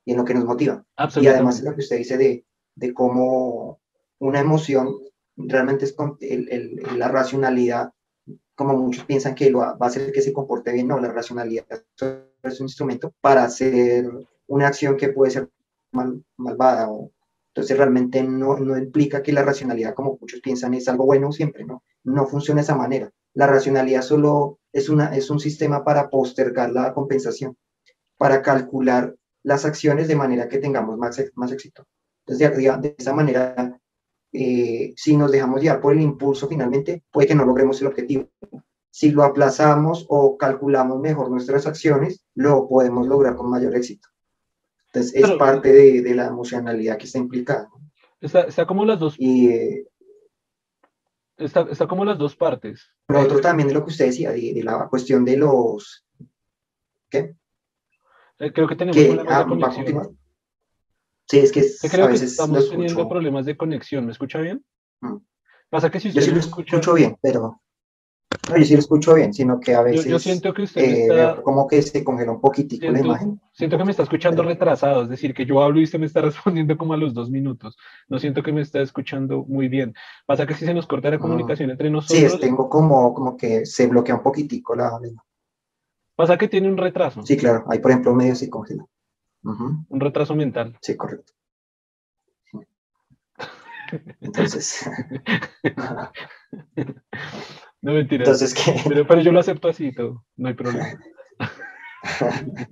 y 0.04 0.12
en 0.12 0.18
lo 0.18 0.26
que 0.26 0.34
nos 0.34 0.46
motiva. 0.46 0.84
Y 1.22 1.28
además 1.28 1.62
lo 1.62 1.76
que 1.76 1.82
usted 1.82 1.98
dice 1.98 2.18
de, 2.18 2.44
de 2.76 2.94
cómo 2.96 3.80
una 4.18 4.40
emoción 4.40 4.98
realmente 5.38 5.86
es 5.86 5.96
el, 6.20 6.50
el, 6.50 7.00
la 7.00 7.10
racionalidad, 7.10 7.92
como 8.56 8.76
muchos 8.76 9.06
piensan 9.06 9.36
que 9.36 9.52
lo 9.52 9.60
va 9.60 9.78
a 9.80 9.86
hacer 9.86 10.12
que 10.12 10.24
se 10.24 10.34
comporte 10.34 10.74
bien, 10.74 10.88
no, 10.88 11.00
la 11.00 11.12
racionalidad 11.12 11.66
es 12.42 12.60
un 12.60 12.66
instrumento 12.66 13.14
para 13.22 13.44
hacer 13.44 14.10
una 14.48 14.68
acción 14.68 14.98
que 14.98 15.10
puede 15.10 15.30
ser 15.30 15.50
mal, 15.92 16.24
malvada 16.38 16.90
o 16.90 17.12
entonces 17.54 17.78
realmente 17.78 18.24
no, 18.24 18.58
no 18.58 18.78
implica 18.78 19.22
que 19.22 19.34
la 19.34 19.44
racionalidad, 19.44 19.94
como 19.94 20.18
muchos 20.20 20.40
piensan, 20.40 20.74
es 20.74 20.88
algo 20.88 21.06
bueno 21.06 21.32
siempre, 21.32 21.66
¿no? 21.66 21.84
No 22.04 22.26
funciona 22.26 22.62
de 22.62 22.64
esa 22.64 22.76
manera. 22.76 23.12
La 23.34 23.46
racionalidad 23.46 24.02
solo 24.02 24.61
es, 24.74 24.90
una, 24.90 25.16
es 25.16 25.30
un 25.30 25.40
sistema 25.40 25.84
para 25.84 26.10
postergar 26.10 26.72
la 26.72 26.94
compensación, 26.94 27.58
para 28.18 28.42
calcular 28.42 29.16
las 29.44 29.66
acciones 29.66 30.08
de 30.08 30.16
manera 30.16 30.48
que 30.48 30.60
tengamos 30.60 30.98
más, 30.98 31.22
más 31.36 31.52
éxito. 31.52 31.86
Entonces, 32.26 32.58
de, 32.58 32.78
de 32.90 32.96
esa 32.98 33.14
manera, 33.14 33.80
eh, 34.32 34.94
si 34.96 35.18
nos 35.18 35.32
dejamos 35.32 35.62
llevar 35.62 35.82
por 35.82 35.94
el 35.94 36.02
impulso, 36.02 36.48
finalmente 36.48 37.04
puede 37.12 37.28
que 37.28 37.36
no 37.36 37.46
logremos 37.46 37.82
el 37.82 37.88
objetivo. 37.88 38.30
Si 38.90 39.12
lo 39.12 39.24
aplazamos 39.24 40.06
o 40.10 40.38
calculamos 40.38 41.00
mejor 41.00 41.30
nuestras 41.30 41.66
acciones, 41.66 42.24
lo 42.36 42.68
podemos 42.68 43.08
lograr 43.08 43.36
con 43.36 43.50
mayor 43.50 43.76
éxito. 43.76 44.10
Entonces, 44.88 45.16
es 45.16 45.32
parte 45.32 45.72
de, 45.72 46.02
de, 46.02 46.16
la 46.16 46.28
emocionalidad 46.28 46.98
que 46.98 47.06
está 47.06 47.18
implicada. 47.18 47.70
Está, 48.20 48.42
está 48.42 48.66
como 48.66 48.86
las 48.86 49.00
dos. 49.00 49.16
Y, 49.18 49.48
eh, 49.48 49.88
está, 51.38 51.62
está, 51.70 51.88
como 51.88 52.06
las 52.06 52.18
dos 52.18 52.36
partes. 52.36 52.92
Pero 53.08 53.22
otro 53.22 53.42
también 53.42 53.68
de 53.68 53.74
lo 53.74 53.84
que 53.84 53.92
usted 53.92 54.06
decía, 54.06 54.32
de, 54.32 54.62
la 54.64 54.88
cuestión 54.88 55.26
de 55.26 55.38
los... 55.38 56.06
¿Qué? 57.10 57.36
Eh, 58.40 58.52
creo 58.54 58.68
que 58.68 58.76
tenemos 58.76 58.98
problemas 58.98 59.28
de 59.28 59.34
ah, 59.34 59.46
conexión. 59.46 60.18
Sí, 61.28 61.40
es 61.40 61.52
que, 61.52 61.64
creo 61.90 62.08
que 62.08 62.16
estamos 62.16 62.70
teniendo 62.70 63.08
problemas 63.08 63.46
de 63.46 63.56
conexión. 63.56 64.06
¿Me 64.06 64.12
escucha 64.12 64.40
bien? 64.40 64.66
Mm. 65.02 65.18
Pasa 65.70 65.90
que 65.90 66.00
si 66.00 66.10
usted 66.10 66.22
Yo 66.22 66.28
sí 66.28 66.34
lo 66.34 66.40
escucho 66.40 66.94
bien, 66.94 67.18
pero... 67.22 67.62
No, 68.48 68.58
yo 68.58 68.66
sí 68.66 68.74
lo 68.74 68.80
escucho 68.80 69.14
bien, 69.14 69.34
sino 69.34 69.60
que 69.60 69.76
a 69.76 69.82
veces 69.82 70.06
Yo, 70.06 70.12
yo 70.12 70.20
siento 70.20 70.54
que 70.54 70.64
usted 70.64 70.82
eh, 70.82 71.02
está, 71.04 71.42
como 71.42 71.68
que 71.68 71.82
se 71.82 72.04
congela 72.04 72.32
un 72.32 72.42
poquitico 72.42 72.92
la 72.92 73.00
imagen. 73.00 73.40
siento 73.54 73.78
que 73.78 73.86
me 73.86 73.92
está 73.92 74.04
escuchando 74.04 74.44
retrasado, 74.44 75.04
es 75.04 75.10
decir, 75.10 75.34
que 75.34 75.46
yo 75.46 75.62
hablo 75.62 75.80
y 75.80 75.84
usted 75.84 76.00
me 76.00 76.06
está 76.08 76.22
respondiendo 76.62 76.78
como 76.78 76.94
a 76.94 76.98
los 76.98 77.14
dos 77.14 77.30
minutos. 77.30 77.78
No 78.08 78.20
siento 78.20 78.44
que 78.44 78.52
me 78.52 78.62
está 78.62 78.82
escuchando 78.82 79.46
muy 79.48 79.68
bien. 79.68 79.94
Pasa 80.26 80.46
que 80.46 80.54
si 80.54 80.66
se 80.66 80.74
nos 80.74 80.88
corta 80.88 81.10
la 81.10 81.18
Ah. 81.18 81.20
comunicación 81.20 81.70
entre 81.70 81.88
Sí, 81.90 81.94
nosotros, 81.94 82.34
es, 82.34 82.40
tengo 82.40 82.68
como, 82.68 83.14
como 83.14 83.38
que 83.38 83.66
se 83.66 83.88
bloquea 83.88 84.16
un 84.16 84.24
poquitico 84.24 84.76
la 84.76 84.92
pasa 86.16 86.38
que 86.38 86.48
tiene 86.48 86.68
un 86.68 86.78
retraso, 86.78 87.24
Sí, 87.24 87.38
claro, 87.38 87.64
ahí 87.68 87.80
por 87.80 87.92
ejemplo 87.92 88.14
medio 88.14 88.36
se 88.36 88.50
congela. 88.50 88.86
Un 89.44 90.00
retraso 90.00 90.36
mental. 90.36 90.78
Sí, 90.82 90.96
correcto. 90.96 91.34
Entonces, 94.22 94.88
No 97.82 97.94
mentira. 97.94 98.24
entonces 98.24 98.54
¿qué? 98.54 98.76
Pero, 98.88 99.08
pero 99.08 99.22
yo 99.22 99.32
lo 99.32 99.40
acepto 99.40 99.68
así 99.70 99.88
y 99.88 99.94
todo, 99.94 100.24
no 100.38 100.48
hay 100.48 100.54
problema. 100.54 100.88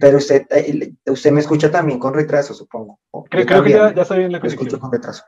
Pero 0.00 0.18
usted, 0.18 0.46
eh, 0.50 0.92
usted 1.06 1.30
me 1.30 1.40
escucha 1.40 1.70
también 1.70 1.98
con 1.98 2.14
retraso, 2.14 2.52
supongo. 2.52 2.98
Creo, 3.30 3.62
que 3.62 3.70
ya, 3.70 3.94
ya 3.94 4.02
está 4.02 4.16
bien 4.16 4.32
la 4.32 4.38
lo 4.38 4.44
escucho 4.46 4.78
conexión. 4.78 4.80
con 4.80 4.92
retraso. 4.92 5.22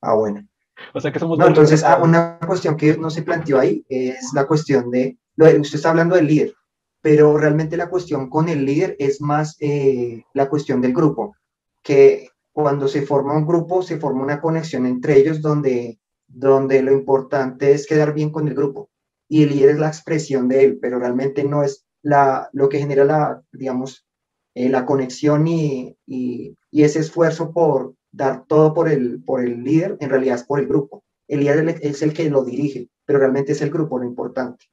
Ah, 0.00 0.14
bueno. 0.14 0.46
O 0.92 1.00
sea 1.00 1.12
que 1.12 1.18
somos 1.18 1.38
No, 1.38 1.46
entonces, 1.46 1.82
ah, 1.82 1.98
una 2.02 2.38
cuestión 2.46 2.76
que 2.76 2.96
no 2.96 3.10
se 3.10 3.22
planteó 3.22 3.58
ahí 3.58 3.84
es 3.88 4.32
la 4.34 4.46
cuestión 4.46 4.90
de, 4.90 5.18
lo 5.36 5.46
de- 5.46 5.58
usted 5.60 5.76
está 5.76 5.90
hablando 5.90 6.14
del 6.16 6.26
líder, 6.26 6.54
pero 7.00 7.36
realmente 7.38 7.76
la 7.76 7.88
cuestión 7.88 8.28
con 8.28 8.48
el 8.48 8.64
líder 8.64 8.96
es 8.98 9.20
más 9.20 9.56
eh, 9.60 10.24
la 10.34 10.48
cuestión 10.48 10.80
del 10.80 10.92
grupo, 10.92 11.34
que 11.82 12.28
cuando 12.52 12.86
se 12.86 13.02
forma 13.02 13.36
un 13.36 13.46
grupo, 13.46 13.82
se 13.82 13.98
forma 13.98 14.22
una 14.22 14.40
conexión 14.40 14.84
entre 14.86 15.16
ellos 15.16 15.40
donde, 15.40 15.98
donde 16.34 16.82
lo 16.82 16.92
importante 16.92 17.72
es 17.72 17.86
quedar 17.86 18.14
bien 18.14 18.30
con 18.30 18.48
el 18.48 18.54
grupo 18.54 18.90
y 19.28 19.42
el 19.44 19.50
líder 19.50 19.70
es 19.70 19.78
la 19.78 19.88
expresión 19.88 20.48
de 20.48 20.64
él, 20.64 20.78
pero 20.80 20.98
realmente 20.98 21.44
no 21.44 21.62
es 21.62 21.84
la, 22.02 22.48
lo 22.52 22.68
que 22.68 22.78
genera 22.78 23.04
la, 23.04 23.42
digamos, 23.52 24.06
eh, 24.54 24.68
la 24.68 24.86
conexión 24.86 25.46
y, 25.48 25.96
y, 26.06 26.56
ese 26.72 27.00
esfuerzo 27.00 27.52
por 27.52 27.94
dar 28.12 28.44
todo 28.46 28.74
por 28.74 28.88
el, 28.88 29.22
por 29.24 29.40
el 29.44 29.62
líder, 29.64 29.96
en 30.00 30.10
realidad 30.10 30.36
es 30.36 30.44
por 30.44 30.60
el 30.60 30.66
grupo. 30.68 31.04
El 31.28 31.40
líder 31.40 31.68
es 31.68 31.76
el- 31.82 31.90
es 31.90 32.02
el 32.02 32.12
que 32.12 32.28
lo 32.30 32.44
dirige, 32.44 32.88
pero 33.06 33.18
realmente 33.18 33.52
es 33.52 33.62
el 33.62 33.70
grupo 33.70 33.98
lo 33.98 34.04
importante. 34.04 34.66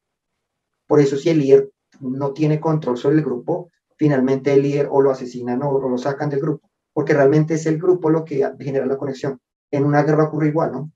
Por 0.88 1.00
eso 1.00 1.18
si 1.18 1.30
el 1.30 1.40
líder 1.40 1.72
no 2.02 2.34
tiene 2.34 2.60
control 2.60 2.98
sobre 2.98 3.18
el 3.18 3.24
grupo, 3.24 3.70
finalmente 3.98 4.54
el 4.54 4.62
líder 4.64 4.88
o 4.92 5.02
lo 5.02 5.12
asesinan 5.12 5.62
o, 5.64 5.70
o 5.72 5.90
lo 5.90 5.98
sacan 5.98 6.30
del 6.30 6.40
grupo, 6.42 6.70
porque 6.94 7.14
realmente 7.14 7.56
es 7.56 7.66
el 7.66 7.78
grupo 7.80 8.10
lo 8.10 8.26
que 8.26 8.48
genera 8.60 8.86
la 8.86 8.98
conexión. 8.98 9.40
En 9.72 9.86
una 9.86 10.04
guerra 10.04 10.26
ocurre 10.26 10.50
igual, 10.50 10.72
¿no? 10.72 10.92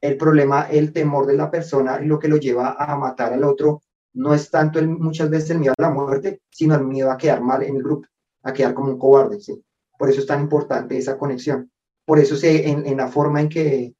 El 0.00 0.16
problema, 0.16 0.68
el 0.70 0.92
temor 0.92 1.26
de 1.26 1.36
la 1.36 1.50
persona 1.50 2.00
y 2.02 2.06
lo 2.06 2.18
que 2.18 2.28
lo 2.28 2.36
lleva 2.36 2.76
a 2.78 2.96
matar 2.96 3.32
al 3.32 3.44
otro 3.44 3.82
no 4.14 4.34
es 4.34 4.50
tanto 4.50 4.78
el, 4.78 4.88
muchas 4.88 5.28
veces 5.30 5.50
el 5.50 5.58
miedo 5.58 5.74
a 5.76 5.82
la 5.82 5.90
muerte, 5.90 6.40
sino 6.50 6.74
el 6.74 6.84
miedo 6.84 7.10
a 7.10 7.16
quedar 7.16 7.42
mal 7.42 7.62
en 7.62 7.76
el 7.76 7.82
grupo, 7.82 8.08
a 8.42 8.52
quedar 8.52 8.74
como 8.74 8.90
un 8.90 8.98
cobarde, 8.98 9.40
¿sí? 9.40 9.62
Por 9.98 10.10
eso 10.10 10.20
es 10.20 10.26
tan 10.26 10.40
importante 10.40 10.96
esa 10.96 11.18
conexión. 11.18 11.70
Por 12.04 12.18
eso 12.18 12.36
se, 12.36 12.68
en, 12.68 12.86
en 12.86 12.96
la 12.96 13.08
forma 13.08 13.40
en 13.40 13.48
que, 13.48 13.94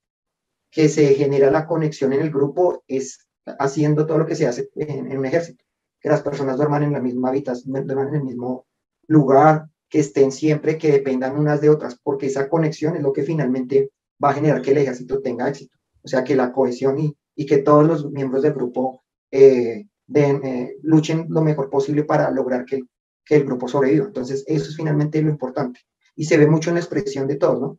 que 0.70 0.88
se 0.88 1.14
genera 1.14 1.50
la 1.50 1.66
conexión 1.66 2.12
en 2.12 2.20
el 2.20 2.30
grupo 2.30 2.84
es 2.86 3.26
haciendo 3.58 4.06
todo 4.06 4.18
lo 4.18 4.26
que 4.26 4.34
se 4.34 4.46
hace 4.46 4.70
en, 4.74 5.10
en 5.10 5.18
un 5.18 5.26
ejército, 5.26 5.64
que 6.00 6.08
las 6.08 6.22
personas 6.22 6.56
duerman 6.56 6.82
en 6.82 6.92
la 6.92 7.00
misma 7.00 7.30
habitación, 7.30 7.72
duerman 7.86 8.08
en 8.08 8.16
el 8.16 8.24
mismo 8.24 8.66
lugar, 9.06 9.68
que 9.88 10.00
estén 10.00 10.32
siempre, 10.32 10.78
que 10.78 10.92
dependan 10.92 11.38
unas 11.38 11.60
de 11.60 11.70
otras, 11.70 11.98
porque 12.02 12.26
esa 12.26 12.48
conexión 12.48 12.96
es 12.96 13.02
lo 13.02 13.12
que 13.12 13.22
finalmente 13.22 13.90
va 14.22 14.30
a 14.30 14.34
generar 14.34 14.62
que 14.62 14.72
el 14.72 14.78
ejército 14.78 15.20
tenga 15.20 15.48
éxito. 15.48 15.76
O 16.06 16.08
sea, 16.08 16.22
que 16.22 16.36
la 16.36 16.52
cohesión 16.52 17.00
y, 17.00 17.16
y 17.34 17.46
que 17.46 17.58
todos 17.58 17.84
los 17.84 18.08
miembros 18.12 18.44
del 18.44 18.52
grupo 18.52 19.02
eh, 19.32 19.88
den, 20.06 20.44
eh, 20.44 20.76
luchen 20.82 21.26
lo 21.28 21.42
mejor 21.42 21.68
posible 21.68 22.04
para 22.04 22.30
lograr 22.30 22.64
que, 22.64 22.82
que 23.24 23.34
el 23.34 23.44
grupo 23.44 23.66
sobreviva. 23.66 24.06
Entonces, 24.06 24.44
eso 24.46 24.70
es 24.70 24.76
finalmente 24.76 25.20
lo 25.20 25.30
importante. 25.30 25.80
Y 26.14 26.26
se 26.26 26.38
ve 26.38 26.46
mucho 26.46 26.70
en 26.70 26.74
la 26.74 26.80
expresión 26.80 27.26
de 27.26 27.34
todos, 27.34 27.60
¿no? 27.60 27.78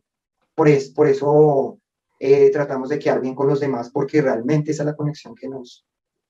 Por, 0.54 0.68
es, 0.68 0.90
por 0.90 1.06
eso 1.06 1.78
eh, 2.20 2.50
tratamos 2.50 2.90
de 2.90 2.98
quedar 2.98 3.22
bien 3.22 3.34
con 3.34 3.46
los 3.46 3.60
demás, 3.60 3.88
porque 3.90 4.20
realmente 4.20 4.72
esa 4.72 4.82
es 4.82 4.88
la 4.88 4.96
conexión 4.96 5.34
que 5.34 5.48
nos... 5.48 5.86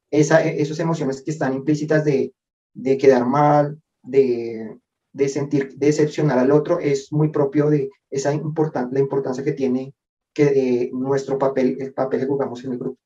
Esa, 0.09 0.45
esas 0.45 0.79
emociones 0.79 1.23
que 1.23 1.33
están 1.33 1.53
implícitas 1.53 2.05
de, 2.05 2.33
de 2.75 2.97
quedar 2.97 3.27
mal, 3.27 3.83
de, 4.05 4.79
de 5.13 5.29
sentir, 5.29 5.75
de 5.77 5.87
decepcionar 5.87 6.39
al 6.39 6.53
otro, 6.53 6.79
es 6.79 7.13
muy 7.13 7.31
propio 7.31 7.69
de 7.69 7.91
esa 8.09 8.33
importan 8.33 8.89
la 8.93 9.01
importancia 9.01 9.43
que 9.43 9.53
tiene 9.53 9.95
que 10.39 10.45
de 10.45 10.91
nuestro 10.93 11.37
papel, 11.37 11.77
el 11.81 11.93
papel 11.93 12.21
que 12.21 12.27
jugamos 12.27 12.63
en 12.65 12.71
el 12.71 12.79
grupo. 12.79 13.01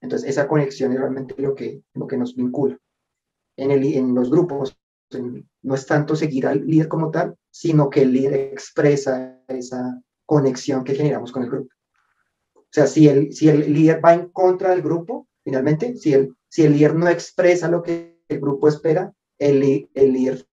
Entonces, 0.00 0.30
esa 0.30 0.48
conexión 0.48 0.90
es 0.90 0.98
realmente 0.98 1.34
lo 1.36 1.54
que, 1.54 1.82
lo 1.92 2.06
que 2.06 2.16
nos 2.16 2.34
vincula. 2.34 2.78
En, 3.58 3.70
el, 3.70 3.84
en 3.84 4.14
los 4.14 4.30
grupos, 4.30 4.74
no 5.60 5.74
es 5.74 5.86
tanto 5.86 6.16
seguir 6.16 6.46
al 6.46 6.66
líder 6.66 6.88
como 6.88 7.10
tal, 7.10 7.36
sino 7.50 7.90
que 7.90 8.00
el 8.00 8.12
líder 8.12 8.34
expresa 8.54 9.38
esa 9.48 10.02
conexión 10.24 10.82
que 10.82 10.94
generamos 10.94 11.30
con 11.30 11.42
el 11.42 11.50
grupo. 11.50 11.74
O 12.54 12.70
sea, 12.70 12.86
si 12.86 13.08
el, 13.08 13.34
si 13.34 13.50
el 13.50 13.70
líder 13.70 14.02
va 14.02 14.14
en 14.14 14.30
contra 14.30 14.70
del 14.70 14.80
grupo, 14.80 15.28
finalmente, 15.44 15.98
si 15.98 16.14
el, 16.14 16.34
si 16.48 16.62
el 16.62 16.72
líder 16.72 16.94
no 16.94 17.06
expresa 17.10 17.68
lo 17.68 17.82
que 17.82 18.18
el 18.28 18.40
grupo 18.40 18.66
espera, 18.66 19.12
el, 19.38 19.90
el 19.92 20.12
líder 20.14 20.46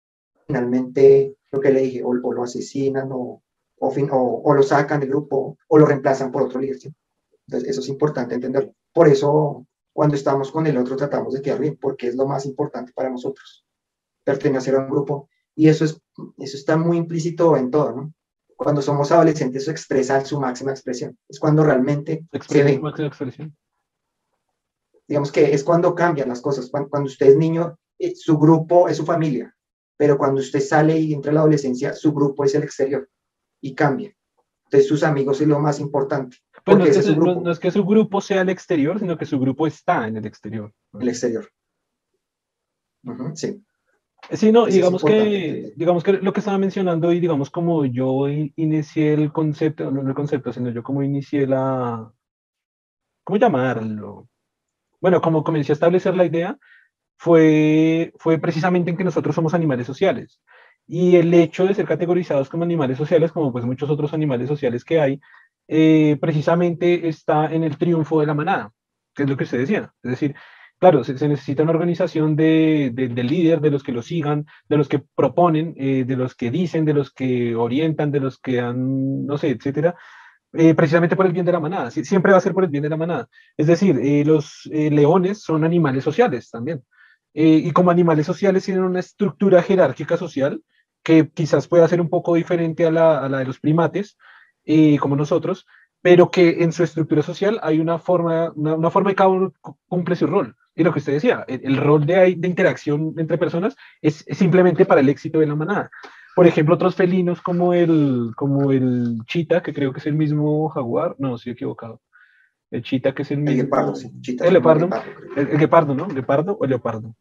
finalmente, 0.45 1.37
lo 1.49 1.61
que 1.61 1.71
le 1.71 1.79
dije, 1.79 2.03
o, 2.03 2.09
o 2.09 2.33
lo 2.33 2.43
asesinan 2.43 3.07
o, 3.13 3.41
o, 3.79 3.91
fin, 3.91 4.09
o, 4.11 4.41
o, 4.43 4.53
lo 4.53 4.63
sacan 4.63 4.99
del 4.99 5.09
grupo 5.09 5.57
o 5.67 5.77
lo 5.77 5.85
reemplazan 5.85 6.31
por 6.31 6.43
otro 6.43 6.59
líder. 6.59 6.79
¿sí? 6.79 6.93
Entonces, 7.47 7.69
eso 7.69 7.81
es 7.81 7.89
importante 7.89 8.35
entenderlo. 8.35 8.73
Por 8.93 9.07
eso, 9.07 9.65
cuando 9.91 10.15
estamos 10.15 10.51
con 10.51 10.67
el 10.67 10.77
otro, 10.77 10.95
tratamos 10.95 11.33
de 11.33 11.41
quedar 11.41 11.59
bien, 11.59 11.77
porque 11.81 12.07
es 12.07 12.15
lo 12.15 12.27
más 12.27 12.45
importante 12.45 12.91
para 12.93 13.09
nosotros, 13.09 13.65
pertenecer 14.23 14.75
a 14.75 14.79
un 14.79 14.89
grupo. 14.89 15.29
Y 15.55 15.67
eso, 15.67 15.85
es, 15.85 15.99
eso 16.37 16.57
está 16.57 16.77
muy 16.77 16.97
implícito 16.97 17.57
en 17.57 17.71
todo, 17.71 17.91
¿no? 17.93 18.13
Cuando 18.55 18.81
somos 18.81 19.11
adolescentes, 19.11 19.63
eso 19.63 19.71
expresa 19.71 20.23
su 20.23 20.39
máxima 20.39 20.71
expresión. 20.71 21.17
Es 21.27 21.39
cuando 21.39 21.63
realmente 21.63 22.25
se 22.47 22.63
ve. 22.63 22.77
máxima 22.77 23.07
expresión. 23.07 23.55
Digamos 25.07 25.31
que 25.31 25.53
es 25.53 25.63
cuando 25.63 25.95
cambian 25.95 26.29
las 26.29 26.41
cosas. 26.41 26.69
Cuando, 26.69 26.89
cuando 26.89 27.07
usted 27.07 27.27
es 27.27 27.37
niño, 27.37 27.79
eh, 27.97 28.13
su 28.15 28.37
grupo 28.37 28.89
es 28.89 28.97
su 28.97 29.05
familia. 29.05 29.55
Pero 29.97 30.17
cuando 30.17 30.41
usted 30.41 30.59
sale 30.59 30.99
y 30.99 31.13
entra 31.13 31.31
a 31.31 31.35
la 31.35 31.39
adolescencia, 31.39 31.93
su 31.93 32.13
grupo 32.13 32.43
es 32.43 32.53
el 32.53 32.63
exterior 32.63 33.09
y 33.61 33.75
cambia. 33.75 34.15
Entonces, 34.65 34.87
sus 34.87 35.03
amigos 35.03 35.41
es 35.41 35.47
lo 35.47 35.59
más 35.59 35.79
importante. 35.79 36.37
Pues 36.63 36.77
no 36.77 36.85
es, 36.85 36.97
que 36.97 37.03
su, 37.03 37.15
no, 37.15 37.41
no 37.41 37.51
es, 37.51 37.59
que 37.59 37.71
su, 37.71 37.83
grupo 37.83 38.21
sea 38.21 38.41
el 38.41 38.49
exterior, 38.49 38.99
sino 38.99 39.17
que 39.17 39.25
su 39.25 39.39
grupo 39.39 39.65
está 39.65 40.07
en 40.07 40.17
el 40.17 40.25
exterior. 40.25 40.71
El 40.99 41.09
exterior. 41.09 41.49
Uh 43.03 43.11
-huh, 43.11 43.35
sí. 43.35 43.63
Sí, 44.31 44.51
no, 44.51 44.67
digamos 44.67 45.03
que, 45.03 45.73
digamos 45.75 46.03
que 46.03 46.13
lo 46.13 46.33
que 46.33 46.39
estaba 46.41 46.57
mencionando 46.57 47.11
y 47.11 47.19
digamos 47.19 47.49
como 47.49 47.85
yo 47.85 48.27
inicié 48.27 49.13
el 49.13 49.31
concepto, 49.31 49.89
no 49.89 50.07
el 50.07 50.13
concepto, 50.13 50.53
sino 50.53 50.69
yo 50.69 50.83
como 50.83 51.01
inicié 51.01 51.47
la, 51.47 52.11
¿cómo 53.23 53.37
llamarlo? 53.37 54.27
Bueno, 55.01 55.21
como 55.21 55.43
comencé 55.43 55.71
a 55.71 55.73
establecer 55.73 56.15
la 56.15 56.25
idea, 56.25 56.57
fue, 57.17 58.13
fue 58.17 58.37
precisamente 58.37 58.91
en 58.91 58.97
que 58.97 59.03
nosotros 59.03 59.33
somos 59.33 59.53
animales 59.53 59.87
sociales. 59.87 60.39
Y 60.91 61.17
el 61.17 61.31
hecho 61.35 61.67
de 61.67 61.75
ser 61.75 61.85
categorizados 61.85 62.49
como 62.49 62.63
animales 62.63 62.97
sociales, 62.97 63.31
como 63.31 63.51
pues 63.51 63.63
muchos 63.63 63.91
otros 63.91 64.11
animales 64.11 64.47
sociales 64.47 64.83
que 64.83 64.99
hay, 64.99 65.21
eh, 65.67 66.17
precisamente 66.19 67.07
está 67.07 67.45
en 67.53 67.63
el 67.63 67.77
triunfo 67.77 68.19
de 68.19 68.25
la 68.25 68.33
manada, 68.33 68.71
que 69.13 69.21
es 69.21 69.29
lo 69.29 69.37
que 69.37 69.43
usted 69.43 69.59
decía. 69.59 69.93
Es 70.01 70.09
decir, 70.09 70.35
claro, 70.79 71.03
se, 71.03 71.15
se 71.15 71.27
necesita 71.27 71.61
una 71.61 71.73
organización 71.73 72.35
de, 72.35 72.89
de, 72.91 73.07
de, 73.09 73.23
líder, 73.23 73.61
de 73.61 73.69
los 73.69 73.83
que 73.83 73.91
lo 73.91 74.01
sigan, 74.01 74.47
de 74.67 74.77
los 74.77 74.89
que 74.89 75.03
proponen, 75.15 75.75
eh, 75.77 76.05
de 76.05 76.15
los 76.15 76.33
que 76.33 76.49
dicen, 76.49 76.85
de 76.85 76.95
los 76.95 77.13
que 77.13 77.55
orientan, 77.55 78.09
de 78.09 78.21
los 78.21 78.39
que 78.39 78.59
han, 78.59 79.27
no 79.27 79.37
sé, 79.37 79.51
etcétera, 79.51 79.95
eh, 80.53 80.73
precisamente 80.73 81.15
por 81.15 81.27
el 81.27 81.33
bien 81.33 81.45
de 81.45 81.51
la 81.51 81.59
manada. 81.59 81.91
Siempre 81.91 82.31
va 82.31 82.39
a 82.39 82.41
ser 82.41 82.55
por 82.55 82.63
el 82.63 82.71
bien 82.71 82.81
de 82.81 82.89
la 82.89 82.97
manada. 82.97 83.27
Es 83.55 83.67
decir, 83.67 83.99
eh, 84.01 84.25
los 84.25 84.67
leones 84.73 85.43
son 85.43 85.63
animales 85.63 86.03
sociales 86.03 86.49
también. 86.49 86.81
y 87.31 87.71
como 87.73 87.91
animales 87.91 88.25
sociales 88.25 88.65
tienen 88.65 88.83
una 88.83 88.99
estructura 89.01 89.61
jerárquica 89.61 90.17
social 90.17 90.63
que 91.03 91.29
quizás 91.29 91.67
pueda 91.67 91.87
ser 91.87 92.01
un 92.01 92.09
poco 92.09 92.35
diferente 92.35 92.85
a 92.85 92.91
la, 92.91 93.19
a 93.19 93.29
la 93.29 93.39
de 93.39 93.45
los 93.45 93.59
primates, 93.59 94.17
como 94.99 95.15
nosotros, 95.15 95.65
pero 96.01 96.31
que 96.31 96.63
en 96.63 96.71
su 96.71 96.83
estructura 96.83 97.21
social 97.21 97.59
hay 97.61 97.79
una 97.79 97.99
forma, 97.99 98.51
una, 98.55 98.75
una 98.75 98.89
forma 98.89 99.09
de 99.09 99.15
cada 99.15 99.29
uno 99.29 99.53
cumple 99.87 100.15
su 100.15 100.27
rol. 100.27 100.55
Y 100.75 100.83
lo 100.83 100.93
que 100.93 100.99
usted 100.99 101.13
decía, 101.13 101.43
el, 101.47 101.61
el 101.63 101.77
rol 101.77 102.05
de, 102.05 102.35
de, 102.37 102.47
interacción 102.47 103.13
entre 103.17 103.37
personas 103.37 103.75
es, 104.01 104.23
es, 104.27 104.37
simplemente 104.37 104.85
para 104.85 105.01
el 105.01 105.09
éxito 105.09 105.39
de 105.39 105.47
la 105.47 105.55
manada. 105.55 105.89
Por 106.35 106.47
ejemplo, 106.47 106.75
otros 106.75 106.95
felinos 106.95 107.41
como 107.41 107.73
el, 107.73 108.31
como 108.37 108.71
el 108.71 109.17
chita, 109.25 109.61
que 109.61 109.73
creo 109.73 109.91
que 109.91 109.99
es 109.99 110.05
el 110.05 110.15
mismo 110.15 110.69
jaguar, 110.69 111.15
no, 111.17 111.35
estoy 111.35 111.53
equivocado. 111.53 112.01
El 112.71 112.83
chita, 112.83 113.13
que 113.13 113.23
es 113.23 113.31
el 113.31 113.39
mismo. 113.39 113.51
El 113.51 113.63
guepardo, 113.63 113.95
sí. 113.95 114.09
Chita, 114.21 114.45
el 114.45 114.53
leopardo. 114.53 114.85
guepardo, 114.85 115.11
el, 115.35 115.47
el, 115.49 115.57
guepardo, 115.57 115.95
¿no? 115.95 116.07
¿Leopardo 116.07 116.57
o 116.57 116.65
leopardo? 116.65 117.15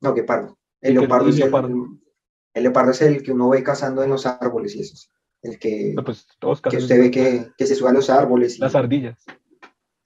No, 0.00 0.14
guepardo. 0.14 0.56
El 0.80 0.94
leopardo, 0.94 1.28
es 1.28 1.38
leopardo. 1.38 1.68
El, 1.68 2.00
el 2.56 2.62
leopardo 2.62 2.90
es 2.92 3.02
el 3.02 3.22
que 3.22 3.32
uno 3.32 3.50
ve 3.50 3.62
cazando 3.62 4.02
en 4.02 4.08
los 4.08 4.24
árboles 4.24 4.74
y 4.74 4.80
eso. 4.80 4.96
El 5.42 5.58
que, 5.58 5.92
no, 5.94 6.02
pues 6.02 6.26
todos 6.40 6.62
que 6.62 6.78
usted 6.78 6.98
ve 6.98 7.10
que, 7.10 7.48
que, 7.56 7.66
se 7.66 7.74
sube 7.74 7.90
a 7.90 7.92
los 7.92 8.08
árboles. 8.08 8.56
Y... 8.56 8.60
Las 8.60 8.74
ardillas. 8.74 9.22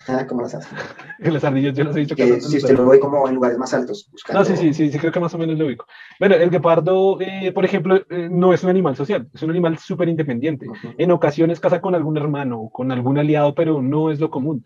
Ah, 0.09 0.27
como 0.27 0.43
las 0.43 0.57
ardillas. 0.57 0.85
las 1.21 1.45
ardillas 1.45 1.77
yo 1.77 1.85
las 1.85 1.97
he 1.97 2.01
dicho 2.01 2.17
que 2.17 2.41
si 2.41 2.57
usted 2.57 2.77
lo 2.77 2.89
ve 2.89 2.99
como 2.99 3.29
en 3.29 3.37
lugares 3.37 3.57
más 3.57 3.73
altos. 3.73 4.09
Buscando... 4.11 4.41
No, 4.41 4.45
sí, 4.45 4.57
sí, 4.57 4.75
sí, 4.75 4.91
sí, 4.91 4.99
creo 4.99 5.13
que 5.13 5.21
más 5.21 5.33
o 5.33 5.39
menos 5.39 5.57
lo 5.57 5.67
ubico. 5.67 5.87
Bueno, 6.19 6.35
el 6.35 6.51
guepardo, 6.51 7.21
eh, 7.21 7.53
por 7.53 7.65
ejemplo, 7.65 8.05
eh, 8.11 8.29
no 8.29 8.53
es 8.53 8.65
un 8.65 8.71
animal 8.71 8.97
social, 8.97 9.29
es 9.33 9.43
un 9.45 9.51
animal 9.51 9.79
súper 9.79 10.09
independiente. 10.09 10.67
En 10.99 11.13
ocasiones 11.13 11.61
casa 11.61 11.81
con 11.81 11.95
algún 11.95 12.17
hermano 12.17 12.63
o 12.63 12.71
con 12.71 12.91
algún 12.91 13.17
aliado, 13.17 13.55
pero 13.55 13.81
no 13.81 14.11
es 14.11 14.19
lo 14.19 14.29
común. 14.29 14.65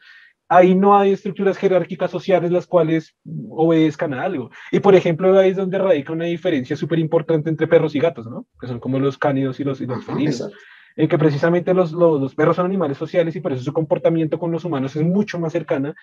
Ahí 0.54 0.74
no 0.74 0.96
hay 0.96 1.12
estructuras 1.12 1.56
jerárquicas 1.56 2.10
sociales 2.10 2.50
las 2.50 2.66
cuales 2.66 3.16
obedezcan 3.48 4.14
a 4.14 4.22
algo. 4.22 4.50
Y 4.70 4.80
por 4.80 4.94
ejemplo, 4.94 5.36
ahí 5.38 5.50
es 5.50 5.56
donde 5.56 5.78
radica 5.78 6.12
una 6.12 6.26
diferencia 6.26 6.76
súper 6.76 6.98
importante 6.98 7.50
entre 7.50 7.66
perros 7.66 7.94
y 7.94 7.98
gatos, 7.98 8.26
¿no? 8.26 8.46
Que 8.60 8.66
son 8.66 8.78
como 8.78 8.98
los 8.98 9.18
cánidos 9.18 9.58
y 9.60 9.64
los, 9.64 9.80
y 9.80 9.86
los 9.86 10.04
felinos 10.04 10.50
en 10.96 11.08
que 11.08 11.18
precisamente 11.18 11.74
los, 11.74 11.92
los, 11.92 12.34
perros 12.34 12.56
son 12.56 12.66
animales 12.66 12.96
sociales 12.96 13.34
y 13.34 13.40
por 13.40 13.52
eso 13.52 13.64
su 13.64 13.72
comportamiento 13.72 14.38
con 14.38 14.52
los 14.52 14.64
humanos 14.64 14.94
es 14.94 15.02
mucho 15.02 15.38
más 15.38 15.52
cercana 15.52 15.94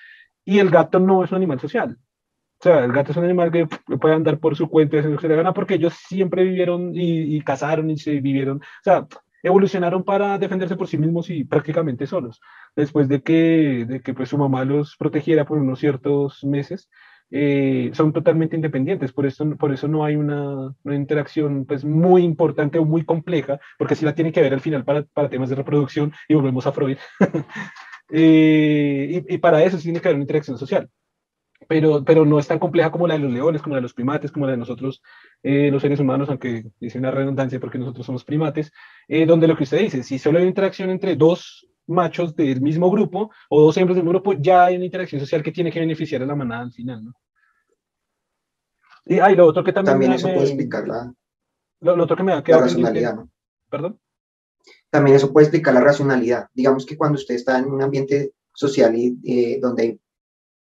y 0.43 0.59
el 0.59 0.69
gato 0.69 0.99
no 0.99 1.23
es 1.23 1.31
un 1.31 1.37
animal 1.37 1.59
social. 1.59 1.97
O 2.59 2.63
sea, 2.63 2.83
el 2.83 2.91
gato 2.91 3.11
es 3.11 3.17
un 3.17 3.23
animal 3.23 3.51
que 3.51 3.67
puede 3.97 4.13
andar 4.13 4.37
por 4.37 4.55
su 4.55 4.69
cuenta 4.69 4.95
y 4.95 4.99
hacer 4.99 5.11
lo 5.11 5.17
que 5.17 5.21
se 5.21 5.29
le 5.29 5.35
gana 5.35 5.53
porque 5.53 5.75
ellos 5.75 5.93
siempre 6.07 6.43
vivieron 6.43 6.93
y, 6.93 7.37
y 7.37 7.41
cazaron 7.41 7.89
y 7.89 7.97
se 7.97 8.19
vivieron, 8.19 8.57
o 8.57 8.83
sea, 8.83 9.07
evolucionaron 9.43 10.03
para 10.03 10.37
defenderse 10.37 10.75
por 10.75 10.87
sí 10.87 10.97
mismos 10.97 11.29
y 11.29 11.43
prácticamente 11.43 12.07
solos. 12.07 12.39
Después 12.75 13.07
de 13.07 13.21
que, 13.21 13.85
de 13.87 14.01
que 14.01 14.13
pues, 14.13 14.29
su 14.29 14.37
mamá 14.37 14.65
los 14.65 14.95
protegiera 14.97 15.45
por 15.45 15.57
unos 15.57 15.79
ciertos 15.79 16.43
meses, 16.43 16.89
eh, 17.33 17.91
son 17.93 18.11
totalmente 18.11 18.57
independientes, 18.57 19.13
por 19.13 19.25
eso, 19.25 19.49
por 19.57 19.71
eso 19.71 19.87
no 19.87 20.03
hay 20.03 20.17
una, 20.17 20.75
una, 20.83 20.95
interacción 20.95 21.65
pues, 21.65 21.85
muy 21.85 22.23
importante 22.23 22.77
o 22.77 22.83
muy 22.83 23.05
compleja, 23.05 23.59
porque 23.77 23.95
sí 23.95 24.03
la 24.03 24.15
tiene 24.15 24.33
que 24.33 24.41
ver 24.41 24.53
al 24.53 24.59
final 24.59 24.83
para, 24.83 25.03
para 25.03 25.29
temas 25.29 25.49
de 25.49 25.55
reproducción 25.55 26.11
y 26.27 26.33
volvemos 26.33 26.67
a 26.67 26.73
Freud. 26.73 26.97
eh, 28.11 29.23
y, 29.29 29.35
y, 29.35 29.37
para 29.37 29.63
eso 29.63 29.77
sí 29.77 29.83
tiene 29.83 30.01
que 30.01 30.09
haber 30.09 30.15
una 30.15 30.23
interacción 30.23 30.57
social. 30.57 30.89
Pero, 31.71 32.03
pero 32.03 32.25
no 32.25 32.37
es 32.37 32.49
tan 32.49 32.59
compleja 32.59 32.91
como 32.91 33.07
la 33.07 33.13
de 33.13 33.21
los 33.21 33.31
leones, 33.31 33.61
como 33.61 33.75
la 33.75 33.77
de 33.77 33.83
los 33.83 33.93
primates, 33.93 34.29
como 34.29 34.45
la 34.45 34.51
de 34.51 34.57
nosotros, 34.57 35.01
eh, 35.41 35.71
los 35.71 35.81
seres 35.81 36.01
humanos, 36.01 36.27
aunque 36.27 36.65
dice 36.81 36.99
una 36.99 37.11
redundancia 37.11 37.61
porque 37.61 37.77
nosotros 37.77 38.05
somos 38.05 38.25
primates, 38.25 38.73
eh, 39.07 39.25
donde 39.25 39.47
lo 39.47 39.55
que 39.55 39.63
usted 39.63 39.79
dice, 39.79 40.03
si 40.03 40.19
solo 40.19 40.39
hay 40.39 40.47
interacción 40.47 40.89
entre 40.89 41.15
dos 41.15 41.65
machos 41.87 42.35
del 42.35 42.59
mismo 42.59 42.91
grupo 42.91 43.31
o 43.49 43.61
dos 43.61 43.77
hembras 43.77 43.95
del 43.95 44.03
mismo 44.03 44.19
grupo, 44.19 44.33
ya 44.33 44.65
hay 44.65 44.75
una 44.75 44.83
interacción 44.83 45.21
social 45.21 45.41
que 45.41 45.53
tiene 45.53 45.71
que 45.71 45.79
beneficiar 45.79 46.21
a 46.21 46.25
la 46.25 46.35
manada 46.35 46.63
al 46.63 46.73
final, 46.73 47.05
¿no? 47.05 47.13
Y 49.05 49.19
hay 49.19 49.37
lo 49.37 49.45
otro 49.45 49.63
que 49.63 49.71
también... 49.71 49.93
También 49.93 50.11
eso 50.11 50.27
puede 50.27 50.47
explicar 50.47 50.85
la, 50.85 51.13
lo, 51.79 52.03
otro 52.03 52.17
que 52.17 52.23
me 52.23 52.33
da 52.33 52.43
la 52.45 52.57
racionalidad, 52.57 53.15
¿no? 53.15 53.29
¿Perdón? 53.69 53.97
También 54.89 55.15
eso 55.15 55.31
puede 55.31 55.45
explicar 55.45 55.73
la 55.73 55.79
racionalidad. 55.79 56.49
Digamos 56.53 56.85
que 56.85 56.97
cuando 56.97 57.15
usted 57.15 57.35
está 57.35 57.57
en 57.59 57.71
un 57.71 57.81
ambiente 57.81 58.33
social 58.53 58.93
y 58.93 59.17
eh, 59.23 59.59
donde, 59.61 60.01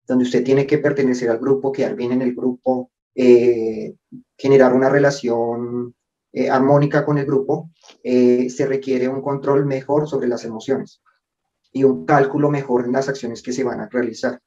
donde 0.09 0.25
usted 0.25 0.43
tiene 0.43 0.67
que 0.67 0.79
pertenecer 0.79 1.31
al 1.31 1.39
grupo, 1.39 1.71
quedar 1.71 1.95
bien 1.95 2.13
en 2.13 2.23
el 2.23 2.35
grupo, 2.35 2.91
eh, 3.15 3.95
generar 4.37 4.73
una 4.75 4.89
relación 4.89 5.95
eh, 6.33 6.51
armónica 6.51 7.05
con 7.05 7.19
el 7.19 7.27
grupo, 7.27 7.71
se 8.03 8.67
requiere 8.67 9.09
un 9.09 9.23
control 9.23 9.67
mejor 9.67 10.09
sobre 10.09 10.29
las 10.29 10.45
emociones 10.45 11.03
y 11.73 11.85
un 11.85 12.07
cálculo 12.07 12.51
mejor 12.51 12.85
en 12.85 12.93
las 12.93 13.09
acciones 13.09 13.43
que 13.43 13.53
se 13.53 13.65
van 13.65 13.81
a 13.81 13.89
realizar. 13.89 14.41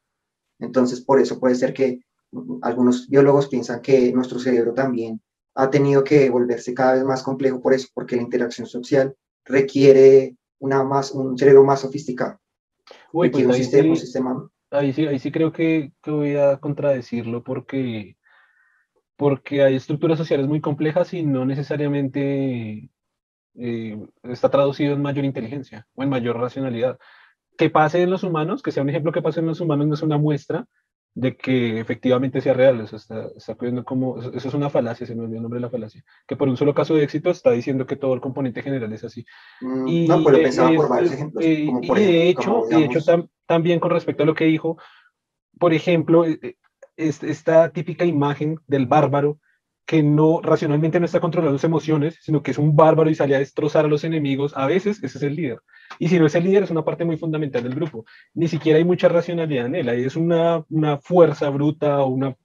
Entonces, 0.59 1.01
por 1.01 1.19
eso 1.19 1.39
puede 1.39 1.55
ser 1.55 1.73
que 1.73 1.99
algunos 2.61 3.07
biólogos 3.07 3.47
piensan 3.47 3.81
que 3.81 4.11
nuestro 4.13 4.39
cerebro 4.39 4.73
también 4.73 5.21
ha 5.55 5.69
tenido 5.69 6.03
que 6.03 6.29
volverse 6.29 6.73
cada 6.73 6.93
vez 6.93 7.03
más 7.03 7.23
complejo 7.23 7.61
por 7.61 7.73
eso, 7.73 7.87
porque 7.93 8.15
la 8.15 8.21
interacción 8.21 8.67
social 8.67 9.15
requiere 9.43 10.37
una 10.59 10.83
más, 10.83 11.11
un 11.11 11.37
cerebro 11.37 11.63
más 11.63 11.81
sofisticado. 11.81 12.39
Uy, 13.11 13.29
pues 13.29 13.55
sistema, 13.55 13.95
sí, 13.95 14.01
sistema... 14.01 14.49
ahí, 14.71 14.93
sí, 14.93 15.07
ahí 15.07 15.19
sí 15.19 15.31
creo 15.31 15.51
que, 15.51 15.93
que, 16.01 16.11
voy 16.11 16.35
a 16.35 16.57
contradecirlo 16.57 17.43
porque, 17.43 18.17
porque 19.15 19.63
hay 19.63 19.75
estructuras 19.75 20.17
sociales 20.17 20.47
muy 20.47 20.61
complejas 20.61 21.13
y 21.13 21.23
no 21.23 21.45
necesariamente 21.45 22.89
eh, 23.55 24.07
está 24.23 24.49
traducido 24.49 24.93
en 24.93 25.01
mayor 25.01 25.25
inteligencia 25.25 25.87
o 25.95 26.03
en 26.03 26.09
mayor 26.09 26.37
racionalidad. 26.37 26.99
Que 27.57 27.69
pase 27.69 28.01
en 28.01 28.09
los 28.09 28.23
humanos, 28.23 28.63
que 28.63 28.71
sea 28.71 28.83
un 28.83 28.89
ejemplo 28.89 29.11
que 29.11 29.21
pase 29.21 29.41
en 29.41 29.47
los 29.47 29.61
humanos, 29.61 29.87
no 29.87 29.93
es 29.93 30.01
una 30.01 30.17
muestra 30.17 30.67
de 31.13 31.35
que 31.35 31.79
efectivamente 31.79 32.41
sea 32.41 32.53
real. 32.53 32.81
Eso 32.81 32.95
está, 32.95 33.27
está 33.35 33.55
como, 33.83 34.19
eso 34.19 34.47
es 34.47 34.53
una 34.53 34.69
falacia, 34.69 35.05
se 35.05 35.15
me 35.15 35.21
olvidó 35.21 35.37
el 35.37 35.41
nombre 35.43 35.57
de 35.59 35.65
la 35.65 35.69
falacia, 35.69 36.03
que 36.27 36.35
por 36.35 36.47
un 36.47 36.57
solo 36.57 36.73
caso 36.73 36.95
de 36.95 37.03
éxito 37.03 37.29
está 37.29 37.51
diciendo 37.51 37.85
que 37.85 37.95
todo 37.95 38.13
el 38.13 38.21
componente 38.21 38.61
general 38.61 38.91
es 38.93 39.03
así. 39.03 39.25
Mm, 39.61 39.87
y, 39.87 40.07
no, 40.07 40.23
pues 40.23 40.37
lo 40.37 40.43
pensaba 40.43 40.71
por 40.73 40.89
varios 40.89 41.11
ejemplos. 41.11 41.43
Eh, 41.45 41.65
como 41.65 41.81
por 41.81 41.99
y 41.99 42.05
de 42.05 42.29
hecho, 42.29 42.63
de 42.69 42.85
hecho 42.85 42.99
también 43.45 43.79
con 43.79 43.91
respecto 43.91 44.23
a 44.23 44.25
lo 44.25 44.35
que 44.35 44.45
dijo, 44.45 44.77
por 45.59 45.73
ejemplo, 45.73 46.25
eh, 46.25 46.39
eh, 46.41 46.55
esta 46.97 47.71
típica 47.71 48.05
imagen 48.05 48.59
del 48.67 48.85
bárbaro 48.85 49.39
que 49.85 50.03
no 50.03 50.41
racionalmente 50.41 50.99
no 50.99 51.05
está 51.05 51.19
controlando 51.19 51.57
sus 51.57 51.65
emociones, 51.65 52.17
sino 52.21 52.41
que 52.43 52.51
es 52.51 52.57
un 52.57 52.75
bárbaro 52.75 53.09
y 53.09 53.15
sale 53.15 53.35
a 53.35 53.39
destrozar 53.39 53.85
a 53.85 53.87
los 53.87 54.03
enemigos, 54.03 54.55
a 54.55 54.65
veces 54.65 55.03
ese 55.03 55.17
es 55.17 55.23
el 55.23 55.35
líder. 55.35 55.59
Y 55.99 56.07
si 56.07 56.19
no 56.19 56.25
es 56.25 56.35
el 56.35 56.45
líder, 56.45 56.63
es 56.63 56.71
una 56.71 56.85
parte 56.85 57.03
muy 57.03 57.17
fundamental 57.17 57.63
del 57.63 57.75
grupo. 57.75 58.05
Ni 58.33 58.47
siquiera 58.47 58.77
hay 58.77 58.85
mucha 58.85 59.09
racionalidad 59.09 59.65
en 59.65 59.75
él, 59.75 59.89
ahí 59.89 60.03
es 60.03 60.15
una, 60.15 60.63
una 60.69 60.97
fuerza 60.97 61.49
bruta 61.49 62.01
o 62.01 62.07
una, 62.07 62.35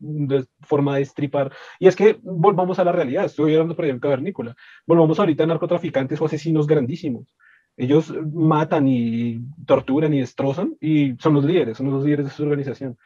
forma 0.61 0.97
de 0.97 1.03
estripar. 1.03 1.53
Y 1.79 1.87
es 1.87 1.97
que 1.97 2.19
volvamos 2.23 2.79
a 2.79 2.85
la 2.85 2.93
realidad, 2.93 3.27
estoy 3.27 3.55
hablando 3.55 3.77
por 3.77 3.85
ejemplo 3.85 4.09
cavernícola, 4.09 4.57
volvamos 4.87 5.19
ahorita 5.21 5.45
a 5.45 5.47
narcotraficantes 5.47 6.21
o 6.21 6.27
asesinos 6.27 6.67
grandísimos. 6.67 7.37
Ellos 7.77 8.13
matan 8.33 8.89
y 8.89 9.41
torturan 9.67 10.15
y 10.15 10.21
destrozan 10.21 10.77
y 10.81 11.15
son 11.19 11.35
los 11.35 11.45
líderes, 11.45 11.77
son 11.77 11.91
los 11.91 12.05
líderes 12.05 12.27
de 12.27 12.33
su 12.33 12.43
organización. 12.43 12.97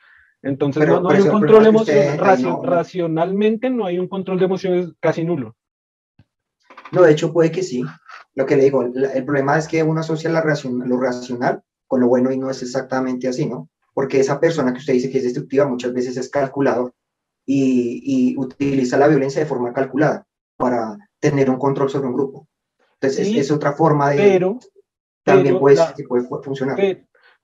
Entonces 0.43 0.87
no, 0.87 1.01
no 1.01 1.11
hay 1.11 1.21
un 1.21 1.29
control 1.31 1.67
emocional, 1.67 2.19
racio, 2.19 2.63
racionalmente 2.63 3.69
no 3.69 3.85
hay 3.85 3.99
un 3.99 4.09
control 4.09 4.39
de 4.39 4.45
emociones 4.47 4.89
casi 4.99 5.25
nulo. 5.25 5.57
No, 6.93 7.03
de 7.03 7.13
hecho 7.13 7.33
puede 7.33 7.51
que 7.51 7.63
sí. 7.63 7.85
Lo 8.35 8.47
que 8.47 8.57
le 8.57 8.65
digo, 8.65 8.83
el 8.83 9.25
problema 9.25 9.59
es 9.59 9.69
que 9.69 9.83
uno 9.83 10.01
asocia 10.01 10.31
la 10.31 10.41
racion, 10.41 10.89
lo 10.89 10.99
racional 10.99 11.63
con 11.87 12.01
lo 12.01 12.09
bueno 12.09 12.31
y 12.31 12.39
no 12.39 12.51
es 12.51 12.63
exactamente 12.63 13.29
así, 13.29 13.47
¿no? 13.47 13.69
Porque 13.93 14.21
esa 14.21 14.41
persona 14.41 14.73
que 14.73 14.79
usted 14.79 14.95
dice 14.95 15.11
que 15.11 15.19
es 15.19 15.25
destructiva 15.25 15.67
muchas 15.67 15.93
veces 15.93 16.17
es 16.17 16.31
calculador 16.31 16.95
y, 17.45 18.01
y 18.05 18.39
utiliza 18.39 18.97
la 18.97 19.09
violencia 19.09 19.41
de 19.41 19.49
forma 19.49 19.73
calculada 19.73 20.27
para 20.57 20.97
tener 21.19 21.51
un 21.51 21.59
control 21.59 21.91
sobre 21.91 22.07
un 22.07 22.15
grupo. 22.15 22.49
Entonces 22.95 23.27
sí, 23.27 23.39
es, 23.39 23.47
es, 23.47 23.51
otra 23.51 23.73
forma 23.73 24.11
de... 24.11 24.17
Pero, 24.17 24.59
también 25.25 25.59
puede, 25.59 25.77
la, 25.77 25.95
que 25.95 26.05
puede 26.05 26.27
funcionar. 26.43 26.77
Pero, 26.77 27.01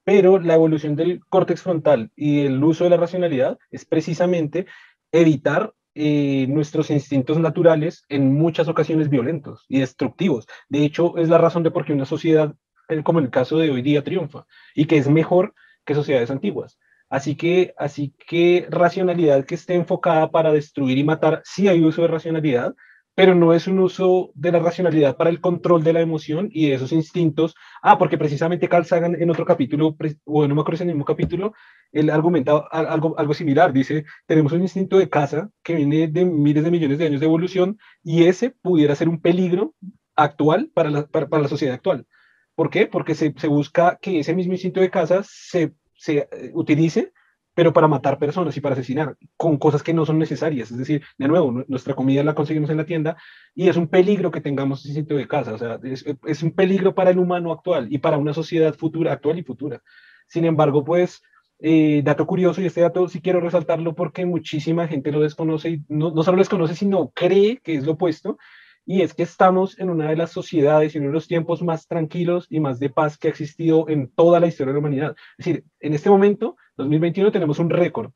pero 0.07 0.39
la 0.39 0.55
evolución 0.55 0.95
del 0.95 1.21
córtex 1.29 1.63
frontal 1.63 2.13
y 2.15 2.47
el 2.47 2.63
uso 2.63 2.85
de 2.85 2.91
la 2.91 2.97
racionalidad 2.97 3.59
es 3.73 3.85
precisamente 3.85 4.67
evitar 5.11 5.75
eh, 5.97 6.47
nuestros 6.49 6.91
instintos 6.91 7.41
naturales 7.41 8.05
en 8.09 8.33
muchas 8.33 8.69
ocasiones 8.69 9.11
violentos 9.11 9.65
y 9.69 9.81
destructivos. 9.81 10.47
De 10.69 10.85
hecho, 10.85 11.19
es 11.19 11.29
la 11.29 11.39
razón 11.39 11.65
de 11.65 11.73
por 11.73 11.85
qué 11.85 11.93
una 11.93 12.05
sociedad, 12.05 12.55
eh, 12.89 13.03
como 13.03 13.19
el 13.19 13.31
caso 13.31 13.59
de 13.59 13.69
hoy 13.69 13.83
día, 13.83 14.05
triunfa 14.05 14.47
y 14.77 14.85
que 14.85 14.97
es 14.97 15.09
mejor 15.09 15.55
que 15.85 15.97
sociedades 15.97 16.31
antiguas. 16.31 16.79
Así 17.11 17.35
que, 17.35 17.75
así 17.77 18.15
que 18.29 18.69
racionalidad 18.71 19.45
que 19.45 19.57
esté 19.57 19.75
enfocada 19.75 20.31
para 20.31 20.53
destruir 20.53 20.99
y 20.99 21.05
matar, 21.05 21.43
sí 21.45 21.67
hay 21.67 21.83
uso 21.83 22.03
de 22.03 22.09
racionalidad, 22.09 22.77
pero 23.17 23.35
no 23.35 23.55
es 23.55 23.67
un 23.67 23.79
uso 23.79 24.31
de 24.35 24.53
la 24.53 24.59
racionalidad 24.59 25.17
para 25.17 25.31
el 25.31 25.41
control 25.41 25.83
de 25.83 25.95
la 25.95 26.03
emoción 26.03 26.51
y 26.53 26.69
de 26.69 26.75
esos 26.75 26.93
instintos. 26.93 27.55
Ah, 27.81 27.97
porque 27.99 28.19
precisamente 28.19 28.69
Carl 28.69 28.85
Sagan 28.85 29.17
en 29.21 29.31
otro 29.31 29.47
capítulo, 29.47 29.97
o 30.25 30.47
no 30.47 30.55
me 30.55 30.61
acuerdo 30.61 30.77
si 30.77 30.83
en 30.83 30.91
el 30.91 30.97
mismo 30.97 31.07
capítulo, 31.07 31.55
él 31.93 32.11
argumenta 32.11 32.59
algo, 32.71 33.19
algo 33.19 33.33
similar. 33.33 33.73
Dice, 33.73 34.05
tenemos 34.27 34.53
un 34.53 34.61
instinto 34.61 34.99
de 34.99 35.09
caza 35.09 35.49
que 35.63 35.75
viene 35.75 36.09
de 36.09 36.27
miles 36.27 36.63
de 36.63 36.71
millones 36.71 36.99
de 36.99 37.07
años 37.07 37.21
de 37.21 37.27
evolución 37.27 37.79
y 38.05 38.25
ese 38.25 38.51
pudiera 38.51 38.95
ser 38.95 39.09
un 39.09 39.23
peligro 39.23 39.75
actual 40.15 40.71
para 40.75 40.91
la, 40.91 41.07
para, 41.07 41.27
para 41.27 41.43
la 41.43 41.49
sociedad 41.49 41.75
actual. 41.75 42.07
¿Por 42.55 42.69
qué? 42.69 42.87
Porque 42.87 43.15
se, 43.15 43.33
se, 43.39 43.49
busca 43.49 43.99
que 43.99 44.19
ese 44.21 44.35
mismo 44.35 44.53
instinto 44.53 44.81
de 44.81 44.91
caza 44.91 45.23
se, 45.25 45.73
se 45.95 46.29
utilice 46.53 47.15
pero 47.57 47.73
para 47.73 47.89
matar 47.89 48.19
personas 48.19 48.55
y 48.55 48.61
para 48.61 48.75
asesinar, 48.75 49.17
con 49.35 49.57
cosas 49.57 49.83
que 49.83 49.95
no 49.95 50.05
son 50.05 50.19
necesarias. 50.19 50.71
Es 50.71 50.77
decir, 50.77 51.03
de 51.17 51.27
nuevo, 51.27 51.65
nuestra 51.67 51.95
comida 51.95 52.23
la 52.23 52.35
conseguimos 52.35 52.69
en 52.69 52.77
la 52.77 52.85
tienda 52.85 53.17
y 53.55 53.71
es 53.71 53.79
un 53.79 53.89
peligro 53.89 54.31
que 54.31 54.43
tengamos 54.43 54.85
ese 54.85 54.93
sitio 54.93 55.17
de 55.17 55.27
casa. 55.27 55.55
O 55.55 55.59
sea, 55.59 55.81
es, 55.83 56.05
es, 56.27 56.43
un 56.43 56.51
peligro 56.51 56.95
para 56.95 57.13
el 57.13 57.19
humano 57.19 57.51
actual 57.53 57.89
y 57.91 57.97
para 57.97 58.19
una 58.19 58.35
sociedad 58.35 58.75
futura, 58.75 59.15
actual 59.15 59.39
y 59.39 59.43
futura. 59.43 59.81
Sin 60.27 60.45
embargo, 60.45 60.85
pues, 60.85 61.23
eh, 61.59 62.03
dato 62.05 62.27
curioso, 62.27 62.61
y 62.61 62.67
este 62.67 62.83
dato 62.83 63.09
sí 63.09 63.23
quiero 63.23 63.41
resaltarlo 63.41 63.95
porque 63.95 64.27
muchísima 64.27 64.87
gente 64.87 65.11
lo 65.11 65.21
desconoce 65.21 65.71
y 65.71 65.85
no, 65.89 66.11
no 66.11 66.23
solo 66.23 66.37
desconoce, 66.37 66.75
sino 66.75 67.09
cree 67.15 67.57
que 67.65 67.77
es 67.77 67.87
lo 67.87 67.93
opuesto. 67.93 68.37
Y 68.85 69.01
es 69.01 69.15
que 69.15 69.23
estamos 69.23 69.79
en 69.79 69.89
una 69.89 70.11
de 70.11 70.17
las 70.17 70.31
sociedades 70.31 70.95
y 70.95 70.99
uno 70.99 71.07
de 71.07 71.15
los 71.15 71.27
tiempos 71.27 71.63
más 71.63 71.89
tranquilos 71.89 72.49
y 72.51 72.61
más 72.61 72.79
de 72.79 72.91
paz 72.91 73.17
que 73.17 73.29
ha 73.29 73.31
existido 73.31 73.89
en 73.89 74.11
toda 74.11 74.41
la 74.41 74.47
historia 74.47 74.75
de 74.75 74.75
la 74.75 74.81
humanidad. 74.81 75.17
Es 75.39 75.47
decir, 75.47 75.65
en 75.81 75.95
este 75.95 76.11
momento 76.11 76.57
2021 76.77 77.33
tenemos 77.33 77.59
un 77.59 77.71
récord 77.71 78.13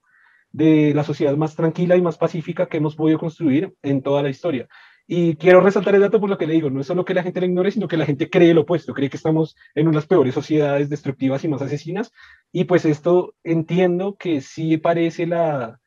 de 0.52 0.92
la 0.94 1.04
sociedad 1.04 1.36
más 1.36 1.54
tranquila 1.54 1.96
y 1.96 2.02
más 2.02 2.18
pacífica 2.18 2.66
que 2.66 2.78
hemos 2.78 2.96
podido 2.96 3.18
construir 3.18 3.74
en 3.82 4.02
toda 4.02 4.22
la 4.22 4.30
historia. 4.30 4.68
Y 5.06 5.34
quiero 5.36 5.60
resaltar 5.60 5.94
el 5.96 6.02
dato 6.02 6.20
por 6.20 6.30
lo 6.30 6.38
que 6.38 6.46
le 6.46 6.54
digo, 6.54 6.70
no 6.70 6.80
es 6.80 6.86
solo 6.86 7.04
que 7.04 7.14
la 7.14 7.22
gente 7.22 7.40
lo 7.40 7.46
ignore, 7.46 7.72
sino 7.72 7.88
que 7.88 7.96
la 7.96 8.06
gente 8.06 8.30
cree 8.30 8.54
lo 8.54 8.60
opuesto, 8.60 8.94
cree 8.94 9.10
que 9.10 9.16
estamos 9.16 9.56
en 9.74 9.88
unas 9.88 10.06
peores 10.06 10.34
sociedades 10.34 10.88
destructivas 10.88 11.42
y 11.42 11.48
más 11.48 11.62
asesinas. 11.62 12.12
Y 12.52 12.64
pues 12.64 12.84
esto 12.84 13.34
entiendo 13.42 14.16
que 14.16 14.40
sí 14.40 14.76
parece 14.76 15.26
la, 15.26 15.80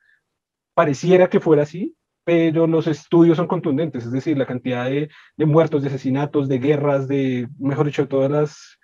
pareciera 0.74 1.30
que 1.30 1.40
fuera 1.40 1.62
así, 1.62 1.96
pero 2.24 2.66
los 2.66 2.86
estudios 2.86 3.36
son 3.36 3.46
contundentes, 3.46 4.04
es 4.04 4.12
decir, 4.12 4.36
la 4.36 4.46
cantidad 4.46 4.86
de, 4.86 5.10
de 5.36 5.46
muertos, 5.46 5.82
de 5.82 5.88
asesinatos, 5.88 6.48
de 6.48 6.58
guerras, 6.58 7.08
de, 7.08 7.48
mejor 7.58 7.86
dicho, 7.86 8.08
todas 8.08 8.30
las 8.30 8.78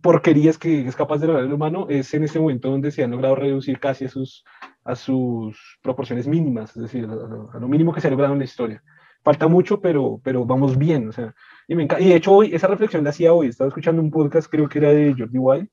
porquerías 0.00 0.58
que 0.58 0.86
es 0.86 0.96
capaz 0.96 1.18
de 1.18 1.26
lograr 1.26 1.44
el 1.44 1.52
humano, 1.52 1.86
es 1.88 2.12
en 2.14 2.24
este 2.24 2.38
momento 2.38 2.70
donde 2.70 2.90
se 2.90 3.02
han 3.02 3.10
logrado 3.10 3.34
reducir 3.34 3.78
casi 3.80 4.04
a 4.04 4.08
sus, 4.08 4.44
a 4.84 4.94
sus 4.94 5.78
proporciones 5.82 6.26
mínimas, 6.26 6.76
es 6.76 6.82
decir, 6.82 7.04
a, 7.06 7.58
lo 7.58 7.68
mínimo 7.68 7.92
que 7.92 8.00
se 8.00 8.08
ha 8.08 8.10
logrado 8.10 8.32
en 8.32 8.38
la 8.38 8.44
historia. 8.44 8.82
Falta 9.22 9.48
mucho, 9.48 9.80
pero, 9.80 10.20
pero 10.22 10.44
vamos 10.44 10.78
bien, 10.78 11.08
o 11.08 11.12
sea, 11.12 11.34
y, 11.66 11.74
me 11.74 11.84
y 11.98 12.08
de 12.08 12.16
hecho 12.16 12.32
hoy, 12.32 12.54
esa 12.54 12.66
reflexión 12.66 13.04
la 13.04 13.10
hacía 13.10 13.32
hoy, 13.32 13.48
estaba 13.48 13.68
escuchando 13.68 14.02
un 14.02 14.10
podcast, 14.10 14.48
creo 14.50 14.68
que 14.68 14.78
era 14.78 14.90
de 14.90 15.14
Jordi 15.16 15.38
White, 15.38 15.70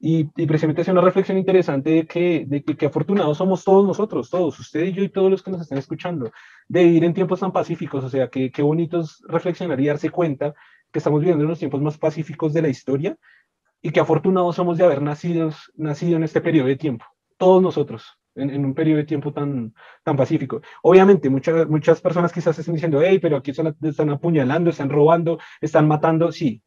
y, 0.00 0.30
y 0.36 0.46
precisamente 0.46 0.82
hacía 0.82 0.92
una 0.92 1.02
reflexión 1.02 1.38
interesante 1.38 1.90
de 1.90 2.06
que, 2.06 2.44
de 2.46 2.62
que, 2.62 2.86
afortunados 2.86 3.36
somos 3.36 3.64
todos 3.64 3.86
nosotros, 3.86 4.30
todos, 4.30 4.58
usted 4.58 4.84
y 4.84 4.92
yo 4.92 5.02
y 5.02 5.08
todos 5.08 5.30
los 5.30 5.42
que 5.42 5.50
nos 5.50 5.60
están 5.60 5.78
escuchando, 5.78 6.30
de 6.68 6.84
vivir 6.84 7.04
en 7.04 7.14
tiempos 7.14 7.40
tan 7.40 7.52
pacíficos, 7.52 8.04
o 8.04 8.08
sea, 8.08 8.28
que 8.28 8.50
qué 8.50 8.62
bonito 8.62 9.00
es 9.00 9.22
reflexionar 9.28 9.80
y 9.80 9.86
darse 9.86 10.10
cuenta 10.10 10.54
que 10.92 10.98
estamos 10.98 11.20
viviendo 11.20 11.44
en 11.44 11.50
los 11.50 11.58
tiempos 11.58 11.80
más 11.80 11.98
pacíficos 11.98 12.52
de 12.52 12.62
la 12.62 12.68
historia 12.68 13.16
y 13.80 13.90
que 13.90 14.00
afortunados 14.00 14.56
somos 14.56 14.78
de 14.78 14.84
haber 14.84 15.02
nacido, 15.02 15.50
nacido 15.74 16.16
en 16.16 16.24
este 16.24 16.40
periodo 16.40 16.68
de 16.68 16.76
tiempo, 16.76 17.04
todos 17.36 17.62
nosotros 17.62 18.18
en, 18.38 18.64
un 18.64 18.74
periodo 18.74 18.98
de 18.98 19.04
tiempo 19.04 19.32
tan, 19.32 19.74
tan 20.02 20.16
pacífico. 20.16 20.60
Obviamente, 20.82 21.28
muchas, 21.28 21.68
muchas 21.68 22.00
personas 22.00 22.32
quizás 22.32 22.58
estén 22.58 22.74
diciendo, 22.74 23.00
hey, 23.02 23.18
pero 23.20 23.36
aquí 23.36 23.50
están, 23.50 23.76
están 23.82 24.10
apuñalando, 24.10 24.70
están 24.70 24.90
robando, 24.90 25.38
están 25.60 25.88
matando, 25.88 26.32
sí, 26.32 26.62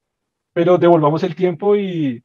pero 0.54 0.78
devolvamos 0.78 1.24
el 1.24 1.36
tiempo 1.36 1.76
y, 1.76 2.24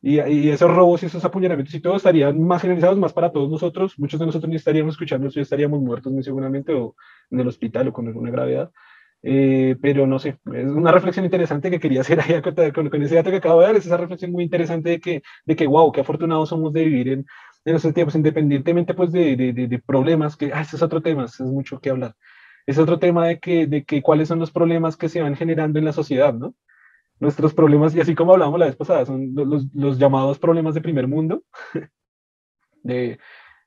y, 0.00 0.20
y, 0.20 0.50
esos 0.50 0.70
robos 0.70 1.02
y 1.02 1.06
esos 1.06 1.24
apuñalamientos 1.24 1.74
y 1.74 1.80
todo 1.80 1.96
estarían 1.96 2.40
más 2.40 2.62
generalizados 2.62 2.98
más 2.98 3.12
para 3.12 3.32
todos 3.32 3.50
nosotros. 3.50 3.98
Muchos 3.98 4.20
de 4.20 4.26
nosotros 4.26 4.48
ni 4.48 4.56
estaríamos 4.56 4.94
escuchando 4.94 5.28
ya 5.28 5.42
estaríamos 5.42 5.80
muertos 5.80 6.12
muy 6.12 6.22
seguramente 6.22 6.72
o 6.72 6.94
en 7.30 7.40
el 7.40 7.48
hospital 7.48 7.88
o 7.88 7.92
con 7.92 8.06
alguna 8.06 8.30
gravedad. 8.30 8.70
Eh, 9.26 9.76
pero 9.80 10.06
no 10.06 10.18
sé, 10.18 10.38
es 10.52 10.66
una 10.66 10.92
reflexión 10.92 11.24
interesante 11.24 11.70
que 11.70 11.80
quería 11.80 12.00
hacer 12.02 12.20
ahí 12.20 12.42
con, 12.42 12.90
con, 12.90 13.02
ese 13.02 13.14
dato 13.14 13.30
que 13.30 13.38
acabo 13.38 13.60
de 13.60 13.66
dar, 13.66 13.76
es 13.76 13.86
esa 13.86 13.96
reflexión 13.96 14.32
muy 14.32 14.44
interesante 14.44 14.90
de 14.90 15.00
que, 15.00 15.22
de 15.46 15.56
que 15.56 15.66
wow, 15.66 15.90
qué 15.92 16.02
afortunados 16.02 16.50
somos 16.50 16.74
de 16.74 16.84
vivir 16.84 17.08
en, 17.08 17.26
en 17.64 17.76
esos 17.76 17.94
tiempos, 17.94 18.14
independientemente 18.14 18.92
pues 18.92 19.12
de, 19.12 19.34
de, 19.36 19.52
de, 19.54 19.78
problemas, 19.78 20.36
que, 20.36 20.52
ah, 20.52 20.60
ese 20.60 20.76
es 20.76 20.82
otro 20.82 21.00
tema, 21.00 21.24
es 21.24 21.40
mucho 21.40 21.80
que 21.80 21.88
hablar. 21.88 22.14
Es 22.66 22.78
otro 22.78 22.98
tema 22.98 23.26
de 23.26 23.38
que, 23.40 23.66
de 23.66 23.84
que 23.84 24.02
cuáles 24.02 24.28
son 24.28 24.40
los 24.40 24.50
problemas 24.50 24.96
que 24.96 25.08
se 25.08 25.22
van 25.22 25.36
generando 25.36 25.78
en 25.78 25.86
la 25.86 25.92
sociedad, 25.94 26.34
¿no? 26.34 26.54
Nuestros 27.18 27.54
problemas, 27.54 27.94
y 27.94 28.00
así 28.00 28.14
como 28.14 28.32
hablábamos 28.32 28.60
la 28.60 28.66
vez 28.66 28.76
pasada, 28.76 29.06
son 29.06 29.34
los, 29.34 29.66
los 29.74 29.98
llamados 29.98 30.38
problemas 30.38 30.74
de 30.74 30.82
primer 30.82 31.08
mundo, 31.08 31.44
de, 32.82 33.18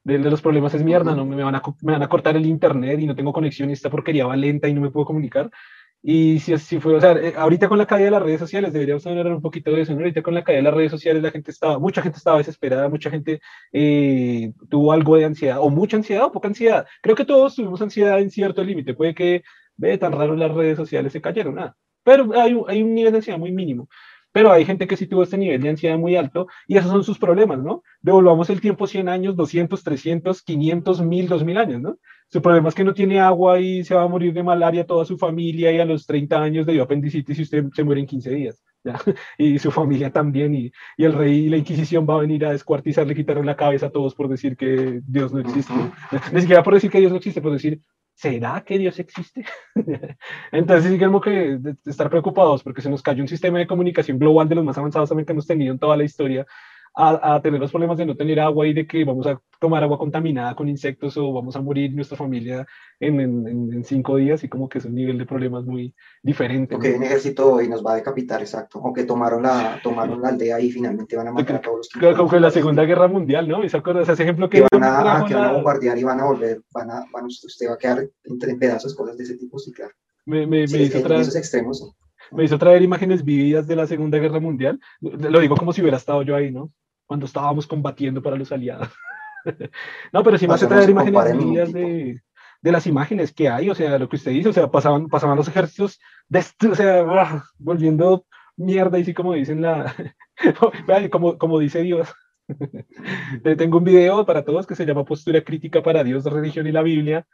de, 0.08 0.30
los 0.32 0.42
problemas 0.42 0.74
es 0.74 0.84
mierda, 0.84 1.14
¿no? 1.16 1.26
Me 1.26 1.44
van, 1.44 1.56
a, 1.56 1.62
me 1.82 1.94
van 1.94 2.04
a 2.04 2.10
cortar 2.10 2.36
el 2.38 2.46
internet 2.46 3.00
y 3.00 3.06
no 3.06 3.16
tengo 3.16 3.34
conexión 3.34 3.70
y 3.70 3.74
esta 3.74 3.90
porquería 3.90 4.26
va 4.26 4.36
lenta 4.36 4.68
y 4.68 4.74
no 4.74 4.82
me 4.82 4.90
puedo 4.90 5.06
comunicar. 5.06 5.52
Y 6.02 6.40
si 6.40 6.54
así 6.54 6.80
fue, 6.80 6.96
o 6.96 7.02
sea, 7.02 7.14
eh, 7.14 7.34
ahorita 7.36 7.68
con 7.68 7.78
la 7.78 7.86
caída 7.86 8.06
de 8.06 8.12
las 8.12 8.22
redes 8.22 8.40
sociales, 8.40 8.72
deberíamos 8.72 9.06
hablar 9.06 9.28
un 9.28 9.42
poquito 9.42 9.72
de 9.72 9.82
eso, 9.82 9.94
¿no? 9.94 10.00
Ahorita 10.00 10.22
con 10.22 10.34
la 10.34 10.44
caída 10.44 10.60
de 10.60 10.64
las 10.64 10.74
redes 10.74 10.92
sociales, 10.92 11.22
la 11.22 11.32
gente 11.32 11.52
estaba, 11.52 11.80
mucha 11.80 12.02
gente 12.02 12.18
estaba 12.18 12.38
desesperada, 12.38 12.88
mucha 12.88 13.10
gente 13.10 13.42
eh, 13.74 14.54
tuvo 14.70 14.94
algo 14.94 15.18
de 15.18 15.26
ansiedad, 15.26 15.58
o 15.60 15.70
mucha 15.70 15.98
ansiedad 15.98 16.26
o 16.26 16.32
poca 16.32 16.48
ansiedad. 16.48 16.86
Creo 17.02 17.16
que 17.16 17.26
todos 17.26 17.56
tuvimos 17.56 17.82
ansiedad 17.82 18.20
en 18.20 18.30
cierto 18.30 18.64
límite. 18.64 18.94
Puede 18.94 19.14
que, 19.14 19.44
ve, 19.76 19.98
tan 19.98 20.14
raro 20.14 20.36
las 20.36 20.54
redes 20.54 20.78
sociales 20.78 21.12
se 21.12 21.22
cayeron, 21.22 21.56
nada. 21.56 21.76
Pero 22.04 22.40
hay, 22.40 22.58
hay 22.68 22.84
un 22.84 22.94
nivel 22.94 23.12
de 23.12 23.18
ansiedad 23.18 23.40
muy 23.40 23.52
mínimo. 23.52 23.90
Pero 24.38 24.52
hay 24.52 24.66
gente 24.66 24.86
que 24.86 24.96
sí 24.96 25.08
tuvo 25.08 25.24
este 25.24 25.36
nivel 25.36 25.60
de 25.64 25.70
ansiedad 25.70 25.98
muy 25.98 26.16
alto 26.16 26.46
y 26.68 26.78
esos 26.78 26.92
son 26.92 27.04
sus 27.04 27.18
problemas, 27.18 27.58
¿no? 27.58 27.82
Devolvamos 28.02 28.52
el 28.52 28.62
tiempo 28.62 28.86
100 28.86 29.10
años, 29.10 29.36
200, 29.36 29.84
300, 29.84 30.44
500, 30.44 31.02
1000, 31.02 31.28
2000 31.28 31.58
años, 31.58 31.82
¿no? 31.82 31.98
Su 32.30 32.40
problema 32.40 32.70
es 32.70 32.76
que 32.76 32.84
no 32.84 32.94
tiene 32.94 33.20
agua 33.20 33.60
y 33.60 33.84
se 33.84 33.96
va 33.96 34.04
a 34.04 34.08
morir 34.08 34.34
de 34.36 34.44
malaria 34.44 34.86
toda 34.86 35.06
su 35.06 35.18
familia 35.18 35.72
y 35.72 35.80
a 35.80 35.86
los 35.86 36.06
30 36.06 36.40
años 36.40 36.68
de 36.68 36.80
apendicitis 36.80 37.40
y 37.40 37.42
usted 37.42 37.66
se 37.74 37.84
muere 37.84 38.02
en 38.02 38.06
15 38.06 38.30
días. 38.30 38.64
¿ya? 38.84 38.94
Y 39.40 39.58
su 39.58 39.72
familia 39.72 40.12
también 40.12 40.54
y, 40.54 40.72
y, 40.98 41.04
el 41.04 41.14
rey 41.14 41.46
y 41.46 41.50
la 41.50 41.58
Inquisición 41.58 42.06
va 42.08 42.18
a 42.18 42.20
venir 42.20 42.46
a 42.46 42.52
descuartizarle, 42.52 43.16
quitarle 43.16 43.44
la 43.44 43.56
cabeza 43.56 43.88
a 43.88 43.92
todos 43.92 44.14
por 44.14 44.30
decir 44.30 44.56
que 44.56 45.02
Dios 45.08 45.34
no 45.34 45.40
existe. 45.40 45.74
Ni 46.32 46.42
siquiera 46.42 46.62
por 46.62 46.76
decir 46.76 46.92
que 46.92 47.00
Dios 47.00 47.12
no 47.12 47.18
existe, 47.18 47.42
por 47.42 47.54
decir, 47.54 47.82
¿será 48.18 48.64
que 48.66 48.80
Dios 48.80 48.98
existe? 49.00 49.46
Entonces, 50.52 50.92
digamos 50.92 51.22
que 51.22 51.60
estar 51.86 52.10
preocupados 52.10 52.64
porque 52.64 52.82
se 52.82 52.90
nos 52.90 53.04
cayó 53.04 53.22
un 53.22 53.28
sistema 53.28 53.60
de 53.60 53.68
comunicación 53.68 54.18
global 54.18 54.50
de 54.50 54.56
los 54.56 54.66
más 54.66 54.78
avanzados 54.78 55.10
también 55.10 55.26
que 55.26 55.34
hemos 55.34 55.46
tenido 55.46 55.72
en 55.72 55.80
toda 55.80 55.96
la 55.96 56.04
historia 56.04 56.46
a, 57.00 57.40
tener 57.42 57.60
los 57.60 57.70
problemas 57.70 57.98
de 57.98 58.06
no 58.08 58.16
tener 58.16 58.40
agua 58.40 58.66
y 58.66 58.74
de 58.74 58.88
que 58.88 59.06
vamos 59.06 59.28
a 59.28 59.40
tomar 59.60 59.84
agua 59.84 60.00
contaminada 60.00 60.56
con 60.56 60.68
insectos 60.68 61.16
o 61.18 61.32
vamos 61.32 61.56
a 61.56 61.62
morir 61.62 61.94
nuestra 61.94 62.18
familia 62.18 62.66
en, 63.00 63.20
en, 63.20 63.84
cinco 63.84 64.16
días 64.16 64.44
y 64.44 64.50
como 64.50 64.68
que 64.68 64.80
es 64.80 64.86
un 64.86 64.96
nivel 64.96 65.18
de 65.20 65.26
problemas 65.28 65.64
muy 65.64 65.94
diferente. 66.24 66.76
O 66.76 66.80
que 66.80 66.94
un 66.94 67.04
ejército 67.04 67.62
y 67.62 67.68
nos 67.68 67.86
va 67.86 67.94
a 67.94 67.96
decapitar, 67.98 68.42
exacto. 68.42 68.80
O 68.80 68.94
que 68.94 69.04
tomaron 69.04 69.44
la, 69.44 69.80
tomaron 69.84 70.22
la 70.22 70.30
aldea 70.30 70.60
y 70.60 70.72
finalmente 70.72 71.16
van 71.16 71.28
a 71.28 71.32
matar 71.32 71.58
a 71.58 71.62
todos 71.62 71.78
los 71.78 71.90
que... 71.90 72.16
Como 72.16 72.30
que 72.30 72.40
la 72.40 72.50
Segunda 72.50 72.84
Guerra 72.84 73.08
Mundial, 73.08 73.48
¿no? 73.48 73.64
¿Y 73.64 73.70
se 73.70 73.78
acuerda 73.78 74.02
ese 74.02 74.24
ejemplo 74.24 74.50
que... 74.50 74.62
van 74.62 74.84
a, 74.84 75.24
que 75.28 75.36
van 75.36 75.46
a 75.46 75.54
bombardear 75.54 75.98
y 76.00 76.04
van 76.04 76.20
a 76.20 76.26
volver, 76.26 76.62
van 76.74 76.90
a, 76.90 77.06
van, 77.14 77.26
usted 77.26 77.70
va 77.70 77.76
a 77.76 77.78
quedar 77.78 78.10
entre 78.24 78.56
pedazos, 78.56 78.96
cosas 78.96 79.18
de 79.18 79.24
ese 79.24 79.38
tipo, 79.38 79.60
sí, 79.60 79.72
claro. 79.72 79.94
Me, 80.26 80.48
me, 80.48 80.66
me 80.68 80.82
hizo 80.82 80.98
esos 80.98 81.36
extremos, 81.36 81.96
Me 82.32 82.44
hizo 82.44 82.58
traer 82.58 82.82
imágenes 82.82 83.24
vividas 83.24 83.68
de 83.68 83.76
la 83.76 83.86
Segunda 83.86 84.18
Guerra 84.18 84.40
Mundial. 84.40 84.80
Lo 85.00 85.40
digo 85.40 85.56
como 85.56 85.74
si 85.74 85.82
hubiera 85.82 85.98
estado 85.98 86.24
yo 86.24 86.36
ahí, 86.36 86.52
¿no? 86.52 86.72
Cuando 87.08 87.26
estábamos 87.26 87.66
combatiendo 87.66 88.22
para 88.22 88.36
los 88.36 88.52
aliados. 88.52 88.90
no, 90.14 90.24
pero 90.24 90.38
sí 90.38 90.48
me 90.48 90.54
hace 90.54 90.68
traer 90.68 90.90
imágenes 90.90 91.74
de, 91.74 92.22
de, 92.62 92.72
las 92.72 92.86
imágenes 92.86 93.34
que 93.34 93.50
hay, 93.50 93.70
o 93.70 93.76
sea, 93.76 93.98
lo 93.98 94.08
que 94.08 94.18
usted 94.18 94.32
dice, 94.32 94.50
o 94.50 94.54
sea, 94.54 94.70
pasaban, 94.70 95.08
pasaban 95.08 95.38
los 95.38 95.48
ejércitos, 95.48 96.00
de, 96.28 96.44
o 96.70 96.76
sea, 96.76 97.44
volviendo 97.58 98.26
mierda, 98.58 99.00
y 99.00 99.06
sí 99.06 99.14
como 99.14 99.34
dicen 99.34 99.62
la, 99.62 99.96
como, 101.12 101.38
como 101.38 101.60
dice 101.60 101.82
Dios. 101.82 102.14
Tengo 103.58 103.78
un 103.78 103.84
video 103.84 104.26
para 104.26 104.44
todos 104.44 104.68
que 104.68 104.76
se 104.76 104.86
llama 104.86 105.06
Postura 105.06 105.44
Crítica 105.44 105.82
para 105.82 106.04
Dios, 106.04 106.26
Religión 106.26 106.68
y 106.68 106.72
la 106.72 106.82
Biblia, 106.82 107.26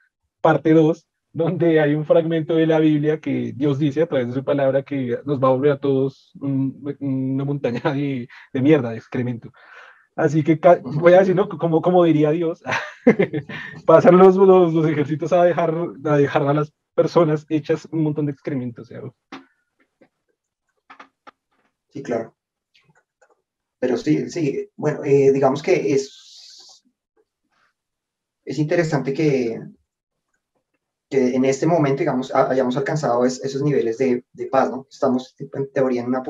parte 0.42 0.74
2, 0.74 1.08
donde 1.34 1.80
hay 1.82 1.96
un 1.96 2.06
fragmento 2.06 2.56
de 2.56 2.68
la 2.68 2.80
Biblia 2.80 3.20
que 3.20 3.54
Dios 3.56 3.80
dice 3.80 4.04
a 4.04 4.08
través 4.08 4.28
de 4.28 4.34
su 4.36 4.44
palabra 4.44 4.84
que 4.84 5.18
nos 5.26 5.44
va 5.44 5.48
a 5.48 5.52
volver 5.52 5.72
a 5.72 5.80
todos 5.80 6.32
una 6.40 7.44
montaña 7.44 7.82
de, 7.94 8.30
de, 8.54 8.62
mierda, 8.62 8.92
de 8.92 8.98
excremento. 8.98 9.52
Así 10.16 10.44
que 10.44 10.60
voy 10.84 11.14
a 11.14 11.20
decir, 11.20 11.36
¿no? 11.36 11.50
como, 11.50 11.82
como 11.82 12.04
diría 12.04 12.30
Dios, 12.30 12.64
pasan 13.88 14.18
los, 14.18 14.36
los, 14.36 14.72
los, 14.72 14.88
ejércitos 14.88 15.34
a 15.34 15.44
dejar, 15.44 15.76
a 16.06 16.18
dejar 16.18 16.44
a 16.44 16.54
las 16.54 16.72
personas 16.94 17.48
hechas 17.50 17.88
un 17.92 18.04
montón 18.04 18.28
de 18.28 18.32
excrementos. 18.32 18.94
Sí, 21.90 22.04
claro. 22.04 22.36
Pero 23.80 23.98
sí, 23.98 24.30
sí, 24.30 24.70
bueno, 24.76 25.04
eh, 25.04 25.32
digamos 25.34 25.64
que 25.64 25.94
es, 25.94 26.84
es 28.46 28.60
interesante 28.60 29.14
que, 29.14 29.60
en 31.18 31.46
este 31.46 31.66
momento, 31.66 32.00
digamos, 32.00 32.34
hayamos 32.34 32.78
alcanzado 32.78 33.26
esos 33.26 33.62
niveles 33.62 33.98
de, 33.98 34.24
de, 34.34 34.48
paz, 34.48 34.70
¿no? 34.70 34.88
Estamos 34.90 35.36
en 35.40 35.72
teoría 35.72 36.02
en 36.02 36.08
una, 36.08 36.24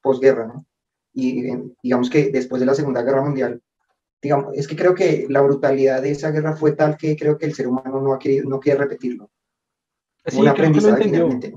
posguerra, 0.00 0.46
¿no? 0.46 0.66
Y 1.12 1.42
digamos 1.82 2.10
que 2.10 2.30
después 2.30 2.60
de 2.60 2.66
la 2.66 2.74
Segunda 2.74 3.02
Guerra 3.02 3.22
Mundial, 3.22 3.62
digamos, 4.20 4.54
es 4.54 4.68
que 4.68 4.76
creo 4.76 4.94
que 4.94 5.26
la 5.28 5.40
brutalidad 5.40 6.02
de 6.02 6.10
esa 6.10 6.30
guerra 6.30 6.56
fue 6.56 6.72
tal 6.72 6.96
que 6.96 7.16
creo 7.16 7.38
que 7.38 7.46
el 7.46 7.54
ser 7.54 7.68
humano 7.68 8.00
no, 8.00 8.12
ha 8.12 8.18
querido, 8.18 8.48
no 8.48 8.60
quiere 8.60 8.80
repetirlo. 8.80 9.30
Sí, 10.26 10.40
un 10.40 10.48
aprendizaje 10.48 11.04
finalmente. 11.04 11.54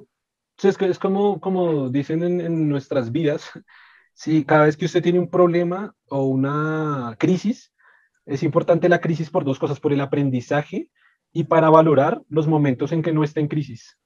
Sí, 0.58 0.68
es, 0.68 0.78
que 0.78 0.86
es 0.86 1.00
como, 1.00 1.40
como 1.40 1.90
dicen 1.90 2.24
en, 2.24 2.42
en 2.42 2.70
nuestras 2.70 3.12
vidas, 3.12 3.50
sí, 4.14 4.46
cada 4.46 4.66
vez 4.66 4.78
que 4.78 4.86
usted 4.86 5.02
tiene 5.02 5.20
un 5.20 5.30
problema 5.30 5.96
o 6.10 6.26
una 6.26 7.16
crisis, 7.18 7.74
es 8.26 8.44
importante 8.44 8.90
la 8.90 9.02
crisis 9.02 9.30
por 9.30 9.44
dos 9.44 9.58
cosas, 9.60 9.80
por 9.80 9.92
el 9.92 10.02
aprendizaje 10.02 10.90
y 11.34 11.46
para 11.46 11.70
valorar 11.70 12.22
los 12.30 12.48
momentos 12.48 12.92
en 12.92 13.02
que 13.02 13.14
no 13.14 13.24
está 13.24 13.40
en 13.40 13.48
crisis. 13.48 13.98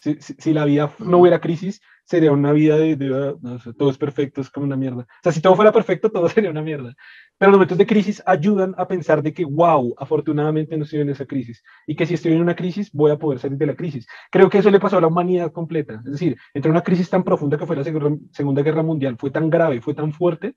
Si, 0.00 0.16
si, 0.20 0.52
la 0.52 0.64
vida 0.64 0.92
no 1.00 1.18
hubiera 1.18 1.40
crisis, 1.40 1.80
sería 2.04 2.30
una 2.30 2.52
vida 2.52 2.78
de, 2.78 2.96
no 2.96 3.58
todo 3.76 3.90
es 3.90 3.98
perfecto, 3.98 4.40
es 4.40 4.48
como 4.48 4.64
una 4.64 4.76
mierda. 4.76 5.02
O 5.02 5.22
sea, 5.22 5.32
si 5.32 5.42
todo 5.42 5.56
fuera 5.56 5.72
perfecto, 5.72 6.10
todo 6.10 6.28
sería 6.28 6.50
una 6.50 6.62
mierda. 6.62 6.94
Pero 7.36 7.50
los 7.50 7.58
momentos 7.58 7.76
de 7.76 7.86
crisis 7.86 8.22
ayudan 8.24 8.74
a 8.78 8.88
pensar 8.88 9.22
de 9.22 9.34
que, 9.34 9.44
wow, 9.44 9.94
afortunadamente 9.98 10.76
no 10.76 10.84
estoy 10.84 11.00
en 11.00 11.10
esa 11.10 11.26
crisis. 11.26 11.62
Y 11.86 11.96
que 11.96 12.06
si 12.06 12.14
estoy 12.14 12.32
en 12.32 12.40
una 12.40 12.56
crisis, 12.56 12.90
voy 12.92 13.10
a 13.10 13.18
poder 13.18 13.40
salir 13.40 13.58
de 13.58 13.66
la 13.66 13.74
crisis. 13.74 14.06
Creo 14.30 14.48
que 14.48 14.58
eso 14.58 14.70
le 14.70 14.80
pasó 14.80 14.98
a 14.98 15.00
la 15.00 15.08
humanidad 15.08 15.52
completa. 15.52 16.00
Es 16.06 16.12
decir, 16.12 16.38
entre 16.54 16.70
una 16.70 16.82
crisis 16.82 17.10
tan 17.10 17.24
profunda 17.24 17.58
que 17.58 17.66
fue 17.66 17.76
la 17.76 17.84
Segunda 17.84 18.62
Guerra 18.62 18.82
Mundial, 18.82 19.16
fue 19.18 19.30
tan 19.30 19.50
grave, 19.50 19.80
fue 19.80 19.94
tan 19.94 20.12
fuerte, 20.12 20.54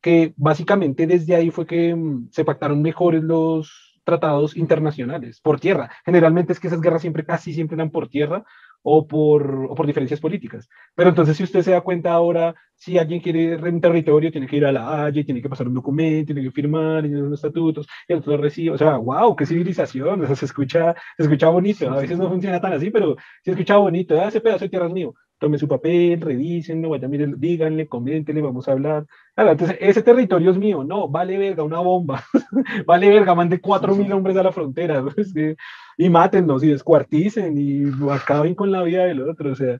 que 0.00 0.32
básicamente 0.36 1.06
desde 1.06 1.34
ahí 1.34 1.50
fue 1.50 1.66
que 1.66 1.94
mm, 1.94 2.28
se 2.30 2.44
pactaron 2.44 2.80
mejores 2.80 3.22
los, 3.22 3.85
tratados 4.06 4.56
internacionales 4.56 5.40
por 5.40 5.58
tierra. 5.60 5.90
Generalmente 6.04 6.52
es 6.52 6.60
que 6.60 6.68
esas 6.68 6.80
guerras 6.80 7.02
siempre, 7.02 7.24
casi 7.24 7.52
siempre 7.52 7.74
eran 7.74 7.90
por 7.90 8.08
tierra 8.08 8.44
o 8.82 9.06
por, 9.08 9.66
o 9.68 9.74
por 9.74 9.86
diferencias 9.86 10.20
políticas. 10.20 10.68
Pero 10.94 11.10
entonces, 11.10 11.36
si 11.36 11.42
usted 11.42 11.62
se 11.62 11.72
da 11.72 11.80
cuenta 11.80 12.12
ahora, 12.12 12.54
si 12.76 12.98
alguien 12.98 13.20
quiere 13.20 13.56
un 13.56 13.80
territorio, 13.80 14.30
tiene 14.30 14.46
que 14.46 14.58
ir 14.58 14.64
a 14.64 14.70
la 14.70 15.04
Haya, 15.04 15.24
tiene 15.24 15.42
que 15.42 15.48
pasar 15.48 15.66
un 15.66 15.74
documento, 15.74 16.32
tiene 16.32 16.48
que 16.48 16.52
firmar, 16.52 17.02
tiene 17.02 17.20
unos 17.20 17.40
estatutos, 17.40 17.88
y 18.06 18.12
el 18.12 18.20
otro 18.20 18.36
recibe. 18.36 18.74
O 18.74 18.78
sea, 18.78 18.96
wow, 18.96 19.34
qué 19.34 19.44
civilización. 19.44 20.22
O 20.22 20.26
sea, 20.26 20.36
se 20.36 20.44
escucha, 20.44 20.94
se 21.16 21.24
escucha 21.24 21.48
bonito. 21.48 21.90
A 21.90 22.00
veces 22.00 22.16
no 22.16 22.28
funciona 22.28 22.60
tan 22.60 22.74
así, 22.74 22.90
pero 22.90 23.16
se 23.42 23.50
escucha 23.50 23.76
bonito. 23.76 24.20
Ah, 24.20 24.28
ese 24.28 24.40
pedazo 24.40 24.66
de 24.66 24.68
tierra 24.68 24.86
es 24.86 24.92
mío 24.92 25.14
tome 25.38 25.58
su 25.58 25.68
papel, 25.68 26.20
revísenlo, 26.20 26.90
vayan, 26.90 27.10
miren, 27.10 27.34
díganle, 27.38 27.86
coméntenle, 27.86 28.40
vamos 28.40 28.68
a 28.68 28.72
hablar. 28.72 29.06
entonces, 29.36 29.76
ese 29.80 30.02
territorio 30.02 30.50
es 30.50 30.58
mío, 30.58 30.82
no, 30.82 31.08
vale 31.08 31.36
verga, 31.36 31.62
una 31.62 31.80
bomba, 31.80 32.24
vale 32.86 33.08
verga, 33.08 33.34
mande 33.34 33.60
cuatro 33.60 33.94
mil 33.94 34.10
hombres 34.12 34.36
a 34.36 34.42
la 34.42 34.52
frontera, 34.52 35.04
y 35.98 36.10
mátenlos, 36.10 36.64
y 36.64 36.68
descuarticen, 36.68 37.56
y 37.58 37.84
acaben 38.10 38.54
con 38.54 38.72
la 38.72 38.82
vida 38.82 39.04
del 39.04 39.28
otro, 39.28 39.52
o 39.52 39.56
sea, 39.56 39.78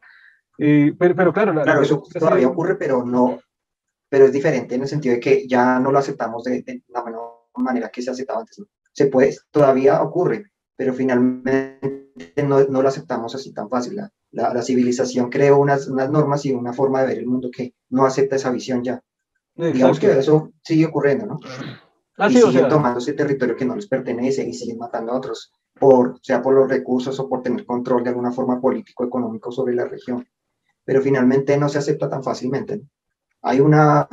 eh, 0.58 0.94
pero, 0.98 1.14
pero, 1.14 1.32
claro. 1.32 1.52
claro, 1.62 1.82
eso 1.82 2.02
todavía 2.18 2.48
ocurre, 2.48 2.76
pero 2.76 3.04
no, 3.04 3.40
pero 4.08 4.26
es 4.26 4.32
diferente 4.32 4.74
en 4.74 4.82
el 4.82 4.88
sentido 4.88 5.14
de 5.14 5.20
que 5.20 5.46
ya 5.48 5.78
no 5.78 5.90
lo 5.90 5.98
aceptamos 5.98 6.44
de, 6.44 6.82
la 6.88 7.04
manera 7.56 7.88
que 7.88 8.02
se 8.02 8.10
aceptaba 8.10 8.40
antes, 8.40 8.62
Se 8.92 9.06
puede, 9.06 9.34
todavía 9.50 10.02
ocurre, 10.02 10.50
pero 10.76 10.92
finalmente 10.92 12.12
no, 12.44 12.64
no 12.64 12.82
lo 12.82 12.88
aceptamos 12.88 13.34
así 13.34 13.52
tan 13.52 13.68
fácil. 13.70 14.00
La, 14.32 14.52
la, 14.52 14.62
civilización 14.62 15.30
creó 15.30 15.58
unas, 15.58 15.86
unas, 15.88 16.10
normas 16.10 16.44
y 16.44 16.52
una 16.52 16.72
forma 16.72 17.00
de 17.00 17.06
ver 17.06 17.18
el 17.18 17.26
mundo 17.26 17.50
que 17.50 17.74
no 17.90 18.04
acepta 18.04 18.36
esa 18.36 18.50
visión 18.50 18.82
ya. 18.82 19.02
Digamos 19.54 19.98
que 19.98 20.10
eso 20.18 20.52
sigue 20.62 20.86
ocurriendo, 20.86 21.26
¿no? 21.26 21.40
Ah, 22.18 22.28
y 22.30 22.34
siguen 22.34 22.68
tomando 22.68 22.98
ese 22.98 23.12
territorio 23.12 23.56
que 23.56 23.64
no 23.64 23.76
les 23.76 23.86
pertenece 23.86 24.46
y 24.46 24.52
siguen 24.52 24.78
matando 24.78 25.12
a 25.12 25.16
otros, 25.16 25.52
por, 25.78 26.18
sea 26.22 26.42
por 26.42 26.54
los 26.54 26.68
recursos 26.68 27.18
o 27.20 27.28
por 27.28 27.42
tener 27.42 27.64
control 27.64 28.02
de 28.02 28.10
alguna 28.10 28.32
forma 28.32 28.60
político-económico 28.60 29.52
sobre 29.52 29.74
la 29.74 29.86
región. 29.86 30.26
Pero 30.84 31.02
finalmente 31.02 31.56
no 31.58 31.68
se 31.68 31.78
acepta 31.78 32.08
tan 32.08 32.22
fácilmente. 32.22 32.82
Hay 33.42 33.60
una, 33.60 34.08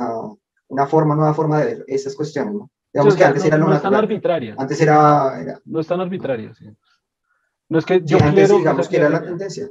una 0.68 0.86
forma, 0.86 1.14
nueva 1.14 1.34
forma 1.34 1.60
de 1.60 1.66
ver 1.66 1.84
esas 1.86 2.14
cuestiones, 2.14 2.54
¿no? 2.54 2.70
Digamos 2.92 3.16
que 3.16 3.24
antes 3.24 3.44
era 3.44 3.58
lo 3.58 3.68
no 3.68 3.80
tan 3.80 3.94
arbitraria. 3.94 4.54
Antes 4.56 4.80
era, 4.80 5.40
era, 5.40 5.60
No 5.64 5.80
es 5.80 5.86
tan 5.86 6.00
arbitraria, 6.00 6.54
sí. 6.54 6.66
No 7.68 7.78
es 7.78 7.84
que 7.86 8.02
yo 8.04 8.18
antes, 8.22 8.50
digamos 8.50 8.88
que 8.88 8.96
era 8.96 9.08
la 9.08 9.22
tendencia. 9.22 9.68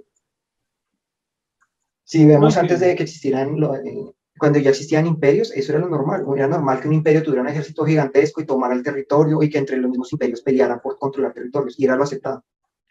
Si 2.14 2.28
vemos 2.28 2.56
antes 2.58 2.80
de 2.80 2.96
que 2.96 3.02
existieran, 3.02 3.58
eh, 3.58 4.14
cuando 4.38 4.60
ya 4.60 4.70
existían 4.70 5.08
imperios, 5.08 5.52
eso 5.52 5.72
era 5.72 5.82
lo 5.82 5.90
normal. 5.90 6.24
Era 6.36 6.48
normal 6.48 6.80
que 6.80 6.88
un 6.88 6.94
imperio 6.94 7.24
tuviera 7.24 7.42
un 7.42 7.48
ejército 7.48 7.84
gigantesco 7.86 8.40
y 8.40 8.46
tomara 8.46 8.76
el 8.76 8.84
territorio 8.84 9.42
y 9.42 9.50
que 9.50 9.58
entre 9.58 9.78
los 9.78 9.90
mismos 9.90 10.14
imperios 10.14 10.44
pelearan 10.44 10.80
por 10.80 11.00
controlar 11.00 11.34
territorios. 11.34 11.74
Y 11.80 11.86
era 11.86 11.96
lo 11.96 12.04
aceptado. 12.04 12.44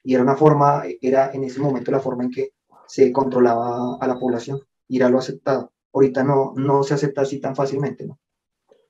Y 0.02 0.14
era 0.14 0.24
una 0.24 0.34
forma, 0.34 0.82
era 1.00 1.30
en 1.32 1.44
ese 1.44 1.60
momento 1.60 1.92
la 1.92 2.00
forma 2.00 2.24
en 2.24 2.32
que 2.32 2.50
se 2.88 3.12
controlaba 3.12 3.96
a 4.00 4.06
la 4.08 4.18
población. 4.18 4.60
Y 4.88 4.96
era 4.96 5.08
lo 5.08 5.18
aceptado. 5.18 5.70
Ahorita 5.92 6.24
no, 6.24 6.52
no 6.56 6.82
se 6.82 6.94
acepta 6.94 7.20
así 7.20 7.38
tan 7.38 7.54
fácilmente, 7.54 8.04
¿no? 8.04 8.18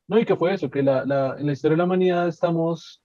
No, 0.09 0.19
y 0.19 0.25
que 0.25 0.37
fue 0.37 0.55
eso, 0.55 0.71
que 0.71 0.83
la, 0.83 1.05
la, 1.05 1.37
en 1.39 1.45
la 1.45 1.53
historia 1.53 1.75
de 1.75 1.79
la 1.79 1.85
humanidad 1.85 2.27
estamos 2.27 3.02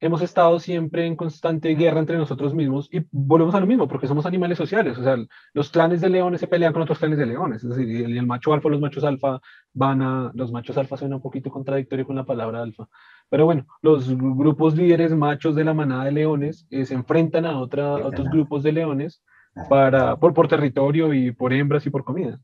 hemos 0.00 0.22
estado 0.22 0.58
siempre 0.58 1.06
en 1.06 1.14
constante 1.14 1.74
guerra 1.74 2.00
entre 2.00 2.16
nosotros 2.16 2.54
mismos 2.54 2.88
y 2.90 3.04
volvemos 3.10 3.54
a 3.54 3.60
lo 3.60 3.66
mismo, 3.66 3.86
porque 3.86 4.06
somos 4.06 4.26
animales 4.26 4.56
sociales, 4.56 4.96
o 4.98 5.04
sea, 5.04 5.16
los 5.52 5.70
clanes 5.70 6.00
de 6.00 6.08
leones 6.08 6.40
se 6.40 6.48
pelean 6.48 6.72
con 6.72 6.82
otros 6.82 6.98
clanes 6.98 7.18
de 7.18 7.26
leones, 7.26 7.62
es 7.62 7.70
decir, 7.70 8.04
el, 8.04 8.16
el 8.16 8.26
macho 8.26 8.52
alfa, 8.52 8.68
los 8.70 8.80
machos 8.80 9.04
alfa 9.04 9.40
van 9.74 10.02
a, 10.02 10.30
los 10.34 10.50
machos 10.52 10.78
alfa 10.78 10.96
suena 10.96 11.16
un 11.16 11.22
poquito 11.22 11.50
contradictorio 11.50 12.06
con 12.06 12.16
la 12.16 12.24
palabra 12.24 12.62
alfa, 12.62 12.88
pero 13.28 13.44
bueno, 13.44 13.66
los 13.82 14.08
grupos 14.16 14.74
líderes 14.74 15.14
machos 15.14 15.54
de 15.54 15.64
la 15.64 15.74
manada 15.74 16.04
de 16.04 16.12
leones 16.12 16.66
eh, 16.70 16.84
se 16.86 16.94
enfrentan 16.94 17.46
a, 17.46 17.58
otra, 17.60 17.94
otros 17.94 18.28
grupos 18.28 18.62
de 18.62 18.72
leones 18.72 19.22
para, 19.68 20.16
por, 20.16 20.34
por 20.34 20.48
territorio 20.48 21.12
y 21.12 21.32
por 21.32 21.52
hembras 21.52 21.86
y 21.86 21.90
por 21.90 22.04
comida. 22.04 22.40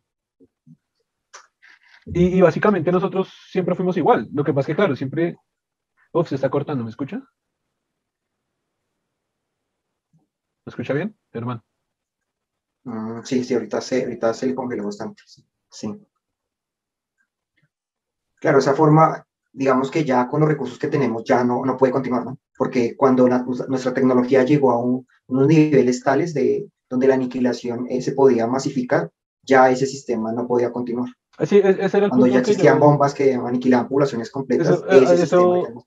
Y, 2.06 2.38
y, 2.38 2.40
básicamente 2.40 2.92
nosotros 2.92 3.32
siempre 3.50 3.74
fuimos 3.74 3.96
igual. 3.96 4.28
Lo 4.32 4.44
que 4.44 4.52
pasa 4.52 4.60
es 4.60 4.66
que, 4.68 4.76
claro, 4.76 4.94
siempre... 4.94 5.36
Uf, 6.12 6.28
se 6.28 6.36
está 6.36 6.48
cortando, 6.48 6.84
¿me 6.84 6.90
escucha? 6.90 7.20
¿Me 10.66 10.70
escucha 10.70 10.94
bien, 10.94 11.16
hermano? 11.32 11.64
Mm, 12.82 13.22
sí, 13.22 13.44
sí, 13.44 13.54
ahorita 13.54 13.80
se, 13.80 14.02
ahorita 14.02 14.34
se 14.34 14.48
le 14.48 14.54
congeló 14.54 14.84
bastante. 14.84 15.22
Sí. 15.70 15.94
Claro, 18.40 18.58
esa 18.58 18.74
forma, 18.74 19.24
digamos 19.52 19.92
que 19.92 20.04
ya 20.04 20.26
con 20.26 20.40
los 20.40 20.48
recursos 20.48 20.78
que 20.78 20.88
tenemos 20.88 21.22
ya 21.24 21.44
no, 21.44 21.64
no 21.64 21.76
puede 21.76 21.92
continuar, 21.92 22.24
¿no? 22.24 22.38
Porque 22.58 22.96
cuando 22.96 23.28
nuestra 23.28 23.94
tecnología 23.94 24.42
llegó 24.42 24.72
a 24.72 24.82
unos 24.82 25.46
niveles 25.46 26.02
tales 26.02 26.34
de 26.34 26.68
donde 26.90 27.06
la 27.06 27.14
aniquilación 27.14 27.86
eh, 27.88 28.02
se 28.02 28.12
podía 28.12 28.48
masificar, 28.48 29.10
ya 29.42 29.70
ese 29.70 29.86
sistema 29.86 30.32
no 30.32 30.48
podía 30.48 30.72
continuar. 30.72 31.10
Sí, 31.44 31.60
ese 31.62 31.96
era 31.96 32.06
el 32.06 32.10
Cuando 32.10 32.26
ya 32.26 32.40
existían 32.40 32.80
bombas 32.80 33.14
que 33.14 33.34
aniquilaban 33.34 33.88
poblaciones 33.88 34.30
completas. 34.30 34.82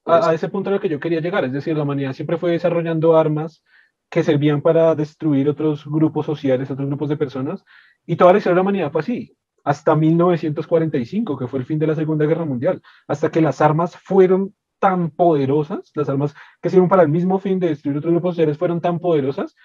a, 0.05 0.33
ese 0.33 0.47
punto 0.47 0.69
era 0.69 0.79
que 0.79 0.89
yo 0.89 1.01
quería 1.01 1.19
llegar, 1.19 1.43
es 1.43 1.51
decir, 1.51 1.75
la 1.75 1.83
humanidad 1.83 2.13
siempre 2.13 2.37
fue 2.37 2.51
desarrollando 2.51 3.17
armas 3.17 3.61
que 4.09 4.23
servían 4.23 4.61
para 4.61 4.95
destruir 4.95 5.49
otros 5.49 5.85
grupos 5.85 6.25
sociales, 6.25 6.71
otros 6.71 6.87
grupos 6.87 7.09
de 7.09 7.17
personas, 7.17 7.63
y 8.05 8.15
toda 8.15 8.31
la 8.31 8.39
historia 8.39 8.53
de 8.53 8.55
la 8.55 8.61
humanidad 8.61 8.91
fue 8.91 9.01
así, 9.01 9.37
hasta 9.63 9.95
1945, 9.95 11.37
que 11.37 11.47
fue 11.47 11.59
el 11.59 11.65
fin 11.65 11.79
de 11.79 11.87
la 11.87 11.95
Segunda 11.95 12.25
Guerra 12.25 12.45
Mundial, 12.45 12.81
hasta 13.07 13.29
que 13.29 13.41
las 13.41 13.61
armas 13.61 13.95
fueron 13.95 14.55
tan 14.79 15.11
poderosas, 15.11 15.91
las 15.93 16.09
armas 16.09 16.33
que 16.61 16.69
sirven 16.69 16.89
para 16.89 17.03
el 17.03 17.09
mismo 17.09 17.37
fin 17.39 17.59
de 17.59 17.67
destruir 17.67 17.97
otros 17.97 18.13
grupos 18.13 18.35
sociales 18.35 18.57
fueron 18.57 18.81
tan 18.81 18.99
poderosas 18.99 19.55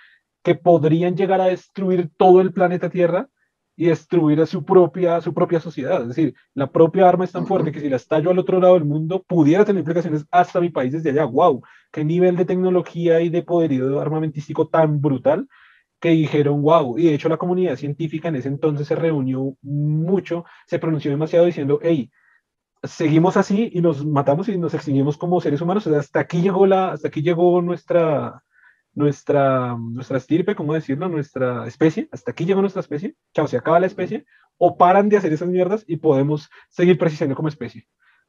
que 0.43 0.55
podrían 0.55 1.17
llegar 1.17 1.41
a 1.41 1.47
destruir 1.47 2.11
todo 2.17 2.41
el 2.41 2.53
planeta 2.53 2.91
Tierra 2.91 3.29
y 3.77 3.87
destruir 3.87 4.41
a 4.41 4.47
su 4.47 4.65
propia, 4.65 5.21
su 5.21 5.35
propia 5.35 5.61
sociedad. 5.61 6.03
Es 6.03 6.09
decir, 6.09 6.35
la 6.55 6.71
propia 6.71 7.09
arma 7.09 7.25
es 7.25 7.33
tan 7.33 7.47
fuerte 7.47 7.73
que 7.73 7.81
si 7.81 7.89
la 7.89 7.97
estallo 7.97 8.31
al 8.31 8.39
otro 8.39 8.61
lado 8.61 8.75
del 8.75 8.85
mundo, 8.85 9.23
pudiera 9.27 9.65
tener 9.65 9.81
implicaciones 9.81 10.27
hasta 10.31 10.61
mi 10.61 10.71
país 10.71 10.93
desde 10.93 11.11
allá. 11.11 11.25
¡Wow! 11.25 11.63
¡Qué 11.91 12.05
nivel 12.05 12.37
de 12.37 12.45
tecnología 12.45 13.21
y 13.21 13.31
de 13.31 13.43
poderío 13.43 14.01
armamentístico 14.01 14.69
tan 14.69 15.01
brutal! 15.01 15.49
que 16.01 16.11
dijeron, 16.11 16.61
wow, 16.61 16.99
y 16.99 17.07
de 17.07 17.15
hecho 17.15 17.31
la 17.31 17.39
comunidad 17.39 17.77
científica 17.77 18.29
en 18.29 18.37
ese 18.37 18.49
entonces 18.49 18.87
se 18.87 18.95
reunió 18.95 19.57
mucho, 19.63 20.45
se 20.67 20.79
pronunció 20.79 21.11
demasiado 21.11 21.47
diciendo, 21.47 21.81
hey, 21.83 22.11
seguimos 22.83 23.39
así 23.39 23.71
y 23.73 23.81
nos 23.81 24.05
matamos 24.05 24.49
y 24.49 24.59
nos 24.59 24.75
extinguimos 24.75 25.17
como 25.17 25.41
seres 25.41 25.63
humanos, 25.63 25.87
o 25.87 25.91
sea, 25.91 26.01
hasta 26.01 26.21
aquí 26.21 26.43
llegó, 26.43 26.67
la, 26.67 26.93
hasta 26.93 27.09
aquí 27.09 27.23
llegó 27.23 27.63
nuestra, 27.63 28.43
nuestra, 28.95 29.77
nuestra 29.77 30.19
estirpe, 30.19 30.55
¿cómo 30.55 30.75
decirlo? 30.75 31.09
Nuestra 31.09 31.67
especie, 31.67 32.09
hasta 32.13 32.31
aquí 32.31 32.45
llegó 32.45 32.61
nuestra 32.61 32.81
especie, 32.81 33.17
chao, 33.33 33.47
se 33.47 33.57
acaba 33.57 33.81
la 33.81 33.87
especie, 33.87 34.25
o 34.57 34.77
paran 34.77 35.09
de 35.09 35.17
hacer 35.17 35.33
esas 35.33 35.49
mierdas 35.49 35.85
y 35.87 35.97
podemos 35.97 36.49
seguir 36.69 36.99
persiguiendo 36.99 37.35
como 37.35 37.49
especie, 37.49 37.87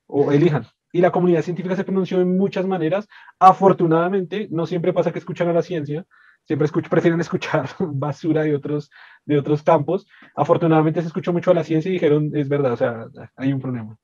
o 0.08 0.32
elijan. 0.32 0.66
Y 0.92 1.02
la 1.02 1.12
comunidad 1.12 1.42
científica 1.42 1.76
se 1.76 1.84
pronunció 1.84 2.22
en 2.22 2.38
muchas 2.38 2.66
maneras. 2.66 3.08
Afortunadamente, 3.38 4.48
no 4.50 4.66
siempre 4.66 4.94
pasa 4.94 5.12
que 5.12 5.20
escuchan 5.20 5.50
a 5.50 5.54
la 5.54 5.62
ciencia, 5.62 6.06
siempre 6.46 6.70
prefieren 6.90 7.20
escuchar 7.20 7.70
basura 7.80 8.44
de 8.44 8.56
otros, 8.56 8.90
de 9.26 9.38
otros 9.38 9.62
campos. 9.64 10.08
Afortunadamente 10.36 11.02
se 11.02 11.08
escuchó 11.08 11.34
mucho 11.34 11.52
a 11.52 11.54
la 11.54 11.64
ciencia 11.64 11.90
y 11.90 11.94
dijeron, 11.94 12.32
es 12.34 12.48
verdad, 12.48 12.74
o 12.74 12.78
sea, 12.78 13.08
hay 13.36 13.52
un 13.52 13.60
problema. 13.60 13.98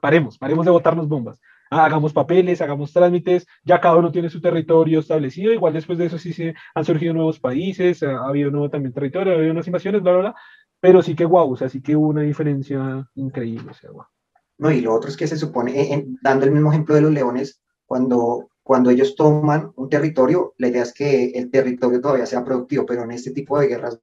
Paremos, 0.00 0.36
paremos 0.38 0.64
de 0.64 0.70
botarnos 0.70 1.08
bombas. 1.08 1.40
Ah, 1.70 1.84
hagamos 1.84 2.12
papeles, 2.12 2.60
hagamos 2.60 2.92
trámites, 2.92 3.46
ya 3.64 3.80
cada 3.80 3.96
uno 3.96 4.12
tiene 4.12 4.30
su 4.30 4.40
territorio 4.40 5.00
establecido, 5.00 5.52
igual 5.52 5.72
después 5.72 5.98
de 5.98 6.06
eso 6.06 6.18
sí 6.18 6.32
se 6.32 6.54
han 6.74 6.84
surgido 6.84 7.12
nuevos 7.12 7.40
países, 7.40 8.02
ha 8.02 8.26
habido 8.26 8.50
nuevo 8.50 8.70
también 8.70 8.92
territorio, 8.92 9.32
ha 9.32 9.36
habido 9.36 9.52
unas 9.52 9.66
invasiones, 9.66 10.02
bla, 10.02 10.12
bla, 10.12 10.20
bla, 10.20 10.34
pero 10.80 11.02
sí 11.02 11.16
que 11.16 11.24
guau, 11.24 11.52
o 11.52 11.56
sea, 11.56 11.68
sí 11.68 11.82
que 11.82 11.96
hubo 11.96 12.08
una 12.08 12.22
diferencia 12.22 13.08
increíble. 13.16 13.72
No, 14.58 14.70
y 14.70 14.80
lo 14.80 14.94
otro 14.94 15.10
es 15.10 15.16
que 15.16 15.26
se 15.26 15.36
supone, 15.36 16.06
dando 16.22 16.46
el 16.46 16.52
mismo 16.52 16.70
ejemplo 16.70 16.94
de 16.94 17.00
los 17.00 17.10
leones, 17.10 17.60
cuando, 17.84 18.48
cuando 18.62 18.90
ellos 18.90 19.14
toman 19.16 19.72
un 19.76 19.88
territorio, 19.88 20.54
la 20.58 20.68
idea 20.68 20.82
es 20.82 20.92
que 20.92 21.30
el 21.30 21.50
territorio 21.50 22.00
todavía 22.00 22.26
sea 22.26 22.44
productivo, 22.44 22.86
pero 22.86 23.02
en 23.02 23.10
este 23.10 23.32
tipo 23.32 23.58
de 23.58 23.68
guerras. 23.68 24.00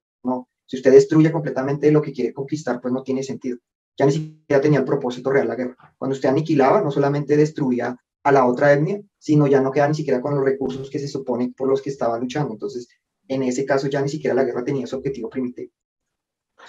Si 0.65 0.77
usted 0.77 0.91
destruye 0.91 1.31
completamente 1.31 1.91
lo 1.91 2.01
que 2.01 2.13
quiere 2.13 2.33
conquistar, 2.33 2.79
pues 2.81 2.93
no 2.93 3.03
tiene 3.03 3.21
sentido 3.21 3.57
ya 3.97 4.05
ni 4.05 4.11
siquiera 4.11 4.61
tenía 4.61 4.79
el 4.79 4.85
propósito 4.85 5.31
real 5.31 5.47
la 5.47 5.55
guerra. 5.55 5.95
Cuando 5.97 6.13
usted 6.13 6.29
aniquilaba, 6.29 6.81
no 6.81 6.91
solamente 6.91 7.37
destruía 7.37 7.95
a 8.23 8.31
la 8.31 8.45
otra 8.45 8.73
etnia, 8.73 9.01
sino 9.17 9.47
ya 9.47 9.61
no 9.61 9.71
queda 9.71 9.87
ni 9.87 9.95
siquiera 9.95 10.21
con 10.21 10.35
los 10.35 10.43
recursos 10.43 10.89
que 10.89 10.99
se 10.99 11.07
supone 11.07 11.53
por 11.55 11.67
los 11.67 11.81
que 11.81 11.89
estaba 11.89 12.17
luchando. 12.17 12.53
Entonces, 12.53 12.87
en 13.27 13.43
ese 13.43 13.65
caso 13.65 13.87
ya 13.87 14.01
ni 14.01 14.09
siquiera 14.09 14.35
la 14.35 14.43
guerra 14.43 14.63
tenía 14.63 14.87
su 14.87 14.97
objetivo 14.97 15.29
primitivo. 15.29 15.71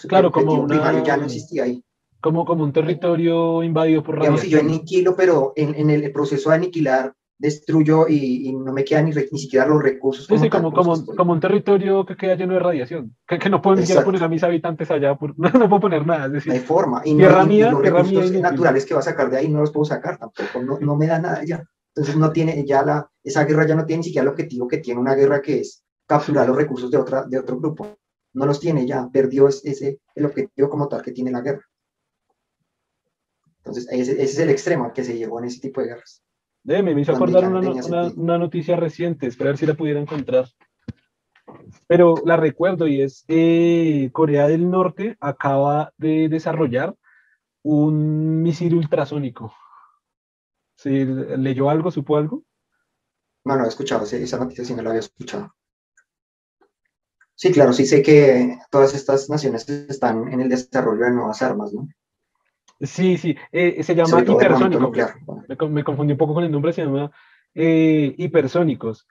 claro, 0.09 0.31
como 0.31 0.67
ya 0.69 1.17
no 1.17 1.25
existía 1.25 1.65
ahí. 1.65 1.83
Como, 2.21 2.45
como 2.45 2.65
un 2.65 2.73
territorio 2.73 3.63
invadido 3.63 4.03
por 4.03 4.17
radiación. 4.17 4.37
Digamos, 4.37 4.41
si 4.41 4.51
yo 4.51 4.61
aniquilo, 4.61 5.15
pero 5.15 5.53
en, 5.57 5.75
en 5.75 5.91
el 5.91 6.11
proceso 6.11 6.51
de 6.51 6.57
aniquilar 6.57 7.15
destruyo 7.39 8.07
y, 8.09 8.53
no 8.53 8.73
me 8.73 8.85
quedan 8.85 9.07
ni, 9.07 9.13
ni, 9.13 9.39
siquiera 9.39 9.67
los 9.67 9.83
recursos. 9.83 10.27
Sí, 10.27 10.49
como, 10.49 10.73
como, 10.73 11.05
como, 11.05 11.33
un 11.33 11.41
territorio 11.41 12.07
que 12.07 12.17
queda 12.17 12.37
lleno 12.37 12.55
de 12.55 12.61
radiación, 12.61 13.17
que, 13.27 13.39
que 13.39 13.51
no 13.51 13.61
puedo 13.61 13.77
ni 13.77 13.83
siquiera 13.83 14.05
poner 14.05 14.23
a 14.23 14.29
mis 14.29 14.43
habitantes 14.43 14.91
allá, 14.91 15.19
no, 15.37 15.51
no, 15.51 15.69
puedo 15.69 15.81
poner 15.81 16.07
nada. 16.07 16.27
Es 16.27 16.33
decir, 16.33 16.53
no 16.53 16.59
hay 16.59 16.65
forma. 16.65 17.03
Y, 17.05 17.15
no, 17.15 17.47
mía, 17.47 17.71
los 17.71 17.83
recursos 17.83 18.33
naturales 18.33 18.87
que 18.87 18.95
va 18.95 19.01
a 19.01 19.05
sacar 19.05 19.31
de 19.31 19.39
ahí 19.39 19.49
no 19.49 19.61
los 19.61 19.73
puedo 19.73 19.85
sacar 19.85 20.19
tampoco, 20.19 20.63
no, 20.63 20.79
no 20.79 20.97
me 20.97 21.07
da 21.07 21.19
nada 21.19 21.45
ya. 21.45 21.65
Entonces 21.95 22.17
no 22.17 22.33
tiene, 22.33 22.65
ya 22.67 22.83
la, 22.83 23.09
esa 23.23 23.45
guerra 23.45 23.67
ya 23.67 23.77
no 23.77 23.87
tiene 23.87 23.99
ni 23.99 24.05
siquiera 24.05 24.23
el 24.23 24.29
objetivo 24.29 24.67
que 24.67 24.79
tiene 24.79 25.01
una 25.01 25.15
guerra 25.15 25.41
que 25.41 25.61
es 25.61 25.85
capturar 26.07 26.49
los 26.49 26.57
recursos 26.57 26.91
de, 26.91 26.99
otra, 26.99 27.25
de 27.25 27.39
otro 27.39 27.59
grupo. 27.59 27.97
no 28.33 28.47
los 28.47 28.59
tiene 28.59 28.85
ya, 28.87 29.09
perdió 29.13 29.49
ese, 29.49 30.01
el 30.15 30.25
objetivo 30.27 30.69
como 30.69 30.89
tal 30.89 31.03
que 31.03 31.13
tiene 31.13 31.31
la 31.31 31.41
guerra. 31.41 31.65
Entonces, 33.59 33.87
ese, 33.91 34.23
es 34.23 34.39
el 34.39 34.51
extremo 34.51 34.87
al 34.87 34.93
que 34.93 35.05
se 35.05 35.17
llegó 35.17 35.39
en 35.39 35.47
ese 35.47 35.61
tipo 35.61 35.81
de 35.81 35.89
guerras. 35.89 36.24
Me 36.65 37.01
hizo 37.01 37.13
acordar 37.13 37.47
una, 37.47 38.09
una, 38.17 38.39
noticia 38.39 38.77
reciente, 38.77 39.27
esperar 39.27 39.57
si 39.57 39.67
la 39.67 39.75
pudiera 39.75 40.01
encontrar. 40.01 40.49
Pero 41.87 42.15
la 42.25 42.37
recuerdo 42.37 42.87
y 42.87 43.03
es 43.03 43.25
eh, 43.29 44.09
Corea 44.13 44.49
del 44.49 44.71
Norte 44.71 45.17
acaba 45.21 45.93
de 45.99 46.29
desarrollar 46.29 46.95
un 47.63 48.43
misil 48.43 48.75
ultrasónico. 48.75 49.55
¿Sí, 50.77 51.05
¿Leyó 51.05 51.71
algo, 51.71 51.91
supo 51.91 52.17
algo? 52.17 52.45
No, 53.45 53.57
no 53.57 53.65
he 53.65 53.69
escuchado, 53.69 54.05
esa 54.05 54.39
noticia 54.39 54.65
sí 54.65 54.75
no 54.75 54.83
la 54.83 54.91
había 54.91 55.01
escuchado. 55.01 55.55
Sí, 57.35 57.53
claro, 57.53 57.73
sí 57.73 57.85
sé 57.85 58.03
que 58.03 58.59
todas 58.71 58.95
estas 58.95 59.29
naciones 59.29 59.69
están 59.69 60.33
en 60.33 60.41
el 60.41 60.49
desarrollo 60.49 61.05
de 61.05 61.11
nuevas 61.11 61.43
armas, 61.43 61.73
¿no? 61.73 61.89
Sí, 62.85 63.17
sí, 63.17 63.37
eh, 63.53 63.83
se 63.83 63.95
llama 63.95 64.23
hipersónico. 64.23 64.93
Me, 65.49 65.69
me, 65.69 65.85
confundí 65.85 66.13
un 66.13 66.19
poco 66.19 66.35
con 66.35 66.45
el 66.45 66.53
nombre, 66.53 66.73
se 66.73 66.85
llama 66.85 67.11
eh, 67.55 68.15
hipersónicos. 68.17 69.07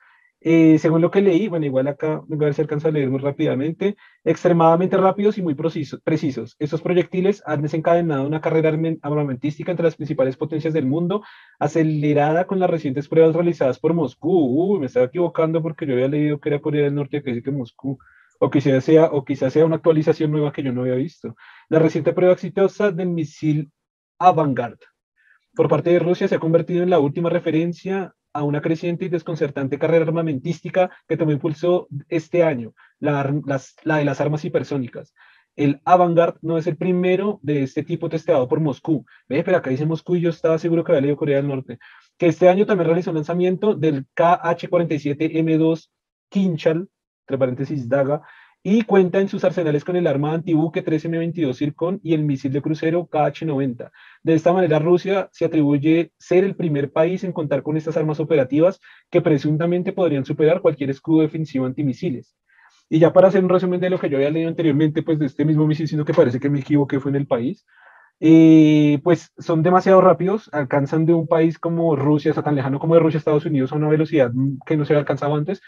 Eh, 0.46 0.78
según 0.78 1.00
lo 1.00 1.10
que 1.10 1.22
leí, 1.22 1.48
bueno, 1.48 1.64
igual 1.64 1.88
acá 1.88 2.20
voy 2.26 2.36
a 2.36 2.44
ver 2.44 2.54
si 2.54 2.60
alcanzo 2.60 2.88
a 2.88 2.90
leer 2.90 3.08
muy 3.08 3.18
rápidamente, 3.18 3.96
extremadamente 4.24 4.98
rápidos 4.98 5.38
y 5.38 5.42
muy 5.42 5.54
precisos. 5.54 6.54
Estos 6.58 6.82
proyectiles 6.82 7.42
han 7.46 7.62
desencadenado 7.62 8.26
una 8.26 8.42
carrera 8.42 8.68
armamentística 9.00 9.70
entre 9.70 9.84
las 9.84 9.96
principales 9.96 10.36
potencias 10.36 10.74
del 10.74 10.84
mundo, 10.84 11.22
acelerada 11.58 12.46
con 12.46 12.58
las 12.58 12.68
recientes 12.68 13.08
pruebas 13.08 13.34
realizadas 13.34 13.78
por 13.78 13.94
Moscú. 13.94 14.76
me 14.78 14.86
estaba 14.86 15.06
equivocando 15.06 15.62
porque 15.62 15.86
yo 15.86 15.94
había 15.94 16.08
leído 16.08 16.38
que 16.38 16.50
era 16.50 16.60
Corea 16.60 16.84
del 16.84 16.94
Norte, 16.94 17.22
que 17.22 17.30
dice 17.30 17.42
que 17.42 17.50
Moscú, 17.50 17.98
o 18.40 18.50
quizás 18.50 18.84
sea, 18.84 19.06
o 19.06 19.24
quizás 19.24 19.52
sea 19.52 19.64
una 19.64 19.76
actualización 19.76 20.30
nueva 20.30 20.52
que 20.52 20.62
yo 20.62 20.72
no 20.72 20.82
había 20.82 20.94
visto. 20.94 21.36
La 21.68 21.78
reciente 21.78 22.12
prueba 22.12 22.34
exitosa 22.34 22.90
del 22.90 23.08
misil 23.08 23.70
Avangard 24.18 24.78
por 25.54 25.68
parte 25.68 25.90
de 25.90 25.98
Rusia 25.98 26.28
se 26.28 26.34
ha 26.34 26.40
convertido 26.40 26.82
en 26.82 26.90
la 26.90 26.98
última 26.98 27.30
referencia 27.30 28.14
a 28.32 28.42
una 28.42 28.60
creciente 28.60 29.04
y 29.04 29.08
desconcertante 29.08 29.78
carrera 29.78 30.04
armamentística 30.04 30.90
que 31.06 31.16
tomó 31.16 31.30
impulso 31.30 31.86
este 32.08 32.42
año, 32.42 32.74
la, 32.98 33.22
de 33.22 34.04
las 34.04 34.20
armas 34.20 34.44
hipersónicas. 34.44 35.14
El 35.54 35.80
Avangard 35.84 36.38
no 36.42 36.58
es 36.58 36.66
el 36.66 36.76
primero 36.76 37.38
de 37.42 37.62
este 37.62 37.84
tipo 37.84 38.08
testeado 38.08 38.48
por 38.48 38.58
Moscú. 38.58 39.06
Ve, 39.28 39.44
pero 39.44 39.56
acá 39.56 39.70
dice 39.70 39.86
Moscú 39.86 40.16
y 40.16 40.22
yo 40.22 40.30
estaba 40.30 40.58
seguro 40.58 40.82
que 40.82 40.90
había 40.90 41.02
leído 41.02 41.16
Corea 41.16 41.36
del 41.36 41.46
Norte. 41.46 41.78
Que 42.18 42.26
este 42.26 42.48
año 42.48 42.66
también 42.66 42.88
realizó 42.88 43.10
un 43.10 43.16
lanzamiento 43.16 43.74
del 43.74 44.04
KH-47M2 44.16 45.90
Kinchal, 46.28 46.88
entre 47.24 47.38
paréntesis 47.38 47.88
Daga, 47.88 48.22
y 48.66 48.82
cuenta 48.82 49.20
en 49.20 49.28
sus 49.28 49.44
arsenales 49.44 49.84
con 49.84 49.94
el 49.96 50.06
arma 50.06 50.32
antibuque 50.32 50.82
3M22 50.82 51.54
Zircon 51.54 52.00
y 52.02 52.14
el 52.14 52.24
misil 52.24 52.50
de 52.50 52.62
crucero 52.62 53.06
KH-90. 53.10 53.90
De 54.22 54.34
esta 54.34 54.54
manera, 54.54 54.78
Rusia 54.78 55.28
se 55.32 55.44
atribuye 55.44 56.12
ser 56.16 56.44
el 56.44 56.56
primer 56.56 56.90
país 56.90 57.24
en 57.24 57.32
contar 57.32 57.62
con 57.62 57.76
estas 57.76 57.98
armas 57.98 58.20
operativas 58.20 58.80
que 59.10 59.20
presuntamente 59.20 59.92
podrían 59.92 60.24
superar 60.24 60.62
cualquier 60.62 60.88
escudo 60.88 61.20
defensivo 61.20 61.66
antimisiles. 61.66 62.34
Y 62.88 63.00
ya 63.00 63.12
para 63.12 63.28
hacer 63.28 63.42
un 63.44 63.50
resumen 63.50 63.80
de 63.80 63.90
lo 63.90 63.98
que 63.98 64.08
yo 64.08 64.16
había 64.16 64.30
leído 64.30 64.48
anteriormente, 64.48 65.02
pues 65.02 65.18
de 65.18 65.26
este 65.26 65.44
mismo 65.44 65.66
misil, 65.66 65.86
sino 65.86 66.06
que 66.06 66.14
parece 66.14 66.40
que 66.40 66.48
me 66.48 66.60
equivoqué, 66.60 67.00
fue 67.00 67.10
en 67.10 67.16
el 67.16 67.26
país, 67.26 67.66
eh, 68.20 68.98
pues 69.02 69.32
son 69.36 69.62
demasiado 69.62 70.00
rápidos, 70.00 70.48
alcanzan 70.52 71.04
de 71.04 71.12
un 71.12 71.26
país 71.26 71.58
como 71.58 71.96
Rusia, 71.96 72.30
está 72.30 72.42
tan 72.42 72.54
lejano 72.54 72.78
como 72.78 72.94
de 72.94 73.00
Rusia, 73.00 73.18
Estados 73.18 73.44
Unidos, 73.44 73.72
a 73.72 73.76
una 73.76 73.88
velocidad 73.88 74.32
que 74.64 74.76
no 74.78 74.86
se 74.86 74.94
había 74.94 75.00
alcanzado 75.00 75.34
antes, 75.34 75.60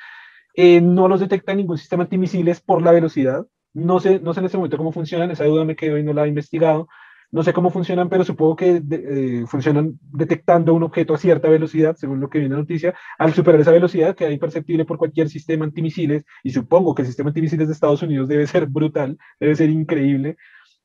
eh, 0.56 0.80
no 0.80 1.06
los 1.06 1.20
detecta 1.20 1.54
ningún 1.54 1.78
sistema 1.78 2.04
antimisiles 2.04 2.60
por 2.60 2.82
la 2.82 2.92
velocidad. 2.92 3.46
No 3.74 4.00
sé, 4.00 4.20
no 4.20 4.32
sé 4.32 4.40
en 4.40 4.46
este 4.46 4.56
momento 4.56 4.78
cómo 4.78 4.90
funcionan, 4.90 5.30
esa 5.30 5.44
duda 5.44 5.64
me 5.66 5.76
quedó 5.76 5.98
y 5.98 6.02
no 6.02 6.14
la 6.14 6.24
he 6.24 6.28
investigado. 6.28 6.88
No 7.30 7.42
sé 7.42 7.52
cómo 7.52 7.70
funcionan, 7.70 8.08
pero 8.08 8.24
supongo 8.24 8.56
que 8.56 8.80
eh, 8.90 9.44
funcionan 9.46 9.98
detectando 10.00 10.72
un 10.72 10.84
objeto 10.84 11.12
a 11.12 11.18
cierta 11.18 11.48
velocidad, 11.48 11.96
según 11.96 12.20
lo 12.20 12.30
que 12.30 12.38
viene 12.38 12.54
en 12.54 12.58
la 12.58 12.62
noticia. 12.62 12.94
Al 13.18 13.34
superar 13.34 13.60
esa 13.60 13.72
velocidad, 13.72 14.14
queda 14.14 14.30
imperceptible 14.30 14.84
por 14.84 14.96
cualquier 14.96 15.28
sistema 15.28 15.64
antimisiles, 15.64 16.24
y 16.44 16.50
supongo 16.50 16.94
que 16.94 17.02
el 17.02 17.06
sistema 17.06 17.30
antimisiles 17.30 17.66
de 17.66 17.74
Estados 17.74 18.02
Unidos 18.02 18.28
debe 18.28 18.46
ser 18.46 18.66
brutal, 18.66 19.18
debe 19.40 19.56
ser 19.56 19.70
increíble. 19.70 20.36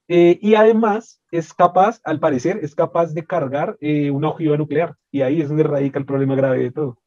Eh, 0.08 0.40
y 0.42 0.56
además 0.56 1.22
es 1.32 1.54
capaz, 1.54 2.02
al 2.04 2.20
parecer, 2.20 2.60
es 2.64 2.76
capaz 2.76 3.14
de 3.14 3.24
cargar 3.24 3.78
una 4.12 4.30
ojiva 4.30 4.58
nuclear, 4.58 4.96
y 5.12 5.22
ahí 5.22 5.42
es 5.42 5.48
donde 5.48 5.64
radica 5.64 6.00
el 6.00 6.06
problema 6.06 6.36
grave 6.36 6.60
de 6.60 6.72
todo. 6.72 7.01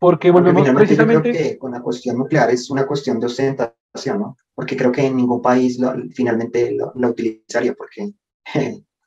Porque 0.00 0.30
volvemos 0.30 0.66
precisamente... 0.70 1.30
que 1.30 1.58
con 1.58 1.72
la 1.72 1.82
cuestión 1.82 2.16
nuclear 2.16 2.50
es 2.50 2.70
una 2.70 2.86
cuestión 2.86 3.20
de 3.20 3.26
ostentación, 3.26 4.18
¿no? 4.18 4.38
Porque 4.54 4.74
creo 4.74 4.90
que 4.90 5.10
ningún 5.10 5.42
país 5.42 5.78
finalmente 6.14 6.74
la 6.94 7.08
utilizaría, 7.08 7.74
porque 7.74 8.14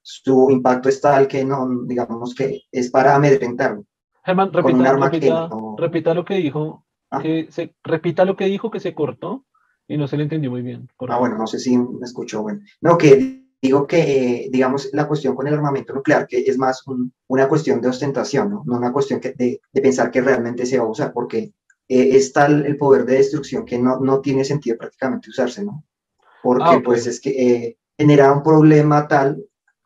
su 0.03 0.52
impacto 0.52 0.90
es 0.90 1.02
tal 1.02 1.28
que 1.28 1.44
no, 1.44 1.68
digamos 1.86 2.36
que 2.36 2.61
es 2.72 2.91
para 2.91 3.15
amedrentar. 3.15 3.82
Germán, 4.24 4.53
repita, 4.53 5.49
repita, 5.78 6.14
lo 6.14 6.26
que 6.26 6.36
dijo, 6.36 6.86
ah. 7.10 7.22
que 7.22 7.48
se, 7.49 7.74
repita 7.84 8.24
lo 8.24 8.38
que 8.38 8.45
dijo 8.45 8.70
que 8.70 8.80
se 8.80 8.94
cortó 8.94 9.45
y 9.88 9.98
no 9.98 10.07
se 10.07 10.15
le 10.15 10.24
entendió 10.24 10.52
muy 10.52 10.61
bien. 10.61 10.88
Ah, 11.10 11.18
bueno, 11.18 11.38
no 11.40 11.48
sé 11.48 11.57
si 11.57 11.76
me 11.76 12.06
escuchó. 12.06 12.44
Bueno, 12.44 12.60
no, 12.82 12.98
que 12.99 13.43
digo 13.64 13.88
que, 13.88 14.49
digamos, 14.52 14.90
la 14.91 15.07
cuestión 15.07 15.35
con 15.35 15.48
el 15.48 15.53
armamento 15.53 15.94
nuclear, 15.94 16.27
que 16.27 16.40
es 16.40 16.57
más 16.57 16.84
una 17.27 17.48
cuestión 17.48 17.80
de 17.80 17.88
ostentación, 17.88 18.49
¿no? 18.49 18.64
no 18.65 18.76
una 18.76 18.91
cuestión 18.91 19.22
que, 19.22 19.31
de, 19.31 19.61
de, 19.72 19.81
pensar 19.81 20.11
que 20.11 20.22
realmente 20.22 20.65
se 20.65 20.77
va 20.77 20.84
a 20.84 20.90
usar, 20.90 21.14
porque 21.14 21.53
eh, 21.88 22.10
es 22.18 22.34
tal 22.34 22.65
el 22.65 22.76
poder 22.76 23.06
de 23.06 23.15
destrucción 23.15 23.64
que 23.64 23.80
no, 23.80 24.02
no 24.02 24.19
tiene 24.19 24.44
sentido 24.44 24.77
prácticamente 24.77 25.30
usarse, 25.30 25.64
¿no? 25.64 25.85
Porque 26.44 26.65
ah, 26.65 26.81
pues 26.84 27.07
es 27.07 27.22
que 27.22 27.30
eh, 27.30 27.77
genera 27.98 28.34
un 28.34 28.44
problema 28.44 29.07
tal 29.07 29.41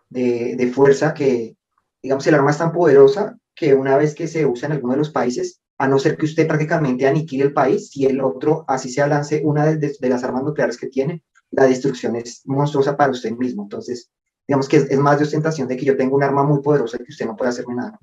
de, 0.09 0.55
de, 0.55 0.71
fuerza 0.71 1.13
que, 1.13 1.55
digamos, 2.01 2.25
el 2.25 2.33
arma 2.33 2.49
es 2.49 2.57
tan 2.57 2.71
poderosa 2.71 3.37
que 3.53 3.75
una 3.75 3.95
vez 3.95 4.15
que 4.15 4.27
se 4.27 4.47
usa 4.47 4.65
en 4.65 4.71
alguno 4.71 4.93
de 4.93 4.99
los 4.99 5.11
países, 5.11 5.61
a 5.77 5.87
no 5.87 5.99
ser 5.99 6.17
que 6.17 6.25
usted 6.25 6.47
prácticamente 6.47 7.05
aniquile 7.05 7.43
el 7.43 7.53
país, 7.53 7.91
si 7.91 8.07
el 8.07 8.21
otro, 8.21 8.65
así 8.67 8.89
se 8.89 9.05
lance 9.07 9.43
una 9.45 9.67
de, 9.67 9.95
de 9.99 10.09
las 10.09 10.23
armas 10.23 10.41
nucleares 10.41 10.79
que 10.79 10.87
tiene, 10.87 11.21
la 11.51 11.65
destrucción 11.65 12.15
es 12.15 12.41
monstruosa 12.45 12.97
para 12.97 13.11
usted 13.11 13.31
mismo. 13.31 13.63
Entonces, 13.63 14.11
digamos 14.47 14.67
que 14.67 14.77
es, 14.77 14.97
más 14.97 15.17
de 15.17 15.25
ostentación 15.25 15.67
de 15.67 15.77
que 15.77 15.85
yo 15.85 15.97
tengo 15.97 16.15
un 16.15 16.23
arma 16.23 16.43
muy 16.43 16.61
poderosa 16.61 16.97
y 16.99 17.03
que 17.03 17.11
usted 17.11 17.25
no 17.25 17.35
puede 17.35 17.49
hacerme 17.49 17.75
nada, 17.75 17.99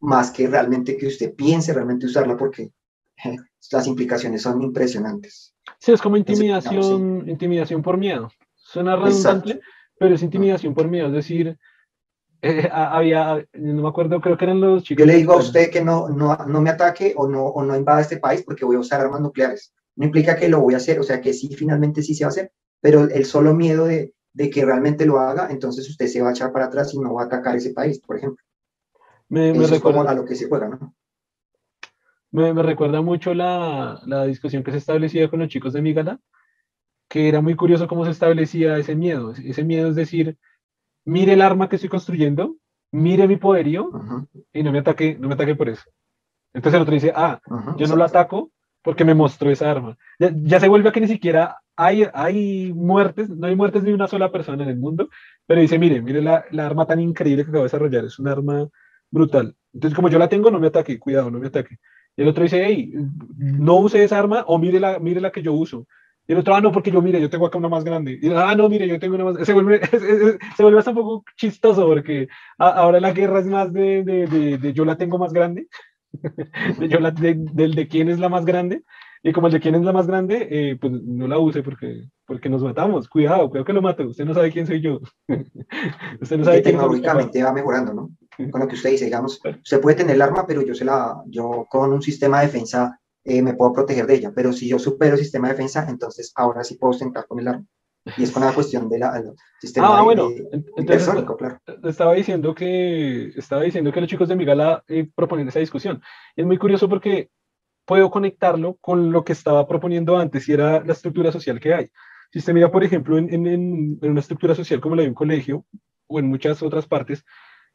más 0.00 0.30
que 0.30 0.46
realmente 0.46 0.96
que 0.96 1.06
usted 1.06 1.34
piense 1.34 1.72
realmente 1.72 2.06
usarla 2.06 2.36
porque 2.36 2.70
las 3.72 3.86
implicaciones 3.86 4.42
son 4.42 4.62
impresionantes. 4.62 5.54
Sí, 5.78 5.92
es 5.92 6.00
como 6.00 6.16
intimidación, 6.16 7.28
intimidación 7.28 7.82
por 7.82 7.96
miedo. 7.96 8.30
Suena 8.54 8.96
redundante, 8.96 9.60
pero 9.98 10.14
es 10.14 10.22
intimidación 10.22 10.74
por 10.74 10.88
miedo. 10.88 11.08
Es 11.08 11.14
decir, 11.14 11.58
eh, 12.40 12.68
había, 12.70 13.44
no 13.54 13.82
me 13.82 13.88
acuerdo, 13.88 14.20
creo 14.20 14.36
que 14.36 14.44
eran 14.44 14.60
los 14.60 14.84
chicos. 14.84 15.00
Yo 15.00 15.06
le 15.06 15.18
digo 15.18 15.32
a 15.32 15.38
usted 15.38 15.70
que 15.70 15.82
no, 15.82 16.08
no, 16.08 16.36
no 16.36 16.60
me 16.60 16.70
ataque 16.70 17.14
o 17.16 17.26
no, 17.26 17.44
o 17.44 17.64
no 17.64 17.76
invada 17.76 18.00
este 18.00 18.18
país 18.18 18.42
porque 18.42 18.64
voy 18.64 18.76
a 18.76 18.80
usar 18.80 19.00
armas 19.00 19.20
nucleares. 19.20 19.72
No 19.96 20.06
implica 20.06 20.36
que 20.36 20.48
lo 20.48 20.60
voy 20.60 20.74
a 20.74 20.76
hacer, 20.78 21.00
o 21.00 21.02
sea 21.02 21.20
que 21.20 21.32
sí, 21.32 21.48
finalmente 21.56 22.02
sí 22.02 22.14
se 22.14 22.24
va 22.24 22.28
a 22.28 22.30
hacer, 22.30 22.52
pero 22.80 23.04
el 23.04 23.24
solo 23.24 23.54
miedo 23.54 23.86
de, 23.86 24.14
de, 24.32 24.50
que 24.50 24.64
realmente 24.64 25.06
lo 25.06 25.18
haga, 25.18 25.48
entonces 25.50 25.88
usted 25.88 26.06
se 26.06 26.22
va 26.22 26.28
a 26.28 26.32
echar 26.32 26.52
para 26.52 26.66
atrás 26.66 26.94
y 26.94 26.98
no 26.98 27.14
va 27.14 27.22
a 27.22 27.26
atacar 27.26 27.56
ese 27.56 27.72
país, 27.72 28.00
por 28.00 28.16
ejemplo. 28.16 28.44
Me, 29.28 29.52
me 29.52 29.66
recuerda 29.66 30.10
a 30.10 30.14
lo 30.14 30.24
que 30.24 30.34
se 30.34 30.48
juega, 30.48 30.68
¿no? 30.68 30.94
Me, 32.30 32.52
me 32.52 32.62
recuerda 32.62 33.00
mucho 33.00 33.34
la, 33.34 34.00
la, 34.06 34.24
discusión 34.24 34.62
que 34.62 34.70
se 34.70 34.78
establecía 34.78 35.28
con 35.30 35.40
los 35.40 35.48
chicos 35.48 35.72
de 35.72 35.82
Migala, 35.82 36.20
que 37.08 37.28
era 37.28 37.40
muy 37.40 37.56
curioso 37.56 37.88
cómo 37.88 38.04
se 38.04 38.10
establecía 38.10 38.76
ese 38.76 38.94
miedo. 38.94 39.32
Ese 39.32 39.64
miedo 39.64 39.88
es 39.88 39.94
decir, 39.94 40.36
mire 41.04 41.32
el 41.32 41.42
arma 41.42 41.68
que 41.68 41.76
estoy 41.76 41.88
construyendo, 41.88 42.56
mire 42.92 43.26
mi 43.26 43.36
poderío 43.36 43.90
y 44.52 44.62
no 44.62 44.72
me 44.72 44.80
ataque, 44.80 45.16
no 45.18 45.28
me 45.28 45.34
ataque 45.34 45.54
por 45.54 45.68
eso. 45.68 45.84
Entonces 46.52 46.76
el 46.76 46.82
otro 46.82 46.94
dice, 46.94 47.12
ah, 47.14 47.40
yo 47.76 47.86
no 47.86 47.96
lo 47.96 48.04
ataco 48.04 48.50
porque 48.82 49.04
me 49.04 49.14
mostró 49.14 49.50
esa 49.50 49.70
arma. 49.70 49.96
Ya, 50.18 50.30
ya, 50.34 50.60
se 50.60 50.68
vuelve 50.68 50.88
a 50.88 50.92
que 50.92 51.00
ni 51.00 51.08
siquiera 51.08 51.58
hay, 51.76 52.06
hay 52.12 52.72
muertes, 52.74 53.28
no 53.28 53.46
hay 53.46 53.56
muertes 53.56 53.82
de 53.82 53.94
una 53.94 54.08
sola 54.08 54.32
persona 54.32 54.64
en 54.64 54.70
el 54.70 54.78
mundo, 54.78 55.08
pero 55.46 55.60
dice, 55.60 55.78
mire, 55.78 56.02
mire 56.02 56.22
la, 56.22 56.44
la, 56.50 56.66
arma 56.66 56.86
tan 56.86 57.00
increíble 57.00 57.44
que 57.44 57.50
acabo 57.50 57.64
de 57.64 57.68
desarrollar, 57.68 58.04
es 58.04 58.18
un 58.18 58.28
arma 58.28 58.68
brutal. 59.10 59.54
Entonces, 59.72 59.94
como 59.94 60.08
yo 60.08 60.18
la 60.18 60.28
tengo, 60.28 60.50
no 60.50 60.60
me 60.60 60.68
ataque, 60.68 60.98
cuidado, 60.98 61.30
no 61.30 61.38
me 61.38 61.48
ataque. 61.48 61.78
Y 62.16 62.22
el 62.22 62.28
otro 62.28 62.42
dice, 62.42 62.64
hey, 62.64 62.92
no 63.36 63.76
use 63.76 64.02
esa 64.02 64.18
arma 64.18 64.44
o 64.46 64.58
mire 64.58 64.80
la, 64.80 64.98
mire 64.98 65.20
la 65.20 65.30
que 65.30 65.42
yo 65.42 65.52
uso. 65.52 65.86
Y 66.26 66.32
el 66.32 66.38
otro, 66.38 66.54
ah, 66.54 66.60
no, 66.60 66.72
porque 66.72 66.90
yo, 66.90 67.00
mire, 67.00 67.20
yo 67.20 67.30
tengo 67.30 67.46
acá 67.46 67.56
una 67.58 67.68
más 67.68 67.84
grande. 67.84 68.18
Y 68.20 68.30
ah, 68.32 68.54
no, 68.54 68.68
mire, 68.68 68.86
yo 68.86 68.98
tengo 68.98 69.14
una 69.14 69.24
más. 69.24 69.46
Se 69.46 69.54
vuelve, 69.54 69.80
se 70.56 70.62
vuelve 70.62 70.78
hasta 70.78 70.90
un 70.90 70.96
poco 70.96 71.24
chistoso 71.36 71.86
porque 71.86 72.28
ahora 72.58 73.00
la 73.00 73.12
guerra 73.12 73.40
es 73.40 73.46
más 73.46 73.72
de, 73.72 74.02
de, 74.02 74.26
de, 74.26 74.58
de 74.58 74.72
yo 74.72 74.84
la 74.84 74.96
tengo 74.96 75.16
más 75.16 75.32
grande, 75.32 75.68
de 76.12 76.88
yo 76.88 77.00
la, 77.00 77.10
del 77.10 77.74
de 77.74 77.88
quién 77.88 78.08
es 78.08 78.18
la 78.18 78.28
más 78.28 78.44
grande. 78.44 78.84
Y 79.22 79.32
como 79.32 79.48
el 79.48 79.52
de 79.52 79.60
quién 79.60 79.74
es 79.74 79.82
la 79.82 79.92
más 79.92 80.06
grande, 80.06 80.46
eh, 80.50 80.76
pues 80.80 80.92
no 80.92 81.26
la 81.26 81.38
use 81.38 81.62
porque, 81.62 82.08
porque 82.24 82.48
nos 82.48 82.62
matamos. 82.62 83.08
Cuidado, 83.08 83.48
cuidado 83.48 83.64
que 83.64 83.72
lo 83.72 83.82
mato. 83.82 84.06
Usted 84.06 84.24
no 84.24 84.34
sabe 84.34 84.52
quién 84.52 84.66
soy 84.66 84.80
yo. 84.80 85.00
usted 86.20 86.38
no 86.38 86.44
sabe 86.44 86.62
quién 86.62 86.76
tecnológicamente 86.76 87.42
va 87.42 87.52
mejorando, 87.52 87.94
¿no? 87.94 88.10
Con 88.50 88.60
lo 88.60 88.68
que 88.68 88.76
usted 88.76 88.90
dice, 88.90 89.06
digamos, 89.06 89.40
usted 89.44 89.80
puede 89.80 89.96
tener 89.96 90.14
el 90.14 90.22
arma, 90.22 90.46
pero 90.46 90.62
yo, 90.62 90.74
se 90.74 90.84
la, 90.84 91.20
yo 91.26 91.66
con 91.68 91.92
un 91.92 92.02
sistema 92.02 92.38
de 92.40 92.46
defensa 92.46 93.00
eh, 93.24 93.42
me 93.42 93.54
puedo 93.54 93.72
proteger 93.72 94.06
de 94.06 94.14
ella, 94.14 94.32
pero 94.34 94.52
si 94.52 94.68
yo 94.68 94.78
supero 94.78 95.14
el 95.14 95.20
sistema 95.20 95.48
de 95.48 95.54
defensa, 95.54 95.84
entonces 95.88 96.32
ahora 96.36 96.62
sí 96.62 96.76
puedo 96.76 96.92
ostentar 96.92 97.26
con 97.26 97.40
el 97.40 97.48
arma. 97.48 97.66
Y 98.16 98.22
es 98.22 98.30
con 98.30 98.44
la 98.44 98.52
cuestión 98.52 98.88
del 98.88 99.00
de 99.00 99.32
sistema 99.60 99.98
ah, 99.98 100.02
bueno, 100.02 100.28
entonces, 100.76 101.08
claro. 101.36 101.60
Estaba 101.84 102.14
diciendo 102.14 102.54
que 102.54 103.28
estaba 103.36 103.62
diciendo 103.62 103.92
que 103.92 104.00
los 104.00 104.08
chicos 104.08 104.28
de 104.28 104.36
Migala 104.36 104.82
eh, 104.88 105.08
proponen 105.14 105.48
esa 105.48 105.60
discusión. 105.60 106.02
Y 106.36 106.42
es 106.42 106.46
muy 106.46 106.58
curioso 106.58 106.88
porque 106.88 107.30
puedo 107.84 108.10
conectarlo 108.10 108.76
con 108.80 109.12
lo 109.12 109.24
que 109.24 109.32
estaba 109.32 109.66
proponiendo 109.66 110.18
antes 110.18 110.48
y 110.48 110.52
era 110.52 110.84
la 110.84 110.92
estructura 110.92 111.32
social 111.32 111.58
que 111.58 111.74
hay. 111.74 111.90
Si 112.30 112.38
usted 112.38 112.52
mira, 112.52 112.70
por 112.70 112.84
ejemplo, 112.84 113.16
en, 113.16 113.32
en, 113.32 113.46
en 113.46 114.10
una 114.10 114.20
estructura 114.20 114.54
social 114.54 114.80
como 114.80 114.94
la 114.94 115.02
de 115.02 115.08
un 115.08 115.14
colegio 115.14 115.64
o 116.06 116.18
en 116.18 116.26
muchas 116.26 116.62
otras 116.62 116.86
partes, 116.86 117.24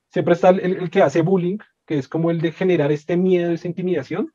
siempre 0.09 0.35
está 0.35 0.49
el, 0.49 0.59
el, 0.59 0.89
que 0.91 1.01
hace 1.01 1.23
bullying, 1.23 1.57
que 1.87 1.97
es 1.97 2.07
como 2.07 2.29
el 2.29 2.39
de 2.39 2.51
generar 2.51 2.91
este 2.91 3.17
miedo, 3.17 3.51
esa 3.51 3.67
intimidación. 3.67 4.31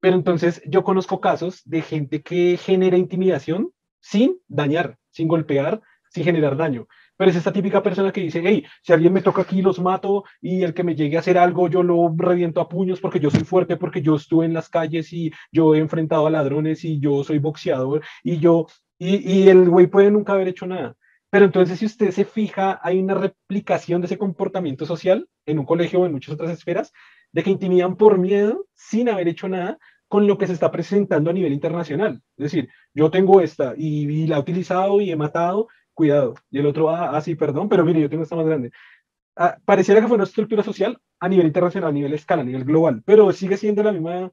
Pero 0.00 0.16
entonces 0.16 0.62
yo 0.66 0.82
conozco 0.82 1.20
casos 1.20 1.62
de 1.64 1.82
gente 1.82 2.22
que 2.22 2.56
genera 2.56 2.96
intimidación 2.96 3.70
sin 4.00 4.38
dañar, 4.48 4.98
sin 5.10 5.28
golpear, 5.28 5.80
sin 6.10 6.24
generar 6.24 6.56
daño. 6.56 6.86
Pero 7.16 7.30
es 7.30 7.36
esta 7.36 7.52
típica 7.52 7.82
persona 7.82 8.12
que 8.12 8.22
dice, 8.22 8.42
hey, 8.44 8.64
si 8.82 8.92
alguien 8.92 9.12
me 9.12 9.20
toca 9.20 9.42
aquí, 9.42 9.60
los 9.60 9.78
mato 9.78 10.24
y 10.40 10.62
el 10.62 10.72
que 10.72 10.84
me 10.84 10.94
llegue 10.94 11.16
a 11.16 11.20
hacer 11.20 11.36
algo, 11.36 11.68
yo 11.68 11.82
lo 11.82 12.12
reviento 12.16 12.60
a 12.60 12.68
puños 12.68 13.00
porque 13.00 13.20
yo 13.20 13.30
soy 13.30 13.44
fuerte, 13.44 13.76
porque 13.76 14.00
yo 14.00 14.16
estuve 14.16 14.46
en 14.46 14.54
las 14.54 14.68
calles 14.68 15.12
y 15.12 15.30
yo 15.52 15.74
he 15.74 15.78
enfrentado 15.78 16.26
a 16.26 16.30
ladrones 16.30 16.84
y 16.84 16.98
yo 16.98 17.22
soy 17.22 17.38
boxeador 17.38 18.02
y 18.22 18.38
yo, 18.38 18.66
y, 18.98 19.48
el 19.48 19.68
güey 19.68 19.86
puede 19.86 20.10
nunca 20.10 20.32
haber 20.32 20.48
hecho 20.48 20.66
nada. 20.66 20.96
Pero 21.30 21.44
entonces, 21.44 21.78
si 21.78 21.86
usted 21.86 22.10
se 22.10 22.24
fija, 22.24 22.80
hay 22.82 22.98
una 22.98 23.14
replicación 23.14 24.00
de 24.00 24.06
ese 24.06 24.18
comportamiento 24.18 24.84
social 24.84 25.28
en 25.46 25.58
un 25.58 25.66
colegio 25.66 26.00
o 26.00 26.06
en 26.06 26.12
muchas 26.12 26.34
otras 26.34 26.50
esferas, 26.50 26.92
de 27.32 27.42
que 27.42 27.50
intimidan 27.50 27.96
por 27.96 28.18
miedo 28.18 28.66
sin 28.74 29.08
haber 29.08 29.28
hecho 29.28 29.48
nada 29.48 29.78
con 30.10 30.26
lo 30.26 30.36
que 30.36 30.48
se 30.48 30.54
está 30.54 30.72
presentando 30.72 31.30
a 31.30 31.32
nivel 31.32 31.52
internacional. 31.52 32.20
Es 32.36 32.50
decir, 32.50 32.68
yo 32.92 33.12
tengo 33.12 33.40
esta 33.40 33.74
y, 33.76 34.26
la 34.26 34.38
he 34.38 34.40
utilizado 34.40 35.00
y 35.00 35.12
he 35.12 35.14
matado, 35.14 35.68
cuidado. 35.94 36.34
Y 36.50 36.58
el 36.58 36.66
otro, 36.66 36.90
ah, 36.90 37.16
ah 37.16 37.20
sí, 37.20 37.36
perdón, 37.36 37.68
pero 37.68 37.84
mire, 37.84 38.00
yo 38.00 38.10
tengo 38.10 38.24
esta 38.24 38.34
más 38.34 38.44
grande. 38.44 38.72
Ah, 39.36 39.56
pareciera 39.64 40.00
que 40.00 40.08
fue 40.08 40.16
una 40.16 40.24
estructura 40.24 40.64
social 40.64 41.00
a 41.20 41.28
nivel 41.28 41.46
internacional, 41.46 41.90
a 41.90 41.92
nivel 41.92 42.12
escala, 42.12 42.42
a 42.42 42.44
nivel 42.44 42.64
global, 42.64 43.04
pero 43.06 43.30
sigue 43.30 43.56
siendo 43.56 43.84
la 43.84 43.92
misma, 43.92 44.32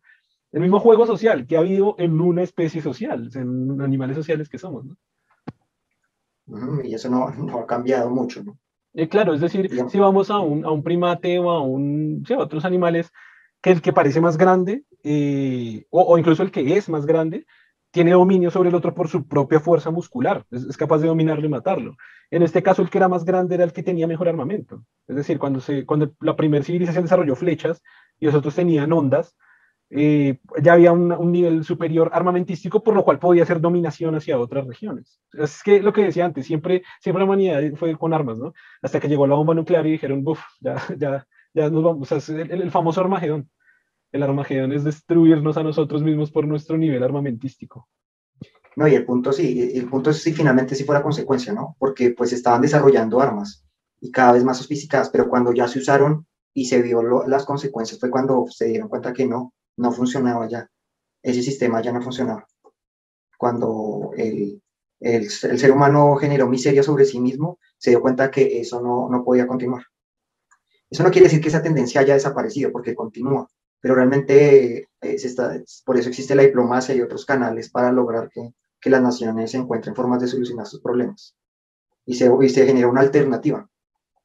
el 0.52 0.62
mismo 0.62 0.80
juego 0.80 1.06
social 1.06 1.46
que 1.46 1.58
ha 1.58 1.60
habido 1.60 1.94
en 2.00 2.20
una 2.20 2.42
especie 2.42 2.82
social, 2.82 3.30
en 3.36 3.80
animales 3.80 4.16
sociales 4.16 4.50
que 4.50 4.58
somos. 4.58 4.84
¿no? 6.48 6.84
Y 6.84 6.96
eso 6.96 7.08
no, 7.08 7.30
no 7.30 7.60
ha 7.60 7.68
cambiado 7.68 8.10
mucho, 8.10 8.44
¿no? 8.44 8.58
Eh, 8.96 9.08
claro, 9.08 9.36
es 9.36 9.42
decir, 9.42 9.70
si 9.90 10.00
vamos 10.00 10.32
a 10.32 10.40
un, 10.40 10.66
a 10.66 10.72
un 10.72 10.82
primate 10.82 11.38
o 11.38 11.52
a, 11.52 11.62
un, 11.62 12.24
sí, 12.26 12.34
a 12.34 12.40
otros 12.40 12.66
animales, 12.66 13.12
que 13.62 13.72
el 13.72 13.82
que 13.82 13.94
parece 13.94 14.22
más 14.22 14.38
grande, 14.38 14.84
eh, 15.04 15.86
o, 15.90 16.18
incluso 16.18 16.44
el 16.44 16.52
que 16.52 16.78
es 16.78 16.90
más 16.90 17.06
grande, 17.06 17.46
tiene 17.92 18.12
dominio 18.12 18.52
sobre 18.52 18.70
el 18.70 18.76
otro 18.76 18.94
por 18.94 19.08
su 19.08 19.28
propia 19.28 19.60
fuerza 19.60 19.92
muscular, 19.92 20.46
es, 20.52 20.78
capaz 20.78 21.00
de 21.00 21.08
dominarlo 21.08 21.46
y 21.46 21.50
matarlo. 21.50 21.96
En 22.30 22.44
este 22.44 22.62
caso, 22.62 22.82
el 22.82 22.90
que 22.90 22.98
era 22.98 23.08
más 23.08 23.26
grande 23.26 23.56
era 23.56 23.64
el 23.64 23.74
que 23.74 23.84
tenía 23.84 24.08
mejor 24.08 24.28
armamento. 24.28 24.84
Es 25.08 25.16
decir, 25.16 25.40
cuando, 25.40 25.62
se, 25.62 25.86
cuando 25.86 26.14
la 26.20 26.36
primera 26.36 26.64
civilización 26.64 27.06
desarrolló 27.06 27.36
flechas 27.36 27.82
y 28.20 28.26
los 28.26 28.36
otros 28.36 28.56
tenían 28.56 28.92
ondas, 28.92 29.36
eh, 29.90 30.40
ya 30.62 30.74
había 30.74 30.92
un, 30.92 31.14
un, 31.14 31.32
nivel 31.32 31.64
superior 31.64 32.10
armamentístico, 32.12 32.84
por 32.84 32.94
lo 32.94 33.06
cual 33.06 33.20
podía 33.20 33.44
hacer 33.44 33.62
dominación 33.62 34.16
hacia 34.16 34.38
otras 34.38 34.68
regiones. 34.68 35.22
Es 35.32 35.64
que 35.64 35.82
lo 35.82 35.94
que 35.94 36.04
decía 36.04 36.26
antes, 36.26 36.46
siempre, 36.46 36.84
siempre 37.00 37.22
la 37.22 37.26
humanidad 37.26 37.62
fue 37.76 37.98
con 37.98 38.14
armas, 38.14 38.38
¿no? 38.38 38.54
Hasta 38.82 39.00
que 39.00 39.08
llegó 39.08 39.26
la 39.28 39.36
bomba 39.36 39.54
nuclear 39.54 39.88
y 39.88 39.92
dijeron, 39.92 40.24
buf, 40.24 40.42
ya, 40.60 41.26
ya 41.58 41.70
nos 41.70 41.84
vamos, 41.84 42.12
o 42.12 42.20
sea, 42.20 42.36
el, 42.36 42.52
el, 42.52 42.72
famoso 42.72 43.02
Armagedón. 43.02 43.50
El 44.12 44.24
Armagedón 44.24 44.72
es 44.72 44.84
destruirnos 44.84 45.58
a 45.58 45.64
nosotros 45.64 46.04
mismos 46.04 46.32
por 46.32 46.48
nuestro 46.48 46.78
nivel 46.78 47.04
armamentístico. 47.04 47.90
No, 48.76 48.88
y 48.88 48.94
el 48.94 49.06
punto 49.06 49.34
sí, 49.34 49.72
el 49.74 49.90
punto 49.90 50.12
es 50.12 50.22
si 50.22 50.34
finalmente 50.34 50.76
sí 50.76 50.84
fuera 50.84 51.02
consecuencia, 51.02 51.52
¿no? 51.52 51.76
Porque 51.80 52.12
pues 52.12 52.32
estaban 52.32 52.62
desarrollando 52.62 53.20
armas 53.20 53.66
y 54.00 54.12
cada 54.12 54.34
vez 54.34 54.44
más 54.44 54.60
sofisticadas, 54.60 55.10
pero 55.10 55.28
cuando 55.28 55.52
ya 55.52 55.68
se 55.68 55.80
usaron 55.80 56.28
y 56.54 56.66
se 56.66 56.84
vio 56.84 57.02
las 57.26 57.44
consecuencias 57.46 58.00
fue 58.00 58.12
cuando 58.12 58.46
se 58.50 58.66
dieron 58.66 58.88
cuenta 58.88 59.14
que 59.14 59.26
no, 59.26 59.54
no 59.78 59.92
funcionaba 59.92 60.48
ya. 60.48 60.70
Ese 61.24 61.42
sistema 61.42 61.82
ya 61.82 61.92
no 61.92 62.04
funcionaba. 62.04 62.48
Cuando 63.36 64.12
el, 64.16 64.62
el, 65.00 65.24
el, 65.24 65.60
ser 65.60 65.72
humano 65.72 66.16
generó 66.16 66.48
miseria 66.48 66.84
sobre 66.84 67.06
sí 67.06 67.20
mismo, 67.20 67.58
se 67.78 67.90
dio 67.90 68.02
cuenta 68.02 68.30
que 68.30 68.60
eso 68.60 68.80
no, 68.80 69.10
no 69.10 69.24
podía 69.24 69.48
continuar. 69.48 69.84
Eso 70.90 71.04
no 71.04 71.12
quiere 71.12 71.26
decir 71.26 71.42
que 71.42 71.50
esa 71.50 71.62
tendencia 71.62 72.02
haya 72.02 72.14
desaparecido, 72.14 72.72
porque 72.72 72.96
continúa, 72.96 73.48
pero 73.80 73.96
realmente 73.96 74.90
es 75.02 75.24
eh, 75.24 75.28
esta, 75.28 75.62
por 75.86 75.98
eso 75.98 76.10
existe 76.10 76.36
la 76.36 76.44
diplomacia 76.44 76.96
y 76.96 77.02
otros 77.02 77.26
canales 77.26 77.70
para 77.70 77.92
lograr 77.92 78.30
que, 78.30 78.54
que 78.80 78.90
las 78.90 79.02
naciones 79.02 79.54
encuentren 79.54 79.96
formas 79.96 80.22
de 80.22 80.28
solucionar 80.28 80.66
sus 80.66 80.82
problemas. 80.82 81.36
Y 82.06 82.16
se, 82.16 82.32
y 82.42 82.50
se 82.50 82.66
generó 82.66 82.90
una 82.90 83.02
alternativa. 83.02 83.70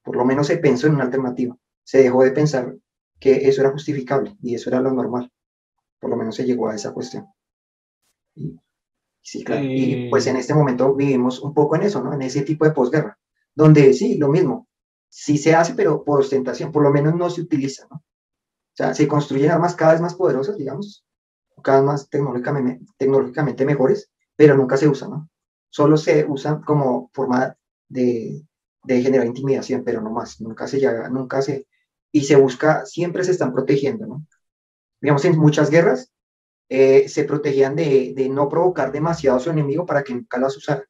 Por 0.04 0.16
lo 0.16 0.24
menos 0.24 0.46
se 0.46 0.58
pensó 0.58 0.86
en 0.86 0.94
una 0.94 1.04
alternativa. 1.04 1.56
Se 1.84 2.02
dejó 2.02 2.22
de 2.22 2.30
pensar 2.30 2.76
que 3.18 3.48
eso 3.48 3.60
era 3.60 3.72
justificable 3.72 4.36
y 4.40 4.54
eso 4.54 4.70
era 4.70 4.80
lo 4.80 4.92
normal 4.92 5.30
por 6.02 6.10
lo 6.10 6.16
menos 6.16 6.34
se 6.34 6.44
llegó 6.44 6.68
a 6.68 6.74
esa 6.74 6.92
cuestión. 6.92 7.28
Y, 8.34 8.58
sí, 9.20 9.44
claro. 9.44 9.62
y 9.64 10.10
pues 10.10 10.26
en 10.26 10.34
este 10.34 10.52
momento 10.52 10.96
vivimos 10.96 11.40
un 11.40 11.54
poco 11.54 11.76
en 11.76 11.84
eso, 11.84 12.02
¿no? 12.02 12.12
En 12.12 12.22
ese 12.22 12.42
tipo 12.42 12.64
de 12.64 12.72
posguerra, 12.72 13.16
donde 13.54 13.92
sí, 13.94 14.18
lo 14.18 14.28
mismo, 14.28 14.66
sí 15.12 15.36
se 15.36 15.54
hace, 15.54 15.74
pero 15.74 16.04
por 16.04 16.20
ostentación, 16.20 16.72
por 16.72 16.82
lo 16.82 16.90
menos 16.90 17.14
no 17.14 17.28
se 17.28 17.42
utiliza, 17.42 17.86
¿no? 17.90 17.96
O 17.96 18.74
sea, 18.74 18.94
se 18.94 19.06
construyen 19.06 19.50
armas 19.50 19.76
cada 19.76 19.92
vez 19.92 20.00
más 20.00 20.14
poderosas, 20.14 20.56
digamos, 20.56 21.04
cada 21.62 21.80
vez 21.80 21.86
más 21.86 22.08
tecnológicamente, 22.08 22.86
tecnológicamente 22.96 23.66
mejores, 23.66 24.10
pero 24.34 24.56
nunca 24.56 24.78
se 24.78 24.88
usan, 24.88 25.10
¿no? 25.10 25.30
Solo 25.68 25.98
se 25.98 26.24
usan 26.26 26.62
como 26.62 27.10
forma 27.12 27.54
de, 27.88 28.42
de 28.84 29.02
generar 29.02 29.26
intimidación, 29.26 29.84
pero 29.84 30.00
no 30.00 30.10
más, 30.10 30.40
nunca 30.40 30.66
se 30.66 30.80
llega, 30.80 31.10
nunca 31.10 31.42
se, 31.42 31.66
y 32.10 32.22
se 32.22 32.36
busca, 32.36 32.86
siempre 32.86 33.22
se 33.22 33.32
están 33.32 33.52
protegiendo, 33.52 34.06
¿no? 34.06 34.26
digamos, 35.02 35.24
en 35.26 35.38
muchas 35.38 35.68
guerras, 35.68 36.10
eh, 36.70 37.06
se 37.08 37.24
protegían 37.24 37.76
de, 37.76 38.14
de, 38.16 38.30
no 38.30 38.48
provocar 38.48 38.92
demasiado 38.92 39.36
a 39.36 39.40
su 39.40 39.50
enemigo 39.50 39.84
para 39.84 40.02
que 40.02 40.14
nunca 40.14 40.38
las 40.38 40.56
usara. 40.56 40.84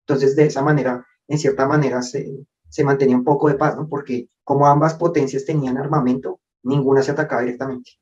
Entonces, 0.00 0.34
de 0.34 0.46
esa 0.46 0.62
manera, 0.62 1.06
en 1.28 1.38
cierta 1.38 1.68
manera, 1.68 2.02
se, 2.02 2.46
se 2.68 2.84
mantenía 2.84 3.16
un 3.16 3.24
poco 3.24 3.48
de 3.48 3.54
paz, 3.54 3.76
¿no? 3.76 3.88
Porque 3.88 4.28
como 4.44 4.66
ambas 4.66 4.94
potencias 4.94 5.44
tenían 5.44 5.78
armamento, 5.78 6.40
ninguna 6.62 7.02
se 7.02 7.12
atacaba 7.12 7.42
directamente. 7.42 7.92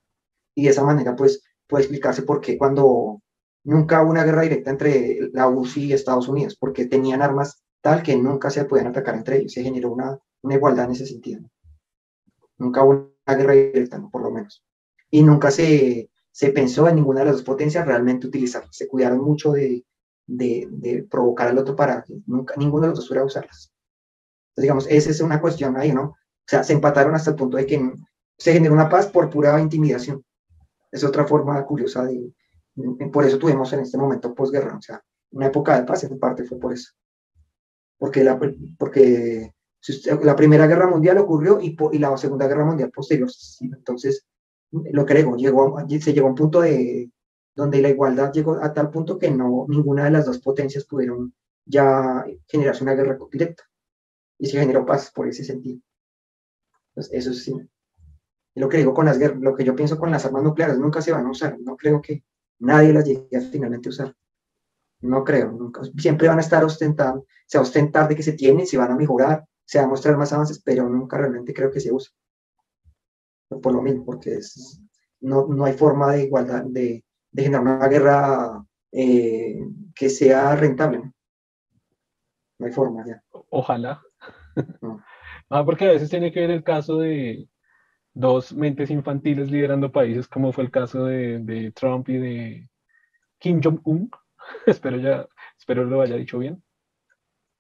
Y 0.55 0.65
de 0.65 0.71
esa 0.71 0.85
manera, 0.85 1.17
pues, 1.17 1.43
puede 1.67 1.85
explicarse 1.85 2.23
por 2.23 2.41
qué 2.41 2.57
cuando 2.59 3.21
nunca 3.65 4.03
hubo 4.03 4.11
una 4.11 4.25
guerra 4.25 4.43
directa 4.43 4.71
entre 4.71 5.31
la 5.33 5.49
URSS 5.49 5.77
y 5.79 5.93
Estados 5.93 6.29
Unidos, 6.29 6.57
porque 6.59 6.87
tenían 6.87 7.23
armas 7.23 7.63
tal 7.81 8.03
que 8.03 8.17
nunca 8.17 8.51
se 8.51 8.65
podían 8.65 8.89
atacar 8.89 9.17
entre 9.17 9.39
ellos. 9.39 9.53
Se 9.53 9.63
generó 9.63 9.93
una, 9.93 10.19
una 10.43 10.55
igualdad 10.55 10.87
en 10.87 10.93
ese 10.93 11.07
sentido. 11.07 11.43
Nunca 12.59 12.85
hubo 12.85 13.13
una 13.27 13.37
guerra 13.37 13.53
directa, 13.53 13.99
¿no? 13.99 14.11
por 14.11 14.23
lo 14.23 14.31
menos 14.31 14.65
y 15.11 15.23
nunca 15.23 15.51
se, 15.51 16.11
se 16.31 16.51
pensó 16.51 16.89
en 16.89 16.97
ninguna 16.97 17.21
de 17.21 17.27
las 17.27 17.37
dos 17.37 17.45
potencias 17.45 17.87
realmente 17.87 18.27
utilizarlas. 18.27 18.77
Se 18.77 18.89
cuidaron 18.89 19.21
mucho 19.21 19.53
de, 19.53 19.85
de, 20.27 21.07
provocar 21.11 21.49
al 21.49 21.59
otro 21.59 21.77
para 21.77 22.03
que 22.03 22.15
nunca 22.27 22.55
ninguno 22.57 22.83
de 22.83 22.89
los 22.89 22.99
dos 22.99 23.09
pudiera 23.09 23.25
usarlas. 23.25 23.73
Digamos, 24.57 24.87
esa 24.89 25.11
es 25.11 25.21
una 25.21 25.41
cuestión 25.41 25.77
ahí, 25.77 25.93
¿no? 25.93 26.03
O 26.03 26.49
sea, 26.49 26.65
se 26.65 26.73
empataron 26.73 27.15
hasta 27.15 27.31
el 27.31 27.37
punto 27.37 27.57
de 27.57 27.67
que 27.67 27.93
se 28.39 28.53
generó 28.53 28.75
una 28.75 28.89
paz 28.89 29.09
por 29.09 29.29
pura 29.29 29.61
intimidación. 29.61 30.25
Es 30.91 31.05
otra 31.05 31.27
forma 31.27 31.65
curiosa 31.67 32.05
de, 32.05 32.33
por 33.13 33.25
eso 33.25 33.39
tuvimos 33.39 33.73
en 33.73 33.81
este 33.81 33.99
momento 33.99 34.35
posguerra, 34.35 34.77
o 34.77 34.83
sea, 34.83 35.03
una 35.31 35.47
época 35.47 35.79
de 35.79 35.87
paz 35.87 36.05
en 36.05 36.19
parte 36.19 36.45
fue 36.45 36.59
por 36.59 36.73
eso. 36.73 36.93
Porque 37.99 38.23
la, 38.23 38.39
porque 38.79 39.53
la 40.23 40.37
Primera 40.37 40.67
Guerra 40.67 40.87
Mundial 40.87 41.19
ocurrió 41.19 41.61
y, 41.61 41.77
y 41.93 41.99
la 41.99 42.17
Segunda 42.17 42.47
Guerra 42.47 42.65
Mundial 42.65 42.91
posterior. 42.91 43.31
Entonces, 43.61 44.27
lo 44.71 45.07
creo, 45.07 45.37
llegó, 45.37 45.77
se 45.89 46.13
llegó 46.13 46.27
a 46.27 46.31
un 46.31 46.37
punto 46.37 46.61
de, 46.61 47.11
donde 47.55 47.81
la 47.81 47.89
igualdad 47.89 48.33
llegó 48.33 48.63
a 48.63 48.73
tal 48.73 48.91
punto 48.91 49.19
que 49.19 49.31
no, 49.31 49.65
ninguna 49.69 50.05
de 50.05 50.11
las 50.11 50.27
dos 50.27 50.39
potencias 50.39 50.85
pudieron 50.85 51.35
ya 51.65 52.25
generarse 52.47 52.85
una 52.85 52.95
guerra 52.95 53.19
directa. 53.33 53.65
Y 54.39 54.47
se 54.47 54.59
generó 54.59 54.85
paz 54.85 55.11
por 55.15 55.29
ese 55.29 55.45
sentido. 55.45 55.81
Entonces, 56.91 57.13
eso 57.13 57.33
sí. 57.33 57.55
lo 58.55 58.69
que 58.69 58.79
digo 58.79 58.95
con 58.95 59.07
las 59.07 59.19
guerras, 59.19 59.41
lo 59.41 59.55
que 59.55 59.65
yo 59.65 59.75
pienso 59.75 59.99
con 59.99 60.11
las 60.11 60.25
armas 60.25 60.43
nucleares, 60.43 60.79
nunca 60.79 61.03
se 61.03 61.13
van 61.13 61.27
a 61.27 61.31
usar. 61.31 61.59
No 61.61 61.77
creo 61.77 62.01
que 62.01 62.25
nadie 62.59 62.93
las 62.93 63.05
llegue 63.05 63.37
a 63.37 63.41
finalmente 63.41 63.89
usar. 63.89 64.15
No 65.01 65.25
creo, 65.25 65.53
nunca. 65.53 65.83
Siempre 65.99 66.29
van 66.29 66.39
a 66.39 66.43
estar 66.43 66.65
ostentando, 66.65 67.27
se 67.47 67.59
va 67.59 67.63
a 67.63 67.67
ostentar 67.67 68.09
de 68.09 68.17
que 68.17 68.23
se 68.23 68.33
tienen, 68.33 68.67
se 68.67 68.79
van 68.79 68.91
a 68.91 68.97
mejorar, 68.97 69.47
se 69.65 69.79
van 69.79 69.87
a 69.87 69.91
mostrar 69.91 70.17
más 70.17 70.33
avances, 70.33 70.61
pero 70.63 70.89
nunca 70.89 71.19
realmente 71.19 71.53
creo 71.53 71.71
que 71.71 71.81
se 71.81 71.93
use 71.93 72.11
por 73.49 73.73
lo 73.73 73.83
mismo, 73.83 74.05
porque 74.05 74.41
no, 75.21 75.47
no 75.47 75.65
hay 75.65 75.75
forma 75.75 76.13
de 76.13 76.25
igualdad, 76.25 76.65
de, 76.65 77.05
de 77.31 77.43
generar 77.43 77.63
una 77.63 77.89
guerra 77.89 78.67
eh, 78.93 79.61
que 79.95 80.09
sea 80.09 80.57
rentable. 80.57 80.99
¿no? 80.99 82.67
hay 82.67 82.73
forma. 82.73 83.05
Ojalá. 83.51 84.03
No. 84.81 85.03
Ah, 85.49 85.65
porque 85.65 85.85
a 85.85 85.93
veces 85.93 86.11
tiene 86.11 86.33
que 86.33 86.41
ver 86.41 86.51
el 86.51 86.65
caso 86.65 86.99
de, 86.99 87.49
dos 88.17 88.55
mentes 88.55 88.91
infantiles 88.91 89.51
liderando 89.51 89.93
países, 89.93 90.27
como 90.27 90.51
fue 90.51 90.65
el 90.65 90.71
caso 90.71 91.05
de, 91.05 91.39
de 91.39 91.71
Trump 91.73 92.09
y 92.09 92.17
de 92.17 92.69
Kim 93.39 93.61
Jong-un. 93.63 94.11
espero, 94.67 94.97
ya, 94.97 95.29
espero 95.59 95.85
lo 95.85 96.01
haya 96.01 96.17
dicho 96.17 96.39
bien. 96.39 96.63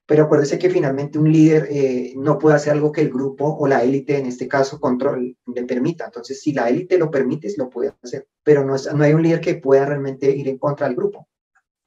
Pero 0.06 0.24
acuérdese 0.24 0.58
que 0.58 0.70
finalmente 0.70 1.18
un 1.18 1.30
líder 1.30 1.68
eh, 1.68 2.14
no 2.16 2.38
puede 2.38 2.56
hacer 2.56 2.72
algo 2.72 2.90
que 2.90 3.02
el 3.02 3.10
grupo 3.10 3.44
o 3.44 3.66
la 3.66 3.82
élite, 3.82 4.16
en 4.16 4.26
este 4.26 4.48
caso, 4.48 4.80
control, 4.80 5.36
le 5.46 5.64
permita. 5.64 6.06
Entonces, 6.06 6.40
si 6.40 6.52
la 6.52 6.68
élite 6.68 6.96
lo 6.96 7.10
permite, 7.10 7.52
lo 7.58 7.68
puede 7.68 7.92
hacer. 8.02 8.26
Pero 8.42 8.64
no, 8.64 8.76
es, 8.76 8.92
no 8.94 9.02
hay 9.02 9.12
un 9.12 9.22
líder 9.22 9.40
que 9.40 9.56
pueda 9.56 9.84
realmente 9.84 10.30
ir 10.30 10.48
en 10.48 10.58
contra 10.58 10.86
del 10.86 10.96
grupo. 10.96 11.28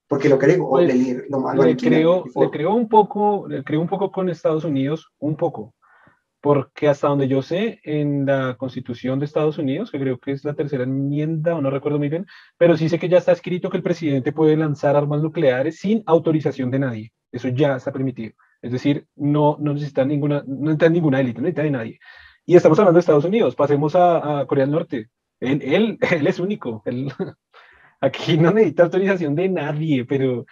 Porque 0.09 0.27
lo 0.27 0.39
que 0.39 0.47
le, 0.47 0.53
digo, 0.53 0.69
pues, 0.69 1.29
lo 1.29 1.39
malo 1.39 1.63
le 1.63 1.77
creo, 1.77 2.25
le 2.35 2.49
creo 2.49 2.73
un 2.73 2.89
poco, 2.89 3.47
le 3.47 3.63
creo 3.63 3.79
un 3.79 3.87
poco 3.87 4.11
con 4.11 4.27
Estados 4.27 4.63
Unidos, 4.63 5.13
un 5.19 5.35
poco, 5.35 5.75
porque 6.41 6.87
hasta 6.87 7.09
donde 7.09 7.27
yo 7.27 7.43
sé, 7.43 7.79
en 7.83 8.25
la 8.25 8.55
Constitución 8.57 9.19
de 9.19 9.25
Estados 9.25 9.59
Unidos, 9.59 9.91
que 9.91 9.99
creo 9.99 10.17
que 10.17 10.31
es 10.31 10.43
la 10.43 10.55
tercera 10.55 10.83
enmienda, 10.83 11.53
o 11.53 11.61
no 11.61 11.69
recuerdo 11.69 11.99
muy 11.99 12.09
bien, 12.09 12.25
pero 12.57 12.75
sí 12.75 12.89
sé 12.89 12.97
que 12.97 13.07
ya 13.07 13.19
está 13.19 13.33
escrito 13.33 13.69
que 13.69 13.77
el 13.77 13.83
presidente 13.83 14.31
puede 14.31 14.57
lanzar 14.57 14.95
armas 14.95 15.21
nucleares 15.21 15.77
sin 15.77 16.01
autorización 16.07 16.71
de 16.71 16.79
nadie. 16.79 17.13
Eso 17.31 17.49
ya 17.49 17.75
está 17.75 17.91
permitido. 17.91 18.33
Es 18.63 18.71
decir, 18.71 19.05
no, 19.15 19.57
no 19.59 19.73
necesita 19.75 20.03
ninguna, 20.05 20.43
no 20.47 20.61
necesita 20.61 20.89
ninguna 20.89 21.19
élite, 21.19 21.39
no 21.39 21.43
necesita 21.43 21.61
de 21.61 21.71
nadie. 21.71 21.99
Y 22.47 22.55
estamos 22.55 22.79
hablando 22.79 22.97
de 22.97 23.01
Estados 23.01 23.25
Unidos, 23.25 23.55
pasemos 23.55 23.95
a, 23.95 24.43
Corea 24.47 24.65
del 24.65 24.73
Norte. 24.73 25.09
Él, 25.39 25.61
él, 25.61 25.99
él 26.11 26.25
es 26.25 26.39
único. 26.39 26.81
Él, 26.85 27.13
Aquí 28.01 28.37
no 28.37 28.51
necesita 28.51 28.83
autorización 28.83 29.35
de 29.35 29.49
nadie, 29.49 30.05
pero 30.05 30.45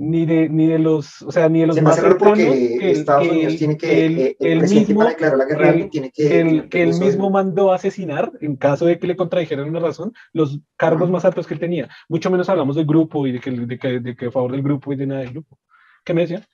ni 0.00 0.24
de, 0.24 0.48
ni 0.48 0.66
de 0.66 0.78
los, 0.78 1.20
o 1.20 1.30
sea, 1.30 1.50
ni 1.50 1.60
de 1.60 1.66
los 1.66 1.82
más 1.82 1.96
cercanos. 1.96 2.38
Que, 2.38 2.90
Estados 2.90 3.28
Unidos 3.28 3.56
tiene 3.56 3.76
que, 3.76 4.06
el, 4.06 4.18
eh, 4.18 4.36
el, 4.40 4.62
mismo, 4.62 4.98
para 5.00 5.10
declarar 5.10 5.36
la 5.36 5.44
guerra, 5.44 5.68
el, 5.68 5.90
tiene 5.90 6.10
que, 6.10 6.68
que 6.70 6.82
él 6.82 6.94
mismo 6.98 7.28
mandó 7.28 7.70
a 7.70 7.76
asesinar, 7.76 8.32
en 8.40 8.56
caso 8.56 8.86
de 8.86 8.98
que 8.98 9.06
le 9.06 9.14
contradijeran 9.16 9.68
una 9.68 9.78
razón, 9.78 10.14
los 10.32 10.58
cargos 10.78 11.10
más 11.10 11.26
altos 11.26 11.46
que 11.46 11.52
él 11.52 11.60
tenía. 11.60 11.90
Mucho 12.08 12.30
menos 12.30 12.48
hablamos 12.48 12.76
del 12.76 12.86
grupo 12.86 13.26
y 13.26 13.32
de 13.32 13.40
que, 13.40 13.50
de 13.50 13.78
que, 13.78 14.00
de 14.00 14.16
que 14.16 14.26
a 14.26 14.30
favor 14.30 14.52
del 14.52 14.62
grupo 14.62 14.90
y 14.90 14.96
de 14.96 15.06
nada 15.06 15.20
del 15.20 15.32
grupo. 15.32 15.58
¿Qué 16.02 16.14
me 16.14 16.22
decía? 16.22 16.48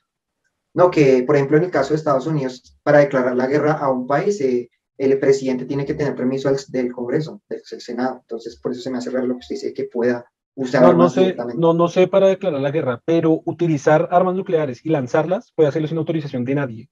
No, 0.75 0.91
que 0.91 1.23
por 1.23 1.37
ejemplo 1.37 1.57
en 1.57 1.65
el 1.65 1.71
caso 1.71 1.91
de 1.91 1.99
Estados 1.99 2.27
Unidos, 2.27 2.77
para 2.83 2.99
declarar 2.99 3.37
la 3.37 3.47
guerra 3.47 3.75
a 3.75 3.93
un 3.93 4.09
país, 4.09 4.41
eh, 4.41 4.69
el 4.99 5.21
presidente 5.21 5.67
tiene 5.67 5.87
que 5.87 5.95
tener 5.95 6.17
permiso 6.17 6.51
del 6.69 6.93
Congreso, 6.93 7.41
del, 7.49 7.63
del 7.71 7.81
Senado. 7.81 8.19
Entonces, 8.23 8.59
por 8.61 8.73
eso 8.73 8.81
se 8.81 8.91
me 8.91 8.99
hace 8.99 9.11
raro 9.11 9.29
lo 9.29 9.35
que 9.35 9.41
usted 9.41 9.55
dice, 9.55 9.73
que 9.73 9.85
pueda 9.85 10.27
no, 10.57 10.93
no 10.95 11.11
sé, 11.11 11.37
no, 11.57 11.75
no 11.75 11.89
sé 11.89 12.09
para 12.09 12.29
declarar 12.29 12.61
la 12.61 12.71
guerra, 12.71 13.03
pero 13.05 13.43
utilizar 13.45 14.09
armas 14.11 14.35
nucleares 14.35 14.85
y 14.85 14.89
lanzarlas 14.89 15.53
puede 15.55 15.69
hacerlo 15.69 15.89
sin 15.89 15.99
autorización 15.99 16.45
de 16.45 16.55
nadie. 16.55 16.91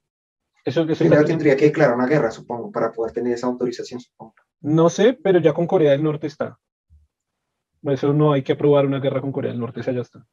Eso, 0.64 0.82
eso 0.82 0.98
Primero 0.98 1.24
tendría 1.24 1.56
que 1.56 1.66
declarar 1.66 1.94
una 1.94 2.06
guerra, 2.06 2.30
supongo, 2.30 2.70
para 2.70 2.92
poder 2.92 3.12
tener 3.12 3.32
esa 3.32 3.46
autorización, 3.46 4.00
supongo. 4.00 4.34
No 4.60 4.88
sé, 4.88 5.12
pero 5.14 5.40
ya 5.40 5.52
con 5.52 5.66
Corea 5.66 5.92
del 5.92 6.02
Norte 6.02 6.26
está. 6.26 6.58
Eso 7.82 8.12
no 8.12 8.32
hay 8.32 8.42
que 8.42 8.52
aprobar 8.52 8.86
una 8.86 8.98
guerra 8.98 9.20
con 9.20 9.32
Corea 9.32 9.50
del 9.50 9.60
Norte, 9.60 9.80
esa 9.80 9.92
ya 9.92 10.00
está. 10.00 10.26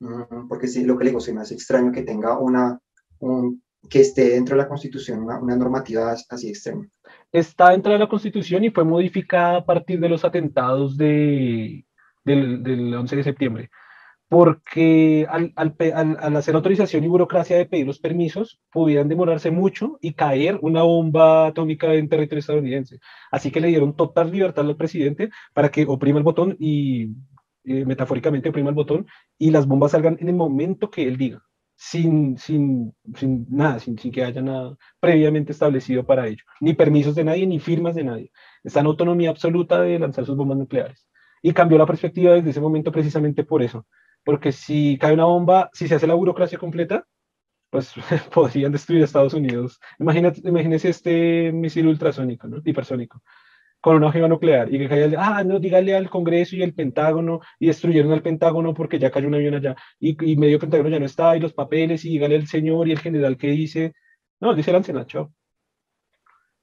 Mm, 0.00 0.48
porque 0.48 0.68
sí, 0.68 0.84
lo 0.84 0.96
que 0.96 1.04
le 1.04 1.10
digo, 1.10 1.20
se 1.20 1.32
me 1.32 1.40
hace 1.40 1.54
extraño 1.54 1.92
que 1.92 2.02
tenga 2.02 2.38
una, 2.38 2.78
un, 3.18 3.62
que 3.88 4.00
esté 4.00 4.30
dentro 4.30 4.56
de 4.56 4.62
la 4.62 4.68
Constitución 4.68 5.20
una, 5.22 5.56
normativa 5.56 6.12
así 6.12 6.48
extrema. 6.48 6.86
Está 7.32 7.70
dentro 7.70 7.92
de 7.92 7.98
la 7.98 8.08
Constitución 8.08 8.64
y 8.64 8.70
fue 8.70 8.84
modificada 8.84 9.58
a 9.58 9.64
partir 9.64 10.00
de 10.00 10.08
los 10.08 10.24
atentados 10.24 10.96
de, 10.96 11.84
del, 12.24 12.62
del 12.62 12.94
11 12.94 13.16
de 13.16 13.22
septiembre, 13.22 13.70
porque 14.28 15.26
al, 15.28 15.52
al, 15.56 15.74
al, 15.96 16.36
hacer 16.36 16.54
autorización 16.54 17.04
y 17.04 17.08
burocracia 17.08 17.56
de 17.56 17.66
pedir 17.66 17.86
los 17.86 17.98
permisos, 17.98 18.60
pudieran 18.70 19.08
demorarse 19.08 19.50
mucho 19.50 19.98
y 20.00 20.12
caer 20.12 20.58
una 20.62 20.82
bomba 20.82 21.46
atómica 21.46 21.92
en 21.94 22.08
territorio 22.08 22.40
estadounidense. 22.40 23.00
Así 23.30 23.50
que 23.50 23.60
le 23.60 23.68
dieron 23.68 23.96
total 23.96 24.30
libertad 24.30 24.66
al 24.66 24.76
presidente 24.76 25.30
para 25.54 25.70
que 25.70 25.86
oprima 25.86 26.18
el 26.18 26.24
botón 26.24 26.56
y 26.58 27.14
eh, 27.64 27.84
metafóricamente 27.84 28.50
oprima 28.50 28.68
el 28.68 28.74
botón 28.74 29.06
y 29.38 29.50
las 29.50 29.66
bombas 29.66 29.92
salgan 29.92 30.16
en 30.20 30.28
el 30.28 30.34
momento 30.34 30.90
que 30.90 31.06
él 31.08 31.16
diga 31.16 31.42
sin, 31.82 32.36
sin, 32.36 32.94
sin 33.14 33.46
nada, 33.48 33.78
sin, 33.78 33.98
sin, 33.98 34.12
que 34.12 34.22
haya 34.22 34.42
nada 34.42 34.76
previamente 35.00 35.52
establecido 35.52 36.04
para 36.04 36.26
ello, 36.26 36.44
ni 36.60 36.74
permisos 36.74 37.14
de 37.14 37.24
nadie, 37.24 37.46
ni 37.46 37.58
firmas 37.58 37.94
de 37.94 38.04
nadie. 38.04 38.32
Está 38.62 38.80
en 38.80 38.86
autonomía 38.86 39.30
absoluta 39.30 39.80
de 39.80 39.98
lanzar 39.98 40.26
sus 40.26 40.36
bombas 40.36 40.58
nucleares. 40.58 41.08
Y 41.40 41.54
cambió 41.54 41.78
la 41.78 41.86
perspectiva 41.86 42.34
desde 42.34 42.50
ese 42.50 42.60
momento 42.60 42.92
precisamente 42.92 43.44
por 43.44 43.62
eso, 43.62 43.86
porque 44.24 44.52
si 44.52 44.98
cae 44.98 45.14
una 45.14 45.24
bomba, 45.24 45.70
si 45.72 45.88
se 45.88 45.94
hace 45.94 46.06
la 46.06 46.12
burocracia 46.12 46.58
completa, 46.58 47.06
pues 47.70 47.94
podrían 48.34 48.72
destruir 48.72 49.00
a 49.00 49.06
Estados 49.06 49.32
Unidos. 49.32 49.80
Imagínate, 49.98 50.42
imagínese 50.44 50.90
este 50.90 51.50
misil 51.50 51.86
ultrasónico, 51.86 52.46
¿no? 52.46 52.58
hipersónico 52.62 53.22
con 53.80 53.96
una 53.96 54.08
ojiva 54.08 54.28
nuclear 54.28 54.72
y 54.72 54.78
que 54.78 54.88
caiga, 54.88 55.18
ah, 55.18 55.42
no, 55.44 55.58
dígale 55.58 55.94
al 55.96 56.10
Congreso 56.10 56.56
y 56.56 56.62
el 56.62 56.74
Pentágono 56.74 57.40
y 57.58 57.68
destruyeron 57.68 58.12
al 58.12 58.22
Pentágono 58.22 58.74
porque 58.74 58.98
ya 58.98 59.10
cayó 59.10 59.28
un 59.28 59.34
avión 59.34 59.54
allá 59.54 59.76
y, 59.98 60.32
y 60.32 60.36
medio 60.36 60.58
Pentágono 60.58 60.90
ya 60.90 61.00
no 61.00 61.06
está 61.06 61.36
y 61.36 61.40
los 61.40 61.54
papeles 61.54 62.04
y 62.04 62.10
dígale 62.10 62.36
al 62.36 62.46
señor 62.46 62.88
y 62.88 62.92
el 62.92 62.98
general 62.98 63.36
que 63.36 63.48
dice, 63.48 63.94
no, 64.40 64.54
dice 64.54 64.70
el 64.70 65.06
chao. 65.06 65.32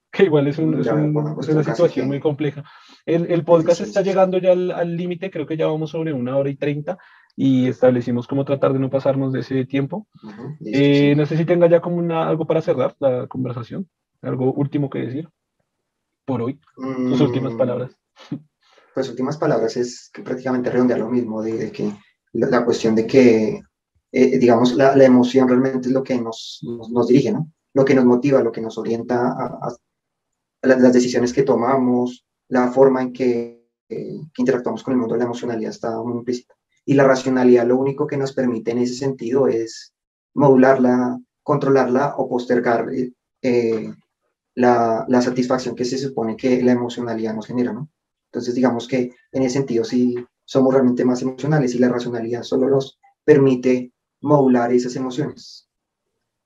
Que 0.10 0.24
igual 0.24 0.48
es, 0.48 0.58
un, 0.58 0.80
es, 0.80 0.88
una 0.88 1.64
situación 1.64 2.08
muy 2.08 2.20
compleja. 2.20 2.64
El, 3.06 3.30
el 3.30 3.44
podcast 3.44 3.82
está 3.82 4.02
llegando 4.02 4.38
ya 4.38 4.52
al 4.52 4.96
límite, 4.96 5.30
creo 5.30 5.46
que 5.46 5.58
ya 5.58 5.68
vamos 5.68 5.92
sobre 5.92 6.14
una 6.14 6.38
hora 6.38 6.50
y 6.50 6.56
treinta 6.56 6.98
y 7.36 7.68
establecimos 7.68 8.26
cómo 8.26 8.46
tratar 8.46 8.74
de 8.74 8.80
no 8.80 8.90
pasarnos 8.90 9.34
de 9.34 9.42
ese 9.42 9.66
tiempo. 9.66 10.08
Eh, 10.66 11.14
no 11.16 11.26
sé 11.26 11.38
si 11.38 11.46
tenga 11.46 11.68
ya 11.68 11.82
como 11.82 11.98
una, 11.98 12.28
algo 12.28 12.48
para 12.48 12.62
cerrar 12.62 12.96
la 13.00 13.28
conversación, 13.28 13.88
algo 14.22 14.54
último 14.54 14.90
que 14.90 15.00
decir 15.00 15.30
por 16.28 16.42
hoy? 16.42 16.60
Sus 16.76 17.22
últimas 17.22 17.54
mm, 17.54 17.58
palabras. 17.58 17.92
Pues 18.94 19.10
últimas 19.10 19.38
palabras 19.38 19.78
es 19.78 20.10
que 20.12 20.24
prácticamente 20.24 20.72
redondear 20.72 21.00
lo 21.00 21.08
mismo, 21.08 21.44
de, 21.44 21.72
que 21.72 21.94
la, 22.34 22.66
cuestión 22.66 22.96
de 22.96 23.06
que, 23.06 23.62
eh, 24.12 24.40
digamos, 24.40 24.74
la, 24.74 24.96
la, 24.96 25.06
emoción 25.06 25.48
realmente 25.48 25.90
es 25.90 25.94
lo 25.94 26.02
que 26.02 26.20
nos, 26.20 26.62
nos, 26.64 27.08
dirige, 27.08 27.32
¿no? 27.32 27.52
Lo 27.76 27.86
que 27.86 27.94
nos 27.94 28.06
motiva, 28.06 28.42
lo 28.42 28.52
que 28.52 28.60
nos 28.60 28.76
orienta 28.80 29.34
a, 29.34 29.72
las, 30.64 30.94
decisiones 30.94 31.32
que 31.32 31.44
tomamos, 31.44 32.26
la 32.48 32.72
forma 32.72 33.04
en 33.04 33.14
que, 33.14 33.70
que, 33.88 34.18
interactuamos 34.38 34.82
con 34.82 34.94
el 34.94 35.00
mundo, 35.00 35.16
la 35.16 35.26
emocionalidad 35.26 35.70
está 35.70 36.02
muy 36.02 36.18
implícita. 36.18 36.56
Y 36.84 36.96
la 36.96 37.04
racionalidad 37.04 37.68
lo 37.68 37.78
único 37.78 38.08
que 38.08 38.18
nos 38.18 38.34
permite 38.34 38.72
en 38.72 38.80
ese 38.80 38.96
sentido 38.96 39.48
es 39.48 39.94
modularla, 40.34 41.20
controlarla 41.44 42.16
o 42.18 42.28
postergar 42.28 42.88
eh, 43.44 43.94
la, 44.58 45.06
la, 45.08 45.22
satisfacción 45.22 45.76
que 45.76 45.86
se 45.86 46.00
supone 46.00 46.36
que 46.36 46.64
la 46.64 46.72
emocionalidad 46.72 47.36
nos 47.36 47.46
genera, 47.46 47.74
¿no? 47.74 47.90
Entonces, 48.32 48.56
digamos 48.56 48.88
que 48.88 49.14
en 49.32 49.44
ese 49.44 49.60
sentido 49.60 49.84
sí 49.84 50.16
somos 50.46 50.74
realmente 50.74 51.06
más 51.06 51.22
emocionales 51.22 51.76
y 51.76 51.80
la 51.80 51.90
racionalidad 51.90 52.42
solo 52.42 52.68
nos 52.68 53.00
permite 53.24 53.94
modular 54.22 54.74
esas 54.74 54.96
emociones 54.96 55.70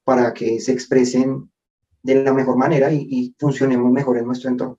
para 0.04 0.34
que 0.34 0.60
se 0.60 0.74
expresen 0.74 1.50
de 2.04 2.22
la 2.22 2.34
mejor 2.34 2.58
manera 2.58 2.92
y, 2.92 3.08
y 3.10 3.36
funcionemos 3.40 3.90
mejor 3.92 4.18
en 4.18 4.26
nuestro 4.26 4.50
entorno. 4.50 4.78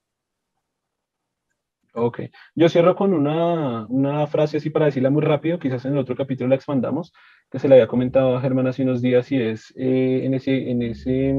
Ok, 1.95 2.21
yo 2.55 2.69
cierro 2.69 2.97
con 2.97 3.15
una, 3.15 3.87
una, 3.87 4.27
frase 4.27 4.57
así 4.59 4.71
para 4.71 4.87
decirla 4.87 5.11
muy 5.11 5.23
rápido, 5.23 5.59
quizás 5.59 5.85
en 5.85 5.93
el 5.93 5.99
otro 5.99 6.17
capítulo 6.17 6.49
la 6.49 6.55
expandamos, 6.57 7.13
que 7.51 7.59
se 7.59 7.69
le 7.69 7.75
había 7.75 7.87
comentado 7.87 8.37
a 8.37 8.41
Germán 8.41 8.67
hace 8.67 8.83
unos 8.83 9.03
días 9.03 9.31
y 9.31 9.41
es 9.41 9.73
eh, 9.77 10.23
en 10.25 10.33
ese, 10.33 10.71
en 10.71 10.83
ese, 10.83 11.35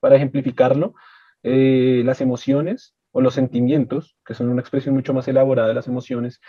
para 0.00 0.16
ejemplificarlo, 0.16 0.94
eh, 1.42 2.02
las 2.04 2.20
emociones 2.20 2.94
o 3.12 3.20
los 3.20 3.34
sentimientos, 3.34 4.16
que 4.24 4.34
son 4.34 4.48
una 4.48 4.60
expresión 4.60 4.94
mucho 4.94 5.14
más 5.14 5.28
elaborada 5.28 5.68
de 5.68 5.74
las 5.74 5.88
emociones, 5.88 6.40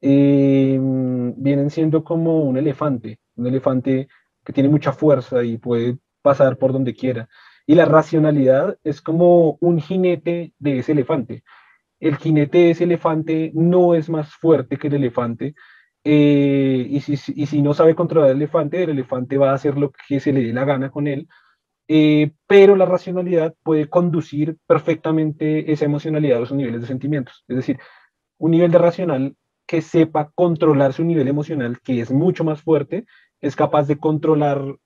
eh, 0.00 0.78
vienen 0.80 1.70
siendo 1.70 2.04
como 2.04 2.42
un 2.42 2.56
elefante, 2.56 3.20
un 3.36 3.46
elefante 3.46 4.08
que 4.44 4.52
tiene 4.52 4.68
mucha 4.68 4.92
fuerza 4.92 5.42
y 5.44 5.58
puede 5.58 5.98
pasar 6.22 6.58
por 6.58 6.72
donde 6.72 6.94
quiera. 6.94 7.28
Y 7.66 7.74
la 7.76 7.84
racionalidad 7.84 8.78
es 8.84 9.00
como 9.00 9.58
un 9.60 9.80
jinete 9.80 10.52
de 10.58 10.78
ese 10.78 10.92
elefante. 10.92 11.44
El 12.00 12.16
jinete 12.16 12.58
de 12.58 12.70
ese 12.72 12.84
elefante 12.84 13.52
no 13.54 13.94
es 13.94 14.10
más 14.10 14.34
fuerte 14.34 14.76
que 14.76 14.88
el 14.88 14.94
elefante. 14.94 15.54
Eh, 16.04 16.86
y, 16.90 17.00
si, 17.00 17.14
y 17.34 17.46
si 17.46 17.62
no 17.62 17.74
sabe 17.74 17.94
controlar 17.94 18.30
el 18.30 18.36
elefante, 18.38 18.82
el 18.82 18.90
elefante 18.90 19.38
va 19.38 19.52
a 19.52 19.54
hacer 19.54 19.78
lo 19.78 19.92
que 20.08 20.18
se 20.20 20.32
le 20.32 20.42
dé 20.42 20.52
la 20.52 20.64
gana 20.64 20.90
con 20.90 21.06
él 21.06 21.28
eh, 21.88 22.32
pero 22.46 22.76
la 22.76 22.86
racionalidad 22.86 23.54
puede 23.62 23.88
conducir 23.88 24.56
perfectamente 24.66 25.72
esa 25.72 25.84
emocionalidad 25.84 26.40
a 26.40 26.44
esos 26.44 26.56
niveles 26.56 26.80
de 26.80 26.86
sentimientos. 26.86 27.44
Es 27.48 27.56
decir, 27.56 27.78
un 28.38 28.50
nivel 28.50 28.70
de 28.70 28.78
racional 28.78 29.36
que 29.66 29.82
sepa 29.82 30.30
controlar 30.34 30.92
su 30.92 31.04
nivel 31.04 31.28
emocional, 31.28 31.80
que 31.82 32.00
es 32.00 32.10
mucho 32.10 32.44
más 32.44 32.62
fuerte, 32.62 33.06
es 33.40 33.56
capaz 33.56 33.86
de 33.86 33.98
controlar 33.98 34.76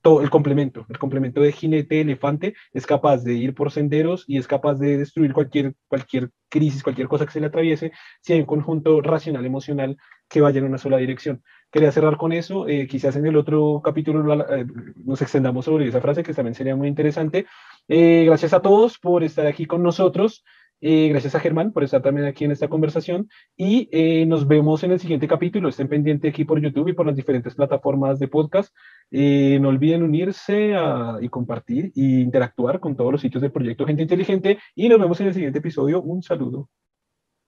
todo 0.00 0.22
el 0.22 0.30
complemento, 0.30 0.86
el 0.88 0.98
complemento 0.98 1.40
de 1.40 1.52
jinete, 1.52 2.00
elefante, 2.00 2.54
es 2.72 2.86
capaz 2.86 3.22
de 3.22 3.34
ir 3.34 3.54
por 3.54 3.70
senderos 3.70 4.24
y 4.26 4.38
es 4.38 4.46
capaz 4.46 4.76
de 4.76 4.96
destruir 4.96 5.32
cualquier, 5.32 5.74
cualquier 5.88 6.30
crisis, 6.48 6.82
cualquier 6.82 7.08
cosa 7.08 7.26
que 7.26 7.32
se 7.32 7.40
le 7.40 7.46
atraviese, 7.46 7.92
si 8.22 8.32
hay 8.32 8.40
un 8.40 8.46
conjunto 8.46 9.00
racional, 9.02 9.44
emocional 9.44 9.96
que 10.28 10.40
vaya 10.40 10.58
en 10.58 10.64
una 10.64 10.78
sola 10.78 10.96
dirección. 10.96 11.42
Quería 11.70 11.92
cerrar 11.92 12.16
con 12.16 12.32
eso, 12.32 12.66
eh, 12.66 12.86
quizás 12.86 13.14
en 13.16 13.26
el 13.26 13.36
otro 13.36 13.82
capítulo 13.84 14.46
eh, 14.54 14.66
nos 15.04 15.20
extendamos 15.20 15.66
sobre 15.66 15.86
esa 15.86 16.00
frase 16.00 16.22
que 16.22 16.32
también 16.32 16.54
sería 16.54 16.76
muy 16.76 16.88
interesante, 16.88 17.46
Eh, 17.90 18.24
gracias 18.26 18.52
a 18.52 18.60
todos 18.60 18.98
por 18.98 19.24
estar 19.24 19.46
aquí 19.46 19.66
con 19.66 19.82
nosotros. 19.82 20.44
Eh, 20.80 21.08
gracias 21.08 21.34
a 21.34 21.40
Germán 21.40 21.72
por 21.72 21.82
estar 21.82 22.02
también 22.02 22.26
aquí 22.26 22.44
en 22.44 22.52
esta 22.52 22.68
conversación 22.68 23.28
y 23.56 23.88
eh, 23.90 24.26
nos 24.26 24.46
vemos 24.46 24.84
en 24.84 24.92
el 24.92 25.00
siguiente 25.00 25.26
capítulo. 25.26 25.68
Estén 25.68 25.88
pendientes 25.88 26.30
aquí 26.30 26.44
por 26.44 26.60
YouTube 26.60 26.88
y 26.88 26.92
por 26.92 27.06
las 27.06 27.16
diferentes 27.16 27.54
plataformas 27.54 28.18
de 28.18 28.28
podcast. 28.28 28.74
no 29.10 29.68
olviden 29.68 30.02
unirse 30.02 30.74
y 31.20 31.28
compartir 31.28 31.86
e 31.96 32.22
interactuar 32.22 32.78
con 32.80 32.94
todos 32.96 33.12
los 33.12 33.20
sitios 33.22 33.42
del 33.42 33.52
proyecto 33.52 33.86
Gente 33.86 34.02
Inteligente 34.02 34.58
y 34.74 34.88
nos 34.88 35.00
vemos 35.00 35.20
en 35.20 35.28
el 35.28 35.34
siguiente 35.34 35.58
episodio. 35.60 36.02
Un 36.02 36.22
saludo. 36.22 36.68